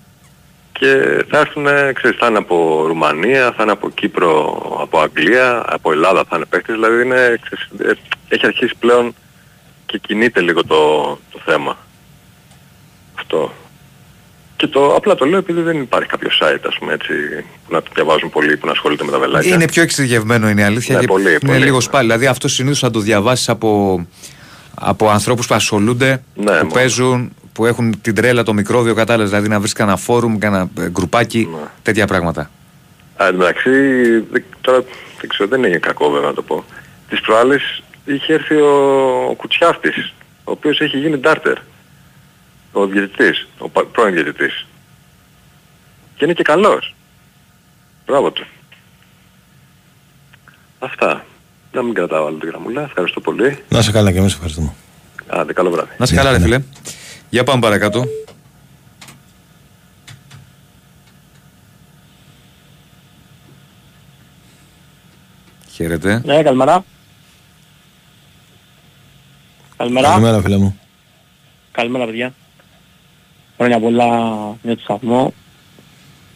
Και 0.79 1.23
θα 1.29 1.39
έρθουν, 1.39 1.67
ξέρεις, 1.93 2.17
θα 2.17 2.27
είναι 2.27 2.37
από 2.37 2.83
Ρουμανία, 2.87 3.53
θα 3.57 3.63
είναι 3.63 3.71
από 3.71 3.89
Κύπρο, 3.89 4.61
από 4.81 4.99
Αγγλία, 4.99 5.63
από 5.67 5.91
Ελλάδα 5.91 6.23
θα 6.29 6.35
είναι 6.35 6.45
παίχτες, 6.45 6.75
δηλαδή 6.75 7.03
είναι, 7.03 7.39
ξέρεις, 7.41 7.91
ε, 7.91 7.97
έχει 8.29 8.45
αρχίσει 8.45 8.73
πλέον 8.79 9.15
και 9.85 9.97
κινείται 9.97 10.41
λίγο 10.41 10.63
το, 10.65 11.09
το 11.31 11.39
θέμα. 11.45 11.77
Αυτό. 13.17 13.53
Και 14.55 14.67
το, 14.67 14.95
απλά 14.95 15.15
το 15.15 15.25
λέω 15.25 15.39
επειδή 15.39 15.61
δεν 15.61 15.81
υπάρχει 15.81 16.09
κάποιο 16.09 16.29
site, 16.41 16.63
ας 16.67 16.77
πούμε, 16.79 16.93
έτσι, 16.93 17.13
που 17.67 17.73
να 17.73 17.81
το 17.81 17.89
διαβάζουν 17.93 18.29
πολλοί 18.29 18.57
που 18.57 18.65
να 18.65 18.71
ασχολούνται 18.71 19.03
με 19.03 19.11
τα 19.11 19.19
βελάκια. 19.19 19.53
Είναι 19.53 19.67
πιο 19.67 19.81
εξειδικευμένο 19.81 20.49
είναι 20.49 20.61
η 20.61 20.63
αλήθεια. 20.63 20.95
Ναι, 20.95 21.01
και 21.01 21.07
πολύ, 21.07 21.29
είναι 21.29 21.39
πολύ, 21.45 21.59
λίγο 21.59 21.75
ναι. 21.75 21.81
σπάλι. 21.81 22.07
Δηλαδή 22.07 22.27
αυτός 22.27 22.53
συνήθως 22.53 22.79
θα 22.79 22.89
το 22.89 22.99
διαβάσεις 22.99 23.49
από, 23.49 24.01
από 24.75 25.09
ανθρώπους 25.09 25.47
που 25.47 25.55
ασχολούνται, 25.55 26.23
Ναι, 26.35 26.43
που 26.43 26.51
μόνο. 26.51 26.71
παίζουν, 26.73 27.33
που 27.57 27.65
έχουν 27.65 28.01
την 28.01 28.15
τρέλα 28.15 28.43
το 28.43 28.53
μικρόβιο 28.53 28.93
κατάλληλα. 28.93 29.27
Δηλαδή 29.29 29.47
να 29.47 29.59
βρεις 29.59 29.73
κανένα 29.73 29.97
φόρουμ, 29.97 30.37
κανένα 30.37 30.69
ε, 30.79 30.89
γκρουπάκι, 30.89 31.47
Ναι. 31.51 31.67
τέτοια 31.83 32.07
πράγματα. 32.07 32.41
Α, 33.21 33.25
εν 33.25 33.31
τω 33.31 33.37
μεταξύ, 33.37 33.69
δεν- 34.31 34.43
τώρα 34.61 34.83
δεν 35.19 35.29
ξέρω, 35.29 35.49
δεν 35.49 35.63
είναι 35.63 35.77
κακό 35.77 36.09
βέβαια 36.09 36.27
να 36.27 36.33
το 36.33 36.41
πω. 36.41 36.63
Τις 37.09 37.21
προάλλες 37.21 37.83
είχε 38.05 38.33
έρθει 38.33 38.55
ο, 38.55 38.69
ο 39.29 39.33
Κουτσιάφτης, 39.33 40.13
ο 40.43 40.51
οποίος 40.51 40.79
έχει 40.81 40.97
γίνει 40.97 41.17
ντάρτερ. 41.17 41.57
Ο 42.71 42.85
διαιτητής, 42.87 43.47
ο 43.57 43.69
πα- 43.69 43.85
πρώην 43.85 44.13
διαιτητής. 44.13 44.65
Και 46.15 46.25
είναι 46.25 46.33
και 46.33 46.43
καλός. 46.43 46.95
Μπράβο 48.05 48.31
του. 48.31 48.45
Αυτά. 50.79 51.25
Να 51.71 51.83
μην 51.83 51.93
κρατάω 51.93 52.25
άλλο 52.27 52.37
τη 52.37 52.45
γραμμούλα. 52.45 52.81
Ευχαριστώ 52.81 53.19
πολύ. 53.19 53.57
Να 53.69 53.81
σε 53.81 53.91
καλά 53.91 54.11
και 54.11 54.17
εμείς 54.17 54.33
ευχαριστούμε. 54.33 54.73
Άντε, 55.27 55.53
καλό 55.53 55.69
βράδυ. 55.69 55.89
Να 55.97 56.05
σε 56.05 56.13
Ναι, 56.13 56.19
καλά 56.21 56.31
ρε 56.31 56.37
ναι. 56.37 56.43
φίλε. 56.43 56.61
Για 57.29 57.43
πάμε 57.43 57.61
παρακάτω. 57.61 58.05
Χαίρετε. 65.71 66.21
Ναι, 66.25 66.43
καλημέρα. 66.43 66.85
Καλημέρα. 69.77 70.07
Καλημέρα, 70.09 70.41
φίλε 70.41 70.57
μου. 70.57 70.79
Καλημέρα, 71.71 72.05
παιδιά. 72.05 72.33
Χρόνια 73.57 73.79
πολλά 73.79 74.07
για 74.61 74.75
το 74.75 74.81
σταθμό. 74.81 75.33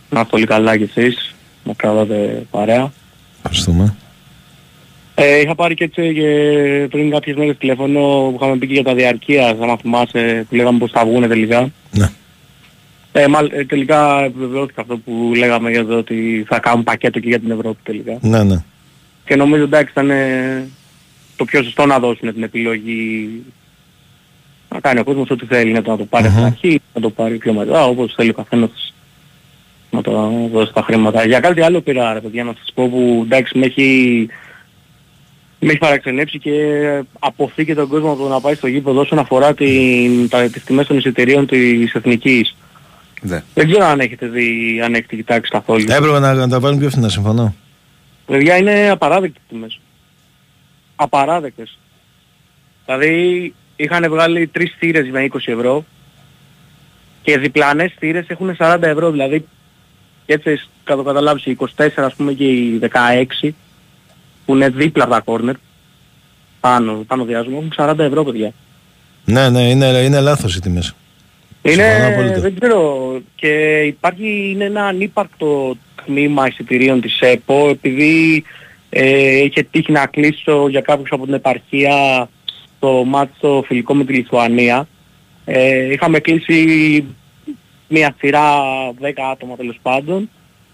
Να 0.10 0.22
είστε 0.22 0.36
όλοι 0.36 0.46
καλά 0.46 0.78
κι 0.78 0.84
εσείς. 0.96 1.34
Να 1.64 1.74
κρατάτε 1.74 2.46
παρέα. 2.52 2.92
Ευχαριστούμε. 3.38 3.96
Ε, 5.16 5.40
είχα 5.40 5.56
πάρει 5.56 5.74
και 5.74 5.84
έτσι 5.84 6.14
και 6.14 6.88
πριν 6.90 7.10
κάποιες 7.12 7.36
μέρες 7.36 7.58
τηλέφωνο 7.58 8.00
που 8.00 8.38
είχαμε 8.42 8.58
πει 8.58 8.68
και 8.68 8.74
για 8.74 8.84
τα 8.84 8.94
διαρκείας, 8.94 9.56
άμα 9.62 9.78
θυμάσαι, 9.78 10.46
που 10.50 10.56
λέγαμε 10.56 10.78
πως 10.78 10.92
θα 10.92 11.06
βγούνε 11.06 11.28
τελικά. 11.28 11.72
Ναι. 11.92 12.10
Ε, 13.12 13.28
μάλ, 13.28 13.50
ε, 13.52 13.66
τελικά 13.66 14.24
επιβεβαιώθηκε 14.24 14.82
αυτό 14.82 14.98
που 14.98 15.32
λέγαμε 15.36 15.70
για 15.72 15.86
το 15.86 15.98
ότι 15.98 16.46
θα 16.48 16.60
κάνουν 16.60 16.84
πακέτο 16.84 17.20
και 17.20 17.28
για 17.28 17.40
την 17.40 17.52
Ευρώπη 17.52 17.80
τελικά. 17.84 18.18
Ναι, 18.22 18.44
ναι. 18.44 18.64
Και 19.26 19.36
νομίζω 19.36 19.64
εντάξει 19.64 19.92
ήταν 19.92 20.10
ε, 20.10 20.68
το 21.36 21.46
πιο 21.46 21.64
σωστό 21.64 21.86
να 21.86 22.00
δώσουν 22.00 22.34
την 22.34 22.44
επιλογή 22.44 23.30
να 24.74 24.80
κάνει 24.80 25.00
ο 25.00 25.04
κόσμος 25.04 25.30
ό,τι 25.30 25.46
θέλει, 25.46 25.72
να 25.72 25.82
το, 25.82 25.92
να 25.92 25.98
το 25.98 26.06
πάρει 26.06 26.28
Μμμ. 26.28 26.32
στην 26.34 26.46
αρχή, 26.46 26.82
να 26.94 27.02
το 27.02 27.10
πάρει 27.10 27.38
πιο 27.38 27.54
μετά, 27.54 27.86
όπως 27.86 28.14
θέλει 28.16 28.30
ο 28.30 28.34
καθένας 28.34 28.94
να 29.92 30.02
το 30.02 30.32
δώσει 30.52 30.74
τα 30.74 30.82
χρήματα. 30.82 31.26
Για 31.26 31.40
κάτι 31.40 31.62
άλλο 31.62 31.82
πήρα 31.82 32.14
ρε 32.14 32.20
παιδιά 32.20 32.44
να 32.44 32.54
σας 32.58 32.72
πω 32.74 32.90
που 32.90 33.22
εντάξει 33.26 33.58
με 33.58 33.66
έχει, 33.66 34.28
με 35.64 35.70
έχει 35.70 35.78
παραξενέψει 35.78 36.40
και 36.40 36.54
αποθεί 37.20 37.76
τον 37.76 37.88
κόσμο 37.88 38.12
από 38.12 38.24
το 38.24 38.30
να 38.30 38.40
πάει 38.40 38.56
στο 38.56 38.68
γήπεδο 38.68 39.00
όσον 39.00 39.20
αφορά 39.20 39.54
την, 39.54 40.30
τα, 40.30 40.50
τις 40.50 40.64
τιμές 40.64 40.88
των 40.88 40.98
εισιτηρίων 40.98 41.48
της 41.48 41.94
εθνικής. 41.94 42.56
Ναι. 43.22 43.44
Δεν 43.54 43.70
ξέρω 43.72 43.86
αν 43.86 44.00
έχετε 44.00 44.28
δει, 44.28 44.82
αν 44.84 44.94
έχετε 44.94 45.16
κοιτάξει 45.16 45.52
καθόλου. 45.52 45.86
Έπρεπε 45.88 46.20
να, 46.20 46.34
να 46.34 46.48
τα 46.48 46.60
βάλουν 46.60 46.80
πιο 46.80 46.90
φθηνά, 46.90 47.10
συμφωνώ. 47.10 47.56
Παιδιά 48.26 48.58
είναι 48.58 48.90
απαράδεκτες 48.90 49.42
τιμές. 49.50 49.80
Απαράδεκτες. 50.96 51.78
Δηλαδή 52.86 53.54
είχαν 53.76 54.10
βγάλει 54.10 54.48
τρεις 54.48 54.76
θύρες 54.78 55.10
με 55.10 55.28
20 55.34 55.38
ευρώ 55.46 55.86
και 57.22 57.38
διπλανές 57.38 57.94
θύρες 58.00 58.28
έχουν 58.28 58.56
40 58.60 58.78
ευρώ. 58.82 59.12
Δηλαδή 59.12 59.46
και 60.26 60.34
έτσι 60.34 60.70
θα 60.84 60.96
το 60.96 61.04
καταλάβεις 61.04 61.46
οι 61.46 61.58
24 61.60 61.88
ας 61.96 62.16
πούμε 62.16 62.34
και 62.34 62.44
οι 62.44 62.80
16 63.42 63.50
που 64.46 64.56
είναι 64.56 64.70
δίπλα 64.70 65.04
από 65.04 65.14
τα 65.14 65.20
κόρνερ 65.20 65.56
πάνω, 66.60 67.04
πάνω 67.08 67.26
διάζουμε 67.26 67.58
έχουν 67.58 67.74
40 67.76 68.00
ευρώ 68.00 68.24
παιδιά. 68.24 68.54
Ναι, 69.26 69.50
ναι, 69.50 69.70
είναι, 69.70 69.86
είναι 69.86 70.20
λάθος 70.20 70.56
οι 70.56 70.60
τιμές. 70.60 70.96
Συμφωνώ 71.62 71.88
Είναι, 71.88 72.06
απόλυτα. 72.06 72.40
δεν 72.40 72.60
ξέρω, 72.60 73.22
και 73.36 73.82
υπάρχει, 73.82 74.52
είναι 74.52 74.64
ένα 74.64 74.86
ανύπαρκτο 74.86 75.78
τμήμα 76.06 76.48
εισιτηρίων 76.48 77.02
της 77.02 77.20
ΕΠΟ 77.20 77.70
επειδή 77.70 78.44
ε, 78.90 79.44
είχε 79.44 79.64
τύχει 79.64 79.92
να 79.92 80.06
κλείσω 80.06 80.68
για 80.70 80.82
κάποιους 80.82 81.12
από 81.12 81.26
την 81.26 81.34
επαρχία 81.34 82.30
το 82.80 83.04
μάτι 83.06 83.32
στο 83.38 83.64
φιλικό 83.68 83.94
με 83.94 84.04
τη 84.04 84.14
Λιθουανία. 84.14 84.88
Ε, 85.46 85.92
είχαμε 85.92 86.20
κλείσει 86.20 87.06
μια 87.88 88.16
σειρά 88.20 88.44
10 89.02 89.12
άτομα 89.32 89.56
τέλος 89.56 89.80
πάντων. 89.82 90.30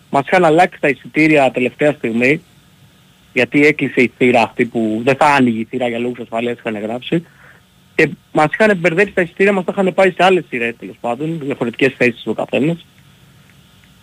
Μας 0.09 0.23
είχαν 0.25 0.45
αλλάξει 0.45 0.79
τα 0.79 0.87
εισιτήρια 0.87 1.51
τελευταία 1.51 1.91
στιγμή 1.91 2.41
γιατί 3.37 3.65
έκλεισε 3.65 4.01
η 4.01 4.11
θύρα 4.17 4.41
αυτή 4.41 4.65
που 4.65 5.01
δεν 5.03 5.15
θα 5.15 5.25
άνοιγε 5.25 5.59
η 5.59 5.67
θύρα 5.69 5.87
για 5.87 5.99
λόγους 5.99 6.19
ασφαλείας 6.19 6.57
είχαν 6.57 6.77
γράψει. 6.79 7.23
Και 7.95 8.09
μας 8.31 8.47
είχαν 8.53 8.77
μπερδέψει 8.77 9.13
τα 9.13 9.21
εισιτήρια, 9.21 9.51
μας 9.51 9.63
τα 9.65 9.71
είχαν 9.77 9.93
πάει 9.93 10.09
σε 10.11 10.23
άλλες 10.23 10.43
σειρές 10.49 10.73
τέλος 10.79 10.95
πάντων, 11.01 11.39
διαφορετικές 11.43 11.93
θέσεις 11.97 12.23
ο 12.27 12.33
καθένας. 12.33 12.85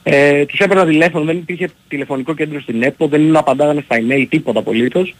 Ε, 0.02 0.44
τους 0.44 0.58
έπαιρνα 0.58 0.86
τηλέφωνο, 0.86 1.24
δεν 1.24 1.36
υπήρχε 1.36 1.68
τηλεφωνικό 1.88 2.34
κέντρο 2.34 2.60
στην 2.60 2.82
ΕΠΟ, 2.82 3.06
δεν 3.08 3.36
απαντάγανε 3.36 3.80
στα 3.84 3.96
email 4.00 4.26
τίποτα 4.28 4.58
απολύτως. 4.58 5.14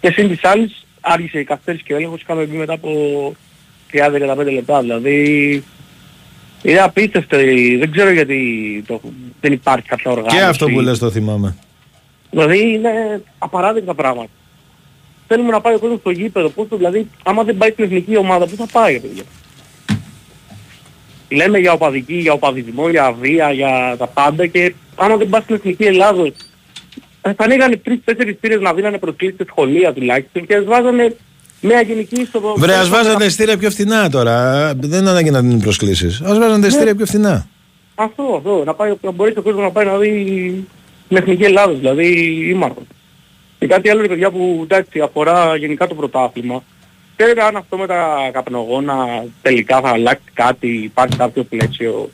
Και 0.00 0.10
σύν 0.10 0.28
της 0.28 0.44
άλλης 0.44 0.86
άργησε 1.00 1.38
η 1.38 1.44
καθυστέρηση 1.44 1.82
και 1.84 1.92
ο 1.92 1.96
έλεγχος, 1.96 2.20
είχαμε 2.20 2.44
μπει 2.44 2.56
μετά 2.56 2.72
από 2.72 2.90
30-15 3.92 4.52
λεπτά, 4.52 4.80
δηλαδή 4.80 5.14
είναι 6.62 6.78
απίστευτο, 6.80 7.40
η- 7.40 7.76
δεν 7.76 7.90
ξέρω 7.90 8.10
γιατί 8.10 8.38
το, 8.86 9.00
δεν 9.40 9.52
υπάρχει 9.52 9.86
κάποια 9.88 10.10
οργάνωση. 10.10 10.36
Και 10.36 10.42
αυτό 10.42 10.68
που 10.68 10.80
λες 10.80 10.98
το 10.98 11.10
θυμάμαι. 11.10 11.56
Δηλαδή 12.30 12.72
είναι 12.72 13.22
απαράδεκτα 13.38 13.94
πράγματα. 13.94 14.28
Θέλουμε 15.26 15.50
να 15.50 15.60
πάει 15.60 15.74
ο 15.74 15.78
κόσμος 15.78 15.98
στο 15.98 16.10
γήπεδο, 16.10 16.48
πώς 16.48 16.68
το, 16.68 16.76
δηλαδή 16.76 17.08
άμα 17.24 17.42
δεν 17.42 17.56
πάει 17.56 17.70
στην 17.70 17.84
εθνική 17.84 18.16
ομάδα, 18.16 18.46
πού 18.46 18.56
θα 18.56 18.66
πάει 18.72 18.92
ρε 18.92 18.98
παιδιά; 18.98 19.22
Λέμε 21.28 21.58
για 21.58 21.72
οπαδική, 21.72 22.14
για 22.14 22.32
οπαδισμό, 22.32 22.88
για 22.88 23.12
βία, 23.12 23.52
για 23.52 23.94
τα 23.98 24.06
πάντα 24.06 24.46
και 24.46 24.74
άμα 24.96 25.16
δεν 25.16 25.28
πάει 25.28 25.40
στην 25.40 25.54
εθνική 25.54 25.84
Ελλάδος 25.84 26.32
ε, 27.22 27.34
θα 27.34 27.44
ανοίγανε 27.44 27.76
τρεις-τέσσερις 27.76 28.36
θύρες 28.40 28.60
να 28.60 28.74
δίνανε 28.74 28.98
προσκλήσεις 28.98 29.36
σε 29.36 29.44
σχολεία 29.48 29.92
τουλάχιστον 29.92 30.46
και 30.46 30.54
ας 30.54 30.64
βάζανε 30.64 31.16
Μια 31.60 31.80
γενική 31.80 32.24
στο... 32.24 32.54
Βρε, 32.56 32.74
ας 32.74 32.88
βάζανε 32.88 33.18
τα 33.18 33.24
ειστήρια 33.24 33.58
πιο 33.58 33.70
φθηνά 33.70 34.10
τώρα. 34.10 34.66
Δεν 34.74 35.00
είναι 35.00 35.10
ανάγκη 35.10 35.30
να 35.30 35.40
δίνουν 35.40 35.60
προσκλήσεις. 35.60 36.20
Α 36.20 36.34
βάζανε 36.34 36.60
τα 36.60 36.66
ειστήρια 36.66 36.94
πιο 36.94 37.06
φθηνά. 37.06 37.46
Αυτό, 37.94 38.22
αυτό. 38.36 38.62
Να, 38.64 38.74
πάει, 38.74 38.94
να 39.00 39.10
μπορείς 39.10 39.36
ο 39.36 39.42
κόσμος 39.42 39.62
να 39.62 39.70
πάει 39.70 39.86
να 39.86 39.96
δει 39.96 40.66
την 41.08 41.16
Εθνική 41.16 41.42
Ελλάδα, 41.42 41.72
δηλαδή 41.72 42.06
ήμαρχος. 42.48 42.84
Και 43.58 43.66
κάτι 43.66 43.90
άλλο, 43.90 44.00
ρε 44.00 44.08
παιδιά, 44.08 44.30
που 44.30 44.60
εντάξει, 44.62 45.00
αφορά 45.00 45.56
γενικά 45.56 45.86
το 45.86 45.94
πρωτάθλημα. 45.94 46.62
Ξέρετε 47.16 47.42
αν 47.42 47.56
αυτό 47.56 47.76
με 47.76 47.86
τα 47.86 48.30
καπνογόνα 48.32 49.24
τελικά 49.42 49.80
θα 49.80 49.88
αλλάξει 49.88 50.30
κάτι, 50.34 50.68
υπάρχει 50.68 51.16
κάποιο 51.16 51.42
πλαίσιο. 51.42 52.10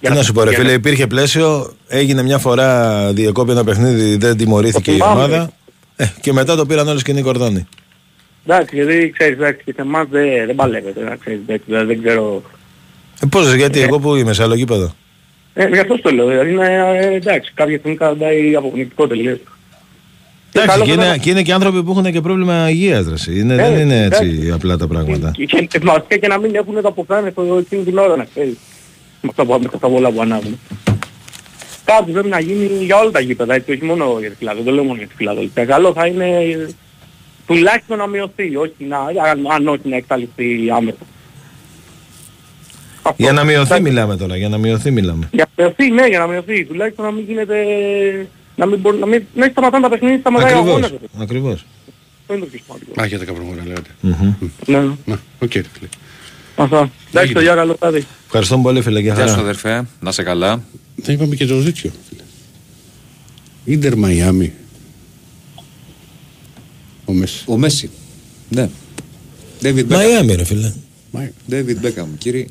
Τι 0.00 0.12
να 0.12 0.22
σου 0.22 0.32
πω, 0.32 0.44
ρε 0.44 0.54
φίλε, 0.54 0.72
υπήρχε 0.72 1.06
πλαίσιο, 1.06 1.72
έγινε 1.88 2.22
μια 2.22 2.38
φορά 2.38 3.12
διεκόπη 3.12 3.50
ένα 3.50 3.64
παιχνίδι, 3.64 4.16
δεν 4.16 4.36
τιμωρήθηκε 4.36 4.90
η 4.90 4.94
θυμάμαι. 4.94 5.12
ομάδα. 5.12 5.52
Ε, 5.96 6.06
και 6.20 6.32
μετά 6.32 6.56
το 6.56 6.66
πήραν 6.66 6.88
όλοι 6.88 6.98
σκηνή 6.98 7.22
κορδόνι. 7.22 7.66
Εντάξει, 8.46 8.76
γιατί 8.76 9.10
ξέρεις, 9.10 9.36
εντάξει, 9.36 9.64
και 9.64 9.72
σε 9.76 9.80
εμάς 9.80 10.06
δεν, 10.10 10.46
δεν 10.46 10.54
παλεύεται, 10.54 11.00
να 11.00 11.16
ξέρεις, 11.16 11.40
εντάξει, 11.40 11.64
δηλαδή, 11.66 11.86
δεν 11.86 12.02
ξέρω. 12.02 12.42
Ε, 13.20 13.26
πώς, 13.26 13.54
γιατί 13.54 13.80
εγώ 13.80 13.98
που 13.98 14.14
είμαι, 14.14 14.32
σε 14.32 14.42
άλλο 14.42 14.54
γήπεδο. 14.54 14.94
Ε, 15.54 15.68
γι' 15.68 15.78
αυτό 15.78 15.96
στο 15.96 16.10
λέω, 16.10 16.26
δηλαδή 16.26 16.50
είναι, 16.50 16.98
ε, 17.00 17.14
εντάξει, 17.14 17.52
κάποια 17.54 17.78
στιγμή 17.78 17.96
κρατάει 17.96 18.54
αποκνητικό 18.54 19.06
τελείως. 19.06 19.38
Εντάξει, 20.52 20.72
καλό 20.72 20.84
και 20.84 20.90
βέβαια 20.90 21.06
είναι, 21.06 21.18
και 21.18 21.30
είναι 21.30 21.42
και 21.42 21.52
άνθρωποι 21.52 21.82
που 21.82 21.90
έχουν 21.90 22.12
και 22.12 22.20
πρόβλημα 22.20 22.70
υγείας, 22.70 23.06
ρε, 23.06 23.14
εσύ. 23.14 23.38
είναι, 23.38 23.54
Ε, 23.54 23.56
δεν 23.56 23.78
είναι 23.78 24.04
έτσι 24.04 24.24
εντάξει. 24.24 24.50
απλά 24.50 24.76
τα 24.76 24.86
πράγματα. 24.86 25.30
Και, 25.30 25.44
και, 25.44 25.64
και, 25.64 25.78
βασικά 25.82 26.16
και 26.16 26.26
να 26.26 26.38
μην 26.38 26.54
έχουν 26.54 26.82
τα 26.82 26.92
που 26.92 27.06
κάνουν 27.06 27.30
στο 27.30 27.56
εκείνη 27.58 27.82
την 27.82 27.98
ώρα, 27.98 28.16
να 28.16 28.24
ξέρεις. 28.24 28.56
Με 29.20 29.28
αυτά 29.30 29.44
που, 29.44 29.52
με 29.52 29.70
αυτά 29.74 29.86
όλα 29.86 30.10
που 30.10 30.20
ανάβουν. 30.20 30.58
Κάτι 31.84 32.12
πρέπει 32.12 32.28
να 32.28 32.40
γίνει 32.40 32.84
για 32.84 32.96
όλα 32.98 33.10
τα 33.10 33.20
γήπεδα, 33.20 33.54
έτσι, 33.54 33.72
όχι 33.72 33.84
μόνο 33.84 34.16
για 34.20 34.30
τη 34.30 34.36
Φιλαδέλφια, 34.36 34.64
δεν 34.64 34.74
λέω 34.74 34.84
μόνο 34.84 34.98
για 34.98 35.06
τη 35.06 35.14
Φιλαδέλφια. 35.14 35.64
Καλό 35.64 35.92
θα 35.92 36.06
είναι 36.06 36.26
ε, 36.26 36.68
τουλάχιστον 37.46 37.98
να 37.98 38.06
μειωθεί, 38.06 38.56
όχι 38.56 38.84
να, 38.88 38.98
αν, 38.98 39.46
αν 39.50 39.68
όχι 39.68 39.88
να 39.88 39.96
εκταλειφθεί 39.96 40.70
άμεσα. 40.76 40.98
Για 43.16 43.32
να 43.32 43.44
μειωθεί 43.44 43.80
μιλάμε 43.80 44.16
τώρα, 44.16 44.36
για 44.36 44.48
να 44.48 44.58
μειωθεί 44.58 44.90
μιλάμε. 44.90 45.28
Για 45.32 45.48
να 45.56 45.64
μειωθεί, 45.64 45.90
ναι, 45.90 46.06
για 46.06 46.18
να 46.18 46.26
μειωθεί. 46.26 46.64
Τουλάχιστον 46.64 47.04
να 47.04 47.10
μην 47.10 47.24
γίνεται... 47.28 47.56
Να 48.56 48.66
μην, 48.66 48.78
μπορεί, 48.78 48.98
να 48.98 49.06
μην, 49.06 49.22
να 49.34 49.42
μην 49.42 49.50
σταματάνε 49.50 49.82
τα 49.82 49.88
παιχνίδια, 49.90 50.18
σταματάει 50.18 50.52
ο 50.52 50.58
Ακριβώς, 50.58 50.70
αγώνας. 50.82 50.92
ακριβώς. 51.20 51.64
Αυτό 52.20 52.34
είναι 52.34 52.44
το 52.44 52.50
πιο 52.50 52.60
σημαντικό. 52.64 53.00
Α, 53.02 53.06
για 53.06 53.18
τα 53.18 53.24
καπνογόνα 53.24 53.62
λέγατε. 53.66 53.90
Μμμ. 54.00 54.32
Ναι. 54.66 54.78
Να, 55.04 55.20
οκ, 55.38 55.54
ρε 55.54 55.62
φίλε. 55.72 55.88
Αυτά. 56.56 56.90
Εντάξει, 57.10 57.32
το 57.32 57.40
γεια 57.40 57.54
καλό 57.54 57.76
βράδυ. 57.80 58.04
Ευχαριστώ 58.26 58.58
πολύ 58.58 58.82
φίλε, 58.82 59.00
για 59.00 59.14
Γεια 59.14 59.22
σου 59.22 59.28
χαρά. 59.30 59.42
αδερφέ, 59.42 59.84
να 60.00 60.12
σε 60.12 60.22
καλά. 60.22 60.62
Δεν 60.96 61.14
είπαμε 61.14 61.34
και 61.34 61.46
το 61.46 61.58
ζήτιο. 61.58 61.90
φίλε. 62.08 62.22
Ίντερ 63.64 63.96
Μαϊάμι. 63.96 64.52
Ο 67.04 67.12
Μέσι. 67.12 67.44
Ο 67.46 67.56
Μέσι. 67.56 67.90
Ναι. 68.48 68.68
David 69.62 69.78
Beckham. 69.78 69.84
Μαϊάμι 69.88 70.34
ρε 70.34 70.44
φίλε. 70.44 70.72
David 71.50 71.84
Beckham, 71.86 72.06
κύριε. 72.18 72.46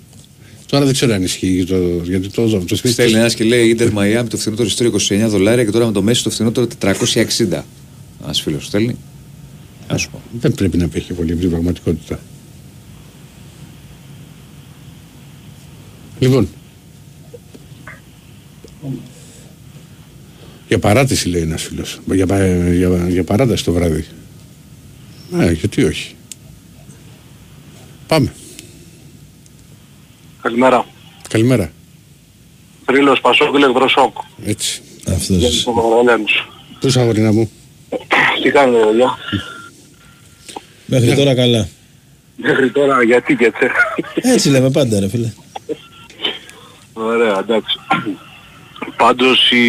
Τώρα 0.74 0.86
δεν 0.86 0.94
ξέρω 0.94 1.14
αν 1.14 1.24
ισχύει 1.24 1.66
το, 1.68 1.78
γιατί 2.04 2.30
το, 2.30 2.48
το, 2.48 2.60
το 2.66 2.76
Στέλνει 2.76 3.18
ένας 3.18 3.34
και 3.36 3.44
λέει 3.44 3.70
Ιντερ 3.70 3.92
Μαϊάμι 3.92 4.28
το 4.30 4.38
φθηνότερο 4.38 4.68
εισιτήριο 4.68 4.94
29 5.26 5.30
δολάρια 5.30 5.66
και 5.66 5.72
τώρα 5.72 5.86
με 5.86 5.92
το 5.92 6.02
Μέση 6.02 6.24
το 6.24 6.30
φθηνότερο 6.30 6.68
460. 6.82 7.62
Ένας 8.24 8.42
φίλος 8.42 8.66
στέλνει. 8.66 8.96
Να 9.90 9.98
σου 9.98 10.10
πω. 10.10 10.22
Δεν 10.40 10.54
πρέπει 10.54 10.78
να 10.78 10.86
απέχει 10.86 11.14
πολύ 11.14 11.32
από 11.32 11.42
την 11.42 11.50
πραγματικότητα. 11.50 12.20
Λοιπόν. 16.20 16.48
Για 20.68 20.80
παράτηση 20.80 21.30
λέει 21.30 21.42
ένας 21.42 21.62
φίλος. 21.64 22.00
Για, 22.14 22.26
πα- 22.28 22.74
για, 22.74 23.08
για 23.10 23.24
παράταση 23.24 23.64
το 23.64 23.72
βράδυ. 23.74 24.06
Ε, 25.40 25.52
γιατί 25.52 25.84
όχι. 25.84 26.16
Πάμε. 28.08 28.34
Καλημέρα. 30.44 30.86
Καλημέρα. 31.30 31.72
Τρίλος 32.86 33.22
Πασόκ, 33.22 33.58
Λεκδροσόκ. 33.58 34.18
Έτσι. 34.46 34.82
Αυτός. 35.08 35.68
Πώς 36.80 36.98
αγορίνα 36.98 37.32
μου; 37.32 37.52
Τι 38.44 38.52
κάνετε, 38.52 38.86
παιδιά; 38.86 39.18
Μέχρι 40.86 41.16
τώρα 41.16 41.36
καλά. 41.36 41.68
Μέχρι 42.36 42.72
τώρα 42.72 43.04
γιατί 43.04 43.36
και 43.36 43.46
έτσι. 43.46 43.68
Έτσι 44.14 44.50
λέμε 44.50 44.72
πάντα 44.72 45.00
ρε 45.00 45.10
φίλε. 45.10 45.34
Ωραία, 46.94 47.40
εντάξει. 47.40 47.80
Πάντως 48.96 49.52
η, 49.52 49.66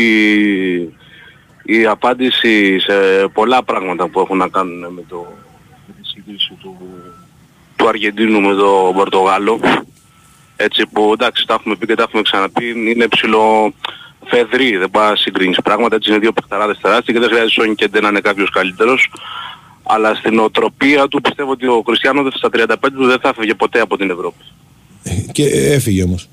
η 1.62 1.86
απάντηση 1.86 2.80
σε 2.80 3.28
πολλά 3.32 3.64
πράγματα 3.64 4.08
που 4.08 4.20
έχουν 4.20 4.36
να 4.36 4.48
κάνουν 4.48 4.92
με, 4.92 5.02
το, 5.08 5.26
με 5.86 5.94
τη 6.00 6.08
σύγκριση 6.08 6.52
του, 6.60 6.76
του 7.76 7.88
Αργεντίνου 7.88 8.40
με 8.40 8.54
τον 8.54 8.94
Πορτογάλο 8.94 9.60
έτσι 10.56 10.86
που 10.86 11.10
εντάξει 11.12 11.46
τα 11.46 11.54
έχουμε 11.54 11.76
πει 11.76 11.86
και 11.86 11.94
τα 11.94 12.02
έχουμε 12.02 12.22
ξαναπεί 12.22 12.90
είναι 12.90 13.08
ψηλό 13.08 13.74
φεδρή, 14.26 14.76
δεν 14.76 14.90
πάει 14.90 15.10
να 15.10 15.16
συγκρίνεις 15.16 15.58
πράγματα, 15.64 15.96
έτσι 15.96 16.10
είναι 16.10 16.18
δύο 16.18 16.32
παιχταράδες 16.32 16.78
τεράστιοι 16.80 17.14
και 17.14 17.20
δεν 17.20 17.28
χρειάζεται 17.28 17.50
Σόνι 17.50 17.74
και 17.74 17.88
να 18.00 18.08
είναι 18.08 18.20
κάποιος 18.20 18.50
καλύτερος 18.50 19.10
αλλά 19.84 20.14
στην 20.14 20.38
οτροπία 20.38 21.08
του 21.08 21.20
πιστεύω 21.20 21.50
ότι 21.50 21.66
ο 21.66 21.82
Κριστιανό 21.82 22.30
στα 22.30 22.48
35 22.52 22.74
του 22.92 23.06
δεν 23.06 23.18
θα 23.20 23.28
έφευγε 23.28 23.54
ποτέ 23.54 23.80
από 23.80 23.96
την 23.96 24.10
Ευρώπη. 24.10 24.44
Και 25.32 25.44
έφυγε 25.46 26.02
όμως. 26.02 26.28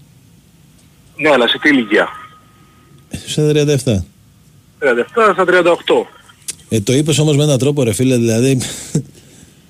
Ναι, 1.15 1.29
αλλά 1.29 1.47
σε 1.47 1.59
τι 1.61 1.69
ηλικία; 1.69 2.07
Στα 3.27 3.51
37. 3.53 3.55
37 3.55 4.03
στα 5.33 5.45
38. 5.47 5.73
Ε, 6.69 6.79
το 6.79 6.93
είπες 6.93 7.19
όμως 7.19 7.37
με 7.37 7.43
έναν 7.43 7.57
τρόπο 7.57 7.83
ρε 7.83 7.93
φίλε, 7.93 8.17
δηλαδή... 8.17 8.61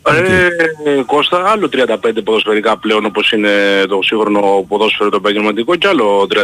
Ε, 0.07 1.01
Κώστα, 1.05 1.43
άλλο 1.51 1.69
35 1.73 1.95
ποδοσφαιρικά 2.23 2.77
πλέον 2.77 3.05
όπως 3.05 3.31
είναι 3.31 3.49
το 3.87 3.99
σύγχρονο 4.01 4.65
ποδόσφαιρο 4.67 5.09
το 5.09 5.15
επαγγελματικό 5.15 5.75
και 5.75 5.87
άλλο 5.87 6.27
37-38. 6.29 6.35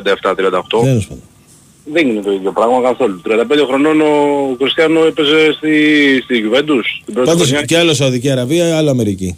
Τέλος 0.83 1.07
πάντων. 1.07 1.23
Δεν 1.93 2.07
είναι 2.09 2.21
το 2.21 2.31
ίδιο 2.31 2.51
πράγμα 2.51 2.81
καθόλου. 2.81 3.21
35 3.25 3.31
χρονών 3.67 4.01
ο 4.01 4.55
Κριστιανό 4.59 5.05
έπαιζε 5.05 5.51
στη, 5.57 5.71
στη 6.23 6.43
Juventus. 6.45 7.01
Την 7.05 7.13
πρώτη 7.13 7.29
Πάντως 7.29 7.47
χρονιά. 7.47 7.65
και 7.65 7.77
άλλο 7.77 7.93
Σαουδική 7.93 8.29
Αραβία, 8.29 8.77
άλλο 8.77 8.89
Αμερική. 8.89 9.37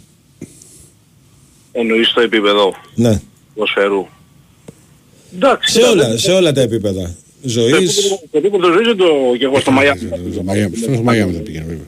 Εννοείς 1.72 2.08
στο 2.08 2.20
επίπεδο 2.20 2.74
Ναι. 2.94 3.20
ποδοσφαιρού. 3.54 4.06
Εντάξει. 5.34 5.72
Σε 5.72 5.80
όλα, 5.82 6.16
σε 6.16 6.32
όλα 6.32 6.52
τα 6.52 6.60
επίπεδα. 6.60 7.14
Ζωής, 7.42 7.92
Σε 7.94 8.18
επίπεδο 8.30 8.72
ζωής 8.72 8.86
δεν 8.86 8.96
το 8.96 9.06
και 9.38 9.44
εγώ 9.44 9.60
στο 9.60 9.70
Μαϊάμι. 9.70 10.00
Στο 10.32 10.42
Μαϊάμι, 10.42 10.76
στο 10.76 10.90
Μαϊάμι 11.02 11.32
θα 11.32 11.40
πήγαινε 11.40 11.64
βέβαια. 11.64 11.86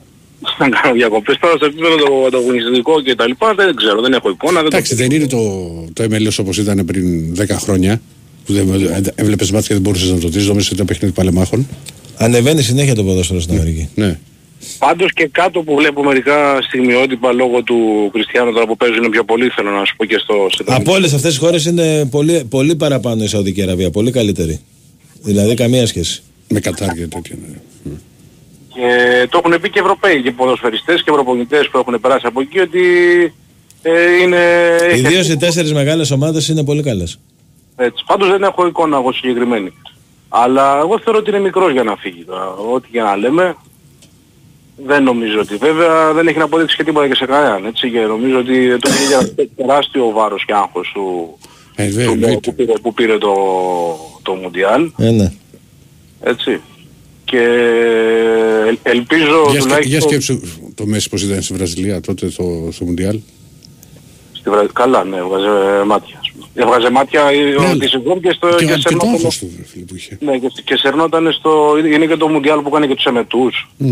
Να 0.57 0.69
κάνω 0.69 0.93
διακοπές 0.93 1.37
τώρα 1.39 1.55
στο 1.55 1.65
επίπεδο 1.65 1.95
το, 1.95 2.29
το 2.31 2.37
αγωνιστικό 2.37 3.01
και 3.01 3.15
τα 3.15 3.27
λοιπά 3.27 3.53
δεν 3.53 3.75
ξέρω, 3.75 4.01
δεν 4.01 4.13
έχω 4.13 4.29
εικόνα. 4.29 4.61
Δεν 4.61 4.69
το 4.69 4.75
Εντάξει, 4.75 4.95
δεν 4.95 5.11
είναι 5.11 5.27
το, 5.27 5.39
το 5.93 6.03
MLS 6.03 6.35
όπως 6.39 6.57
ήταν 6.57 6.85
πριν 6.85 7.35
10 7.39 7.45
χρόνια 7.49 8.01
που 8.45 8.53
δεν, 8.53 8.67
έβλεπες 9.15 9.51
μάτς 9.51 9.67
και 9.67 9.73
δεν 9.73 9.81
μπορούσες 9.81 10.11
να 10.11 10.19
το 10.19 10.27
δεις, 10.27 10.47
νόμιζες 10.47 10.69
ότι 10.69 10.79
το 10.79 10.85
παιχνίδι 10.85 11.13
παλεμάχων. 11.13 11.67
ανεβαίνει 12.17 12.61
συνέχεια 12.61 12.95
το 12.95 13.03
ποδόσφαιρο 13.03 13.39
στην 13.39 13.55
Αμερική. 13.55 13.89
Ναι. 13.95 14.19
Πάντως 14.77 15.13
και 15.13 15.27
κάτω 15.31 15.61
που 15.61 15.75
βλέπω 15.75 16.03
μερικά 16.03 16.61
στιγμιότυπα 16.61 17.31
λόγω 17.31 17.63
του 17.63 18.09
Κριστιανού 18.13 18.51
τώρα 18.53 18.65
που 18.65 18.77
παίζουν 18.77 19.09
πιο 19.09 19.23
πολύ 19.23 19.49
θέλω 19.49 19.69
να 19.69 19.85
σου 19.85 19.95
πω 19.95 20.05
και 20.05 20.17
στο... 20.17 20.47
στο 20.49 20.63
Από 20.67 20.91
όλες 20.93 21.13
αυτές 21.13 21.29
τις 21.29 21.39
χώρες 21.39 21.65
είναι 21.65 22.05
πολύ, 22.05 22.45
πολύ 22.49 22.75
παραπάνω 22.75 23.23
η 23.23 23.27
Σαουδική 23.27 23.61
Αραβία, 23.61 23.89
πολύ 23.89 24.11
καλύτερη. 24.11 24.59
Δηλαδή 25.21 25.53
καμία 25.53 25.87
σχέση. 25.87 26.21
Με 26.47 26.59
Κατάρ 26.59 26.93
και 26.93 27.07
τέτοια. 27.07 27.35
Ναι. 27.49 27.55
Και 28.73 29.27
το 29.29 29.41
έχουν 29.45 29.61
πει 29.61 29.69
και 29.69 29.79
Ευρωπαίοι 29.79 30.21
και 30.21 30.31
ποδοσφαιριστές 30.31 31.03
και 31.03 31.09
Ευρωπονητές 31.09 31.69
που 31.69 31.77
έχουν 31.77 31.99
περάσει 32.01 32.25
από 32.27 32.41
εκεί 32.41 32.59
ότι 32.59 32.83
ε, 33.81 34.21
είναι... 34.21 34.39
Ιδίω 34.95 35.19
οι 35.19 35.37
τέσσερις 35.37 35.73
μεγάλες 35.73 36.11
ομάδες 36.11 36.47
είναι 36.47 36.63
πολύ 36.63 36.83
καλές. 36.83 37.19
Έτσι. 37.75 38.03
Πάντως 38.07 38.29
δεν 38.29 38.43
έχω 38.43 38.67
εικόνα 38.67 38.97
εγώ 38.97 39.11
συγκεκριμένη. 39.11 39.73
Αλλά 40.29 40.77
εγώ 40.77 40.99
θεωρώ 40.99 41.19
ότι 41.19 41.29
είναι 41.29 41.39
μικρός 41.39 41.71
για 41.71 41.83
να 41.83 41.95
φύγει 41.95 42.23
τώρα. 42.23 42.49
Ό,τι 42.73 42.87
και 42.91 43.01
να 43.01 43.15
λέμε. 43.15 43.55
Δεν 44.85 45.03
νομίζω 45.03 45.39
ότι 45.39 45.55
βέβαια 45.55 46.13
δεν 46.13 46.27
έχει 46.27 46.37
να 46.37 46.43
αποδείξει 46.43 46.75
και 46.75 46.83
τίποτα 46.83 47.07
και 47.07 47.15
σε 47.15 47.25
κανέναν. 47.25 47.65
Έτσι 47.65 47.89
και 47.91 47.99
νομίζω 47.99 48.37
ότι 48.39 48.77
το 48.79 48.89
είναι 48.89 49.07
για 49.07 49.47
τεράστιο 49.55 50.11
βάρος 50.11 50.45
και 50.45 50.53
άγχος 50.53 50.91
του, 50.93 51.37
Ε, 51.75 51.87
βέβαια, 51.87 52.05
του 52.05 52.11
εννοείται. 52.11 52.39
που, 52.39 52.55
πήρε, 52.55 52.73
που 52.81 52.93
πήρε 52.93 53.17
το, 53.17 53.33
το 54.21 54.33
Μουντιάλ. 54.33 54.91
Ε, 54.97 55.09
ναι. 55.11 55.31
Έτσι. 56.21 56.61
Και 57.25 57.39
ελ- 58.67 58.77
ελπίζω 58.83 59.47
Για, 59.51 59.59
σκε, 59.59 59.59
τουλάχιστον... 59.61 59.89
για 59.91 60.01
σκέψου 60.01 60.39
το 60.75 60.85
Μέση 60.85 61.09
πως 61.09 61.23
ήταν 61.23 61.41
στη 61.41 61.53
Βραζιλία 61.53 62.01
τότε 62.01 62.29
στο, 62.29 62.69
στο 62.71 62.85
Μουντιάλ. 62.85 63.19
Στη 64.33 64.49
Βραζ- 64.49 64.71
Καλά, 64.73 65.03
ναι, 65.03 65.17
έβγαζε 65.17 65.83
μάτια. 65.85 66.17
ας 66.21 66.31
πούμε. 66.31 66.45
Έβγαζε 66.65 66.89
μάτια 66.91 67.21
ε, 67.31 67.61
Ναι, 67.61 67.69
ότι 67.69 67.87
συγγνώμη 67.87 68.21
και, 68.21 68.31
στο, 68.35 68.47
και, 68.47 68.55
και, 68.55 68.65
και 68.65 68.73
το 68.73 68.79
σερνόταν- 68.81 69.13
άγχος 69.15 69.37
του 69.37 69.49
ρε 69.57 69.63
φίλε, 69.65 69.83
που 69.85 69.95
είχε. 69.95 70.17
Ναι, 70.21 70.37
και, 70.37 70.47
και 70.63 70.75
σερνόταν 70.77 71.31
στο... 71.31 71.73
Είναι 71.93 72.05
και 72.05 72.15
το 72.15 72.27
Μουντιάλ 72.27 72.59
που 72.59 72.69
κάνει 72.69 72.87
και 72.87 72.95
τους 72.95 73.05
εμετούς. 73.05 73.69
Μμ. 73.77 73.87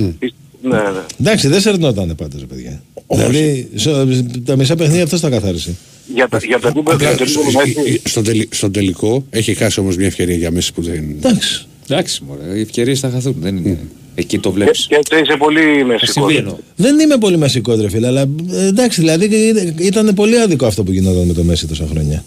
Ναι, 0.64 0.78
ναι. 0.78 0.82
Εντάξει, 1.20 1.48
δεν 1.48 1.62
σερνότανε 1.62 2.14
πάντα, 2.14 2.36
ρε 2.40 2.46
παιδιά. 2.46 2.84
Δηλαδή, 3.08 3.70
σε- 3.76 4.24
τα 4.46 4.56
μισά 4.56 4.76
παιχνίδια 4.76 5.04
αυτό 5.04 5.20
τα 5.20 5.30
καθάρισε. 5.30 5.76
Για, 6.16 6.28
τα- 6.28 6.38
για 6.38 6.60
το 6.60 6.68
επίπεδο 6.68 6.96
Απλά, 6.96 7.08
για 7.08 7.18
το 7.18 7.24
επίπεδο 7.24 7.50
στο- 7.50 7.60
Μέσι, 7.82 8.02
στον, 8.06 8.24
τελει, 8.24 8.48
στον 8.52 8.72
τελικό 8.72 9.26
έχει 9.30 9.54
χάσει 9.54 9.80
όμως 9.80 9.96
μια 9.96 10.08
ευκαιρία 10.08 10.36
για 10.36 10.52
Μέσι 10.52 10.74
που 10.74 10.82
δεν... 10.82 11.10
Εντάξει. 11.18 11.66
Εντάξει, 11.92 12.22
μωρέ, 12.28 12.58
οι 12.58 12.62
ευκαιρίες 12.62 13.00
θα 13.00 13.10
χαθούν. 13.10 13.36
Δεν 13.40 13.58
είναι. 13.58 13.80
Εκεί 14.16 14.40
το 14.40 14.52
βλέπεις. 14.52 14.86
Και 14.88 14.96
έτσι 14.96 15.22
είσαι 15.24 15.36
πολύ 15.38 15.86
μεσικός. 15.86 16.14
συμβεί 16.14 16.36
εννοώ. 16.36 16.56
Δεν 16.76 17.00
είμαι 17.00 17.18
πολύ 17.18 17.38
μεσικό 17.38 17.76
ρε 17.76 17.90
φίλε, 17.90 18.08
αλλά 18.08 18.22
ε, 18.52 18.66
εντάξει, 18.66 19.00
δηλαδή 19.00 19.26
ε, 19.36 19.74
ήταν 19.86 20.12
πολύ 20.16 20.40
άδικο 20.40 20.66
αυτό 20.66 20.84
που 20.84 20.92
γινόταν 20.92 21.28
με 21.28 21.34
το 21.34 21.44
Μέσι 21.44 21.68
τόσα 21.68 21.88
χρόνια. 21.92 22.24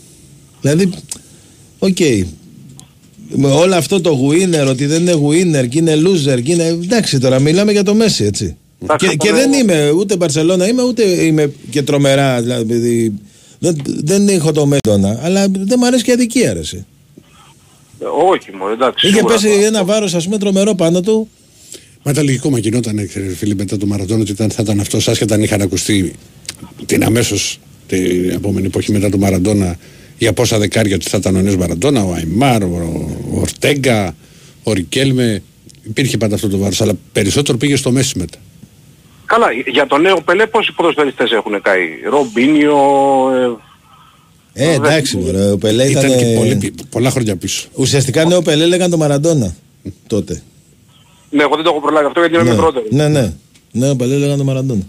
Δηλαδή, 0.61 0.91
οκ. 1.79 1.97
Με 3.37 3.49
όλο 3.49 3.75
αυτό 3.75 4.01
το 4.01 4.29
winner, 4.31 4.67
ότι 4.69 4.87
δεν 4.87 5.01
είναι 5.07 5.15
winner 5.29 5.69
και 5.69 5.79
είναι 5.79 5.95
loser 5.95 6.43
και 6.43 6.53
είναι. 6.53 6.67
Εντάξει, 6.67 7.19
τώρα 7.19 7.39
μιλάμε 7.41 7.73
για 7.73 7.83
το 7.83 7.95
Μέσι, 7.95 8.25
έτσι. 8.25 8.57
Εντάξει, 8.83 9.09
Και, 9.09 9.17
και 9.17 9.29
αυτό 9.31 9.41
δεν 9.41 9.53
είναι- 9.53 9.75
είμαι 9.75 9.91
ούτε 9.91 10.17
Μπαρσελόνα, 10.17 10.69
είμαι 10.69 10.83
ούτε 10.83 11.03
είμαι 11.25 11.53
και 11.71 11.83
τρομερά. 11.83 12.41
Δηλαδή, 12.43 13.13
δεν, 13.59 13.77
δεν 13.85 14.29
έχω 14.29 14.53
το 14.53 14.67
Μέση, 14.67 14.81
αλλά 15.23 15.47
δεν 15.49 15.77
μου 15.79 15.87
αρέσει 15.87 16.05
και 16.05 16.11
η 16.11 16.15
αδικία, 16.15 16.53
ρε, 16.53 16.59
εσύ. 16.59 16.77
Ε, 16.77 16.85
Όχι 18.29 18.53
μου, 18.53 18.69
εντάξει. 18.69 19.07
Είχε 19.07 19.17
σίγουρα. 19.17 19.35
πέσει 19.35 19.49
ένα 19.49 19.85
βάρος, 19.85 20.15
ας 20.15 20.25
πούμε, 20.25 20.39
τρομερό 20.39 20.75
πάνω 20.75 21.01
του. 21.01 21.29
Μα 22.03 22.11
ήταν 22.11 22.25
λογικό, 22.25 22.51
μα 22.51 22.59
γινόταν 22.59 23.09
ξέρε, 23.09 23.29
φίλε 23.29 23.55
μετά 23.55 23.77
το 23.77 23.87
Μαραντόνα 23.87 24.21
ότι 24.21 24.31
ήταν, 24.31 24.51
θα 24.51 24.63
ήταν 24.63 24.81
αυτός 24.81 25.09
άσχετα 25.09 25.35
αν 25.35 25.43
είχαν 25.43 25.61
ακουστεί 25.61 26.15
την 26.87 27.05
αμέσως 27.05 27.59
την 27.87 28.31
επόμενη 28.31 28.67
εποχή 28.67 28.93
μετά 28.93 29.09
το 29.09 29.19
Μαραντόνα 29.19 29.77
για 30.19 30.33
πόσα 30.33 30.59
δεκάρια 30.59 30.95
ότι 30.95 31.09
θα 31.09 31.17
ήταν 31.17 31.37
ο 31.37 31.41
νέος 31.41 31.57
Μαραντόνα, 31.57 32.05
ο 32.05 32.13
Αϊμάρ, 32.13 32.63
ο, 32.63 32.67
ο 33.33 33.41
Ορτέγκα, 33.41 34.15
ο 34.63 34.73
Ρικέλμε. 34.73 35.43
Υπήρχε 35.83 36.17
πάντα 36.17 36.35
αυτό 36.35 36.49
το 36.49 36.59
βάρος, 36.59 36.81
αλλά 36.81 36.93
περισσότερο 37.13 37.59
πήγε 37.59 37.77
στο 37.77 37.91
Μέση 37.91 38.19
μετά. 38.19 38.39
Καλά, 39.27 39.47
για 39.67 39.87
τον 39.87 40.01
νέο 40.01 40.21
Πελέ 40.21 40.47
πόσοι 40.47 40.73
ποδοσφαιριστές 40.73 41.31
έχουν 41.31 41.63
καεί; 41.63 41.89
Ρομπίνιο, 42.11 42.77
ε, 43.35 43.57
Ε, 44.57 44.73
εντάξει, 44.73 45.17
μωρέ, 45.17 45.51
ο 45.51 45.59
Πελέ 45.59 45.85
ήταν. 45.85 46.05
Ήταν 46.05 46.19
και 46.19 46.35
πολύ, 46.39 46.57
πι- 46.57 46.87
πολλά 46.91 47.11
χρόνια 47.11 47.37
πίσω. 47.37 47.69
Ουσιαστικά 47.75 48.25
ναι, 48.25 48.37
ο 48.37 48.43
Πελέ 48.43 48.67
λέγαν 48.67 48.91
το 48.91 48.97
Μαραντόνα 48.97 49.55
τότε. 50.07 50.43
ναι, 51.31 51.43
εγώ 51.43 51.55
δεν 51.55 51.65
το 51.65 51.71
έχω 51.71 51.81
προλάβει 51.81 52.07
αυτό 52.07 52.21
γιατί 52.21 52.35
είμαι 52.35 52.45
ναι. 52.45 52.51
μικρότερο. 52.51 52.85
ναι, 52.91 53.09
ναι. 53.09 53.33
Ναι, 53.73 53.91
ο 53.91 53.97
Πελέ 53.97 54.17
λέγαν 54.17 54.39
το 54.39 54.45
Μαραντόνα. 54.45 54.83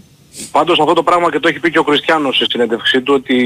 Πάντως 0.50 0.80
αυτό 0.80 0.92
το 0.92 1.02
πράγμα 1.02 1.30
και 1.30 1.40
το 1.40 1.48
έχει 1.48 1.60
πει 1.60 1.70
και 1.70 1.78
ο 1.78 1.84
Κριστιανός 1.84 2.36
στη 2.36 2.44
συνέντευξή 2.48 3.00
του 3.00 3.14
ότι 3.14 3.38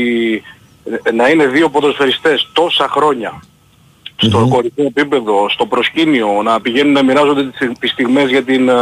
ε, 1.02 1.10
να 1.10 1.28
είναι 1.28 1.46
δύο 1.46 1.68
ποδοσφαιριστές 1.68 2.50
τόσα 2.52 2.88
χρόνια 2.88 3.42
στο 4.16 4.46
κορυφαίο 4.50 4.86
επίπεδο, 4.86 5.46
στο 5.50 5.66
προσκήνιο, 5.66 6.42
να 6.44 6.60
πηγαίνουν 6.60 6.92
να 6.92 7.02
μοιράζονται 7.02 7.44
τις, 7.44 7.70
τις 7.78 7.90
στιγμές 7.90 8.28
για 8.30 8.42
την 8.42 8.68
ε, 8.68 8.74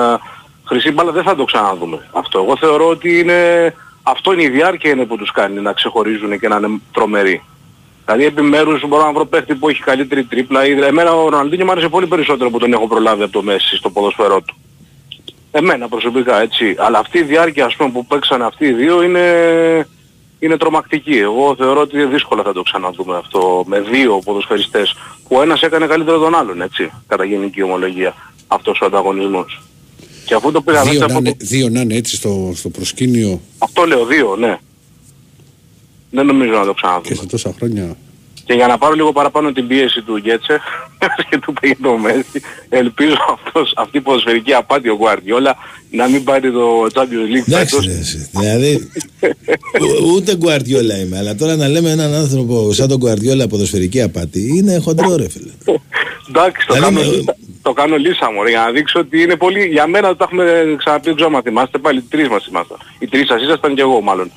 χρυσή 0.65 0.91
μπάλα 0.91 1.13
δεν 1.13 1.23
θα 1.23 1.35
το 1.37 1.45
ξαναδούμε 1.45 2.09
αυτό. 2.13 2.39
Εγώ 2.39 2.57
θεωρώ 2.57 2.89
ότι 2.89 3.19
είναι, 3.19 3.75
αυτό 4.11 4.33
είναι 4.33 4.43
η 4.43 4.49
διάρκεια 4.49 4.91
είναι 4.91 5.05
που 5.05 5.17
τους 5.17 5.31
κάνει 5.31 5.61
να 5.61 5.73
ξεχωρίζουν 5.73 6.39
και 6.39 6.49
να 6.49 6.57
είναι 6.57 6.81
τρομεροί. 6.93 7.43
Δηλαδή 8.05 8.25
επιμέρους 8.25 8.89
μπορώ 8.89 9.05
να 9.05 9.13
βρω 9.13 9.25
παίχτη 9.27 9.55
που 9.55 9.69
έχει 9.69 9.83
καλύτερη 9.83 10.25
τρίπλα. 10.25 10.67
ή- 10.67 10.81
Εμένα 10.83 11.13
ο 11.15 11.29
Ροναλντίνιο 11.29 11.65
μου 11.65 11.71
άρεσε 11.71 11.89
πολύ 11.89 12.07
περισσότερο 12.07 12.51
που 12.51 12.59
τον 12.59 12.73
έχω 12.73 12.87
προλάβει 12.89 13.23
από 13.23 13.33
το 13.33 13.43
Μέση 13.43 13.77
στο 13.77 13.91
ποδοσφαιρό 13.91 14.41
του. 14.41 14.57
Εμένα 15.51 15.89
προσωπικά 15.89 16.41
έτσι. 16.41 16.75
Αλλά 16.79 16.99
αυτή 16.99 17.19
η 17.19 17.23
διάρκεια 17.23 17.65
ας 17.65 17.77
πούμε 17.77 17.91
που 17.91 18.07
παίξαν 18.07 18.43
αυτοί 18.43 18.67
οι 18.67 18.73
δύο 18.73 19.03
είναι, 19.03 19.23
είναι 20.39 20.57
τρομακτική. 20.57 21.19
Εγώ 21.19 21.55
θεωρώ 21.59 21.81
ότι 21.81 22.05
δύσκολα 22.05 22.43
θα 22.43 22.53
το 22.53 22.63
ξαναδούμε 22.63 23.17
αυτό 23.17 23.65
με 23.67 23.81
δύο 23.81 24.19
ποδοσφαιριστές 24.25 24.95
που 25.29 25.37
ο 25.37 25.43
ένας 25.43 25.63
έκανε 25.63 25.87
καλύτερο 25.87 26.19
τον 26.19 26.35
άλλον 26.35 26.61
έτσι 26.61 26.91
κατά 27.09 27.25
γενική 27.25 27.63
ομολογία 27.63 28.15
αυτός 28.49 28.81
ο 28.81 28.85
ανταγωνισμός. 28.85 29.61
Και 30.29 30.35
αφού 30.35 30.53
το 30.53 30.63
πήγα 30.63 30.83
Δύο 30.83 30.93
μέσα 30.93 31.07
να, 31.07 31.13
από 31.13 31.19
είναι, 31.19 31.37
δύο 31.39 31.69
να 31.69 31.81
είναι 31.81 31.95
έτσι 31.95 32.17
στο, 32.17 32.53
στο 32.55 32.69
προσκήνιο 32.69 33.41
αυτό 33.59 33.85
λέω 33.85 34.07
δύο 34.07 34.37
ναι. 34.37 34.59
Δεν 36.11 36.27
νομίζω 36.27 36.51
να 36.51 36.65
το 36.65 36.73
και 36.73 36.81
ξαναδούμε. 36.81 37.15
σε 37.15 37.27
τόσα 37.27 37.55
χρόνια. 37.57 37.97
Και 38.49 38.55
για 38.55 38.67
να 38.67 38.79
πάρω 38.79 38.95
λίγο 38.95 39.13
παραπάνω 39.13 39.53
την 39.53 39.67
πίεση 39.67 40.03
του 40.03 40.17
Γκέτσε 40.19 40.61
και 41.31 41.39
του 41.39 41.53
πήγε 41.61 41.77
το 41.83 41.97
Μέση, 41.97 42.41
ελπίζω 42.69 43.17
αυτός, 43.45 43.73
αυτή 43.77 43.97
η 43.97 44.01
ποδοσφαιρική 44.01 44.55
απάτη 44.55 44.89
ο 44.89 44.97
Γκουαρδιόλα 44.97 45.57
να 45.91 46.09
μην 46.09 46.25
πάρει 46.25 46.53
το 46.53 46.87
Champions 46.95 47.29
League 47.35 47.49
Εντάξει, 47.49 47.75
φέτος. 47.75 47.87
ρε, 47.87 47.93
εσύ. 47.93 48.31
Δηλαδή, 48.33 48.91
ου- 49.81 50.13
ούτε 50.15 50.37
Γκουαρδιόλα 50.37 50.99
είμαι, 51.01 51.19
αλλά 51.19 51.35
τώρα 51.35 51.57
να 51.57 51.69
λέμε 51.69 51.91
έναν 51.91 52.15
άνθρωπο 52.15 52.73
σαν 52.73 52.89
τον 52.89 52.97
Γκουαρδιόλα 52.99 53.47
ποδοσφαιρική 53.49 54.03
απάτη 54.03 54.57
είναι 54.57 54.79
χοντρό, 54.79 55.17
ρε 55.17 55.29
φίλε. 55.29 55.51
Εντάξει, 56.29 56.67
το, 56.67 56.75
Δηλαδή, 56.75 56.95
κάνω, 56.95 57.07
με- 57.11 57.17
λύσα- 57.17 57.37
το 57.63 57.73
κάνω 57.73 57.97
λύσα 57.97 58.31
μου, 58.33 58.43
ρε, 58.43 58.49
για 58.51 58.61
να 58.61 58.71
δείξω 58.71 58.99
ότι 59.01 59.23
είναι 59.23 59.37
πολύ... 59.37 59.67
Για 59.67 59.87
μένα 59.87 60.17
το 60.17 60.25
έχουμε 60.31 60.75
ξαναπεί, 60.79 61.05
δεν 61.05 61.15
ξέρω 61.15 61.37
αν 61.37 61.43
θυμάστε, 61.43 61.79
πάλι 61.79 62.03
τρεις 62.03 62.29
μας 62.29 62.47
ήμασταν. 62.47 62.77
Οι 62.99 63.07
τρεις 63.07 63.27
σας 63.27 63.43
ήσασταν 63.43 63.75
και 63.75 63.81
εγώ 63.81 64.01
μάλλον. 64.01 64.31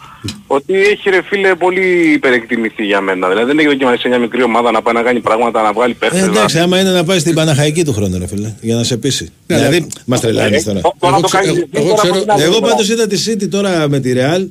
Ότι 0.56 0.74
έχει 0.82 1.10
ρε 1.10 1.22
φίλε 1.22 1.56
πολύ 1.56 2.12
υπερεκτιμηθεί 2.14 2.84
για 2.86 3.02
μένα. 3.02 3.28
Δηλαδή 3.30 3.48
δεν 3.48 3.60
έχει 3.60 3.68
δοκιμάσει 3.68 4.02
σε 4.02 4.08
μια 4.08 4.18
μικρή 4.20 4.44
ομάδα 4.44 4.72
να 4.72 4.82
πάει 4.82 4.94
να 4.94 5.02
κάνει 5.02 5.20
πράγματα, 5.20 5.62
να 5.62 5.74
βγάλει 5.74 5.92
Ε, 5.92 5.96
παίχτες. 6.00 6.20
να- 6.22 6.26
εντάξει, 6.26 6.60
άμα 6.60 6.80
είναι 6.80 6.90
να 6.92 7.04
πάει 7.04 7.20
στην 7.20 7.34
Παναχαϊκή 7.34 7.84
του 7.84 7.94
χρόνου, 7.94 8.18
ρε 8.20 8.28
φίλε, 8.28 8.54
για 8.62 8.76
να 8.76 8.84
σε 8.84 8.98
πείσει. 8.98 9.30
Ναι, 9.48 9.56
δηλαδή, 9.56 9.76
αλλά- 9.76 9.88
μας 10.06 10.20
τρελάνεις 10.20 10.64
τώρα. 10.64 10.78
Ε, 10.78 10.82
Τώρα 10.82 10.96
Εγώ 11.02 11.22
το 11.22 11.28
ξέρω- 11.28 11.44
κάνεις 11.44 11.58
εγώ- 11.58 11.68
εσύ, 11.72 11.86
εγώ 11.86 11.96
τώρα 11.96 12.02
ξέρω- 12.02 12.14
από 12.14 12.22
την 12.24 12.32
άλλη 12.32 12.42
Εγώ 12.42 12.52
πλευρά. 12.52 12.70
πάντως 12.70 12.90
είδα 12.90 13.08
τη 13.08 13.18
City 13.28 13.50
τώρα 13.50 13.90
με 13.90 14.00
τη 14.00 14.14
Real. 14.16 14.48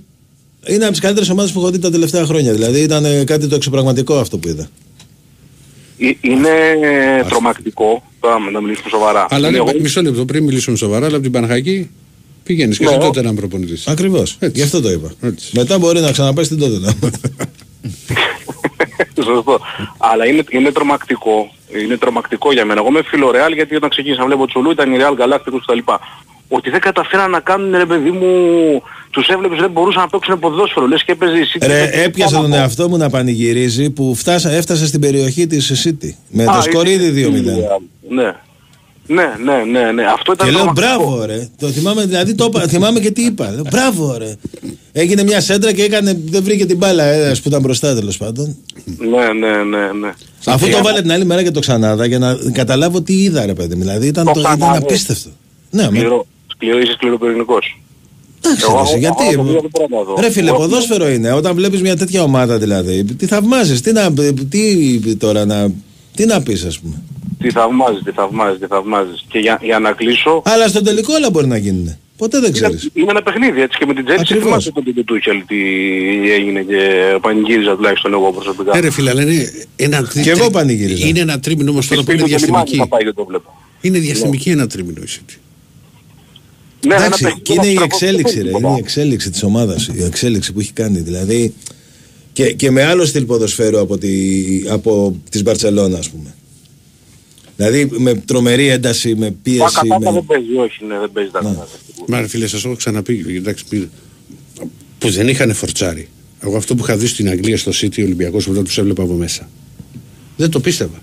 Είναι 0.66 0.82
από 0.84 0.90
τις 0.90 1.00
καλύτερες 1.00 1.28
ομάδες 1.30 1.52
που 1.52 1.60
έχω 1.60 1.70
δει 1.70 1.78
τα 1.78 1.90
τελευταία 1.90 2.24
χρόνια. 2.24 2.52
Δηλαδή 2.52 2.80
ήταν 2.80 3.04
ε, 3.04 3.24
κάτι 3.24 3.46
το 3.46 3.54
εξωπραγματικό 3.54 4.14
αυτό 4.18 4.38
που 4.38 4.48
είδα. 4.48 4.68
Ε, 5.98 6.10
Είναι 6.20 6.50
τρομακτικό, 7.28 8.02
τώρα 8.20 8.38
να 8.52 8.60
μιλήσουμε 8.60 8.88
σοβαρά. 8.90 9.26
Αλλά 9.30 9.48
Είναι 9.48 9.58
ναι, 9.62 9.70
εγώ- 9.70 9.80
μισό 9.80 10.02
λεπτό 10.02 10.24
πριν 10.24 10.44
μιλήσουμε 10.44 10.76
σοβαρά, 10.76 11.04
αλλά 11.06 11.14
από 11.14 11.22
την 11.22 11.32
Παναχαϊκή 11.32 11.90
πηγαίνεις 12.50 12.78
και 12.78 12.84
Ναι. 12.84 12.90
σε 12.90 12.98
τότε 12.98 13.20
έναν 13.20 13.34
προπονητής. 13.34 13.86
Ακριβώς. 13.86 14.36
Έτσι. 14.38 14.58
Γι' 14.58 14.62
αυτό 14.62 14.80
το 14.80 14.90
είπα. 14.90 15.10
Έτσι. 15.20 15.50
Μετά 15.56 15.78
μπορεί 15.78 16.00
να 16.00 16.10
ξαναπάει 16.12 16.44
στην 16.44 16.58
τότε. 16.58 16.76
Σωστό. 19.24 19.60
Αλλά 19.98 20.26
είναι, 20.26 20.42
είναι 20.50 20.70
τρομακτικό. 20.72 21.50
Είναι 21.84 21.96
τρομακτικό 21.96 22.52
για 22.52 22.64
μένα. 22.64 22.80
Εγώ 22.80 22.88
είμαι 22.88 23.02
φίλο 23.02 23.28
Real 23.28 23.54
γιατί 23.54 23.74
όταν 23.74 23.90
ξεκίνησα 23.90 24.20
να 24.20 24.26
βλέπω 24.26 24.46
Τσουλού 24.46 24.70
ήταν 24.70 24.92
η 24.92 24.96
Real 25.00 25.14
Galacticos 25.22 25.60
κτλ. 25.66 25.78
Ότι 26.52 26.70
δεν 26.70 26.80
καταφέραν 26.80 27.30
να 27.30 27.40
κάνουν 27.40 27.76
ρε 27.76 27.86
παιδί 27.86 28.10
μου, 28.10 28.26
τους 29.10 29.28
έβλεπες 29.28 29.58
δεν 29.58 29.70
μπορούσαν 29.70 30.02
να 30.02 30.08
παίξουν 30.08 30.38
ποδόσφαιρο. 30.38 30.86
Λες 30.86 31.04
και 31.04 31.12
έπαιζε 31.12 31.38
η 31.38 31.44
City. 31.54 31.66
Ρε, 31.66 31.82
έπαιζε 31.82 32.02
έπιασα 32.02 32.30
πάνω 32.34 32.42
τον 32.42 32.52
από- 32.52 32.62
εαυτό 32.62 32.88
μου 32.88 32.96
να 32.96 33.10
πανηγυρίζει 33.10 33.90
που 33.90 34.14
φτάσα, 34.14 34.50
έφτασε 34.50 34.86
στην 34.86 35.00
περιοχή 35.00 35.46
της 35.46 35.86
City. 35.86 36.08
Με 36.28 36.42
Α, 36.44 36.46
το 36.54 36.62
σκορ 36.62 36.88
είναι- 36.88 37.02
ήδη 37.04 37.22
2-0. 37.24 37.80
Ναι. 38.08 38.34
Ναι, 39.14 39.22
ναι, 39.44 39.64
ναι, 39.80 39.92
ναι. 39.92 40.02
Αυτό 40.04 40.32
ήταν 40.32 40.46
Και 40.46 40.52
λέω 40.52 40.62
τρομακτικό. 40.62 40.96
μπράβο 41.04 41.24
ρε. 41.24 41.48
Το 41.58 41.68
θυμάμαι, 41.68 42.04
δηλαδή 42.04 42.34
το, 42.34 42.44
είπα- 42.44 42.66
θυμάμαι 42.68 43.00
και 43.00 43.10
τι 43.10 43.22
είπα. 43.24 43.50
Λέω, 43.50 43.62
μπράβο 43.70 44.16
ρε. 44.18 44.36
Έγινε 44.92 45.22
μια 45.22 45.40
σέντρα 45.40 45.72
και 45.72 45.82
έκανε, 45.82 46.20
δεν 46.24 46.42
βρήκε 46.44 46.66
την 46.66 46.76
μπάλα 46.76 47.04
ένα 47.04 47.32
που 47.32 47.42
ήταν 47.48 47.60
μπροστά 47.60 47.94
τέλος 47.94 48.16
πάντων. 48.16 48.56
Ναι, 48.84 49.06
ναι, 49.48 49.62
ναι, 49.62 49.92
ναι. 50.00 50.12
Αφού 50.44 50.66
Ε, 50.66 50.70
το 50.70 50.82
βάλε 50.82 51.00
την 51.02 51.12
άλλη 51.12 51.24
μέρα 51.24 51.42
και 51.42 51.50
το 51.50 51.60
ξανάδα 51.60 52.06
για 52.06 52.18
να 52.18 52.36
καταλάβω 52.52 53.02
τι 53.02 53.22
είδα 53.22 53.46
ρε 53.46 53.54
παιδί. 53.54 53.74
μου. 53.74 53.80
Δηλαδή 53.80 54.06
ήταν, 54.06 54.24
Το 54.24 54.32
το, 54.32 54.40
ήταν 54.40 54.56
ξανάδες. 54.58 54.82
απίστευτο. 54.82 55.28
Ναι, 55.70 55.82
με, 55.82 55.88
Σκληρό. 55.98 56.26
Σκληρό, 56.54 56.78
είσαι 56.78 56.92
σκληροπυρηνικός. 56.92 57.80
εντάξει 58.44 58.64
Εγώ- 58.68 58.76
ρε, 58.76 58.82
εσύ, 58.82 58.90
εγώ- 58.90 58.98
γιατί. 59.00 59.22
εγώ 59.32 59.42
το 59.42 59.48
δύο 59.50 59.60
δεν 59.60 59.70
μπορώ 59.72 59.86
να 59.90 60.02
δω. 60.14 60.20
Ρε 60.20 60.30
φίλε, 60.30 60.48
Εγώ- 60.48 60.58
ποδόσφαιρο 60.58 61.08
είναι. 61.08 61.32
Όταν 61.32 61.54
βλέπεις 61.54 61.80
μια 61.80 61.96
τέτοια 61.96 62.22
ομάδα 62.22 62.58
δηλαδή, 62.58 63.04
τι 63.04 63.26
θαυμάζεις, 63.26 63.80
τι, 63.80 63.92
να, 63.92 64.12
τι 64.48 65.16
τώρα 65.16 65.44
να. 65.44 65.70
Τι 66.20 66.26
να 66.26 66.42
πεις, 66.42 66.64
ας 66.64 66.78
πούμε. 66.80 67.02
Τι 67.38 67.50
θαυμάζεις, 67.50 68.02
τι 68.04 68.10
θαυμάζεις, 68.10 68.60
τι 68.60 68.66
θαυμάζεις. 68.66 69.24
Και 69.28 69.38
για, 69.38 69.58
για 69.62 69.78
να 69.78 69.92
κλείσω, 69.92 70.42
Αλλά 70.44 70.68
στον 70.68 70.84
τελικό 70.84 71.14
όλα 71.14 71.30
μπορεί 71.30 71.46
να 71.46 71.56
γίνουν. 71.56 71.96
Ποτέ 72.16 72.40
δεν 72.40 72.52
ξέρεις. 72.52 72.82
Είναι, 72.82 72.90
είναι 72.94 73.10
ένα 73.10 73.22
παιχνίδι 73.22 73.60
έτσι 73.60 73.78
και 73.78 73.86
με 73.86 73.94
την 73.94 74.04
Τσέλσι 74.04 74.22
Ακριβώς. 74.22 74.44
θυμάσαι 74.44 74.70
τον 74.72 74.84
του 74.94 75.04
Τούχελ 75.04 75.42
τι 75.46 75.56
έγινε 76.32 76.62
και 76.62 76.78
πανηγύριζα 77.20 77.76
τουλάχιστον 77.76 78.12
εγώ 78.12 78.32
προσωπικά. 78.32 78.76
Ε, 78.76 78.80
ρε 78.80 78.90
φίλε, 78.90 79.10
αλλά 79.10 79.22
είναι 79.22 79.52
ένα, 79.76 80.08
Και 80.22 80.30
εγώ 80.30 80.50
πανηγύριζα. 80.50 81.06
είναι 81.06 81.20
ένα 81.20 81.40
τρίμηνο 81.40 81.70
όμως 81.70 81.86
τώρα 81.88 82.02
που 82.02 82.10
είναι 82.10 82.20
Σπίτι 82.20 82.36
του 82.40 82.44
λιμάνι 82.46 82.64
διαστημική. 82.64 82.90
θα 82.90 82.96
πάει 82.96 83.04
και 83.04 83.12
το 83.16 83.24
βλέπω. 83.24 83.56
Είναι 83.80 83.98
διαστημική 83.98 84.50
ένα 84.50 84.66
τρίμηνο 84.66 85.00
η 85.02 85.08
City. 85.08 85.34
Ναι, 86.86 86.94
ένα 86.94 87.04
Εντάξει, 87.04 87.22
παιχνίδι 87.22 87.42
και 87.42 87.52
είναι 87.52 87.66
η 87.66 87.74
να 87.74 87.82
εξέλιξη, 87.82 88.34
ρε. 88.42 88.48
στραφώ- 88.48 88.60
Είναι 88.68 88.76
η 88.76 88.78
εξέλιξη 88.78 89.30
της 89.30 89.42
ομάδας. 89.42 89.86
Η 89.94 90.02
εξέλιξη 90.04 90.52
που 90.52 90.60
έχει 90.60 90.72
κάνει. 90.72 90.98
Δηλαδή. 90.98 91.54
Και, 92.44 92.52
και 92.52 92.70
με 92.70 92.82
άλλο 92.82 93.04
στυλ 93.04 93.24
ποδοσφαίρου 93.24 93.78
από, 93.80 93.98
τη, 93.98 94.10
από 94.68 95.16
της 95.30 95.42
Μπαρτσελώνα, 95.42 95.98
ας 95.98 96.10
πούμε. 96.10 96.34
Δηλαδή 97.56 97.88
με 97.98 98.14
τρομερή 98.14 98.66
ένταση, 98.68 99.14
με 99.14 99.26
Τα 99.30 99.36
πίεση. 99.42 99.58
κατάκα 99.74 99.98
Με... 99.98 100.12
δεν 100.12 100.24
παίζει, 100.26 100.54
όχι, 100.56 100.84
ναι, 100.84 100.98
δεν 100.98 101.10
παίζει 101.12 101.30
τα 101.30 101.38
κατάκα. 101.38 101.66
Μα 102.08 102.20
ρε 102.20 102.26
φίλε, 102.26 102.46
σας 102.46 102.64
έχω 102.64 102.74
ξαναπεί, 102.74 103.24
εντάξει, 103.36 103.64
πει- 103.68 103.88
που 104.98 105.10
δεν 105.10 105.28
είχαν 105.28 105.54
φορτσάρει. 105.54 106.08
Εγώ 106.40 106.56
αυτό 106.56 106.74
που 106.74 106.82
είχα 106.82 106.96
δει 106.96 107.06
στην 107.06 107.28
Αγγλία 107.28 107.56
στο 107.58 107.70
City 107.74 108.02
Ολυμπιακός 108.02 108.46
όταν 108.46 108.64
τους 108.64 108.78
έβλεπα 108.78 109.02
από 109.02 109.12
μέσα. 109.12 109.48
Δεν 110.36 110.50
το 110.50 110.60
πίστευα. 110.60 111.02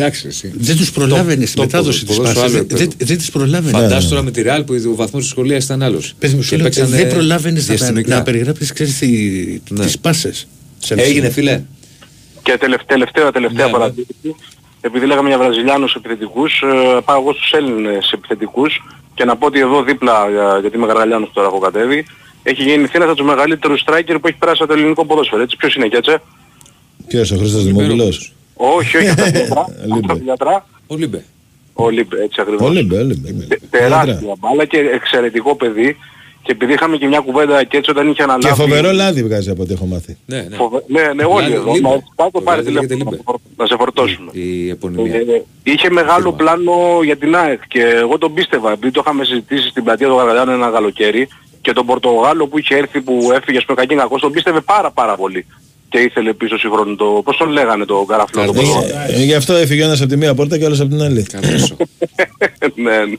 Εντάξει, 0.00 0.26
εσύ. 0.26 0.52
Δεν 0.56 0.76
τους 0.76 0.92
προλάβαινε 0.92 1.46
στη 1.46 1.56
το 1.56 1.62
μετάδοση 1.62 2.04
της 2.04 2.16
ποδόσφαιρο 2.16 2.40
πάσης. 2.40 2.56
άλλο 2.56 2.66
Δεν, 2.66 2.78
δεν, 2.78 2.86
επίπεδο. 2.86 3.08
δεν 3.08 3.18
τις 3.18 3.30
προλάβαινε. 3.30 3.78
Φαντάσου 3.78 4.08
τώρα 4.08 4.22
με 4.22 4.30
τη 4.30 4.42
Real 4.46 4.62
που 4.66 4.74
ο 4.92 4.94
βαθμός 4.94 5.22
της 5.22 5.30
σχολείας 5.30 5.64
ήταν 5.64 5.82
άλλος. 5.82 6.14
Πες 6.18 6.34
μου, 6.34 6.42
σου 6.42 6.56
λέω, 6.56 6.68
δεν 6.70 7.08
προλάβαινες 7.08 7.68
να, 7.68 7.92
να 8.06 8.22
περιγράψεις, 8.22 8.72
ξέρεις, 8.72 8.98
τι, 8.98 9.06
Ναι. 9.70 9.84
τις 9.84 9.98
πάσες. 9.98 10.46
Σε 10.78 10.94
Έγινε, 10.94 11.30
φίλε. 11.30 11.62
Και 12.42 12.56
τελευταία, 12.58 12.86
τελευταία, 12.86 13.30
τελευταία 13.32 13.64
Ναι, 13.66 13.70
ναι. 13.72 13.78
παρατήρηση. 13.78 14.34
Επειδή 14.80 15.06
λέγαμε 15.06 15.28
για 15.28 15.38
Βραζιλιάνους 15.38 15.94
επιθετικούς, 15.94 16.60
ε, 16.62 17.00
πάω 17.04 17.20
εγώ 17.20 17.32
στους 17.32 17.52
Έλληνες 17.52 18.10
επιθετικούς 18.12 18.82
και 19.14 19.24
να 19.24 19.36
πω 19.36 19.46
ότι 19.46 19.60
εδώ 19.60 19.82
δίπλα, 19.82 20.26
ε, 20.56 20.60
γιατί 20.60 20.76
είμαι 20.76 20.86
Γαραλιάνος 20.86 21.30
τώρα 21.32 21.46
έχω 21.48 21.58
κατέβει, 21.58 22.06
έχει 22.42 22.62
γεννηθεί 22.62 22.92
ένας 22.96 23.08
από 23.08 23.16
τους 23.16 23.26
μεγαλύτερους 23.26 23.84
striker 23.86 24.16
που 24.20 24.26
έχει 24.28 24.36
περάσει 24.38 24.62
από 24.62 24.72
το 24.72 24.78
ελληνικό 24.78 25.06
ποδόσφαιρο. 25.06 25.42
Έτσι, 25.42 25.56
ποιος 25.56 25.74
είναι 25.74 25.86
και 25.86 25.96
έτσι. 25.96 26.16
Ποιος 27.06 27.30
ο 27.30 27.36
Χρήστος 27.36 27.64
Δημόπουλος; 27.64 28.32
Όχι, 28.62 28.96
όχι, 28.96 29.08
από 29.08 29.16
τα 29.20 29.24
Φιλιατρά. 29.32 29.66
Λίμπε. 29.84 29.98
από 29.98 30.06
τα 30.06 30.14
Φιλιατρά. 30.14 30.66
Ο 30.86 30.96
Λίμπε. 30.96 31.24
Ολύμπ, 31.72 32.12
έτσι 32.22 32.40
ακριβώς. 32.40 32.68
Ολύμπε, 32.68 32.98
Ολύμπε. 32.98 33.30
Τε- 33.48 33.60
Τεράστια 33.70 34.34
μπάλα 34.38 34.64
και 34.64 34.78
εξαιρετικό 34.78 35.54
παιδί. 35.56 35.96
Και 36.42 36.52
επειδή 36.52 36.72
είχαμε 36.72 36.96
και 36.96 37.06
μια 37.06 37.18
κουβέντα 37.20 37.64
και 37.64 37.76
έτσι 37.76 37.90
όταν 37.90 38.08
είχε 38.10 38.22
αναλάβει... 38.22 38.46
Και 38.46 38.54
φοβερό 38.62 38.92
λάδι 38.92 39.22
βγάζει 39.22 39.50
από 39.50 39.62
ό,τι 39.62 39.72
έχω 39.72 39.84
μάθει. 39.86 40.16
Ναι, 40.26 40.36
ναι. 40.48 40.56
Φοβε- 40.56 40.84
Ναι, 40.88 41.00
ναι, 41.14 41.24
όλοι 41.24 41.42
Λάδι, 41.42 41.52
εδώ. 41.54 41.72
Λίμπε. 41.72 41.88
Να 41.88 42.02
πάει 42.14 42.30
το 42.30 42.40
πάρει 42.40 42.58
Λάδι 42.62 42.70
λέγεται 42.72 42.94
τηλέφωνο 42.94 43.10
Λίμπε. 43.10 43.16
να 43.16 43.16
σε 43.16 43.22
φορ- 43.24 43.40
να 43.56 43.66
σε 43.66 43.76
φορτώσουμε. 43.76 44.30
Η 44.32 44.68
επωνυμία. 44.70 45.14
Ε, 45.14 45.42
είχε 45.62 45.90
μεγάλο 45.90 46.32
πλάνο 46.32 46.72
για 47.04 47.16
την 47.16 47.36
ΑΕΚ 47.36 47.60
και 47.68 47.80
εγώ 47.82 48.18
τον 48.18 48.34
πίστευα 48.34 48.72
επειδή 48.72 48.90
το 48.92 49.00
είχαμε 49.04 49.24
συζητήσει 49.24 49.68
στην 49.68 49.84
πλατεία 49.84 50.08
του 50.08 50.14
Γαργαλιάνου 50.16 50.50
ένα 50.52 50.70
καλοκαίρι 50.70 51.28
και 51.60 51.72
τον 51.72 51.86
Πορτογάλο 51.86 52.46
που 52.46 52.58
είχε 52.58 52.76
έρθει 52.76 53.00
που 53.00 53.30
έφυγε 53.34 53.60
στο 53.60 53.74
κακή 53.74 53.94
κακός 53.94 54.20
τον 54.20 54.32
πίστευε 54.32 54.60
πάρα 54.60 54.90
πάρα 54.90 55.16
πολύ 55.16 55.46
και 55.90 55.98
ήθελε 55.98 56.32
πίσω 56.32 56.58
σύγχρονο 56.58 56.94
το... 56.96 57.04
Πώς 57.24 57.36
τον 57.36 57.48
λέγανε 57.48 57.84
το 57.84 58.04
καραφλό 58.04 58.44
το 58.44 58.52
Πορτογάλο. 58.52 58.86
Ε, 59.08 59.22
Γι' 59.22 59.34
αυτό 59.34 59.54
έφυγε 59.54 59.82
ο 59.82 59.84
ένας 59.84 60.00
από 60.00 60.08
τη 60.10 60.16
μία 60.16 60.34
πόρτα 60.34 60.56
και 60.56 60.62
ο 60.62 60.66
άλλος 60.66 60.80
από 60.80 60.88
την 60.90 61.02
άλλη. 61.02 61.22
Καρδόσο. 61.22 61.76
ναι, 62.74 62.96
ναι. 62.96 63.16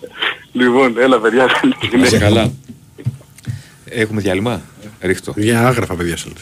Λοιπόν, 0.52 0.98
έλα 1.00 1.20
παιδιά. 1.20 1.46
καλή 1.62 1.74
Να 1.82 1.88
είσαι 1.88 2.08
συνέχεια. 2.08 2.20
καλά. 2.20 2.52
Έχουμε 3.86 4.22
διάλειμμα; 4.22 4.62
Ρίχτω. 5.02 5.34
Για 5.38 5.68
άγραφα, 5.68 5.94
παιδιά, 5.96 6.16
θέλετε. 6.16 6.42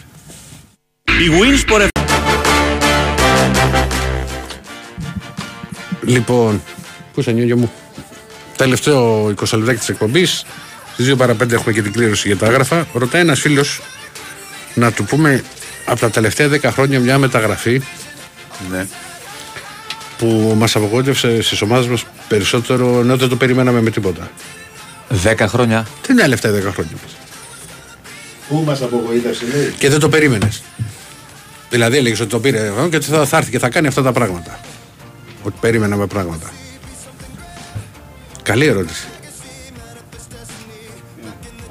Η 1.03 1.30
Winsport 1.39 1.81
FM. 1.81 1.88
Λοιπόν, 6.06 6.61
πού 7.14 7.19
είσαι 7.19 7.31
νιόγιο 7.31 7.57
μου; 7.57 7.72
Τελευταίο 8.56 9.26
20 9.26 9.57
λεπτάκι 9.57 9.80
της 9.80 9.89
εκπομπής. 9.89 10.45
Στις 10.93 11.14
2 11.14 11.18
παρα 11.18 11.34
5 11.34 11.51
έχουμε 11.51 11.73
και 11.73 11.81
την 11.81 11.91
κλήρωση 11.91 12.27
για 12.27 12.38
τα 12.38 12.47
άγραφα. 12.47 12.88
Ρωτάει 12.93 13.22
ένας 13.22 13.39
φίλος 13.39 13.81
να 14.73 14.91
του 14.91 15.03
πούμε 15.03 15.43
από 15.90 15.99
τα 15.99 16.10
τελευταία 16.10 16.48
10 16.49 16.60
χρόνια 16.64 16.99
μια 16.99 17.18
μεταγραφή 17.18 17.82
Ναι. 18.72 18.88
που 20.18 20.53
μας 20.57 20.76
απογοήτευσε 20.76 21.41
στις 21.41 21.61
ομάδες 21.61 21.88
μας 21.88 22.06
περισσότερο 22.28 22.99
ενώ 22.99 23.18
δεν 23.18 23.30
το 23.30 23.36
περιμέναμε 23.36 23.82
με 23.82 23.90
τίποτα. 23.90 24.32
Δέκα 25.10 25.48
χρόνια. 25.48 25.88
Τι 26.02 26.11
είναι 26.11 26.22
τελευταία 26.22 26.52
10 26.52 26.56
χρόνια 26.56 26.91
μας; 27.03 27.16
Πού 28.49 28.64
μας 28.66 28.82
απογοήτευσε, 28.82 29.45
λέει; 29.53 29.74
Και 29.78 29.90
δεν 29.90 29.99
το 29.99 30.10
περίμενες. 30.10 30.64
Δηλαδή 31.70 31.98
έλεγες 31.98 32.20
ότι 32.20 32.30
το 32.30 32.40
πήρε 32.40 32.57
ε, 32.68 32.88
και 32.90 32.99
θα, 32.99 33.26
θα 33.26 33.38
έρθει 33.38 33.52
και 33.52 33.60
θα 33.60 33.70
κάνει 33.70 33.88
αυτά 33.88 34.02
τα 34.02 34.11
πράγματα. 34.11 34.60
Ότι 35.44 35.57
περίμεναμε 35.61 36.07
πράγματα. 36.07 36.52
Καλή 38.44 38.66
ερώτηση. 38.66 39.07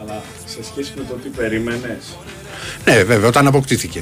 Αλλά 0.01 0.23
σε 0.47 0.59
σχέση 0.71 0.93
με 0.97 1.05
το 1.09 1.15
τι 1.15 1.29
περίμενες. 1.29 2.17
Ναι, 2.85 3.03
βέβαια, 3.05 3.29
όταν 3.29 3.47
αποκτήθηκε. 3.47 3.99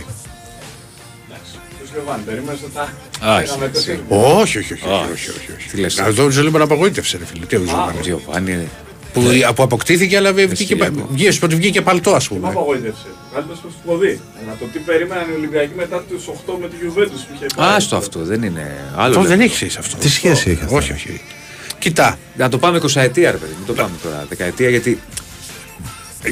Εντάξει, 1.29 1.51
ποιος 1.79 1.91
Γιωβάνι, 1.93 2.23
περίμενες 2.23 2.61
ότι 2.63 2.73
θα 2.75 2.83
Α, 3.31 3.41
λέγαμε 3.41 3.65
εσύ, 3.65 3.73
τέσσερα. 3.73 3.99
Όχι, 4.09 4.59
όχι, 4.59 4.73
όχι. 4.73 4.85
όχι, 4.87 5.31
όχι, 5.31 5.53
όχι. 5.57 5.69
Τι 5.71 5.77
λες; 5.77 5.99
Αυτό 5.99 6.29
το 6.29 6.43
λέμε 6.43 6.59
να 6.59 6.65
απογοήτευσε, 6.65 7.17
ρε 7.19 7.25
φίλε. 7.25 7.47
Τι 7.47 7.57
ο 7.57 7.61
Ο 7.61 7.65
Ζωβάνης. 7.69 8.07
Γιωβάνι. 8.07 8.69
Που, 9.13 9.23
που 9.55 9.63
αποκτήθηκε, 9.63 10.17
αλλά 10.17 10.33
βγήκε, 10.33 10.47
Χριστιανό. 10.55 11.07
βγήκε, 11.11 11.39
ότι 11.45 11.55
βγήκε 11.55 11.83
παλτό, 11.83 12.11
ας 12.15 12.29
Τι 12.29 12.33
με 12.35 12.39
πούμε. 12.41 12.51
απογοήτευσε. 12.53 13.07
Κάτι 13.35 13.47
πες 13.49 13.57
στο 13.59 13.69
ποδί. 13.85 14.21
Αλλά 14.43 14.57
το 14.61 14.65
τι 14.73 14.79
περίμεναν 14.79 15.25
οι 15.31 15.35
Ολυμπιακοί 15.35 15.73
μετά 15.77 16.03
τους 16.09 16.25
8 16.29 16.53
με 16.61 16.69
τη 16.69 16.77
Juventus 16.85 17.09
που 17.29 17.35
είχε 17.35 17.47
πάει. 17.57 17.75
Άστο 17.75 17.97
αυτό, 17.97 18.19
δεν 18.25 18.43
είναι. 18.43 18.77
Άλλο 18.97 19.07
Αυτό 19.07 19.21
λέμε. 19.21 19.29
δεν 19.29 19.41
έχεις 19.41 19.57
σχέση 19.57 19.77
αυτό. 19.79 19.97
Τι 19.97 20.09
σχέση 20.09 20.51
έχει 20.51 20.63
αυτό; 20.65 20.77
Όχι, 20.77 20.93
όχι. 20.93 21.21
Κοιτά, 21.79 22.19
Να 22.37 22.49
το 22.49 22.59
πάμε 22.59 22.79
20 22.83 22.97
ετία, 23.01 23.31
ρε 23.31 23.37
παιδί. 23.37 23.53
Μην 23.59 23.67
το 23.67 23.73
πάμε 23.73 23.95
τώρα. 24.03 24.27
Δεκαετία 24.29 24.69
γιατί. 24.69 25.01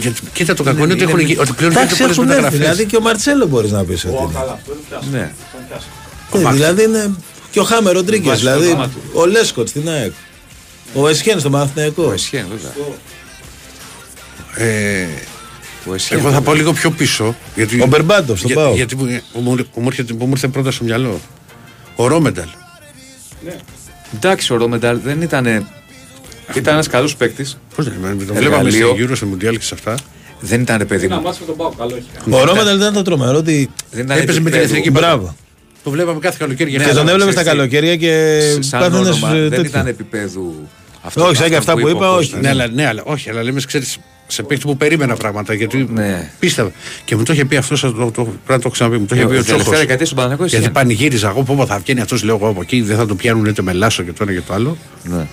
Γιατί, 0.01 0.21
κοίτα 0.33 0.55
το 0.55 0.63
κακό 0.63 0.85
είναι 0.85 0.93
ότι, 0.93 1.03
είναι- 1.03 1.13
έχουν, 1.13 1.25
γι- 1.25 1.39
ότι 1.39 1.53
πλέον 1.53 1.73
Εντάξει, 1.73 1.95
γίνονται 1.95 2.15
πολλέ 2.15 2.15
έχουν 2.15 2.23
έρθει. 2.23 2.43
μεταγραφές. 2.43 2.59
Δηλαδή 2.59 2.85
και 2.91 2.97
ο 2.97 3.01
Μαρτσέλο 3.01 3.47
μπορείς 3.47 3.71
να 3.71 3.85
πεις 3.85 4.05
ότι 4.05 4.15
Ω, 4.15 4.21
είναι. 4.23 4.33
καλά, 4.39 4.53
αυτό 4.53 4.73
δεν 4.73 4.83
πιάσαμε. 4.89 5.19
Ναι. 5.19 5.33
Τον 5.53 5.61
πιάσαμε. 5.69 6.49
Ε, 6.51 6.53
Δηλαδή 6.53 6.83
είναι 6.83 7.15
και 7.51 7.61
ο 7.61 7.65
Χάμε 7.65 7.91
Ροντρίγκες. 7.91 8.29
Βάζει 8.29 8.43
το 8.45 8.51
Δηλαδή 8.51 8.69
όνομα 8.69 8.89
του. 8.89 9.01
ο 9.13 9.27
Λέσκοτ 9.27 9.69
στην 9.69 9.89
ΑΕΚ. 9.89 10.13
Ο 10.95 11.09
Εσχέν 11.09 11.39
στο 11.41 11.49
Ο 11.49 11.53
Μαθηναϊκό. 11.53 12.13
Εσχέν, 12.13 12.47
βέβαια. 12.51 12.73
Ε, 14.57 15.07
Ο 15.87 15.95
Εσχέν. 15.95 16.19
εγώ 16.19 16.31
θα 16.31 16.41
πάω 16.41 16.55
λίγο 16.55 16.73
πιο 16.73 16.91
πίσω. 16.91 17.37
Γιατί, 17.55 17.81
Ο 17.83 17.87
Μπερμπάντοφ 17.87 18.39
στον 18.39 18.51
για- 18.51 18.61
Πάο. 18.61 18.75
Γιατί 18.75 18.97
που, 18.97 19.05
που, 19.33 19.41
μου, 19.41 19.55
που, 19.73 19.81
μου 19.81 19.87
έρχεται- 19.87 20.13
που 20.15 20.25
μου 20.25 20.31
ήρθε 20.31 20.49
πρώτα 20.49 20.71
στο 20.71 20.85
μυαλό. 20.85 21.21
Ο 21.97 22.07
Ρόμενταλ. 22.07 22.49
Εντάξει, 24.15 24.53
ο 24.53 24.57
Ρόμενταλ 24.57 24.99
δεν 25.05 25.23
ήταν. 25.23 25.69
Ήταν 26.55 26.73
ένας 26.75 26.89
καλός 26.89 27.17
παίκτης. 27.17 27.59
Πώς 27.77 27.85
δεν 27.85 27.95
είναι, 27.99 28.25
το 28.25 28.35
βλέπαμε 28.35 28.57
Εργαλείο. 28.57 28.87
στο 28.87 28.95
γύρο, 28.97 29.15
στο 29.17 29.27
Μουντιάλ 29.27 29.57
και 29.59 29.65
σε 29.65 29.75
αυτά. 29.75 29.95
Δεν 30.41 30.61
ήταν 30.61 30.79
ρε 30.79 30.85
παιδί 30.85 31.05
Ένα 31.05 31.17
μου. 31.17 31.23
μάτς 31.23 31.39
με 31.41 31.47
τον 31.47 31.57
Πάο, 31.57 31.71
καλό 31.71 31.97
έχει 31.97 32.07
κάνει. 32.19 32.37
Ο 32.37 32.45
Ρόμανταλ 32.45 32.77
ήταν 32.77 32.93
το 32.93 33.03
τρομερό 33.03 33.37
ότι. 33.37 33.71
Δεν 33.91 34.05
ήταν 34.05 34.19
Έπαιζε 34.19 34.41
με 34.41 34.51
την 34.51 34.59
επίπεδου. 34.59 34.63
εθνική 34.65 34.91
Μπράβο. 34.91 35.37
Το 35.85 35.91
βλέπαμε 35.91 36.19
κάθε 36.19 36.37
καλοκαίρι. 36.39 36.71
Ναι, 36.71 36.77
για 36.77 36.79
Και 36.87 36.93
χαρά. 36.93 37.05
τον 37.05 37.09
έβλεπε 37.09 37.31
στα 37.33 37.41
ξέρεις 37.43 37.53
τι, 37.53 37.57
καλοκαίρια 37.59 37.97
και 37.97 38.41
Σαν 38.61 38.81
πάθαινε 38.81 38.99
όνομα, 39.09 39.29
δεν 39.33 39.51
τέτοιο. 39.51 39.65
ήταν 39.65 39.87
επίπεδου. 39.87 40.69
Αυτό, 41.03 41.25
Όχι, 41.25 41.37
σαν 41.37 41.49
και 41.49 41.57
αυτά 41.57 41.73
που 41.73 41.79
είπε 41.79 41.91
είπα, 41.91 42.11
ο 42.11 42.17
όχι. 42.17 42.19
Κώστας. 42.31 42.41
Ναι, 42.41 42.49
αλλά, 42.49 42.67
ναι, 42.69 42.87
αλλά, 42.87 43.03
όχι, 43.05 43.31
αλλά 43.31 43.43
λέμε, 43.43 43.61
ξέρεις, 43.67 43.99
σε 44.27 44.43
παίκτη 44.43 44.65
που 44.65 44.77
περίμενα 44.77 45.17
πράγματα. 45.17 45.55
Γιατί 45.55 45.89
Ναι. 45.93 46.31
πίστευα. 46.39 46.71
Και 47.05 47.17
μου 47.17 47.23
το 47.23 47.33
είχε 47.33 47.45
πει 47.45 47.57
αυτός, 47.57 47.81
το, 47.81 47.91
το, 47.93 48.11
πρέπει 48.23 48.35
να 48.47 48.59
το 48.59 48.69
ξαναπεί. 48.69 48.99
Μου 48.99 49.07
το 49.07 49.15
είχε 49.15 49.25
Ε, 49.25 49.27
πει 49.27 49.33
ο 49.33 49.35
τελευταία 49.37 49.59
Τσόχος. 49.59 49.79
δεκαετία 49.79 50.07
στον 50.07 50.17
Παναγιώτο 50.19 50.45
Γιατί 50.45 50.57
Εσχέν. 50.65 50.73
πανηγύριζα 50.73 51.29
εγώ, 51.29 51.43
πω 51.43 51.55
πω, 51.57 51.67
θα 51.67 51.79
βγαίνει 51.79 52.01
αυτός, 52.01 52.23
λέω 52.23 52.35
εγώ 52.35 52.49
από 52.49 52.61
εκεί, 52.61 52.81
δεν 52.83 52.97
θα 52.97 53.07
το 53.07 53.15
πιάνουν 53.15 53.47
ούτε 53.47 53.63
με 53.63 53.73
λάσο 53.73 54.03
και 54.03 54.13
το 54.13 54.19
ένα 54.23 54.33
και 54.33 54.41
το 54.47 54.55
άλλο. 54.55 54.77
Ναι. 55.03 55.27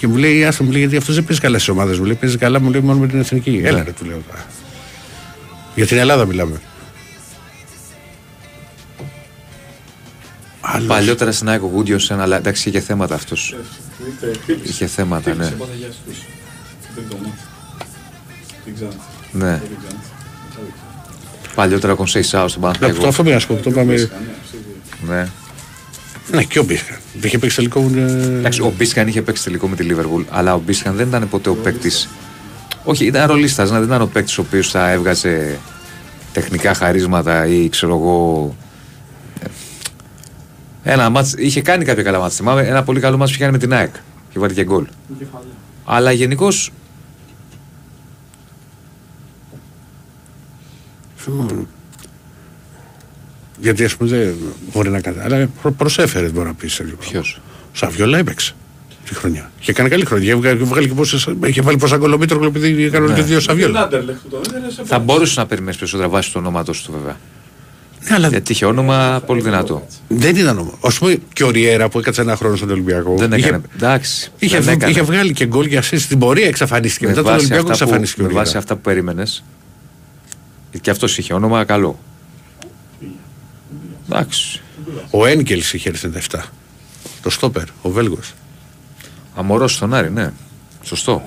Και 0.00 0.06
μου 0.06 0.16
λέει, 0.16 0.44
Άστα 0.44 0.64
μου 0.64 0.70
λέει, 0.70 0.80
γιατί 0.80 0.96
αυτός 0.96 1.14
δεν 1.14 1.24
παίζει 1.24 1.40
καλά 1.40 1.56
στις 1.58 1.68
ομάδες 1.68 1.98
μου. 1.98 2.04
Λέει, 2.04 2.14
παίζει 2.14 2.36
καλά, 2.38 2.60
μου 2.60 2.70
λέει 2.70 2.80
μόνο 2.80 2.98
με 2.98 3.06
την 3.06 3.18
εθνική. 3.20 3.60
Έλα, 3.64 3.82
ρε, 3.82 3.90
του 3.92 4.04
λέω 4.04 4.22
τώρα. 4.28 4.46
Για 5.74 5.86
την 5.86 5.98
Ελλάδα 5.98 6.24
μιλάμε. 6.26 6.60
Άλλος. 10.60 10.86
Παλιότερα 10.86 11.32
στην 11.32 11.48
ΑΕΚ 11.48 11.62
ο 11.62 11.66
Γούντιος, 11.66 12.10
αλλά 12.10 12.36
εντάξει 12.36 12.68
είχε 12.68 12.80
θέματα 12.80 13.14
αυτός. 13.14 13.54
Είτε 14.08 14.32
χτύπησε. 14.42 14.72
Είχε 14.72 14.86
θέματα, 14.86 15.30
Χτύπησε 15.30 15.50
ναι. 15.50 15.56
πάντα 15.56 15.72
για 15.78 15.88
αυτούς. 15.88 16.18
Δεν 16.94 17.04
το 17.10 17.16
μάθει. 17.22 17.40
Δεν 18.64 18.74
ξέρω. 18.74 18.90
Ναι. 19.32 19.50
Δεν 19.50 19.76
ξέρω. 19.78 19.98
Παλιότερα 21.54 21.92
ο 21.92 21.96
Κονσέι 21.96 22.22
Σάου 22.22 22.48
στον 22.48 22.62
Να, 22.62 22.72
το 22.72 22.78
Παναγιώτο. 22.78 23.08
αυτό 23.08 23.22
πήγα 23.22 23.34
να 23.34 23.40
σου 23.40 23.46
πω, 23.46 23.54
το 23.54 23.70
είπαμε. 23.70 23.92
Ναι, 23.94 24.02
αυτοί 24.02 24.56
δύο. 25.06 25.26
Ναι. 26.30 26.36
Ναι, 26.36 26.42
και 26.44 26.58
ο 26.58 26.62
Μπίσκα. 26.64 26.92
Δεν 27.12 27.22
είχε 27.24 27.38
παίξει 27.38 27.56
τελικό. 27.56 27.90
ε, 27.96 28.38
Εντάξει, 28.38 28.60
ο 28.62 28.72
Μπίσκαν 28.76 29.08
είχε 29.08 29.22
παίξει 29.22 29.44
τελικό 29.44 29.68
με 29.68 29.76
τη 29.76 29.82
Λίβερπουλ, 29.82 30.22
αλλά 30.30 30.54
ο 30.54 30.58
Μπίσκαν 30.58 30.94
δεν 30.96 31.08
ήταν 31.08 31.28
ποτέ 31.28 31.48
ο 31.50 31.54
παίκτης. 31.54 32.08
Όχι, 32.84 33.04
ήταν 33.06 33.26
ρολίστας, 33.26 33.70
δεν 33.70 33.82
ήταν 33.82 34.02
ο 34.02 34.06
παίκτης 34.06 34.38
ο 34.38 34.40
οποίος 34.40 34.70
θα 34.70 34.90
έβγαζε 34.90 35.58
τεχνικά 36.32 36.74
χαρίσματα 36.74 37.46
ή 37.46 37.68
ξέρω 37.68 37.94
εγώ. 37.96 38.54
ε, 39.42 40.92
Ένα 40.92 41.10
μάτς, 41.10 41.34
είχε 41.36 41.62
κάνει 41.62 41.84
κάποια 41.84 42.02
καλά 42.02 42.18
μάτς. 42.18 42.34
Θυμάμαι 42.36 42.62
ένα 42.66 42.82
πολύ 42.82 43.00
καλό 43.00 43.16
μάτς 43.16 43.30
που 43.30 43.36
είχε 43.36 43.44
κάνει 43.44 43.58
με 43.58 43.64
την 43.66 43.74
ΑΕΚ. 43.74 43.94
Και 44.32 44.38
βάλει 44.38 44.54
και 44.54 44.64
γκολ. 44.64 44.86
Κεφαλαία. 45.18 45.48
Αλλά 45.84 46.12
γενικώς 46.12 46.70
Γιατί 53.60 53.84
ας 53.84 53.96
πούμε 53.96 54.10
δεν 54.10 54.34
μπορεί 54.72 54.90
να 54.90 55.00
κάνει. 55.00 55.16
Αλλά 55.22 55.48
προ- 55.62 55.74
προσέφερες 55.74 56.32
μπορεί 56.32 56.46
να 56.46 56.54
πεις 56.54 56.72
σε 56.72 56.84
λίγο. 56.84 56.96
ποιος; 56.96 57.40
Σαβιόλα 57.72 58.18
έπαιξε 58.18 58.54
τη 59.08 59.14
χρονιά. 59.14 59.50
Και 59.60 59.70
έκανε 59.70 59.88
καλή 59.88 60.04
χρονιά. 60.04 60.26
Είχε 60.26 60.34
βγάλει, 60.36 60.62
βγάλει 60.62 60.88
και 60.88 60.94
πόσες, 60.94 61.28
είχε 61.46 61.60
βάλει 61.62 61.76
πόσα 61.76 61.96
γκολομήτρο 61.96 62.44
επειδή 62.44 62.84
έκανε 62.84 63.06
Ναι. 63.06 63.14
και 63.14 63.22
δύο 63.22 63.34
Τον 63.34 63.42
Σαβιόλα. 63.42 63.80
Άντερλεχτ 63.82 64.18
που 64.22 64.28
τον 64.28 64.40
έδερε 64.48 64.72
σε 64.72 64.82
Θα 64.84 64.98
μπορούσε 64.98 65.40
να 65.40 65.46
περιμένεις 65.46 65.76
περισσότερα 65.76 66.08
βάσει 66.08 66.28
του 66.32 66.36
ονόματος 66.38 66.82
του 66.82 66.92
βέβαια. 66.92 67.16
Ναι, 68.08 68.14
αλλά 68.14 68.28
Γιατί 68.28 68.52
είχε 68.52 68.64
όνομα 68.64 69.22
πολύ 69.26 69.40
δυνατό. 69.42 69.86
δεν 70.08 70.36
ήταν 70.36 70.58
όμω. 70.58 70.78
Α 70.80 70.88
πούμε 70.98 71.16
και 71.32 71.44
ο 71.44 71.50
Ριέρα 71.50 71.88
που 71.88 71.98
έκατσε 71.98 72.20
ένα 72.20 72.36
χρόνο 72.36 72.56
στον 72.56 72.70
Ολυμπιακό. 72.70 73.14
Δεν 73.16 73.32
είχε, 73.32 73.46
έκανε. 73.46 73.62
Εντάξει. 73.76 74.30
είχε, 74.38 74.54
δεν 74.54 74.62
βγ- 74.64 74.72
έκανε. 74.74 74.90
είχε 74.90 75.02
βγάλει 75.02 75.32
και 75.32 75.46
γκολ 75.46 75.66
για 75.66 75.82
assist. 75.82 75.98
Στην 75.98 76.18
πορεία 76.18 76.46
εξαφανίστηκε. 76.46 77.04
με 77.04 77.10
Μετά 77.10 77.22
τον 77.22 77.32
βάση, 77.32 77.44
Ολυμπιακό 77.44 77.70
αυτά 77.70 77.76
που, 77.76 77.90
εξαφανίστηκε 77.90 78.22
ο 78.22 78.26
με 78.26 78.32
βάση 78.32 78.44
Ριέρα. 78.44 78.58
αυτά 78.58 78.74
που 78.74 78.80
περίμενες. 78.80 79.44
Και 80.80 80.90
αυτός 80.90 81.18
είχε 81.18 81.32
όνομα 81.34 81.64
καλό. 81.64 81.98
Εντάξει. 84.12 84.60
Ο 85.10 85.26
Ένκελ 85.26 85.58
είχε 85.58 85.88
έρθει 85.88 86.10
7. 86.30 86.38
Το 87.22 87.30
στόπερ, 87.30 87.64
ο 87.82 87.90
Βέλγος. 87.90 88.32
Αμορός 89.34 89.74
στον 89.74 89.94
Άρη, 89.94 90.10
ναι. 90.10 90.32
Σωστό. 90.82 91.22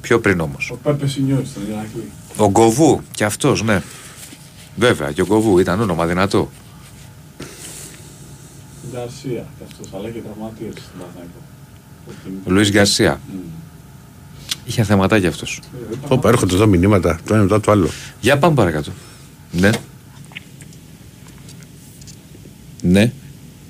Πιο 0.00 0.20
πριν 0.20 0.40
όμως. 0.40 0.70
Ο 0.72 0.76
Πέπε 0.76 1.06
Σινιόρη 1.06 1.46
στον 1.46 1.62
Ηρακλή. 1.70 2.10
Ο 2.36 2.50
Γκοβού 2.50 3.00
και 3.10 3.24
αυτός, 3.24 3.62
ναι. 3.62 3.82
Βέβαια, 4.76 5.12
και 5.12 5.22
ο 5.22 5.26
Γκοβού 5.26 5.58
ήταν 5.58 5.80
όνομα 5.80 6.06
δυνατό. 6.06 6.50
Γκαρσία 8.92 9.46
και 9.58 9.64
αυτός, 9.70 9.86
αλλά 9.94 10.08
και 10.08 10.18
τραυματίες 10.18 10.72
στην 10.72 10.98
Παναθηναϊκό. 10.98 11.40
Ο 12.44 12.50
Λουίς 12.50 12.70
Γκαρσία. 12.70 13.20
Είχε 14.64 14.84
θεματάκια 14.84 15.28
αυτός. 15.28 15.60
Όπα, 16.08 16.28
έρχονται 16.28 16.54
εδώ 16.54 16.66
μηνύματα 16.66 17.20
το 17.26 17.34
ένα 17.34 17.42
μετά 17.42 17.60
το 17.60 17.70
άλλο. 17.70 17.88
Για 18.20 18.38
πάμε 18.38 18.54
παρακάτω. 18.54 18.90
Ναι. 19.52 19.70
Ναι. 22.82 23.12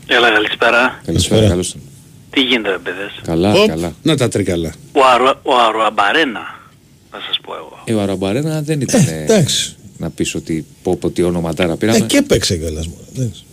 Έλα, 0.06 0.30
καλησπέρα. 0.30 1.00
Καλησπέρα, 1.06 1.48
καλώς 1.48 1.66
ήρθατε. 1.66 1.84
Τι 2.30 2.40
γίνεται, 2.40 2.70
ρε 2.70 2.78
παιδες; 2.78 3.20
Καλά, 3.24 3.52
Οπ, 3.52 3.68
καλά. 3.68 3.92
Να 4.02 4.16
τα 4.16 4.28
τρίκαλα. 4.28 4.74
Ο, 4.92 5.00
Αρου, 5.14 5.24
ο 5.42 5.54
Αруαμπαρένα, 5.68 6.40
θα 7.10 7.18
σας 7.26 7.38
πω 7.42 7.54
εγώ. 7.54 7.82
Ε, 7.84 7.92
ο 7.94 8.00
Αραμπαρένα 8.00 8.62
δεν 8.62 8.80
ήταν. 8.80 9.06
Ε, 9.08 9.22
εντάξει. 9.22 9.76
να 9.98 10.10
πεις 10.10 10.34
ότι 10.34 10.66
πω, 10.82 10.96
πω 10.96 11.10
τι 11.10 11.22
ονοματάρα 11.22 11.72
Ε, 11.72 11.76
πήραμε. 11.76 11.98
και 12.00 12.16
έπαιξε 12.16 12.56
κιόλας. 12.56 12.88
Εντάξει 13.16 13.44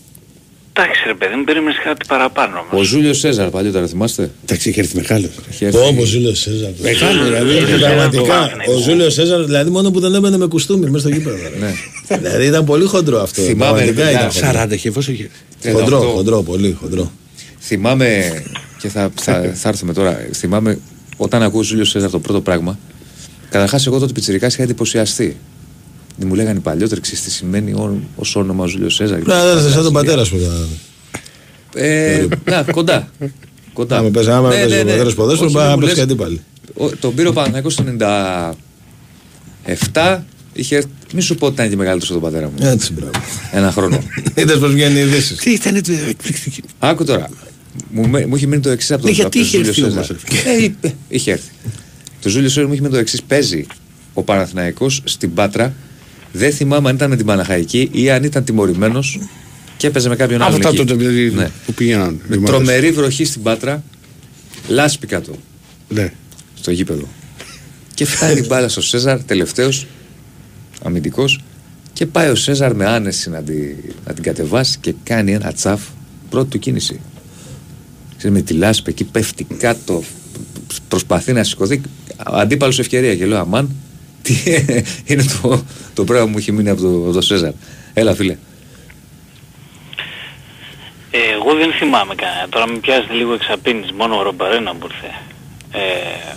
ρε 1.05 1.13
παιδί 1.13 1.35
μου, 1.35 1.43
περίμενες 1.43 1.77
κάτι 1.83 2.05
παραπάνω 2.07 2.59
όμως. 2.59 2.81
Ο 2.81 2.83
Ζούλιο 2.83 3.13
Σέζαρ 3.13 3.49
παλιότερα 3.49 3.87
θυμάστε; 3.87 4.31
Εντάξει, 4.43 4.69
είχε 4.69 4.79
έρθει 4.79 4.95
μεγάλος. 4.95 5.29
Όπω 5.73 6.01
ο 6.01 6.05
Ζούλιο 6.05 6.35
Σέζαρ. 6.35 6.71
Μεγάλο, 6.81 7.23
δηλαδή. 7.23 7.53
Είχε 7.53 7.61
Είχε 7.61 7.77
Πραγματικά. 7.77 8.51
Ο 8.67 8.77
Ζούλιο 8.77 9.09
Σέζαρ, 9.09 9.43
δηλαδή 9.43 9.69
μόνο 9.69 9.91
που 9.91 9.99
δεν 9.99 10.15
έμπαινε 10.15 10.37
με 10.37 10.47
κουστούμι 10.47 10.89
μέσα 10.89 11.07
στο 11.07 11.17
γήπεδο. 11.17 11.37
Ναι. 11.59 11.73
Δηλαδή 12.17 12.45
ήταν 12.45 12.65
πολύ 12.65 12.85
χοντρό 12.85 13.21
αυτό. 13.21 13.41
Θυμάμαι, 13.41 13.85
ρε 13.85 13.91
Πραγματικά 13.91 14.05
παιδιά, 14.05 14.41
ήταν 14.41 14.53
χοντρό. 14.53 14.63
40 14.69 14.73
είχε, 14.73 14.91
πόσο 14.91 15.11
είχε; 15.11 15.29
Χοντρό, 15.71 15.99
38. 16.01 16.13
χοντρό, 16.13 16.41
πολύ 16.41 16.77
χοντρό. 16.81 17.11
Θυμάμαι 17.59 18.41
και 18.81 18.87
θα, 18.87 19.09
θα, 19.15 19.51
θα 19.55 19.69
έρθουμε 19.69 19.93
τώρα. 19.93 20.27
Θυμάμαι 20.33 20.79
όταν 21.17 21.43
ακούω 21.43 21.63
Ζούλιος 21.63 21.89
Σέζαρ 21.89 22.09
το 22.09 22.19
πρώτο 22.19 22.41
πράγμα. 22.41 22.79
Καταρχάς, 23.49 23.87
εγώ 23.87 23.99
τότε 23.99 24.13
πιτσυρικά 24.13 24.47
είχα 24.47 24.63
εντυπωσιαστεί. 24.63 25.37
Δεν 26.19 26.27
μου 26.27 26.33
λέγανε 26.35 26.57
οι 26.57 26.61
παλιότεροι, 26.61 27.01
ξέρεις 27.01 27.21
τι 27.23 27.31
σημαίνει 27.31 27.73
ως 28.15 28.35
όνομα 28.35 28.63
ο 28.63 28.67
Ζούλιο 28.67 28.89
Σέζαρ. 28.89 29.21
Να 29.27 29.55
δείτε 29.55 29.69
σαν 29.71 29.83
τον 29.83 29.93
πατέρα 29.93 30.23
σου. 30.23 30.37
θα- 30.39 30.67
Ε, 31.81 32.27
να, 32.45 32.63
κοντά. 32.71 33.09
κοντά. 33.73 33.97
Άμα 33.97 34.09
παίζει 34.09 34.29
άμα 34.31 34.49
παίζει 34.49 34.79
ο 34.79 34.85
πατέρας 34.85 35.13
ποδόσφαιρο, 35.13 35.45
Όχι, 35.45 35.55
πάει 35.55 35.63
μην 35.67 35.71
να 35.71 35.79
μου 35.79 35.85
παίζει 35.85 35.95
και 35.95 36.01
λες, 36.01 36.11
αντίπαλοι. 36.11 36.41
ο- 36.73 36.95
Τον 36.95 37.15
πήρε 37.15 37.27
ο 37.27 37.33
Παναθηναϊκός 37.33 37.75
το 37.75 37.83
97. 39.65 40.25
Είχε, 40.53 40.75
έρθει- 40.75 40.89
μη 41.13 41.21
σου 41.21 41.35
πω 41.35 41.45
ότι 41.45 41.53
ήταν 41.55 41.69
και 41.69 41.75
μεγαλύτερος 41.75 42.15
από 42.15 42.19
τον 42.21 42.31
πατέρα 42.31 42.51
μου. 42.57 42.67
Έτσι, 42.71 42.93
μπράβο. 42.93 43.11
Ένα 43.51 43.71
χρόνο. 43.71 44.03
Είδες 44.35 44.57
πώς 44.57 44.71
βγαίνει 44.73 44.97
η 44.99 45.01
ειδήσεις. 45.01 45.37
Τι 45.37 45.51
ήταν 45.51 45.75
εκπληκτική. 46.09 46.61
Άκου 46.79 47.03
τώρα. 47.05 47.29
Μου, 47.91 48.07
με- 48.07 48.25
μου 48.25 48.35
είχε 48.35 48.45
μείνει 48.47 48.61
το 48.61 48.69
εξής 48.69 48.91
από 48.91 49.01
τον 49.01 49.09
Ναι, 49.09 49.15
γιατί 49.15 49.39
από 49.39 49.47
τον 49.49 49.57
είχε 49.57 49.57
Ζούλιο 49.57 49.69
έρθει 49.69 49.81
Σέζαρ. 49.81 50.17
όμως, 50.37 50.55
Ε, 50.59 50.63
είπε, 50.63 50.93
είχε 51.09 51.31
έρθει. 51.31 51.49
Το 52.21 52.29
Ζούλιο 52.29 52.47
Σέζαρ 52.49 52.65
μου 52.65 52.71
είχε 52.73 52.81
μείνει 52.81 52.93
το 52.93 52.99
εξής. 52.99 53.21
Παίζει 53.23 53.65
ο 54.13 54.23
Παναθηναϊκός 54.23 55.01
στην 55.03 55.33
Πάτρα. 55.33 55.73
Δεν 56.31 56.51
θυμάμαι 56.53 56.89
αν 56.89 56.95
ήταν 56.95 57.09
με 57.09 57.15
την 57.15 57.25
Παναχαϊκή 57.25 57.89
ή 57.91 58.09
αν 58.09 58.23
ήταν 58.23 58.43
τιμωρημένος 58.43 59.19
και 59.77 59.87
έπαιζε 59.87 60.09
με 60.09 60.15
κάποιον 60.15 60.41
άλλον. 60.41 60.55
Αυτά 60.55 60.67
εκεί. 60.67 60.77
τότε 60.77 60.93
δηλαδή, 60.93 61.31
Ναι. 61.35 61.49
που 61.65 61.73
πήγαιναν. 61.73 62.21
Με 62.27 62.35
οι 62.35 62.37
ομάδες. 62.37 62.49
τρομερή 62.49 62.91
βροχή 62.91 63.25
στην 63.25 63.41
Πάτρα. 63.41 63.83
Λάσπη 64.67 65.07
κάτω 65.07 65.31
Ναι. 65.87 66.13
στο 66.53 66.71
γήπεδο. 66.71 67.07
Και 67.93 68.05
φτάνει 68.05 68.39
η 68.39 68.45
μπάλα 68.47 68.69
στο 68.69 68.81
Σέζαρ, 68.81 69.23
τελευταίος 69.23 69.87
αμυντικός. 70.83 71.39
Και 71.93 72.05
πάει 72.05 72.29
ο 72.29 72.35
Σέζαρ 72.35 72.75
με 72.75 72.85
άνεση 72.85 73.29
να, 73.29 73.41
τη, 73.41 73.53
να 74.05 74.13
την 74.13 74.23
κατεβάσει 74.23 74.77
και 74.81 74.93
κάνει 75.03 75.33
ένα 75.33 75.53
τσαφ 75.53 75.81
πρώτη 76.29 76.49
του 76.49 76.59
κίνηση. 76.59 76.99
Ξέρεις, 78.17 78.37
με 78.37 78.43
τη 78.43 78.53
λάσπη 78.53 78.89
εκεί 78.89 79.03
πέφτει 79.03 79.47
κάτω, 79.57 80.03
προσπαθεί 80.87 81.33
να 81.33 81.43
σηκωθεί. 81.43 81.81
Αντίπαλος 82.17 82.79
ευκαιρία 82.79 83.15
και 83.15 83.25
λέω 83.25 83.39
Αμάν, 83.39 83.69
τι 84.21 84.33
είναι 85.05 85.23
το, 85.41 85.63
το 85.93 86.03
πράγμα 86.03 86.25
που 86.25 86.31
μου 86.31 86.37
έχει 86.37 86.51
μείνει 86.51 86.69
από 86.69 86.81
το, 86.81 86.87
από 86.87 87.11
το 87.11 87.21
Σέζαρ. 87.21 87.51
Έλα 87.93 88.15
φίλε. 88.15 88.37
Ε, 91.11 91.17
εγώ 91.33 91.53
δεν 91.55 91.71
θυμάμαι 91.71 92.15
κανένα. 92.15 92.47
Τώρα 92.49 92.67
με 92.67 92.77
πιάζετε 92.77 93.13
λίγο 93.13 93.33
εξαπίνης. 93.33 93.91
Μόνο 93.91 94.17
ο 94.17 94.21
Ρομπαρένα 94.21 94.75
που 94.75 94.87
ήρθε. 94.91 95.13
Ε, 95.71 96.33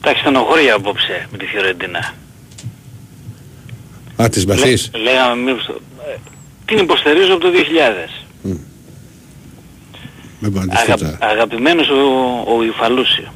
Εντάξει, 0.00 0.20
στενοχώρια 0.20 0.74
απόψε 0.74 1.26
με 1.32 1.38
τη 1.38 1.46
Φιωρεντίνα. 1.46 2.14
Α, 4.22 4.28
τις 4.28 4.44
μπαθείς. 4.46 4.90
Λέ- 4.92 5.02
λέγαμε 5.02 5.42
μήπως... 5.42 5.64
το- 5.66 5.80
ε, 6.14 6.16
την 6.64 6.78
υποστηρίζω 6.78 7.32
από 7.34 7.42
το 7.42 7.48
2000. 7.50 8.52
Με 10.40 10.48
Αγα, 10.48 10.66
παντιστήτα. 10.66 11.18
αγαπημένος 11.20 11.88
ο, 11.88 12.54
ο 12.56 12.62
Ιφαλούσιο. 12.64 13.32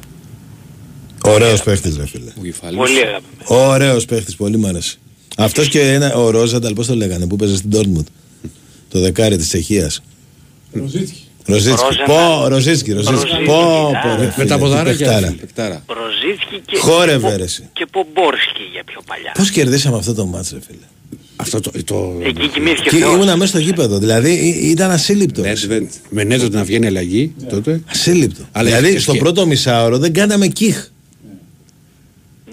Ωραίος 1.25 1.63
παίχτης, 1.63 1.97
ρε 1.97 2.05
φίλε. 2.07 2.31
Πολύ 2.75 2.97
αγαπημένος. 2.97 3.45
Ωραίος 3.73 4.05
παίχτης, 4.05 4.35
πολύ 4.35 4.57
μου 4.57 4.67
άρεσε. 4.67 4.95
Αυτός 5.37 5.67
και 5.67 5.79
ένα, 5.81 6.13
ο 6.15 6.29
Ρόζανταλ, 6.29 6.73
πώς 6.73 6.87
το 6.87 6.95
λέγανε, 6.95 7.27
που 7.27 7.35
παίζει 7.35 7.55
στην 7.55 7.69
Ντόρτμουντ. 7.69 8.05
Το 8.89 8.99
δεκάρι 8.99 9.37
της 9.37 9.47
Τσεχίας. 9.47 10.03
Ροζίτσκι. 10.73 11.21
Ροζίτσκι. 11.45 11.85
Ρόζανταλ. 11.85 12.05
Πω, 12.41 12.47
Ροζίτσκι, 12.47 12.91
Ροζίτσκι. 12.91 13.15
Ροζίτσκι, 13.21 13.43
Πω, 13.45 13.87
α. 13.87 13.99
πω, 14.01 14.15
ρε 14.19 14.25
Με 14.25 14.31
φίλε, 14.31 14.45
τα 14.45 14.55
τι 14.55 14.61
ποδαράκια, 14.61 14.97
παιχτάρα. 14.97 15.19
ρε 15.19 15.25
φίλε. 15.27 15.39
Πεκτάρα. 15.39 15.83
Ροζίτσκι 15.87 16.61
και, 16.65 16.77
Χόρευε, 16.77 17.29
και, 17.29 17.35
ρε, 17.35 17.43
εσύ. 17.43 17.69
και 17.73 17.85
Πομπόρσκι 17.91 18.63
για 18.73 18.83
πιο 18.83 19.01
παλιά. 19.07 19.31
Πώς 19.37 19.49
κερδίσαμε 19.51 19.97
αυτό 19.97 20.13
το 20.13 20.25
μάτσο, 20.25 20.55
ρε 20.55 20.61
φίλε; 20.67 20.85
Αυτό 21.35 21.59
το... 21.59 21.71
το... 21.85 22.17
Εκεί 22.23 22.47
κοιμήθηκε 22.47 22.89
Και 22.89 22.95
ο 22.95 22.99
Θεός. 22.99 23.13
ήμουνα 23.13 23.35
μέσα 23.37 23.47
στο 23.49 23.59
γήπεδο. 23.59 23.97
Δηλαδή 23.97 24.29
ή- 24.33 24.69
ήταν 24.69 24.91
ασύλληπτο. 24.91 25.41
Νέντβεντ. 25.41 25.89
Με 26.09 26.23
νέτο 26.23 26.49
να 26.49 26.63
βγαίνει 26.63 26.85
αλλαγή 26.85 27.33
τότε. 27.49 27.81
Ασύλληπτο. 27.85 28.43
Αλλά 28.51 28.69
δηλαδή 28.69 28.93
και- 28.93 28.99
στο 28.99 29.11
και- 29.11 29.19
πρώτο 29.19 29.45
μισάωρο 29.45 29.97
δεν 29.97 30.13
κάναμε 30.13 30.47
κιχ. 30.47 30.87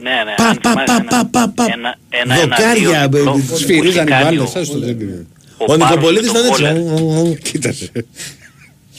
Ναι, 0.02 0.10
ναι. 0.27 0.35
Πα, 0.36 0.44
αν 0.48 0.59
πα, 0.62 0.70
θυμάσαι 0.70 0.86
πα, 0.86 0.97
ένα- 1.01 1.27
πα, 1.27 1.28
πα, 1.31 1.52
πα. 1.55 1.64
Ένα, 1.77 1.97
ένα, 2.09 2.35
Δοκάρια, 2.40 2.98
ένα, 2.98 3.09
μπε, 3.09 3.18
δύο, 3.20 3.32
μπε, 3.32 3.40
διπλό, 3.40 3.56
Σφυρίζαν 3.56 4.06
οι 4.06 4.10
κάνει 4.10 4.24
μπάλες. 4.36 4.55
ο- 4.55 4.59
άστο, 4.59 4.78
δεν 4.78 5.01
είναι. 5.01 5.27
Ο 5.56 5.64
Πάρος 5.64 5.89
Νικοπολίτης 5.89 6.32
με 6.32 6.39
ήταν 6.39 6.51
τον 6.51 6.64
έτσι. 6.66 6.94
Κόλλερ. 7.05 7.39
Κοίτασε. 7.39 7.90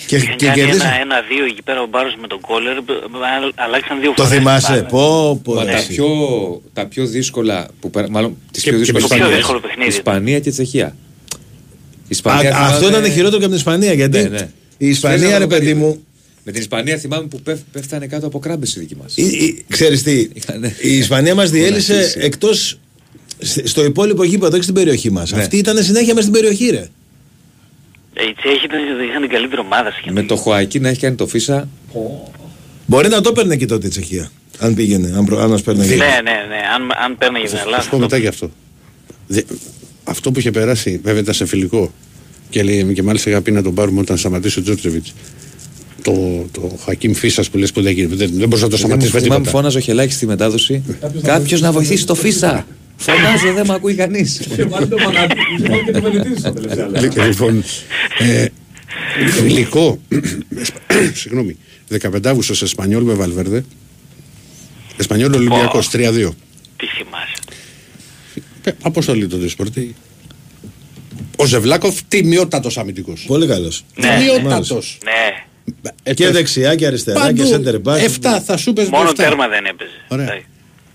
Και, 0.07 0.15
Είχαν 0.15 0.35
και 0.35 0.45
κάνει 0.45 0.59
ένα, 0.61 0.67
κερδίσαμε. 0.69 0.97
ένα 1.01 1.15
δύο 1.29 1.45
εκεί 1.45 1.61
πέρα 1.63 1.81
ο 1.81 1.87
Μπάρος 1.87 2.15
με 2.21 2.27
τον 2.27 2.39
Κόλλερ, 2.41 2.81
μπ- 2.81 2.85
μπ- 3.11 3.53
αλλάξαν 3.55 3.99
δύο 4.01 4.13
Το 4.15 4.23
φορές. 4.23 4.37
θυμάσαι. 4.37 4.71
μπάλα. 4.71 4.85
Πω, 4.85 5.39
πω. 5.43 5.53
Μα 5.53 5.63
ρε, 5.63 5.71
τα 5.71 5.77
εσύ. 5.77 5.87
πιο, 5.87 6.07
τα 6.73 6.85
πιο 6.85 7.05
δύσκολα, 7.05 7.67
που, 7.79 7.89
πέρα- 7.89 8.09
μάλλον 8.09 8.37
τις 8.51 8.63
Και- 8.63 8.69
πιο 8.69 8.79
και 8.79 8.83
δύσκολες 8.85 9.01
το 9.07 9.07
πιο 9.07 9.17
Ισπανίες, 9.17 9.37
δύσκολο 9.41 9.59
παιχνίδι. 9.59 9.89
Ισπανία 9.89 10.39
και 10.39 10.49
Τσεχία. 10.51 10.85
Η 10.85 10.87
Α, 10.87 12.07
Ισπανία 12.07 12.57
Αυτό 12.57 12.77
θυμάμαι- 12.77 12.97
ήταν 12.97 13.11
χειρότερο 13.11 13.37
και 13.37 13.43
από 13.45 13.53
την 13.53 13.55
Ισπανία. 13.63 13.93
Γιατί 13.93 14.17
Ναι, 14.21 14.27
ναι. 14.27 14.49
η 14.77 14.87
Ισπανία, 14.87 15.17
Ξέρεις 15.17 15.33
ρε 15.33 15.39
να 15.39 15.47
το 15.49 15.55
παιδί 15.55 15.65
κάνει. 15.71 15.79
μου, 15.79 16.05
Με 16.53 16.57
την 16.57 16.65
Ισπανία 16.65 16.97
θυμάμαι 16.97 17.27
που 17.27 17.41
πέφ, 17.41 17.59
πέφτανε 17.71 18.07
κάτω 18.07 18.27
από 18.27 18.39
κράμπες 18.39 18.75
οι 18.75 18.79
δικοί 18.79 18.95
μας. 18.95 19.17
η- 19.17 19.21
η- 19.23 19.65
ξέρεις 19.69 20.03
τι, 20.03 20.27
Είχανε- 20.33 20.75
η 20.81 20.97
Ισπανία 20.97 21.35
μας 21.35 21.49
διέλυσε 21.51 21.93
Μοναχίσει. 21.93 22.19
εκτός 22.21 22.79
σ- 23.39 23.67
στο 23.67 23.83
υπόλοιπο 23.85 24.23
γήπεδο, 24.23 24.53
όχι 24.53 24.63
στην 24.63 24.75
περιοχή 24.75 25.11
μας. 25.11 25.31
Ναι. 25.31 25.41
Αυτή 25.41 25.57
ήταν 25.57 25.83
συνέχεια 25.83 26.13
μέσα 26.13 26.27
στην 26.27 26.41
περιοχή, 26.41 26.65
ρε. 26.69 26.77
Ε, 28.13 28.23
Οι 28.23 28.33
Τσέχοι 28.37 28.65
ήταν- 28.65 29.07
είχαν 29.09 29.21
την 29.21 29.29
καλύτερη 29.29 29.61
ομάδα 29.61 29.91
σχεδόν. 29.91 30.13
Με 30.13 30.23
το 30.23 30.35
Χωακί 30.35 30.79
να 30.79 30.89
έχει 30.89 30.99
κάνει 30.99 31.15
το 31.15 31.27
Φίσα. 31.27 31.69
Μπορεί 32.85 33.07
να 33.09 33.21
το 33.21 33.29
έπαιρνε 33.29 33.55
και 33.55 33.65
τότε 33.65 33.87
η 33.87 33.89
Τσεχία. 33.89 34.31
Αν 34.59 34.73
πήγαινε, 34.73 35.13
αν, 35.17 35.25
προ, 35.25 35.39
αν 35.41 35.49
μας 35.49 35.61
παίρναγε. 35.61 35.95
Ναι, 35.95 36.05
ναι, 36.05 36.31
ναι. 36.49 36.61
Αν, 36.75 36.91
αν 37.05 37.17
παίρναγε 37.17 37.45
την 37.45 37.55
Θα 37.55 37.61
Ελλάδα. 37.61 37.83
σου 37.83 37.89
πω 37.89 37.97
μετά 37.97 38.17
γι' 38.17 38.27
αυτό. 38.27 38.51
Δε- 39.27 39.41
Αυτό 40.03 40.31
που 40.31 40.39
είχε 40.39 40.51
περάσει, 40.51 40.99
βέβαια 41.03 41.21
ήταν 41.21 41.33
σε 41.33 41.45
φιλικό. 41.45 41.93
Και, 42.49 42.63
λέει, 42.63 42.93
και 42.93 43.03
μάλιστα 43.03 43.29
είχα 43.29 43.41
πει 43.41 43.51
να 43.51 43.61
τον 43.61 43.73
πάρουμε 43.75 43.99
όταν 43.99 44.17
σταματήσει 44.17 44.59
ο 44.59 44.61
Τζόρτζεβιτς. 44.61 45.13
Το, 46.03 46.45
το 46.51 46.77
Χακίμ 46.85 47.13
Φίσας 47.13 47.49
που 47.49 47.57
λες 47.57 47.71
που 47.71 47.81
δεν, 47.81 47.93
γίνεται, 47.93 48.15
δεν, 48.15 48.29
δεν 48.33 48.47
μπορούσε 48.47 48.63
να 48.63 48.69
το 48.69 48.77
σταματήσει 48.77 49.13
με 49.13 49.19
Θυμάμαι 49.19 49.39
τίποτα. 49.39 49.57
φώναζε 49.57 49.77
ο 49.77 49.81
Χελάκης 49.81 50.15
στη 50.15 50.25
μετάδοση. 50.25 50.83
Κάποιος 51.23 51.61
να 51.61 51.71
βοηθήσει 51.71 52.05
το 52.05 52.15
Φίσα. 52.15 52.65
Φωνάζω, 52.97 53.53
δεν 53.53 53.65
με 53.67 53.73
ακούει 53.73 53.93
κανείς. 53.95 54.41
Και 54.55 54.63
βάλει 54.63 54.87
το 54.87 54.97
Μανατίδη 54.97 55.83
και 55.85 55.91
το 55.91 56.01
Βενετίδη 56.01 56.39
στο 56.39 56.51
τελευταίο. 56.53 56.89
Λι- 56.89 57.17
Λοιπόν, 57.27 57.63
ε, 58.19 58.45
φιλικό, 59.29 59.99
συγγνώμη, 61.21 61.57
15 62.01 62.25
Αύγουστο 62.25 62.53
Εσπανιόλ 62.65 63.03
με 63.03 63.13
Βαλβέρδε. 63.13 63.63
Εσπανιόλ 64.97 65.33
Ολυμπιακός 65.33 65.89
3-2. 65.93 66.29
Τι 66.77 66.85
θυμάσαι. 66.87 67.33
Ε, 68.63 68.71
Αποστολή 68.81 69.27
τότε 69.27 69.47
σπορτή. 69.47 69.95
Ο 71.35 71.45
Ζευλάκοφ 71.45 71.99
τιμιότατος 72.07 72.77
αμυντικός. 72.77 73.23
Πολύ 73.27 73.47
καλός. 73.47 73.83
Ναι. 73.95 74.07
Τιμιότατος. 74.17 74.97
Ναι. 75.03 75.43
Και 76.13 76.29
δεξιά 76.29 76.75
και 76.75 76.85
αριστερά 76.85 77.19
Παντού. 77.19 77.43
και 77.43 77.55
center 77.55 77.75
back. 77.83 77.97
7 77.97 78.41
θα 78.45 78.57
σου 78.57 78.73
πες 78.73 78.87
Μόνο 78.89 79.09
7. 79.09 79.13
τέρμα 79.15 79.47
δεν 79.47 79.65
έπαιζε. 79.65 79.89
Ωραία. 80.07 80.25
Εντάξει. 80.25 80.45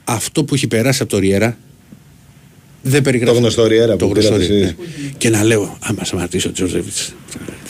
Αυτό 0.05 0.45
που 0.45 0.55
έχει 0.55 0.67
περάσει 0.67 1.03
από 1.03 1.11
το 1.11 1.19
Ριέρα 1.19 1.57
δεν 2.83 2.95
Το 3.03 3.03
περιγράφει. 3.03 3.39
γνωστό 3.39 3.67
Ριέρα 3.67 3.97
Το 3.97 4.07
που 4.07 4.13
γνωστό 4.13 4.31
πήρατε 4.33 4.53
Ριέρα. 4.53 4.65
εσείς. 4.67 4.77
ναι. 5.03 5.11
Και 5.19 5.29
να 5.31 5.45
λέω, 5.45 5.79
άμα 5.83 6.05
σταματήσει 6.05 6.49
ο 6.49 6.53
Τζόρτζεβιτ. 6.53 6.93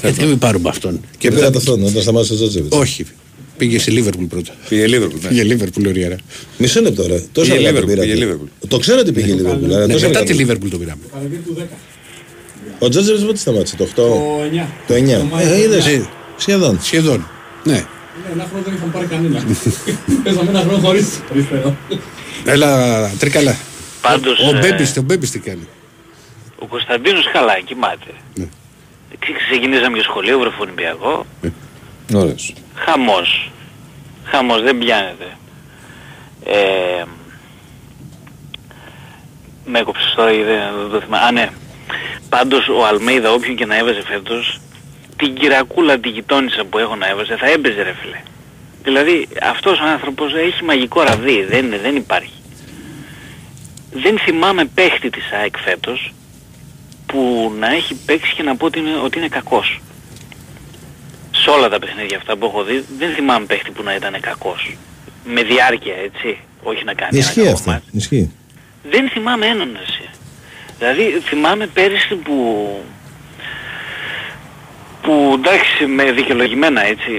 Δεν 0.03 0.28
μην 0.28 0.39
πάρουμε 0.39 0.69
αυτόν. 0.69 1.01
Και 1.19 1.31
πήρα 1.31 1.51
το 1.51 1.61
θόνο 1.61 1.87
όταν 1.87 2.03
σταμάτησε 2.03 2.33
ο 2.33 2.37
Τζότζεβιτς. 2.37 2.77
Όχι. 2.77 3.05
Πήγε 3.59 3.78
στη 3.78 3.91
Λίβερπουλ 3.91 4.24
πρώτα. 4.24 4.53
Πήγε 4.69 4.87
Λίβερπουλ. 4.87 5.19
ναι. 5.23 5.28
Πήγε 5.28 5.43
Λίβερπουλ 5.43 5.87
ο 5.87 5.91
Ριέρα. 5.91 6.16
Μισό 6.59 6.81
λεπτό 6.81 7.07
ρε. 7.07 7.23
Τόσο 7.33 7.55
Πήγε 7.55 7.66
αργά 7.69 7.81
το 7.81 7.87
Liverpool, 7.87 7.89
πήρατε. 7.89 8.07
πήγε 8.12 8.27
Liverpool. 8.33 8.69
Το 8.69 8.78
ξέρω 8.78 8.99
ότι 9.01 9.12
πήγε 9.12 9.33
η 9.33 9.37
Liverpool. 9.41 9.65
αλλά 9.65 9.87
Ναι, 9.87 9.93
τόσο 9.93 10.07
μετά 10.07 10.19
αργά 10.19 10.20
τη 10.23 10.27
το- 10.33 10.39
Λίβερπουλ 10.39 10.69
το 10.69 10.78
πήραμε. 10.78 11.01
Καλοκαίρι 11.12 11.41
του 11.47 11.55
10. 11.59 11.62
Ο 12.78 12.89
Τζότζεβιτς 12.89 13.24
πότε 13.24 13.39
σταμάτησε, 13.39 13.77
το 13.77 13.85
8. 13.85 13.95
Το 13.95 14.43
9. 14.43 14.69
Το 14.87 14.95
9. 14.95 16.07
Μάιο. 16.46 16.58
Ε, 16.58 16.66
είδες. 16.66 16.76
Ε, 16.76 16.80
Σχεδόν. 16.80 16.80
Σχεδόν. 16.82 17.28
Ναι. 17.64 17.72
Ναι, 17.72 18.32
ένα 18.32 18.46
χρόνο 18.48 18.64
δεν 18.64 18.74
είχαν 18.74 18.90
πάρει 18.90 19.06
κανένα. 19.06 19.42
Παίζαμε 20.24 20.50
ένα 20.50 20.60
χρόνο 20.60 20.78
χωρίς 20.78 21.20
αριστερό. 21.30 21.76
Έλα, 22.44 23.08
τρίκαλα. 23.18 23.56
Πάντως, 24.00 24.38
Ο 24.38 24.56
ε, 24.56 24.58
Μπέμπης, 24.58 24.96
ο 24.96 25.02
Μπέμπης 25.02 25.30
τι 25.30 25.38
κάνει. 25.38 25.68
Ο 26.58 26.66
Κωνσταντίνος 26.66 27.30
καλά 27.32 27.60
κοιμάται. 27.60 28.10
Ναι. 28.34 28.46
Ξε- 29.18 29.36
Ξεκινήσαμε 29.50 29.96
και 29.96 30.02
σχολείο 30.02 30.38
βρεφονιπιακό. 30.38 31.26
Ωραίος. 32.14 32.54
Χαμός. 32.74 33.50
Χαμός, 34.24 34.62
δεν 34.62 34.78
πιάνεται. 34.78 35.36
Ε, 36.44 37.02
με 39.66 39.78
έκοψες 39.78 40.12
τώρα, 40.16 40.30
δεν, 40.30 40.44
δεν 40.80 40.90
το 40.90 41.00
θυμάμαι. 41.00 41.24
Α, 41.24 41.32
ναι. 41.32 41.50
Πάντως 42.28 42.68
ο 42.68 42.86
Αλμέιδα 42.86 43.32
όποιον 43.32 43.56
και 43.56 43.66
να 43.66 43.76
έβαζε 43.76 44.02
φέτος, 44.06 44.60
την 45.16 45.34
κυρακούλα 45.34 45.98
τη 45.98 46.09
γειτόνισσα 46.09 46.64
που 46.64 46.78
έχω 46.78 46.97
να 46.97 47.09
έβαζε, 47.09 47.36
θα 47.36 47.47
έπαιζε 47.47 47.82
ρε 47.82 47.94
φίλε. 48.01 48.20
Δηλαδή 48.82 49.28
αυτός 49.43 49.78
ο 49.80 49.84
άνθρωπος 49.84 50.34
έχει 50.34 50.64
μαγικό 50.64 51.02
ραβδί, 51.02 51.43
δεν, 51.44 51.74
δεν 51.82 51.97
υπάρχει. 51.97 52.32
Δεν 53.93 54.18
θυμάμαι 54.18 54.64
παίχτη 54.64 55.10
της 55.10 55.32
ΑΕΚ 55.32 55.56
φέτος, 55.59 56.12
που 57.06 57.52
να 57.59 57.74
έχει 57.74 57.94
παίξει 58.06 58.34
και 58.34 58.43
να 58.43 58.56
πω 58.56 58.66
ότι 58.66 58.78
είναι, 58.78 58.97
ότι 59.05 59.18
είναι 59.18 59.28
κακός. 59.28 59.80
Σε 61.30 61.51
όλα 61.51 61.68
τα 61.68 61.78
παιχνίδια 61.78 62.16
αυτά 62.16 62.36
που 62.36 62.47
έχω 62.47 62.62
δει 62.62 62.84
δεν 62.98 63.14
θυμάμαι 63.14 63.47
παίχτη 63.47 63.70
που 63.70 63.82
να 63.82 63.94
ήταν 63.94 64.20
κακός. 64.20 64.76
Με 65.24 65.43
διάρκεια 65.43 65.94
έτσι, 65.94 66.38
όχι 66.62 66.84
να 66.84 66.94
κάνει 66.94 67.18
ένα 67.18 67.26
Ισχύει 67.26 67.40
κακό 67.40 67.52
αυτό. 67.52 67.70
μάτς. 67.70 67.84
Ισχύει. 67.93 68.32
Δεν 68.90 69.09
θυμάμαι 69.09 69.47
έναν 69.47 69.78
εσύ. 69.86 70.10
Δηλαδή 70.78 71.20
θυμάμαι 71.24 71.66
πέρυσι 71.66 72.14
που... 72.14 72.34
που 75.07 75.15
εντάξει 75.39 75.87
με 75.97 76.05
δικαιολογημένα 76.12 76.81
έτσι 76.93 77.11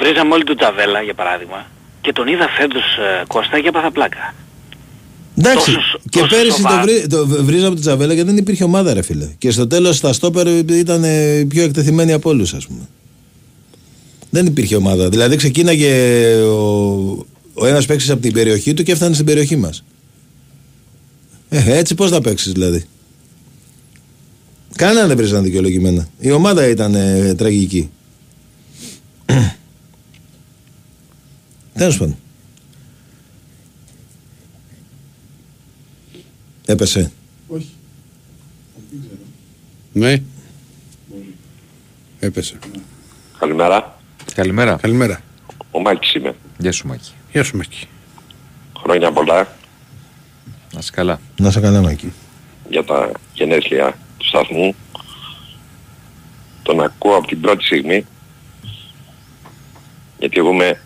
βρίζαμε 0.00 0.34
όλοι 0.34 0.44
τον 0.44 0.56
Τζαβέλα 0.56 1.00
για 1.02 1.14
παράδειγμα 1.14 1.60
και 2.00 2.12
τον 2.12 2.26
είδα 2.26 2.48
φέτος 2.58 2.82
ε, 2.82 3.24
Κώστα 3.26 3.60
και 3.60 3.68
έπαθα 3.68 3.90
πλάκα. 3.90 4.34
Εντάξει, 5.38 5.74
Τόσο- 5.74 5.98
και 6.10 6.18
τόσος 6.18 6.36
πέρυσι 6.36 6.50
το, 6.62 6.68
σοβαρά. 6.68 6.82
βρή, 6.82 7.06
το 7.06 7.26
βρίζαμε 7.26 7.74
την 7.74 7.80
Τζαβέλα 7.84 8.12
γιατί 8.14 8.28
δεν 8.28 8.38
υπήρχε 8.38 8.64
ομάδα, 8.64 8.94
ρε 8.94 9.02
φίλε. 9.02 9.28
Και 9.38 9.50
στο 9.50 9.66
τέλος 9.66 10.00
τα 10.00 10.12
στόπερ 10.12 10.46
ήταν 10.70 11.04
ε, 11.04 11.44
πιο 11.48 11.62
εκτεθειμένοι 11.62 12.12
από 12.12 12.30
όλους, 12.30 12.54
ας 12.54 12.66
πούμε. 12.66 12.88
Δεν 14.30 14.46
υπήρχε 14.46 14.76
ομάδα. 14.76 15.08
Δηλαδή 15.08 15.36
ξεκίναγε 15.36 15.92
ο, 16.34 17.26
ο 17.54 17.66
ένας 17.66 17.86
παίξει 17.86 18.10
από 18.10 18.20
την 18.22 18.32
περιοχή 18.32 18.74
του 18.74 18.82
και 18.82 18.92
έφτανε 18.92 19.14
στην 19.14 19.26
περιοχή 19.26 19.56
μας. 19.56 19.84
Ε, 21.48 21.76
έτσι 21.78 21.94
πώς 21.94 22.10
θα 22.10 22.20
παίξεις 22.20 22.52
δηλαδή. 22.52 22.84
Κανένα 24.76 25.06
δεν 25.06 25.16
βρίζανε 25.16 25.42
δικαιολογημένα. 25.42 26.08
Η 26.18 26.30
ομάδα 26.30 26.68
ήταν 26.68 26.94
ε, 26.94 27.34
τραγική. 27.34 27.90
Τέλος 31.74 31.98
πάντων. 31.98 32.16
Έπεσε. 36.66 37.12
Όχι. 37.48 37.70
Ναι. 39.92 40.22
Έπεσε. 42.20 42.58
Καλημέρα. 43.38 43.98
Καλημέρα. 44.34 44.76
Καλημέρα. 44.80 45.20
Ο 45.70 45.80
Μάκης 45.80 46.14
είμαι. 46.14 46.34
Γεια 46.58 46.72
σου 46.72 46.86
Μάκη. 46.86 47.12
Γεια 47.32 47.44
σου 47.44 47.56
Μάκη. 47.56 47.88
Χρόνια 48.78 49.12
πολλά 49.12 49.48
Να 50.72 50.78
είσαι 50.78 50.90
καλά. 50.94 51.20
Να 51.40 51.50
σε 51.50 51.60
καλά, 51.60 51.80
Μάκη. 51.80 52.12
για 52.70 52.84
τα 52.84 53.10
γενέθλια 53.34 53.98
του 54.24 54.30
σταθμού. 54.30 54.74
Τον 56.62 56.80
ακούω 56.80 57.16
από 57.16 57.26
την 57.26 57.40
πρώτη 57.40 57.64
στιγμή. 57.64 58.06
Γιατί 60.18 60.38
εγώ 60.38 60.50
είμαι 60.50 60.80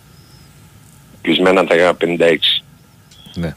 κλεισμένα 1.23 1.65
τα 1.65 1.97
56. 2.01 2.37
Ναι. 3.35 3.55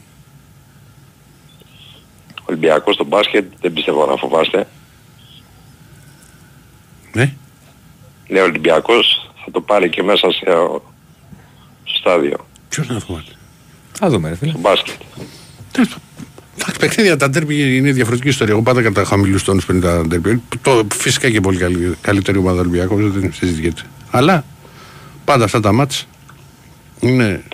Ολυμπιακός 2.44 2.94
στο 2.94 3.04
μπάσκετ 3.04 3.52
δεν 3.60 3.72
πιστεύω 3.72 4.06
να 4.06 4.16
φοβάστε. 4.16 4.68
Ναι. 7.12 7.34
Λέω 8.28 8.44
Ολυμπιακός 8.44 9.30
θα 9.44 9.50
το 9.50 9.60
πάρει 9.60 9.90
και 9.90 10.02
μέσα 10.02 10.30
σε, 10.30 10.44
στο 11.84 11.98
στάδιο. 11.98 12.46
Ποιος 12.68 12.88
να 12.88 12.98
φοβάται; 12.98 13.32
Θα 13.92 14.08
δούμε 14.08 14.28
ρε 14.28 14.36
φίλε. 14.36 14.50
Στο 14.50 14.60
μπάσκετ. 14.60 15.00
Τα 16.58 16.72
παιχνίδια, 16.78 17.16
τα 17.16 17.30
ντέρμπι 17.30 17.76
είναι 17.76 17.92
διαφορετική 17.92 18.28
ιστορία. 18.28 18.52
Εγώ 18.54 18.62
πάντα 18.62 18.82
κατά 18.82 19.04
χαμηλού 19.04 19.42
τόνους 19.44 19.66
πριν 19.66 19.80
τα 19.80 20.02
ντέρμπι. 20.06 20.42
Το, 20.62 20.86
φυσικά 20.94 21.30
και 21.30 21.40
πολύ 21.40 21.58
καλή, 21.58 21.96
καλύτερη 22.00 22.38
ομάδα 22.38 22.60
Ολυμπιακό, 22.60 22.96
δεν 22.96 23.32
συζητιέται. 23.32 23.82
Αλλά 24.10 24.44
πάντα 25.24 25.44
αυτά 25.44 25.60
τα 25.60 25.72
μάτς 25.72 26.06
είναι. 27.00 27.44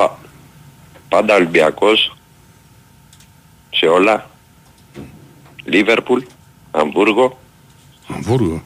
Πάντα 1.08 1.34
Ολυμπιακός 1.34 2.16
σε 3.70 3.86
όλα. 3.86 4.30
Λίβερπουλ, 5.64 6.22
Αμβούργο, 6.70 7.38
Αμβούργο. 8.08 8.62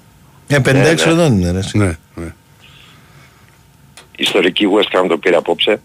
Ε, 0.46 0.58
56 0.58 0.62
Ναι, 0.72 0.80
ναι. 0.82 0.96
χρονών 0.96 1.32
είναι, 1.32 1.50
ρε. 1.50 1.60
Ναι, 1.72 1.96
ναι. 2.14 2.34
ιστορική 4.16 4.66
West 4.74 4.98
Ham 5.00 5.06
το 5.08 5.18
πήρε 5.18 5.36
απόψε. 5.36 5.80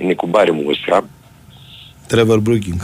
Είναι 0.00 0.12
η 0.12 0.14
κουμπάρι 0.14 0.52
μου 0.52 0.62
West 0.66 0.94
Ham. 0.94 1.00
Τρέβορ 2.06 2.38
Μπρούκινγκ. 2.40 2.80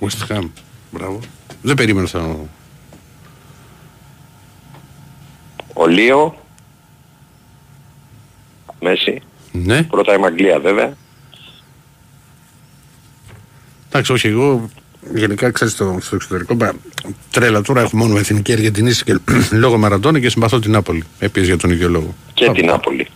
West 0.00 0.32
Ham. 0.36 0.48
Μπράβο. 0.90 1.18
Δεν 1.62 1.76
περίμενα 1.76 2.06
θα. 2.06 2.36
Ο 5.74 5.86
Λίο. 5.86 6.36
Μέση. 8.80 9.22
Ναι. 9.52 9.82
Πρώτα 9.82 10.12
η 10.18 10.22
Αγγλία 10.24 10.58
βέβαια. 10.60 10.96
Εντάξει, 13.88 14.12
όχι, 14.12 14.28
εγώ 14.28 14.68
γενικά 15.14 15.50
ξέρεις 15.50 15.72
στο, 15.72 15.98
στο 16.00 16.14
εξωτερικό 16.14 16.56
πα- 16.56 16.74
τρέλα 17.30 17.62
τώρα 17.62 17.80
έχω 17.80 17.96
μόνο 17.96 18.18
εθνική 18.18 18.52
Αργεντινή 18.52 18.92
και 18.92 19.18
λόγω 19.62 19.78
Μαραντώνα 19.78 20.20
και 20.20 20.28
συμπαθώ 20.28 20.58
την 20.58 20.70
Νάπολη. 20.70 21.02
Επίσης 21.18 21.48
για 21.48 21.56
τον 21.56 21.70
ίδιο 21.70 21.88
λόγο. 21.88 22.14
Και 22.34 22.50
την 22.50 22.66
Νάπολη. 22.66 23.08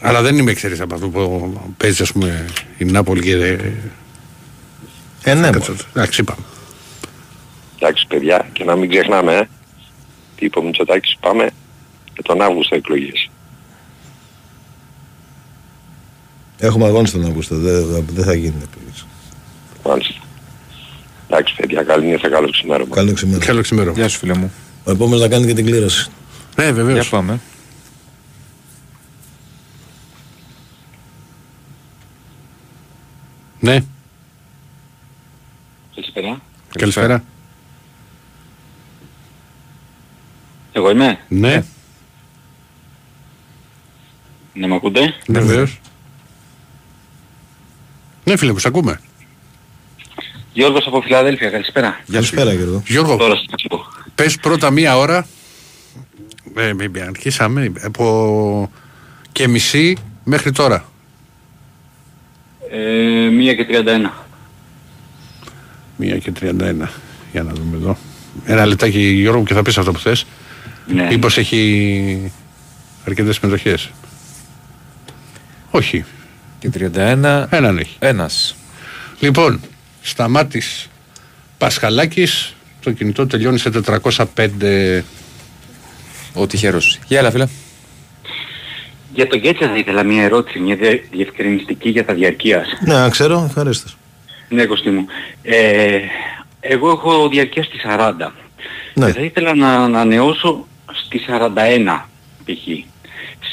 Αλλά 0.00 0.22
δεν 0.22 0.38
είμαι 0.38 0.52
ξέρεις 0.52 0.80
από 0.80 0.94
αυτό 0.94 1.08
που 1.08 1.60
παίζει 1.76 2.02
ας 2.02 2.12
πούμε 2.12 2.44
η 2.78 2.84
Νάπολη 2.84 3.22
και... 3.22 3.58
Ε, 5.22 5.34
ναι. 5.34 5.50
Εντάξει, 5.92 6.20
είπαμε. 6.20 6.42
Εντάξει 7.78 8.06
παιδιά 8.06 8.48
και 8.52 8.64
να 8.64 8.76
μην 8.76 8.90
ξεχνάμε 8.90 9.34
ε. 9.34 9.48
Τι 10.36 10.44
είπε 10.44 10.58
ο 10.58 10.62
Μητσοτάκης 10.62 11.16
πάμε 11.20 11.50
και 12.12 12.22
τον 12.22 12.42
Αύγουστο 12.42 12.74
εκλογές. 12.74 13.30
Έχουμε 16.58 16.84
αγώνες 16.84 17.10
τον 17.10 17.24
Αύγουστο. 17.24 17.56
Δεν 17.56 18.04
δεν 18.12 18.24
θα 18.24 18.34
γίνει. 18.34 18.54
Μάλιστα. 19.84 20.14
Εντάξει 21.28 21.54
παιδιά 21.56 21.82
καλή 21.82 22.06
νύχτα 22.06 22.28
καλό 22.28 22.50
ξημέρωμα. 22.50 22.94
Καλό 22.94 23.12
ξημέρωμα. 23.12 23.44
Καλό 23.44 23.60
ξημέρωμα. 23.60 23.98
Γεια 23.98 24.08
σου 24.08 24.18
φίλε 24.18 24.34
μου. 24.34 24.52
Ο 24.84 24.90
επόμενος 24.90 25.20
να 25.20 25.28
κάνει 25.28 25.46
και 25.46 25.54
την 25.54 25.64
κλήρωση. 25.64 26.10
Ναι, 26.56 26.72
βεβαίως. 26.72 27.00
Για 27.00 27.10
πάμε. 27.10 27.40
Ναι, 33.60 33.78
Καλησπέρα. 35.94 36.40
καλησπέρα. 36.78 37.24
Εγώ 40.72 40.90
είμαι; 40.90 41.18
Ναι, 41.28 41.64
Ναι, 44.54 44.66
με 44.66 44.74
ακούτε; 44.74 45.14
βεβαίως. 45.26 45.80
Ναι, 48.24 48.36
φίλε 48.36 48.52
μου, 48.52 48.58
σ' 48.58 48.66
ακούμε. 48.66 49.00
Γιώργος 50.52 50.86
από 50.86 51.00
Φιλαδέλφια, 51.00 51.50
καλησπέρα. 51.50 52.00
Καλησπέρα 52.12 52.52
Γιώργο. 52.52 52.82
Γιώργο, 52.86 53.16
Τώρα 53.16 53.34
σας 53.34 53.44
ακούω. 53.64 53.84
πες 54.14 54.36
πρώτα 54.38 54.70
μία 54.70 54.96
ώρα. 54.98 55.26
Ε, 56.56 56.72
μη- 56.72 56.88
μη- 56.88 57.00
αρχίσαμε 57.00 57.72
από 57.82 58.70
και 59.32 59.48
μισή 59.48 59.96
μέχρι 60.24 60.52
τώρα. 60.52 60.84
Ε, 62.70 63.28
μία 63.30 63.54
και 63.54 63.66
31. 63.68 64.10
Μία 65.96 66.18
και 66.18 66.32
31. 66.40 66.88
Για 67.32 67.42
να 67.42 67.52
δούμε 67.52 67.76
εδώ. 67.76 67.98
Ένα 68.44 68.66
λεπτάκι 68.66 69.00
Γιώργο 69.00 69.42
και 69.44 69.54
θα 69.54 69.62
πεις 69.62 69.78
αυτό 69.78 69.92
που 69.92 69.98
θες. 69.98 70.26
Ναι. 70.86 71.06
Μήπως 71.06 71.38
έχει 71.38 72.32
αρκετές 73.06 73.36
συμμετοχές. 73.36 73.90
Όχι. 75.70 76.04
Και 76.58 76.70
31. 76.74 77.46
Έναν 77.50 77.78
έχει. 77.78 77.96
Ένας. 77.98 78.56
Λοιπόν, 79.20 79.60
σταμάτης 80.02 80.88
Πασχαλάκης, 81.58 82.54
το 82.80 82.92
κινητό 82.92 83.26
τελειώνει 83.26 83.58
σε 83.58 83.70
405. 83.70 85.04
Ο 86.34 86.46
τυχερός. 86.46 86.98
Γεια 87.06 87.18
έλα 87.18 87.30
φίλε. 87.30 87.46
Για 89.16 89.26
τον 89.26 89.38
Γκέτσα 89.38 89.68
θα 89.68 89.76
ήθελα 89.76 90.02
μία 90.02 90.22
ερώτηση, 90.22 90.58
μια 90.58 90.76
διε- 90.76 91.00
διευκρινιστική 91.10 91.88
για 91.88 92.04
τα 92.04 92.14
διαρκείας. 92.14 92.66
Ναι, 92.80 93.08
ξέρω, 93.10 93.44
ευχαρίστως. 93.48 93.96
Ναι, 94.48 94.64
Κωστή 94.64 94.90
μου. 94.90 95.06
Ε, 95.42 95.98
εγώ 96.60 96.90
έχω 96.90 97.28
διαρκεία 97.28 97.62
στη 97.62 97.76
40. 97.84 98.32
Ναι. 98.94 99.06
Και 99.06 99.12
θα 99.12 99.20
ήθελα 99.20 99.54
να 99.54 99.68
ανανεώσω 99.72 100.66
στη 101.04 101.18
41 101.28 102.08
π.χ. 102.44 102.84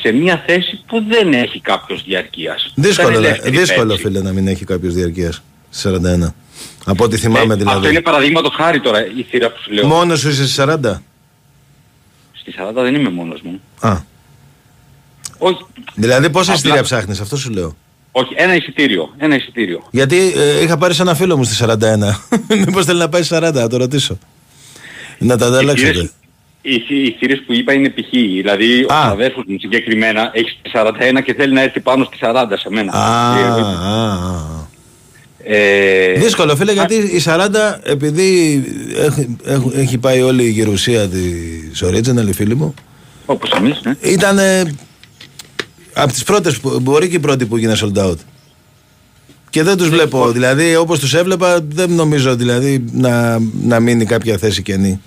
Σε 0.02 0.12
μια 0.12 0.44
θέση 0.48 0.84
που 0.88 1.04
δεν 1.08 1.34
έχει 1.34 1.60
κάποιος 1.60 2.04
διαρκείας. 2.04 2.72
Δύσκολο, 2.76 3.10
Ήταν 3.10 3.22
να- 3.22 3.28
ελεύθερη 3.28 3.58
δύσκολο 3.58 3.92
θέση. 3.92 4.02
φίλε 4.04 4.22
να 4.22 4.32
μην 4.32 4.48
έχει 4.48 4.66
κάποιος 4.66 4.94
διαρκείας. 4.94 5.44
41. 5.70 6.34
Από 6.86 7.04
ό,τι 7.04 7.18
θυμάμαι 7.18 7.54
Ε, 7.54 7.58
δηλαδή. 7.58 7.78
Αυτό 7.78 7.90
είναι 7.90 8.02
παραδείγματος 8.02 8.54
χάρη 8.56 8.80
τώρα 8.82 9.06
η 9.18 9.24
θύρα 9.30 9.50
που 9.50 9.56
σου 9.64 9.72
λέω. 9.72 9.88
Μόνος 9.88 10.20
σου 10.20 10.30
είσαι 10.30 10.44
στι 10.48 10.54
40. 10.62 11.02
Στη 12.34 12.52
40 12.58 12.82
δεν 12.84 12.96
είμαι 12.96 13.10
μόνος 13.10 13.42
μου. 13.42 13.62
Α. 13.80 13.98
Όχι, 15.44 15.66
Δηλαδή 15.96 16.30
πόσα 16.30 16.42
Απλά- 16.42 16.54
εισιτήρια 16.54 16.84
ψάχνεις, 16.84 17.20
αυτό 17.20 17.38
σου 17.38 17.50
λέω. 17.52 17.76
όχι, 18.12 18.34
ένα 18.38 18.56
εισιτήριο. 18.56 19.14
Ένα 19.18 19.36
εισιτήριο. 19.36 19.84
Γιατί 19.92 20.18
ε, 20.36 20.64
είχα 20.64 20.78
πάρει 20.78 20.94
σε 20.94 21.02
ένα 21.02 21.16
φίλο 21.16 21.38
μου 21.38 21.44
στη 21.44 21.66
41. 21.68 21.76
Μήπως 22.66 22.86
θέλει 22.86 23.00
να 23.00 23.10
πάει 23.10 23.22
40, 23.30 23.52
να 23.54 23.68
το 23.68 23.78
ρωτήσω. 23.78 24.18
Να 25.20 25.38
τα 25.38 25.46
ανταλλάξετε. 25.46 25.92
πήρες- 25.92 26.12
οι, 26.62 26.74
οι 27.06 27.16
θύρες 27.20 27.44
που 27.46 27.54
είπα 27.54 27.74
είναι 27.74 27.90
π.χ. 27.90 28.10
Δηλαδή 28.12 28.84
ο 28.84 28.94
αδέρφος 28.94 29.44
μου 29.48 29.58
συγκεκριμένα 29.60 30.32
έχει 30.34 30.58
41 30.74 31.22
και 31.26 31.34
θέλει 31.34 31.54
να 31.54 31.62
έρθει 31.62 31.80
πάνω 31.80 32.04
στη 32.04 32.18
40 32.22 32.46
σε 32.60 32.70
μένα. 32.70 32.92
Α, 32.94 33.38
Ε, 33.40 33.44
α, 33.44 33.56
α. 33.56 34.68
ε, 35.56 36.14
Δύσκολο 36.14 36.56
φίλε 36.56 36.72
γιατί 36.72 36.96
η 36.96 37.22
40 37.26 37.48
επειδή 37.84 38.64
έχει, 38.98 39.38
έχει, 39.46 39.72
έχει 39.76 39.98
πάει 39.98 40.22
όλη 40.22 40.44
η 40.44 40.50
γερουσία 40.50 41.08
της 41.08 41.84
Original 41.86 42.28
οι 42.28 42.34
φίλοι 42.34 42.56
μου 42.56 42.74
Όπως 43.26 43.52
εμείς, 43.52 43.82
ναι. 43.84 43.96
ήταν 44.02 44.38
από 45.94 46.12
τις 46.14 46.24
πρώτες 46.24 46.60
που 46.60 46.80
μπορεί 46.80 47.10
και 47.10 47.16
η 47.16 47.20
πρώτη 47.20 47.46
που 47.46 47.56
έγινε 47.56 47.76
sold 47.82 47.98
out 48.06 48.16
και 49.50 49.64
δεν 49.64 49.78
τους 49.78 49.90
βλέπω 49.90 50.32
δηλαδή 50.32 50.76
όπως 50.76 51.00
τους 51.00 51.14
έβλεπα 51.14 51.60
δεν 51.68 51.92
νομίζω 51.92 52.36
δηλαδή 52.36 52.84
να, 52.92 53.40
να 53.64 53.80
μείνει 53.80 54.06
κάποια 54.06 54.38
θέση 54.38 54.62
κενή 54.62 55.02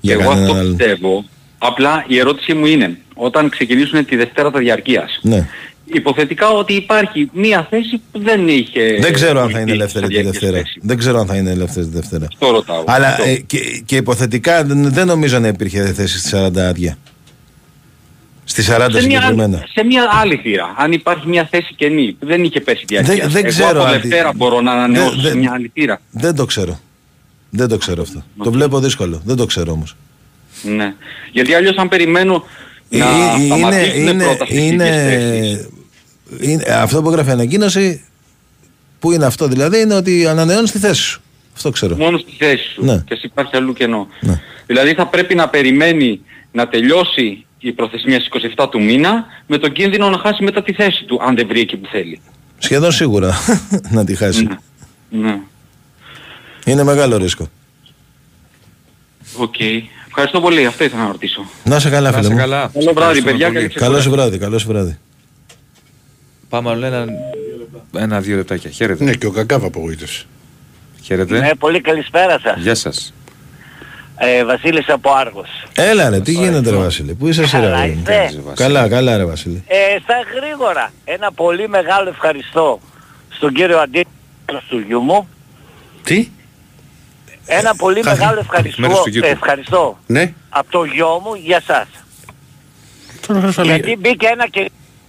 για 0.00 0.12
Εγώ 0.14 0.22
κανέναν 0.22 0.42
αυτό 0.44 0.58
άλλον. 0.60 0.76
πιστεύω. 0.76 1.24
Απλά 1.58 2.04
η 2.08 2.18
ερώτησή 2.18 2.54
μου 2.54 2.66
είναι, 2.66 2.98
όταν 3.14 3.48
ξεκινήσουν 3.48 4.04
τη 4.04 4.16
Δευτέρα 4.16 4.50
τα 4.50 4.58
διαρκείας, 4.58 5.18
Ναι. 5.22 5.48
υποθετικά 5.84 6.48
ότι 6.48 6.72
υπάρχει 6.72 7.30
μία 7.32 7.66
θέση 7.70 8.00
που 8.12 8.18
δεν 8.22 8.48
είχε... 8.48 8.96
Δεν 9.00 9.12
ξέρω 9.12 9.40
αν 9.40 9.50
θα 9.50 9.58
είναι 9.60 9.70
είχε 9.70 9.72
ελεύθερη 9.80 10.06
τη 10.06 10.12
διαρκείας 10.12 10.38
Δευτέρα. 10.38 10.62
θέση. 10.62 10.78
Δεν 10.82 10.98
ξέρω 10.98 11.18
αν 11.20 11.26
θα 11.26 11.36
είναι 11.36 11.50
ελεύθερη 11.50 11.86
τη 11.86 11.92
Δευτέρα. 11.92 12.26
Το 12.38 12.50
ρωτάω. 12.50 12.84
Αλλά 12.86 13.06
Αυτό. 13.08 13.22
ε, 13.28 13.34
και, 13.46 13.58
και 13.84 13.96
υποθετικά 13.96 14.64
δεν, 14.64 14.92
δεν 14.92 15.06
νομίζω 15.06 15.38
να 15.38 15.48
υπήρχε 15.48 15.92
θέση 15.92 16.18
στη 16.18 16.30
40 16.34 16.58
άδεια. 16.58 16.96
Στη 18.44 18.62
40 18.62 18.66
σε, 18.66 18.76
μια, 18.90 19.00
συγκεκριμένα. 19.00 19.64
σε 19.72 19.84
μια 19.84 20.08
άλλη 20.12 20.36
θύρα, 20.36 20.74
αν 20.76 20.92
υπάρχει 20.92 21.28
μια 21.28 21.48
θέση 21.50 21.74
κενή 21.74 22.12
που 22.18 22.26
δεν 22.26 22.44
είχε 22.44 22.60
πέσει 22.60 22.84
διαρκείας. 22.86 23.16
Δεν- 23.18 23.28
δεν 23.30 23.44
Εγώ 23.44 23.48
ξέρω 23.54 23.80
από 23.80 23.82
αν 23.92 24.00
τη- 24.00 24.08
Δευτέρα 24.08 24.32
μπορώ 24.36 24.60
να 24.60 24.72
ανανεώσω 24.72 25.10
Δεν- 25.10 25.20
σε 25.20 25.28
δεν- 25.28 25.38
μια 25.38 25.52
άλλη 25.52 25.70
θύρα. 25.74 26.00
Δεν 26.10 26.34
το 26.34 26.44
ξέρω. 26.44 26.80
Δεν 27.50 27.68
το 27.68 27.76
ξέρω 27.78 28.02
αυτό. 28.02 28.24
Το 28.44 28.50
βλέπω 28.50 28.78
δύσκολο. 28.80 29.22
Δεν 29.24 29.36
το 29.36 29.46
ξέρω 29.46 29.72
όμως. 29.72 29.96
Ναι. 30.62 30.94
Γιατί 31.32 31.54
αλλιώς 31.54 31.76
αν 31.76 31.88
περιμένω 31.88 32.44
να 32.88 33.04
Ε, 33.06 33.08
είναι, 33.42 33.44
σταματήσουν 33.46 34.00
είναι, 34.08 34.24
πρώτα 34.24 34.44
στις 34.44 34.58
είναι, 34.58 34.86
ίδιες 34.86 35.06
θέσεις. 35.06 35.68
είναι, 36.50 36.62
αυτό 36.72 37.02
που 37.02 37.08
έγραφε 37.08 37.30
η 37.30 37.32
ανακοίνωση, 37.32 38.04
που 38.98 39.12
είναι 39.12 39.24
αυτό 39.26 39.46
δηλαδή, 39.46 39.80
είναι 39.80 39.94
ότι 39.94 40.26
ανανεώνεις 40.26 40.70
τη 40.70 40.78
θέση 40.78 41.02
σου. 41.02 41.20
Αυτό 41.54 41.70
ξέρω. 41.70 41.96
Μόνο 41.96 42.18
στη 42.18 42.32
θέση 42.38 42.64
σου. 42.74 42.84
Ναι. 42.84 42.96
Και 43.06 43.14
εσύ 43.14 43.26
υπάρχει 43.26 43.56
αλλού 43.56 43.72
κενό. 43.72 44.08
Δηλαδή 44.66 44.94
θα 44.94 45.06
πρέπει 45.06 45.34
να 45.34 45.48
περιμένει 45.48 46.20
να 46.52 46.68
τελειώσει 46.68 47.44
η 47.64 47.72
προθεσμία 47.72 48.20
στις 48.20 48.52
27 48.58 48.66
του 48.70 48.82
μήνα 48.82 49.24
με 49.46 49.58
τον 49.58 49.72
κίνδυνο 49.72 50.08
να 50.10 50.18
χάσει 50.18 50.42
μετά 50.44 50.62
τη 50.62 50.72
θέση 50.72 51.04
του 51.04 51.20
αν 51.22 51.36
δεν 51.36 51.46
βρει 51.46 51.60
εκεί 51.60 51.76
που 51.76 51.88
θέλει. 51.90 52.20
Σχεδόν 52.58 52.92
σίγουρα 52.92 53.32
να 53.96 54.04
τη 54.04 54.14
χάσει. 54.14 54.48
Ναι. 55.10 55.38
Είναι 56.64 56.82
μεγάλο 56.84 57.16
ρίσκο. 57.16 57.48
Οκ. 59.36 59.54
Ευχαριστώ 60.06 60.40
πολύ. 60.40 60.66
Αυτό 60.66 60.84
ήθελα 60.84 61.02
να 61.02 61.08
ρωτήσω. 61.10 61.44
Να 61.64 61.78
σε 61.80 61.90
καλά, 61.90 62.10
Να 62.10 62.16
φίλε 62.16 62.26
σε 62.26 62.32
μου. 62.32 62.38
καλά. 62.38 62.70
Καλό 62.72 62.92
βράδυ, 62.92 63.18
Ευχαριστούμε 63.18 63.30
παιδιά. 63.30 63.46
πολύ. 63.46 63.58
Καλή 63.68 63.74
Καλό 63.80 64.00
σου 64.00 64.10
βράδυ, 64.10 64.38
καλό 64.38 64.58
σου 64.58 64.66
βράδυ. 64.66 64.98
Πάμε 66.48 66.70
άλλο 66.70 66.86
ένα, 66.86 67.04
ένα-δύο 67.96 68.36
λεπτάκια. 68.36 68.70
Χαίρετε. 68.70 69.04
Ναι, 69.04 69.14
και 69.14 69.26
ο 69.26 69.30
Κακάβα 69.30 69.66
απογοήτευσε. 69.66 70.24
Χαίρετε. 71.02 71.38
Ναι, 71.40 71.54
πολύ 71.54 71.80
καλησπέρα 71.80 72.38
σας. 72.40 72.60
Γεια 72.62 72.74
σας. 72.74 73.12
Ε, 74.16 74.44
Βασίλης 74.44 74.88
από 74.88 75.12
Άργος. 75.12 75.48
Έλα 75.74 76.08
ρε, 76.10 76.20
τι 76.20 76.32
γίνεται 76.32 76.70
ρε 76.70 76.76
Βασίλη, 76.76 77.14
πού 77.14 77.28
είσαι 77.28 77.42
εσύ 77.42 77.56
ρε 77.56 77.62
Καλά 77.62 77.76
αγόρι 77.76 77.90
μου; 77.92 77.98
είστε; 78.00 78.42
Καλά, 78.54 78.88
καλά 78.88 79.16
ρε 79.16 79.24
Βασίλη. 79.24 79.64
Ε, 79.66 79.74
στα 80.02 80.14
γρήγορα, 80.40 80.92
ένα 81.04 81.32
πολύ 81.32 81.68
μεγάλο 81.68 82.08
ευχαριστώ 82.08 82.80
στον 83.28 83.52
κύριο 83.52 83.78
Αντίπαλος 83.78 84.64
του 84.68 84.78
γιού 84.78 85.00
μου. 85.00 85.28
Τι; 86.02 86.28
Ένα 87.46 87.74
πολύ 87.74 88.02
Χάθη. 88.02 88.18
μεγάλο 88.18 88.34
Μέρος 88.34 88.44
ευχαριστώ, 88.44 89.02
του 89.02 89.08
γιού 89.10 89.20
του. 89.20 89.26
ε, 89.26 89.30
ευχαριστώ 89.30 89.98
Ναι. 90.06 90.32
από 90.48 90.70
το 90.70 90.84
γιο 90.84 91.20
μου 91.24 91.34
για 91.34 91.60
σας. 91.66 91.86
Γιατί 93.62 93.96
μπήκε 93.96 94.26
ένα 94.26 94.46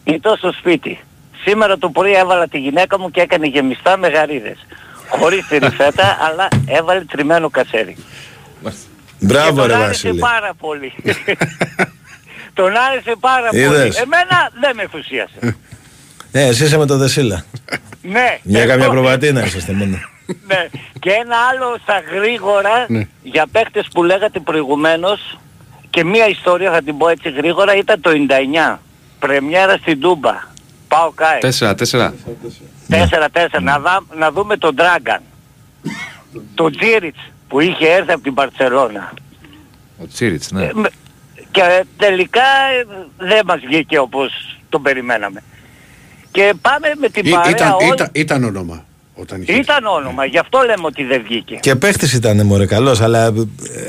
κινητό 0.03 0.35
στο 0.37 0.51
σπίτι. 0.51 0.99
Σήμερα 1.45 1.77
το 1.77 1.89
πρωί 1.89 2.13
έβαλα 2.13 2.47
τη 2.47 2.57
γυναίκα 2.59 2.99
μου 2.99 3.11
και 3.11 3.21
έκανε 3.21 3.47
γεμιστά 3.47 3.97
με 3.97 4.07
γαρίδες. 4.07 4.57
Χωρίς 5.09 5.47
τη 5.47 5.57
ριφέτα, 5.57 6.17
αλλά 6.21 6.47
έβαλε 6.67 7.01
τριμμένο 7.05 7.49
κασέρι. 7.49 7.97
Μπράβο 9.23 9.61
και 9.61 9.67
ρε 9.67 9.73
τον 9.73 9.81
άρεσε 9.81 10.07
Βασίλη. 10.07 10.19
πάρα 10.19 10.53
πολύ. 10.59 10.93
τον 12.59 12.71
άρεσε 12.75 13.13
πάρα 13.19 13.49
πολύ. 13.49 13.61
Είδες. 13.61 13.97
Εμένα 13.97 14.49
δεν 14.61 14.75
με 14.75 14.81
ενθουσίασε. 14.81 15.55
Ναι, 16.31 16.41
εσύ 16.41 16.63
είσαι 16.63 16.77
με 16.77 16.85
το 16.85 16.97
Δεσίλα. 16.97 17.45
ναι. 18.01 18.39
Για 18.43 18.59
εγώ- 18.61 18.69
καμιά 18.71 18.89
προβατίνα 18.89 19.45
είσαστε 19.45 19.73
μόνο. 19.73 19.97
ναι. 20.47 20.67
Και 20.99 21.09
ένα 21.09 21.35
άλλο 21.51 21.77
στα 21.81 21.99
γρήγορα 22.15 22.85
Ναι. 22.87 23.07
για 23.23 23.45
παίχτες 23.51 23.87
που 23.93 24.03
λέγατε 24.03 24.39
προηγουμένως 24.39 25.39
και 25.89 26.03
μία 26.03 26.27
ιστορία 26.27 26.71
θα 26.71 26.81
την 26.81 26.97
πω 26.97 27.07
έτσι 27.07 27.29
γρήγορα 27.29 27.75
ήταν 27.75 28.01
το 28.01 28.09
99. 28.09 28.79
Πρεμιέρα 29.19 29.77
στην 29.77 29.99
Τούμπα. 29.99 30.33
Πάω 30.87 31.11
καί. 31.11 31.37
Τέσσερα, 31.39 31.75
τέσσερα. 31.75 32.13
4-4. 32.89 33.61
Να, 33.61 33.79
δα- 33.79 34.05
να 34.17 34.31
δούμε 34.31 34.57
τον 34.57 34.75
Ντράγκαν. 34.75 35.21
τον 36.55 36.77
Τζίριτς 36.77 37.19
που 37.53 37.59
είχε 37.59 37.87
έρθει 37.87 38.11
από 38.11 38.23
την 38.23 38.33
Παρσελώνα. 38.33 39.13
Ο 40.01 40.07
Τσίριτς, 40.07 40.51
ναι. 40.51 40.69
Με- 40.73 40.89
Και 41.51 41.85
τελικά 41.97 42.41
ε, 42.79 42.85
δεν 43.17 43.41
μας 43.45 43.59
βγήκε 43.67 43.97
όπως 43.99 44.57
τον 44.69 44.81
περιμέναμε. 44.81 45.43
Και 46.31 46.53
πάμε 46.61 46.87
με 46.99 47.09
την 47.09 47.25
Ή- 47.25 47.29
παρέα 47.31 47.49
ήταν, 47.51 47.71
όλοι. 47.71 47.87
ήταν, 47.93 48.09
ήταν 48.11 48.43
όνομα. 48.43 48.85
Όταν 49.15 49.41
είχε. 49.41 49.53
Ήταν 49.53 49.85
όνομα, 49.85 50.25
γι' 50.25 50.37
αυτό 50.37 50.59
λέμε 50.59 50.85
ότι 50.85 51.03
δεν 51.03 51.21
βγήκε. 51.23 51.55
Και 51.55 51.75
παίχτης 51.75 52.13
ήταν 52.13 52.45
μωρέ 52.45 52.65
καλός, 52.65 53.01
αλλά 53.01 53.25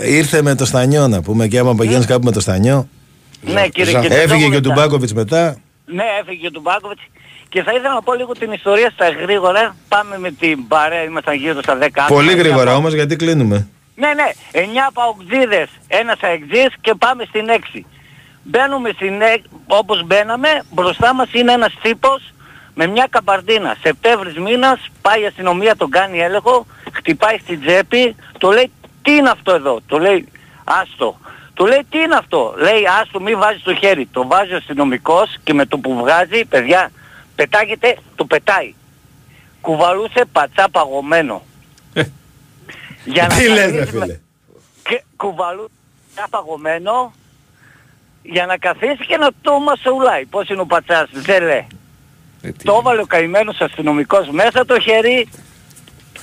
ε, 0.00 0.10
ήρθε 0.14 0.42
με 0.42 0.54
το 0.54 0.64
στανιό 0.66 1.08
να 1.08 1.22
πούμε 1.22 1.48
και 1.48 1.58
άμα 1.58 1.74
πηγαίνεις 1.74 2.06
κάπου 2.06 2.24
με 2.24 2.30
το 2.32 2.40
στανιό. 2.40 2.88
Ναι, 3.40 3.68
κύριε, 3.68 4.00
και 4.00 4.06
Έφυγε 4.14 4.28
το 4.28 4.36
και 4.38 4.44
ο 4.44 4.48
μετά. 4.48 4.60
Τουμπάκοβιτς 4.60 5.12
μετά. 5.12 5.56
Ναι, 5.86 6.04
έφυγε 6.20 6.46
ο 6.46 6.50
Τουμπάκοβιτς. 6.50 7.02
Και 7.54 7.62
θα 7.62 7.72
ήθελα 7.72 7.94
να 7.94 8.02
πω 8.02 8.14
λίγο 8.14 8.32
την 8.32 8.52
ιστορία 8.52 8.90
στα 8.90 9.08
γρήγορα. 9.10 9.76
Πάμε 9.88 10.18
με 10.18 10.30
την 10.30 10.66
παρέα, 10.68 11.02
ήμασταν 11.02 11.34
γύρω 11.34 11.62
στα 11.62 11.74
10 11.78 11.84
άτομα. 11.86 12.06
Πολύ 12.08 12.28
Εννιά 12.30 12.42
γρήγορα 12.42 12.70
πα- 12.70 12.76
όμως 12.76 12.92
γιατί 12.92 13.16
κλείνουμε; 13.16 13.68
Ναι, 13.94 14.08
ναι, 14.14 14.28
9 14.52 14.90
παουτζίδες, 14.92 15.68
ένας 15.88 16.16
αεξής 16.20 16.68
και 16.80 16.94
πάμε 16.98 17.24
στην 17.28 17.48
6. 17.48 17.84
Μπαίνουμε 18.42 18.90
στην 18.94 19.20
6, 19.22 19.42
όπως 19.66 20.02
μπαίναμε, 20.06 20.48
μπροστά 20.70 21.14
μας 21.14 21.28
είναι 21.32 21.52
ένας 21.52 21.72
τύπος 21.82 22.22
με 22.74 22.86
μια 22.86 23.06
καμπαρδίνα. 23.10 23.76
Σεπτέμβρης 23.82 24.36
μήνας, 24.38 24.78
πάει 25.02 25.20
η 25.22 25.26
αστυνομία, 25.26 25.76
τον 25.76 25.90
κάνει 25.90 26.18
έλεγχο, 26.20 26.66
χτυπάει 26.92 27.38
στην 27.38 27.60
τσέπη, 27.60 28.16
το 28.38 28.50
λέει 28.50 28.70
τι 29.02 29.12
είναι 29.12 29.30
αυτό 29.30 29.52
εδώ, 29.52 29.80
το 29.86 29.98
λέει 29.98 30.28
άστο. 30.64 31.18
Του 31.54 31.66
λέει 31.66 31.86
τι 31.90 31.98
είναι 31.98 32.14
αυτό, 32.14 32.54
λέει 32.58 32.82
άστο 33.02 33.20
μη 33.20 33.34
βάζεις 33.34 33.62
το 33.62 33.74
χέρι. 33.74 34.08
Το 34.12 34.26
βάζει 34.26 34.52
ο 34.52 34.56
αστυνομικός 34.56 35.36
και 35.44 35.54
με 35.54 35.66
το 35.66 35.78
που 35.78 35.96
βγάζει, 35.96 36.44
παιδιά, 36.44 36.90
πετάγεται, 37.34 37.96
το 38.14 38.24
πετάει. 38.24 38.74
Κουβαλούσε 39.60 40.24
πατσά 40.32 40.68
παγωμένο. 40.70 41.42
Για 43.04 43.26
Τι 43.26 43.48
λες, 43.48 43.70
ρε 43.70 43.78
καθίσει 43.78 43.96
με- 43.96 44.04
φίλε. 44.04 44.18
και 44.88 45.02
κουβαλού 45.16 45.70
ένα 46.18 46.26
παγωμένο 46.30 47.14
για 48.22 48.46
να 48.46 48.56
καθίσει 48.56 49.06
και 49.06 49.16
να 49.16 49.28
το 49.42 49.58
μασουλάει. 49.58 50.24
Πώς 50.24 50.48
είναι 50.48 50.60
ο 50.60 50.66
πατσάς, 50.66 51.08
δεν 51.12 51.42
λέει. 51.42 51.66
το 52.64 52.76
έβαλε 52.80 53.00
ο 53.00 53.06
καημένος 53.06 53.60
αστυνομικός 53.60 54.28
μέσα 54.30 54.64
το 54.64 54.80
χέρι, 54.80 55.28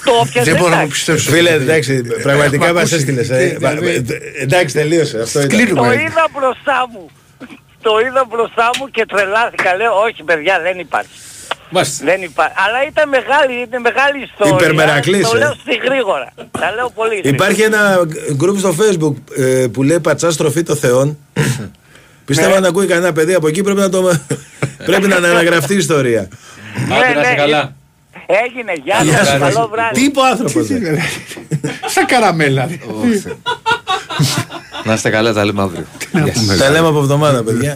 το 0.05 0.11
έπιασε. 0.25 0.51
Δεν 0.51 0.59
μπορώ 0.59 0.69
να 0.69 0.75
εντάξει. 0.75 0.93
πιστέψω. 0.93 1.31
Φίλε, 1.31 1.49
εντάξει, 1.49 2.01
πραγματικά 2.21 2.65
Έχουμε 2.65 2.71
μας 2.81 2.93
ακούσει. 2.93 2.95
έστειλες. 2.95 3.27
Τι, 3.27 3.33
ε. 3.33 3.55
δηλαδή. 3.57 3.87
Ε, 3.87 4.03
Εντάξει, 4.41 4.75
τελείωσε. 4.75 5.19
Αυτό 5.21 5.41
ήταν. 5.41 5.75
Το 5.75 5.91
είδα 5.91 6.27
μπροστά 6.33 6.87
μου. 6.91 7.09
Το 7.81 7.99
είδα 8.05 8.25
μπροστά 8.29 8.69
μου 8.79 8.87
και 8.95 9.05
τρελάθηκα. 9.05 9.75
Λέω, 9.75 9.93
όχι 10.07 10.23
παιδιά, 10.23 10.59
δεν 10.59 10.79
υπάρχει. 10.79 11.17
Δεν 12.03 12.21
υπάρχει. 12.21 12.53
Αλλά 12.65 12.79
ήταν 12.87 13.09
μεγάλη, 13.09 13.53
είναι 13.53 13.79
μεγάλη 13.79 14.23
ιστορία. 14.31 14.53
Υπερμερακλής, 14.53 15.29
Το 15.29 15.35
ε. 15.35 15.39
λέω 15.39 15.53
στη 15.53 15.75
γρήγορα. 15.75 16.33
Τα 16.59 16.71
λέω 16.75 16.89
πολύ 16.89 17.15
γρήγορα. 17.15 17.35
Υπάρχει 17.35 17.61
ένα 17.61 17.99
group 18.41 18.57
στο 18.57 18.75
facebook 18.79 19.15
ε, 19.37 19.67
που 19.67 19.83
λέει 19.83 19.99
πατσά 19.99 20.31
στροφή 20.31 20.63
των 20.63 20.75
θεών. 20.77 21.17
Πιστεύω 22.25 22.55
αν 22.55 22.65
ακούει 22.65 22.85
κανένα 22.85 23.13
παιδί 23.13 23.33
από 23.33 23.47
εκεί 23.47 23.63
πρέπει 23.63 23.79
να, 23.79 23.89
το... 23.89 24.01
πρέπει 24.89 25.07
να 25.07 25.15
αναγραφτεί 25.15 25.73
η 25.73 25.77
ιστορία. 25.77 26.27
Άντε 26.91 27.13
να 27.13 27.21
είσαι 27.21 27.35
καλά. 27.35 27.75
Έγινε, 28.25 28.73
γεια 28.83 28.99
Γεια 29.03 29.17
σας, 29.17 29.27
σου, 29.27 29.31
καλό 29.39 29.43
Βασίλη. 29.45 29.67
βράδυ. 29.71 29.93
Τι 29.93 30.03
είπε 30.03 30.19
ο 30.19 30.25
άνθρωπος. 30.25 30.67
ρε. 30.67 30.97
Σαν 31.85 32.05
καραμέλα. 32.05 32.69
Να 34.83 34.93
είστε 34.93 35.09
καλά, 35.09 35.33
τα 35.33 35.45
λέμε 35.45 35.61
αύριο. 35.61 35.85
Γεια 36.23 36.33
σας. 36.35 36.57
Τα 36.57 36.69
λέμε 36.69 36.87
από 36.87 36.97
εβδομάδα, 36.99 37.43
παιδιά. 37.43 37.69